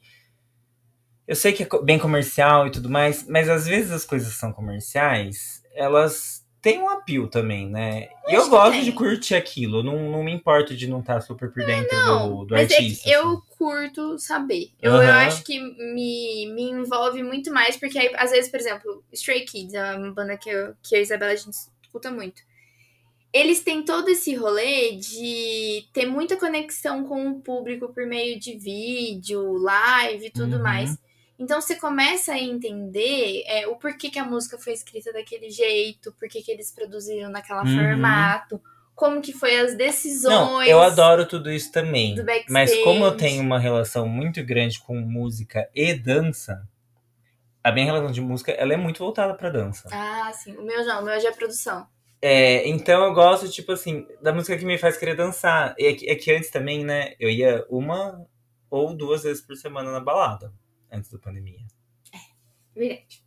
Eu 1.26 1.34
sei 1.34 1.52
que 1.52 1.64
é 1.64 1.68
bem 1.82 1.98
comercial 1.98 2.66
e 2.66 2.70
tudo 2.70 2.88
mais, 2.88 3.26
mas 3.26 3.48
às 3.48 3.66
vezes 3.66 3.90
as 3.90 4.05
coisas 4.05 4.32
são 4.34 4.52
comerciais, 4.52 5.56
elas 5.77 6.44
têm 6.61 6.81
um 6.81 6.89
apio 6.89 7.28
também, 7.28 7.69
né? 7.69 8.09
E 8.28 8.35
eu 8.35 8.48
gosto 8.48 8.82
de 8.82 8.93
curtir 8.93 9.35
aquilo. 9.36 9.82
Não, 9.82 10.11
não 10.11 10.24
me 10.24 10.32
importo 10.32 10.74
de 10.77 10.89
não 10.89 11.01
estar 11.01 11.20
super 11.20 11.53
por 11.53 11.65
dentro 11.65 11.97
Não, 11.97 12.39
do, 12.39 12.44
do 12.47 12.55
mas 12.55 12.73
artista. 12.73 13.09
é 13.09 13.12
que 13.12 13.16
eu 13.16 13.28
assim. 13.28 13.43
curto 13.57 14.19
saber. 14.19 14.70
Eu, 14.82 14.93
eu 14.93 14.98
Aham. 14.98 15.27
acho 15.27 15.44
que 15.44 15.61
me, 15.61 16.53
me 16.53 16.62
envolve 16.70 17.23
muito 17.23 17.53
mais, 17.53 17.77
porque 17.77 17.98
aí, 17.98 18.12
às 18.16 18.32
vezes, 18.32 18.51
por 18.51 18.59
exemplo, 18.59 19.05
Stray 19.12 19.44
Kids 19.44 19.74
é 19.74 19.94
uma 19.94 20.12
banda 20.12 20.36
que, 20.36 20.51
eu, 20.51 20.74
que 20.82 20.94
eu 20.97 20.98
a 20.98 21.03
Isabela 21.03 21.32
a 21.32 21.36
gente 21.36 21.55
escuta 21.82 22.11
muito. 22.11 22.43
Eles 23.32 23.61
têm 23.62 23.85
todo 23.85 24.09
esse 24.09 24.35
rolê 24.35 24.93
de 24.97 25.86
ter 25.93 26.07
muita 26.07 26.36
conexão 26.36 27.05
com 27.05 27.28
o 27.28 27.40
público 27.40 27.93
por 27.93 28.07
meio 28.07 28.40
de 28.40 28.57
vídeo, 28.57 29.53
live 29.59 30.27
e 30.27 30.31
tudo 30.31 30.57
Uhum. 30.57 30.62
mais. 30.62 30.98
Então 31.39 31.61
você 31.61 31.77
começa 31.77 32.33
a 32.33 32.39
entender 32.39 33.43
é, 33.47 33.67
o 33.67 33.77
porquê 33.77 34.09
que 34.09 34.19
a 34.19 34.25
música 34.25 34.59
foi 34.59 34.73
escrita 34.73 35.13
daquele 35.13 35.51
jeito, 35.51 36.13
porquê 36.19 36.41
que 36.43 36.51
eles 36.51 36.73
produziram 36.73 37.29
naquela 37.31 37.63
Uhum. 37.65 37.75
formato, 37.75 38.61
como 38.95 39.21
que 39.21 39.33
foi 39.35 39.59
as 39.59 39.77
decisões. 39.77 40.35
Não, 40.35 40.63
eu 40.63 40.81
adoro 40.81 41.27
tudo 41.27 41.51
isso 41.53 41.71
também. 41.71 42.17
Mas 42.49 42.75
como 42.83 43.05
eu 43.05 43.17
tenho 43.17 43.43
uma 43.43 43.59
relação 43.59 44.09
muito 44.09 44.43
grande 44.43 44.81
com 44.81 44.97
música 44.99 45.69
e 45.75 45.93
dança, 45.93 46.67
a 47.63 47.71
minha 47.71 47.85
relação 47.87 48.11
de 48.11 48.21
música 48.23 48.53
ela 48.53 48.73
é 48.73 48.77
muito 48.77 48.99
voltada 49.01 49.35
pra 49.35 49.51
dança. 49.51 49.89
Ah, 49.93 50.33
sim. 50.33 50.57
O 50.57 50.63
meu 50.63 50.87
não, 50.87 51.03
o 51.03 51.05
meu 51.05 51.21
já 51.21 51.29
é 51.29 51.33
produção. 51.33 51.87
É, 52.23 52.67
então 52.67 53.05
eu 53.05 53.13
gosto, 53.13 53.51
tipo 53.51 53.73
assim, 53.73 54.07
da 54.23 54.33
música 54.33 54.57
que 54.57 54.65
me 54.65 54.79
faz 54.79 54.97
querer 54.97 55.15
dançar. 55.15 55.75
E 55.79 55.85
é 55.85 55.93
que, 55.93 56.09
é 56.09 56.15
que 56.15 56.33
antes 56.33 56.51
também, 56.51 56.83
né, 56.83 57.13
eu 57.21 57.29
ia 57.29 57.65
uma 57.69 58.25
ou 58.71 58.95
duas 58.97 59.25
vezes 59.25 59.43
por 59.45 59.55
semana 59.55 59.93
na 59.93 60.01
balada, 60.01 60.51
antes 60.91 61.11
da 61.11 61.19
pandemia. 61.19 61.61
Verdade. 62.75 63.25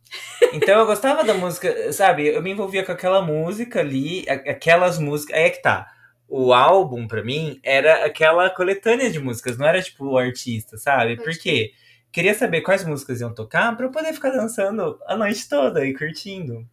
Então 0.52 0.80
eu 0.80 0.86
gostava 0.86 1.22
da 1.22 1.34
música, 1.34 1.92
sabe? 1.92 2.26
Eu 2.26 2.42
me 2.42 2.50
envolvia 2.50 2.84
com 2.84 2.90
aquela 2.90 3.22
música 3.22 3.78
ali, 3.78 4.24
aquelas 4.28 4.98
músicas. 4.98 5.36
Aí 5.36 5.44
é 5.44 5.50
que 5.50 5.62
tá. 5.62 5.86
O 6.26 6.52
álbum, 6.52 7.06
pra 7.06 7.22
mim, 7.22 7.60
era 7.62 8.04
aquela 8.04 8.48
coletânea 8.50 9.10
de 9.10 9.20
músicas, 9.20 9.58
não 9.58 9.66
era 9.66 9.80
tipo 9.80 10.06
o 10.06 10.18
artista, 10.18 10.76
sabe? 10.78 11.16
Por 11.16 11.36
quê? 11.38 11.72
Queria 12.10 12.34
saber 12.34 12.62
quais 12.62 12.84
músicas 12.84 13.20
iam 13.20 13.32
tocar 13.32 13.76
pra 13.76 13.86
eu 13.86 13.90
poder 13.90 14.12
ficar 14.12 14.30
dançando 14.30 14.98
a 15.06 15.16
noite 15.16 15.48
toda 15.48 15.86
e 15.86 15.94
curtindo. 15.94 16.66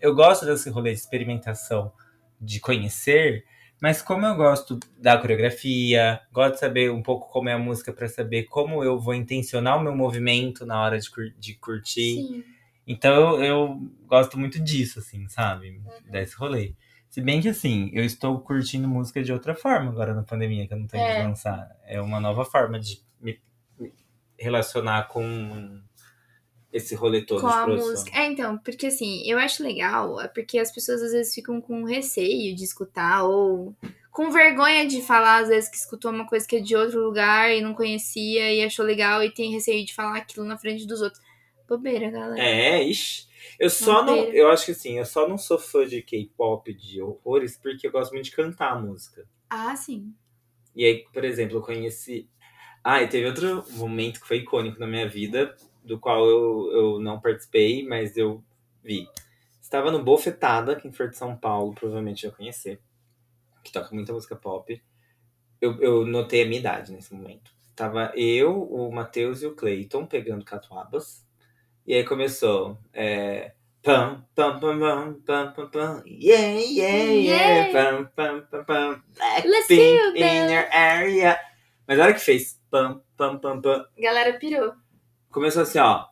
Eu 0.00 0.14
gosto 0.14 0.46
desse 0.46 0.70
rolê 0.70 0.92
de 0.92 0.98
experimentação, 0.98 1.92
de 2.40 2.58
conhecer, 2.58 3.44
mas 3.80 4.02
como 4.02 4.26
eu 4.26 4.34
gosto 4.34 4.78
da 4.98 5.16
coreografia, 5.18 6.20
gosto 6.32 6.54
de 6.54 6.60
saber 6.60 6.90
um 6.90 7.02
pouco 7.02 7.30
como 7.30 7.48
é 7.48 7.52
a 7.52 7.58
música 7.58 7.92
pra 7.92 8.08
saber 8.08 8.44
como 8.44 8.82
eu 8.82 8.98
vou 8.98 9.14
intencionar 9.14 9.76
o 9.78 9.82
meu 9.82 9.94
movimento 9.94 10.66
na 10.66 10.80
hora 10.82 10.98
de, 10.98 11.10
cur- 11.10 11.32
de 11.38 11.54
curtir. 11.54 12.16
Sim. 12.16 12.44
Então 12.86 13.12
eu, 13.12 13.44
eu 13.44 13.80
gosto 14.06 14.38
muito 14.38 14.58
disso, 14.60 14.98
assim, 14.98 15.28
sabe? 15.28 15.70
Uhum. 15.70 16.10
Desse 16.10 16.34
rolê. 16.36 16.74
Se 17.10 17.20
bem 17.22 17.40
que, 17.40 17.48
assim, 17.48 17.90
eu 17.92 18.04
estou 18.04 18.38
curtindo 18.40 18.86
música 18.88 19.22
de 19.22 19.32
outra 19.32 19.54
forma 19.54 19.90
agora 19.90 20.12
na 20.14 20.22
pandemia, 20.22 20.66
que 20.66 20.74
eu 20.74 20.78
não 20.78 20.86
tenho 20.86 21.04
É. 21.04 21.16
que 21.16 21.22
lançar. 21.28 21.68
É 21.86 22.00
uma 22.00 22.20
nova 22.20 22.44
forma 22.44 22.78
de 22.78 23.00
me 23.20 23.38
relacionar 24.38 25.08
com 25.08 25.80
esse 26.72 26.94
rolê 26.94 27.22
todo 27.22 27.40
Com 27.40 27.48
de 27.48 27.54
a 27.54 27.66
música. 27.66 28.18
É, 28.18 28.26
então, 28.26 28.58
porque 28.58 28.86
assim, 28.86 29.22
eu 29.24 29.38
acho 29.38 29.62
legal, 29.62 30.20
é 30.20 30.28
porque 30.28 30.58
as 30.58 30.72
pessoas 30.72 31.02
às 31.02 31.12
vezes 31.12 31.34
ficam 31.34 31.60
com 31.60 31.84
receio 31.84 32.54
de 32.54 32.64
escutar 32.64 33.24
ou 33.24 33.74
com 34.10 34.30
vergonha 34.30 34.84
de 34.86 35.00
falar, 35.00 35.42
às 35.42 35.48
vezes, 35.48 35.70
que 35.70 35.76
escutou 35.76 36.10
uma 36.10 36.26
coisa 36.26 36.44
que 36.44 36.56
é 36.56 36.60
de 36.60 36.74
outro 36.74 37.00
lugar 37.00 37.54
e 37.54 37.60
não 37.60 37.72
conhecia 37.72 38.52
e 38.52 38.64
achou 38.64 38.84
legal 38.84 39.22
e 39.22 39.32
tem 39.32 39.52
receio 39.52 39.86
de 39.86 39.94
falar 39.94 40.16
aquilo 40.16 40.44
na 40.44 40.58
frente 40.58 40.84
dos 40.86 41.00
outros. 41.00 41.22
Bobeira, 41.68 42.10
galera. 42.10 42.42
É, 42.42 42.82
ixi. 42.82 43.28
Eu 43.60 43.70
só 43.70 44.04
não. 44.04 44.16
Bobeira. 44.16 44.36
Eu 44.36 44.50
acho 44.50 44.66
que 44.66 44.72
assim, 44.72 44.98
eu 44.98 45.06
só 45.06 45.28
não 45.28 45.38
sou 45.38 45.56
fã 45.56 45.86
de 45.86 46.02
K-pop 46.02 46.74
de 46.74 47.00
horrores 47.00 47.56
porque 47.56 47.86
eu 47.86 47.92
gosto 47.92 48.12
muito 48.12 48.24
de 48.24 48.32
cantar 48.32 48.72
a 48.72 48.80
música. 48.80 49.24
Ah, 49.48 49.76
sim. 49.76 50.12
E 50.74 50.84
aí, 50.84 51.04
por 51.12 51.24
exemplo, 51.24 51.58
eu 51.58 51.62
conheci. 51.62 52.28
Ah, 52.82 53.00
e 53.00 53.08
teve 53.08 53.26
outro 53.26 53.64
momento 53.72 54.20
que 54.20 54.26
foi 54.26 54.38
icônico 54.38 54.80
na 54.80 54.86
minha 54.86 55.08
vida, 55.08 55.54
do 55.88 55.98
qual 55.98 56.24
eu, 56.28 56.70
eu 56.72 57.00
não 57.00 57.18
participei, 57.18 57.86
mas 57.86 58.16
eu 58.16 58.44
vi. 58.84 59.08
Estava 59.60 59.90
no 59.90 60.04
Bofetada, 60.04 60.76
quem 60.76 60.92
for 60.92 61.08
de 61.08 61.16
São 61.16 61.36
Paulo 61.36 61.74
provavelmente 61.74 62.26
vai 62.26 62.36
conhecer, 62.36 62.80
que 63.64 63.72
toca 63.72 63.94
muita 63.94 64.12
música 64.12 64.36
pop. 64.36 64.80
Eu, 65.60 65.80
eu 65.80 66.06
notei 66.06 66.42
a 66.42 66.46
minha 66.46 66.60
idade 66.60 66.92
nesse 66.92 67.12
momento. 67.12 67.50
Tava 67.74 68.12
eu, 68.14 68.62
o 68.62 68.92
Matheus 68.92 69.42
e 69.42 69.46
o 69.46 69.54
Clayton 69.54 70.06
pegando 70.06 70.44
catuabas. 70.44 71.26
E 71.86 71.94
aí 71.94 72.04
começou. 72.04 72.78
É, 72.92 73.52
pam, 73.82 74.24
pam, 74.34 74.60
pam, 74.60 74.78
pam, 74.78 75.14
pam, 75.24 75.52
pam, 75.52 75.70
pam. 75.70 76.02
Yeah, 76.06 76.60
yeah, 76.60 77.12
yeah. 77.12 77.72
Pam, 77.72 78.10
pam, 78.14 78.40
pam, 78.50 78.64
pam. 78.64 79.02
Let's 79.44 79.68
Blackpink 79.68 80.16
in 80.16 80.52
your 80.52 80.68
area. 80.70 81.38
Mas 81.86 81.98
hora 81.98 82.12
que 82.12 82.20
fez 82.20 82.60
pam, 82.70 83.02
pam, 83.16 83.38
pam, 83.38 83.60
pam, 83.60 83.86
Galera 83.98 84.38
pirou. 84.38 84.74
Começou 85.38 85.62
assim, 85.62 85.78
ó. 85.78 86.04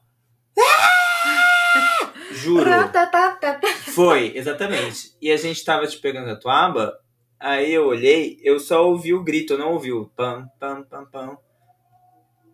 Juro. 2.31 2.71
Ratatatata. 2.71 3.67
Foi, 3.93 4.33
exatamente. 4.37 5.17
E 5.21 5.33
a 5.33 5.37
gente 5.37 5.65
tava 5.65 5.87
te 5.87 5.99
pegando 5.99 6.31
a 6.31 6.37
tuaba, 6.37 6.97
aí 7.41 7.73
eu 7.73 7.87
olhei, 7.87 8.39
eu 8.43 8.61
só 8.61 8.87
ouvi 8.87 9.13
o 9.13 9.25
grito, 9.25 9.55
eu 9.55 9.59
não 9.59 9.73
ouvi 9.73 9.93
o 9.93 10.07
pam, 10.11 10.49
pam, 10.61 10.85
pam, 10.85 11.07
pam. 11.07 11.39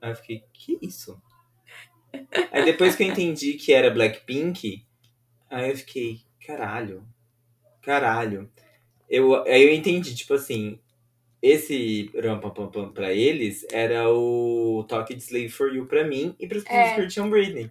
Aí 0.00 0.10
eu 0.10 0.16
fiquei, 0.16 0.42
que 0.52 0.78
isso? 0.80 1.20
Aí 2.50 2.64
depois 2.64 2.96
que 2.96 3.02
eu 3.02 3.08
entendi 3.08 3.54
que 3.54 3.72
era 3.72 3.90
Blackpink, 3.90 4.84
aí 5.50 5.70
eu 5.70 5.76
fiquei, 5.76 6.20
caralho, 6.46 7.06
caralho. 7.82 8.50
Eu, 9.08 9.42
aí 9.44 9.62
eu 9.62 9.74
entendi, 9.74 10.14
tipo 10.14 10.34
assim, 10.34 10.80
esse 11.42 12.10
ram 12.14 12.38
pam 12.38 12.50
pam 12.50 12.68
pam 12.70 12.88
pra 12.92 13.12
eles 13.12 13.66
era 13.72 14.08
o 14.08 14.84
toque 14.88 15.14
de 15.14 15.22
Slave 15.22 15.48
for 15.48 15.74
You 15.74 15.86
pra 15.86 16.04
mim 16.04 16.34
e 16.38 16.46
pras 16.46 16.62
pessoas 16.62 16.80
É. 16.86 16.90
que 16.94 17.00
curtiam 17.00 17.28
Britney. 17.28 17.70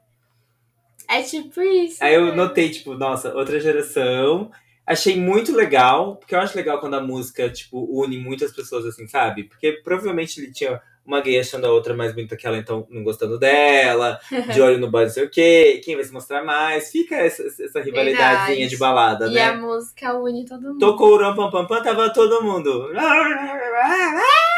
É 1.10 1.22
tipo 1.24 1.62
isso. 1.62 2.04
Aí 2.04 2.14
eu 2.16 2.26
né? 2.28 2.36
notei, 2.36 2.70
tipo, 2.70 2.94
nossa, 2.96 3.34
outra 3.34 3.60
geração. 3.60 4.52
Achei 4.86 5.16
muito 5.16 5.54
legal, 5.56 6.16
porque 6.18 6.34
eu 6.36 6.40
acho 6.40 6.56
legal 6.58 6.80
quando 6.80 6.96
a 6.96 7.02
música, 7.02 7.50
tipo, 7.50 7.86
une 8.04 8.18
muitas 8.18 8.52
pessoas, 8.52 8.86
assim, 8.86 9.08
sabe? 9.08 9.44
Porque 9.46 9.74
provavelmente 9.84 10.40
ele 10.42 10.52
tinha 10.52 10.82
uma 11.06 11.20
gay 11.22 11.40
achando 11.40 11.66
a 11.66 11.72
outra 11.72 11.94
mais 11.96 12.14
bonita 12.14 12.38
que 12.38 12.46
ela, 12.46 12.58
então 12.58 12.88
não 12.90 13.04
gostando 13.04 13.38
dela, 13.40 14.20
de 14.54 14.62
olho 14.62 14.78
no 14.78 14.90
boy, 14.90 15.04
não 15.06 15.10
sei 15.12 15.26
o 15.26 15.30
quê, 15.30 15.82
quem 15.84 15.96
vai 15.96 16.04
se 16.04 16.14
mostrar 16.14 16.44
mais. 16.44 16.92
Fica 16.92 17.16
essa, 17.16 17.44
essa 17.44 17.82
rivalidadezinha 17.82 18.68
de 18.68 18.78
balada, 18.78 19.28
E 19.28 19.34
né? 19.34 19.46
a 19.46 19.58
música 19.58 20.14
une 20.14 20.46
todo 20.46 20.62
mundo. 20.62 20.80
Tocou 20.80 21.14
o 21.14 21.18
ram 21.18 21.36
pam 21.36 21.50
pam 21.50 21.66
pam, 21.68 21.82
tava 21.84 22.12
todo 22.14 22.44
mundo. 22.44 22.92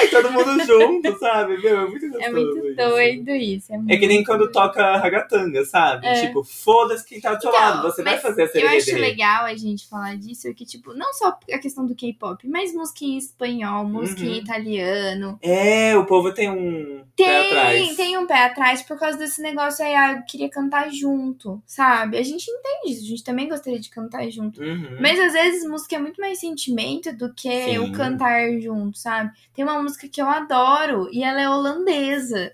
Todo 0.10 0.32
mundo 0.32 0.64
junto, 0.64 1.18
sabe? 1.18 1.58
Meu, 1.58 1.80
é 1.80 1.86
muito 1.88 2.08
gostoso. 2.08 2.24
É 2.24 2.30
muito 2.30 2.66
isso. 2.66 2.76
doido 2.76 3.30
isso. 3.30 3.72
É, 3.72 3.76
É 3.94 3.96
que 3.98 4.06
nem 4.06 4.16
muito 4.18 4.26
quando 4.26 4.38
doido. 4.40 4.52
toca 4.52 4.96
ragatanga, 4.98 5.64
sabe? 5.64 6.06
É. 6.06 6.26
Tipo, 6.26 6.42
foda-se 6.44 7.04
quem 7.06 7.20
tá 7.20 7.34
do 7.34 7.40
seu 7.40 7.50
Então, 7.50 7.60
lado, 7.60 7.82
você 7.82 8.02
vai 8.02 8.18
fazer 8.18 8.42
a 8.42 8.58
Eu 8.58 8.68
acho 8.68 8.94
legal 8.96 9.44
a 9.44 9.54
gente 9.56 9.88
falar 9.88 10.16
disso, 10.16 10.52
que, 10.54 10.64
tipo, 10.64 10.94
não 10.94 11.12
só 11.12 11.38
a 11.52 11.58
questão 11.58 11.86
do 11.86 11.94
K-pop, 11.94 12.46
mas 12.48 12.72
música 12.74 13.04
em 13.04 13.16
espanhol, 13.18 13.84
música 13.84 14.22
em 14.22 14.28
Uhum. 14.30 14.34
italiano. 14.36 15.38
É, 15.42 15.96
o 15.96 16.04
povo 16.06 16.32
tem 16.32 16.50
um 16.50 17.04
pé 17.16 17.48
atrás. 17.48 17.78
Tem, 17.78 17.94
tem 17.96 18.18
um 18.18 18.26
pé 18.26 18.44
atrás 18.46 18.82
por 18.82 18.98
causa 18.98 19.18
desse 19.18 19.40
negócio 19.42 19.84
aí, 19.84 19.94
ah, 19.94 20.12
eu 20.12 20.22
queria 20.26 20.48
cantar 20.48 20.90
junto, 20.90 21.60
sabe? 21.66 22.16
A 22.18 22.22
gente 22.22 22.48
entende 22.50 22.92
isso, 22.94 23.04
a 23.04 23.08
gente 23.08 23.24
também 23.24 23.48
gostaria 23.48 23.78
de 23.80 23.90
cantar 23.90 24.28
junto. 24.30 24.62
Uhum. 24.62 24.96
Mas 25.00 25.18
às 25.18 25.32
vezes 25.32 25.68
música 25.68 25.96
é 25.96 25.98
muito 25.98 26.20
mais 26.20 26.38
sentimento 26.38 27.12
do 27.16 27.32
que 27.34 27.50
Sim. 27.64 27.78
o 27.78 27.92
cantar 27.92 28.50
junto, 28.60 28.98
sabe? 28.98 29.30
Tem 29.54 29.64
uma 29.64 29.82
música 29.82 29.89
que 29.96 30.20
eu 30.20 30.28
adoro 30.28 31.08
e 31.12 31.22
ela 31.22 31.40
é 31.40 31.48
holandesa. 31.48 32.52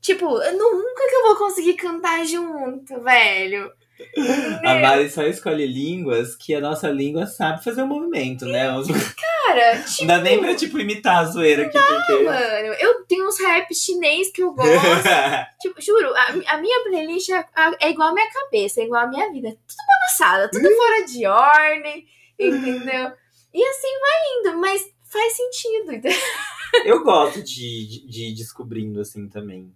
Tipo, 0.00 0.24
eu 0.42 0.58
nunca 0.58 1.08
que 1.08 1.14
eu 1.14 1.22
vou 1.22 1.36
conseguir 1.36 1.74
cantar 1.74 2.24
junto, 2.26 3.00
velho. 3.02 3.70
A 4.64 4.74
Mari 4.76 5.08
só 5.08 5.22
escolhe 5.22 5.66
línguas 5.66 6.34
que 6.34 6.54
a 6.54 6.60
nossa 6.60 6.88
língua 6.88 7.26
sabe 7.26 7.62
fazer 7.62 7.82
o 7.82 7.86
movimento, 7.86 8.44
né? 8.46 8.66
Cara, 8.66 9.78
tipo, 9.86 10.00
Não 10.00 10.06
dá 10.08 10.18
nem 10.18 10.40
pra, 10.40 10.54
tipo, 10.54 10.78
imitar 10.78 11.18
a 11.18 11.24
zoeira 11.24 11.66
aqui, 11.66 11.78
porque... 11.78 12.24
mano, 12.24 12.74
eu 12.80 13.04
tenho 13.04 13.28
uns 13.28 13.38
rap 13.38 13.72
chinês 13.74 14.30
que 14.32 14.42
eu 14.42 14.52
gosto. 14.52 14.70
tipo, 15.60 15.80
juro, 15.80 16.12
a, 16.14 16.54
a 16.54 16.58
minha 16.58 16.82
playlist 16.84 17.28
é, 17.30 17.44
é 17.80 17.90
igual 17.90 18.08
a 18.08 18.14
minha 18.14 18.30
cabeça, 18.30 18.80
é 18.80 18.84
igual 18.84 19.04
a 19.04 19.08
minha 19.08 19.30
vida. 19.30 19.50
Tudo 19.50 19.76
bagunçada, 19.86 20.50
tudo 20.50 20.68
fora 20.74 21.04
de 21.04 21.26
ordem, 21.26 22.06
entendeu? 22.38 23.12
E 23.54 23.64
assim 23.64 24.00
vai 24.00 24.50
indo, 24.50 24.58
mas 24.58 24.82
faz 25.04 25.32
sentido, 25.36 25.92
entendeu? 25.92 26.18
Eu 26.84 27.02
gosto 27.04 27.42
de, 27.42 27.86
de, 27.86 28.06
de 28.06 28.24
ir 28.26 28.34
descobrindo, 28.34 29.00
assim, 29.00 29.28
também. 29.28 29.72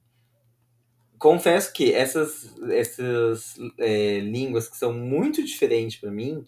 Confesso 1.18 1.73
que 1.73 1.93
essas, 1.94 2.55
essas 2.70 3.56
é, 3.78 4.20
línguas 4.20 4.68
que 4.68 4.77
são 4.77 4.93
muito 4.93 5.43
diferentes 5.43 5.98
pra 5.98 6.10
mim, 6.10 6.47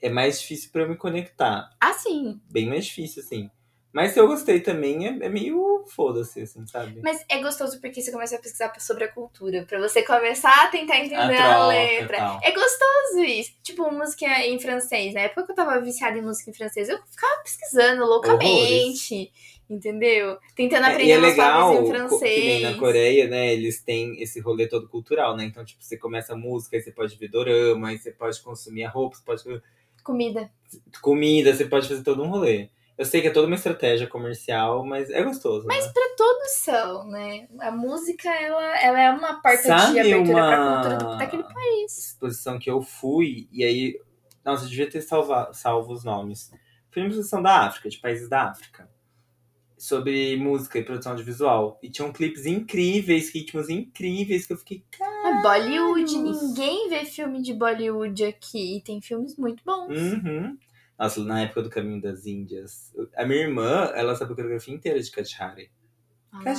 é 0.00 0.08
mais 0.08 0.40
difícil 0.40 0.70
pra 0.70 0.82
eu 0.82 0.88
me 0.88 0.96
conectar. 0.96 1.70
Assim, 1.80 2.40
Bem 2.50 2.66
mais 2.66 2.86
difícil, 2.86 3.22
assim. 3.22 3.50
Mas 3.92 4.12
se 4.12 4.20
eu 4.20 4.26
gostei 4.26 4.60
também, 4.60 5.06
é, 5.06 5.24
é 5.24 5.28
meio 5.28 5.84
foda-se, 5.88 6.42
assim, 6.42 6.66
sabe? 6.66 7.00
mas 7.02 7.24
é 7.30 7.40
gostoso 7.40 7.80
porque 7.80 8.02
você 8.02 8.12
começa 8.12 8.36
a 8.36 8.38
pesquisar 8.38 8.70
sobre 8.78 9.04
a 9.04 9.08
cultura, 9.08 9.64
pra 9.66 9.78
você 9.78 10.02
começar 10.02 10.64
a 10.64 10.68
tentar 10.68 10.98
entender 10.98 11.16
a, 11.16 11.54
troca 11.54 11.74
e 11.74 11.98
letra. 11.98 12.16
tal. 12.18 12.40
É 12.42 12.50
gostoso 12.52 13.24
isso. 13.24 13.52
Tipo, 13.62 13.90
música 13.90 14.26
em 14.44 14.58
francês. 14.58 15.14
Na 15.14 15.20
época 15.20 15.46
que 15.46 15.52
eu 15.52 15.56
tava 15.56 15.80
viciada 15.80 16.18
em 16.18 16.22
música 16.22 16.50
em 16.50 16.54
francês, 16.54 16.90
eu 16.90 16.98
ficava 17.06 17.42
pesquisando 17.42 18.04
loucamente. 18.04 19.32
Entendeu? 19.68 20.38
Tentando 20.54 20.86
É, 20.86 20.90
aprender 20.92 21.08
e 21.08 21.12
é 21.12 21.18
legal, 21.18 21.82
em 21.82 21.88
francês. 21.88 22.34
que 22.34 22.40
nem 22.40 22.62
na 22.62 22.78
Coreia, 22.78 23.26
né? 23.28 23.52
Eles 23.52 23.82
têm 23.82 24.22
esse 24.22 24.38
rolê 24.40 24.68
todo 24.68 24.88
cultural, 24.88 25.36
né? 25.36 25.44
Então, 25.44 25.64
tipo, 25.64 25.82
você 25.82 25.96
começa 25.96 26.34
a 26.34 26.36
música, 26.36 26.76
aí 26.76 26.82
você 26.82 26.92
pode 26.92 27.16
ver 27.16 27.28
dorama, 27.28 27.88
aí 27.88 27.98
você 27.98 28.12
pode 28.12 28.40
consumir 28.42 28.84
a 28.84 28.90
roupa, 28.90 29.16
você 29.16 29.24
pode 29.24 29.62
Comida. 30.04 30.48
comida, 31.02 31.52
você 31.52 31.64
pode 31.64 31.88
fazer 31.88 32.04
todo 32.04 32.22
um 32.22 32.28
rolê. 32.28 32.68
Eu 32.96 33.04
sei 33.04 33.20
que 33.20 33.26
é 33.26 33.30
toda 33.30 33.46
uma 33.48 33.56
estratégia 33.56 34.06
comercial, 34.06 34.84
mas 34.86 35.10
é 35.10 35.22
gostoso. 35.22 35.66
Mas 35.66 35.84
né? 35.84 35.92
pra 35.92 36.02
todos 36.16 36.50
são, 36.52 37.06
né? 37.08 37.46
A 37.60 37.70
música, 37.70 38.28
ela, 38.30 38.80
ela 38.80 39.00
é 39.02 39.10
uma 39.10 39.42
porta 39.42 39.62
de 39.62 39.98
abertura 40.00 40.22
uma 40.32 40.46
pra 40.46 40.72
cultura 40.72 40.96
do- 40.96 41.18
daquele 41.18 41.42
país. 41.42 41.98
exposição 41.98 42.58
que 42.58 42.70
eu 42.70 42.80
fui, 42.80 43.48
e 43.52 43.64
aí. 43.64 44.00
Nossa, 44.44 44.64
eu 44.64 44.68
devia 44.68 44.88
ter 44.88 45.02
salva, 45.02 45.50
salvo 45.52 45.92
os 45.92 46.04
nomes. 46.04 46.52
Fui 46.90 47.02
numa 47.02 47.10
exposição 47.10 47.42
da 47.42 47.66
África, 47.66 47.90
de 47.90 47.98
países 47.98 48.28
da 48.28 48.44
África. 48.44 48.88
Sobre 49.76 50.36
música 50.36 50.78
e 50.78 50.82
produção 50.82 51.12
audiovisual. 51.12 51.78
E 51.82 51.90
tinham 51.90 52.12
clipes 52.12 52.46
incríveis, 52.46 53.32
ritmos 53.32 53.68
incríveis, 53.68 54.46
que 54.46 54.52
eu 54.52 54.56
fiquei. 54.56 54.84
É 55.00 55.42
Bollywood, 55.42 56.16
ninguém 56.16 56.88
vê 56.88 57.04
filme 57.04 57.42
de 57.42 57.52
Bollywood 57.52 58.24
aqui. 58.24 58.78
E 58.78 58.80
tem 58.80 59.00
filmes 59.00 59.36
muito 59.36 59.62
bons. 59.64 59.90
Uhum. 59.90 60.56
Nossa, 60.98 61.22
na 61.22 61.42
época 61.42 61.62
do 61.62 61.70
Caminho 61.70 62.00
das 62.00 62.26
Índias. 62.26 62.94
A 63.14 63.26
minha 63.26 63.40
irmã, 63.40 63.92
ela 63.94 64.14
sabe 64.14 64.32
a 64.32 64.36
coreografia 64.36 64.74
inteira 64.74 65.00
de 65.00 65.10
Kajhare. 65.10 65.70
Ah. 66.44 66.54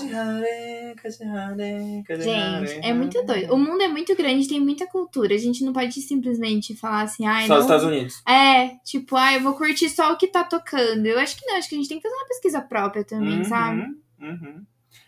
Gente, 2.20 2.86
é 2.86 2.94
muito 2.94 3.22
doido. 3.24 3.54
O 3.54 3.58
mundo 3.58 3.82
é 3.82 3.88
muito 3.88 4.16
grande, 4.16 4.48
tem 4.48 4.60
muita 4.60 4.88
cultura. 4.88 5.34
A 5.34 5.38
gente 5.38 5.64
não 5.64 5.74
pode 5.74 6.02
simplesmente 6.02 6.76
falar 6.76 7.02
assim, 7.04 7.26
ai, 7.26 7.48
Só 7.48 7.54
não. 7.54 7.60
os 7.60 7.66
Estados 7.66 7.86
Unidos. 7.86 8.22
É, 8.28 8.76
tipo, 8.84 9.16
ah, 9.16 9.34
eu 9.34 9.41
vou 9.41 9.54
curtir 9.54 9.90
só 9.90 10.12
o 10.14 10.18
que 10.18 10.28
tá 10.28 10.44
tocando. 10.44 11.06
Eu 11.06 11.20
acho 11.20 11.38
que 11.38 11.45
não, 11.45 11.58
acho 11.58 11.70
que 11.70 11.76
a 11.76 11.78
gente 11.78 11.90
tem 11.90 11.98
que 11.99 12.04
fazer 12.08 12.16
uma 12.16 12.28
pesquisa 12.28 12.62
própria 12.62 13.04
também, 13.04 13.38
Uhum, 13.40 13.44
sabe? 13.45 13.82
uhum. 14.22 14.64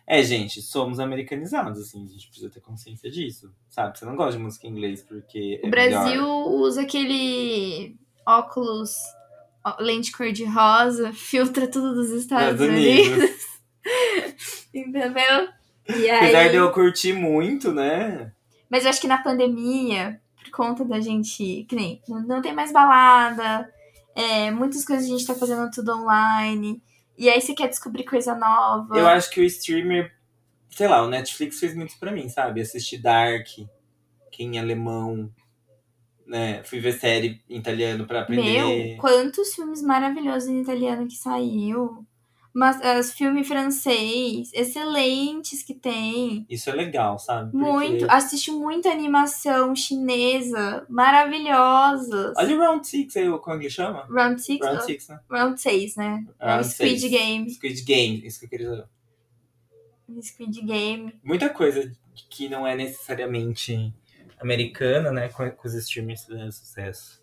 É, 0.05 0.23
gente, 0.23 0.59
somos 0.61 0.99
americanizados, 0.99 1.79
assim, 1.79 2.03
a 2.03 2.07
gente 2.07 2.27
precisa 2.29 2.49
ter 2.49 2.59
consciência 2.61 3.11
disso, 3.11 3.51
sabe? 3.69 3.97
Você 3.97 4.05
não 4.05 4.15
gosta 4.15 4.37
de 4.37 4.43
música 4.43 4.65
em 4.65 4.71
inglês 4.71 5.03
porque. 5.03 5.59
O 5.63 5.67
é 5.67 5.69
Brasil 5.69 6.03
melhor. 6.23 6.47
usa 6.47 6.81
aquele 6.81 7.95
óculos, 8.25 8.95
lente 9.79 10.11
cor-de-rosa, 10.11 11.13
filtra 11.13 11.67
tudo 11.67 11.93
dos 11.93 12.09
Estados, 12.09 12.59
Estados 12.59 12.75
Unidos. 12.75 13.17
Unidos. 13.17 13.49
Entendeu? 14.87 15.49
E 15.87 16.09
Apesar 16.09 16.39
aí... 16.39 16.49
de 16.49 16.55
eu 16.55 16.71
curtir 16.71 17.13
muito, 17.13 17.71
né? 17.73 18.31
Mas 18.69 18.83
eu 18.83 18.89
acho 18.89 19.01
que 19.01 19.07
na 19.07 19.17
pandemia, 19.17 20.21
por 20.35 20.51
conta 20.51 20.85
da 20.85 20.99
gente. 20.99 21.65
Que 21.67 21.75
nem, 21.75 22.01
não, 22.07 22.41
tem 22.41 22.53
mais 22.53 22.71
balada, 22.71 23.67
é, 24.15 24.51
muitas 24.51 24.85
coisas 24.85 25.05
a 25.05 25.09
gente 25.09 25.25
tá 25.25 25.33
fazendo 25.33 25.69
tudo 25.71 25.93
online. 25.93 26.81
E 27.17 27.29
aí 27.29 27.41
você 27.41 27.53
quer 27.53 27.67
descobrir 27.67 28.03
coisa 28.03 28.35
nova. 28.35 28.97
Eu 28.97 29.07
acho 29.07 29.29
que 29.29 29.41
o 29.41 29.43
streamer, 29.43 30.13
sei 30.69 30.87
lá, 30.87 31.03
o 31.03 31.09
Netflix 31.09 31.59
fez 31.59 31.75
muito 31.75 31.97
pra 31.99 32.11
mim, 32.11 32.29
sabe? 32.29 32.61
Assistir 32.61 32.99
Dark, 32.99 33.47
que 34.31 34.43
em 34.43 34.59
alemão, 34.59 35.29
né? 36.25 36.63
Fui 36.63 36.79
ver 36.79 36.93
série 36.93 37.41
em 37.49 37.57
italiano 37.57 38.05
pra 38.05 38.21
aprender. 38.21 38.63
Meu, 38.63 38.97
quantos 38.97 39.53
filmes 39.53 39.81
maravilhosos 39.81 40.47
em 40.47 40.61
italiano 40.61 41.07
que 41.07 41.15
saiu. 41.15 42.05
Mas 42.53 42.79
os 42.99 43.13
filmes 43.13 43.47
francês, 43.47 44.49
excelentes 44.53 45.61
que 45.61 45.73
tem. 45.75 46.45
Isso 46.49 46.69
é 46.69 46.73
legal, 46.73 47.19
sabe? 47.19 47.51
Porque- 47.51 47.65
Muito. 47.65 48.05
Assisti 48.09 48.51
muita 48.51 48.89
animação 48.89 49.75
chinesa, 49.75 50.85
maravilhosas. 50.89 52.33
Olha 52.35 52.55
o 52.55 52.59
Round 52.59 52.87
Six 52.87 53.15
aí, 53.17 53.29
como 53.29 53.55
é 53.55 53.59
que 53.59 53.65
ele 53.65 53.69
chama? 53.69 54.07
Round 54.09 54.41
6? 54.41 54.59
Round 54.61 54.75
Round, 54.77 54.85
Six, 54.91 55.07
né? 55.07 55.19
round 55.29 55.61
6, 55.61 55.95
né? 55.95 56.25
É 56.39 56.45
o 56.45 56.49
Round 56.49 56.67
Squid 56.67 56.99
seis. 56.99 57.11
Game. 57.11 57.49
Squid 57.51 57.81
Game, 57.83 58.25
isso 58.25 58.39
que 58.39 58.45
eu 58.45 58.49
queria 58.49 58.69
dizer. 58.71 58.85
Squid 60.23 60.61
Game. 60.63 61.13
Muita 61.23 61.49
coisa 61.49 61.91
que 62.29 62.49
não 62.49 62.65
é 62.65 62.75
necessariamente 62.75 63.93
americana, 64.41 65.11
né? 65.11 65.29
Com, 65.29 65.49
com 65.51 65.67
os 65.67 65.73
streamers 65.75 66.25
fizeram 66.25 66.51
sucesso. 66.51 67.21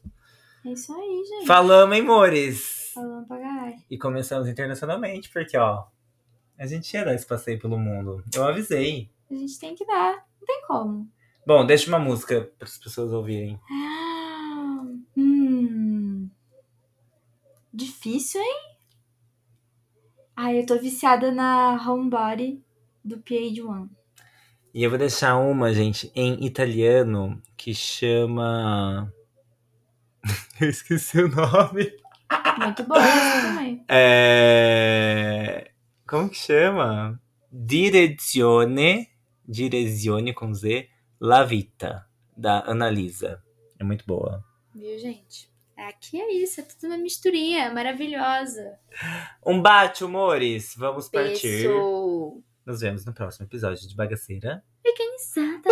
É 0.64 0.70
isso 0.70 0.92
aí, 0.94 1.24
gente. 1.28 1.46
Falamos, 1.46 1.96
hein, 1.96 2.02
Mores? 2.02 2.85
Falando 2.97 3.27
pra 3.27 3.39
caralho. 3.39 3.77
E 3.90 3.98
começamos 3.98 4.48
internacionalmente, 4.48 5.28
porque, 5.28 5.55
ó, 5.59 5.85
a 6.59 6.66
gente 6.66 6.94
ia 6.94 7.05
dar 7.05 7.14
esse 7.14 7.27
passeio 7.27 7.59
pelo 7.59 7.78
mundo. 7.78 8.24
Eu 8.35 8.43
avisei. 8.43 9.10
A 9.31 9.35
gente 9.35 9.59
tem 9.59 9.74
que 9.74 9.85
dar. 9.85 10.14
Não 10.40 10.47
tem 10.47 10.62
como. 10.66 11.06
Bom, 11.47 11.66
deixa 11.66 11.89
uma 11.89 11.98
música 11.98 12.51
para 12.59 12.66
as 12.66 12.78
pessoas 12.78 13.12
ouvirem. 13.12 13.60
Ah, 13.70 14.82
hum. 15.14 16.31
Difícil, 17.70 18.40
hein? 18.40 18.77
Ai, 20.35 20.59
eu 20.59 20.64
tô 20.64 20.78
viciada 20.78 21.31
na 21.31 21.73
Homebody 21.86 22.64
do 23.05 23.18
PH1. 23.18 23.90
E 24.73 24.82
eu 24.82 24.89
vou 24.89 24.98
deixar 24.98 25.36
uma, 25.36 25.70
gente, 25.74 26.10
em 26.14 26.47
italiano 26.47 27.43
que 27.59 27.74
chama. 27.74 29.12
eu 30.59 30.70
esqueci 30.70 31.20
o 31.20 31.28
nome. 31.28 31.93
Muito 32.58 32.82
boa 32.84 33.00
essa 33.00 33.48
também. 33.48 33.84
É... 33.88 35.70
Como 36.06 36.28
que 36.28 36.36
chama? 36.36 37.20
Direzione. 37.52 39.08
Direzione 39.46 40.32
com 40.32 40.52
Z. 40.52 40.88
La 41.20 41.44
Vita, 41.44 42.06
da 42.36 42.60
Analisa. 42.60 43.42
É 43.78 43.84
muito 43.84 44.04
boa. 44.06 44.44
Viu, 44.74 44.98
gente? 44.98 45.50
Aqui 45.76 46.20
é 46.20 46.32
isso, 46.32 46.60
é 46.60 46.64
tudo 46.64 46.86
uma 46.86 46.98
misturinha 46.98 47.72
maravilhosa. 47.72 48.78
Um 49.44 49.60
bate, 49.60 50.04
humores. 50.04 50.74
Vamos 50.76 51.08
partir. 51.08 51.68
Beijo. 51.68 52.42
Nos 52.64 52.80
vemos 52.80 53.04
no 53.04 53.12
próximo 53.12 53.46
episódio 53.46 53.86
de 53.86 53.94
Bagaceira. 53.94 54.64
Organizada. 54.84 55.70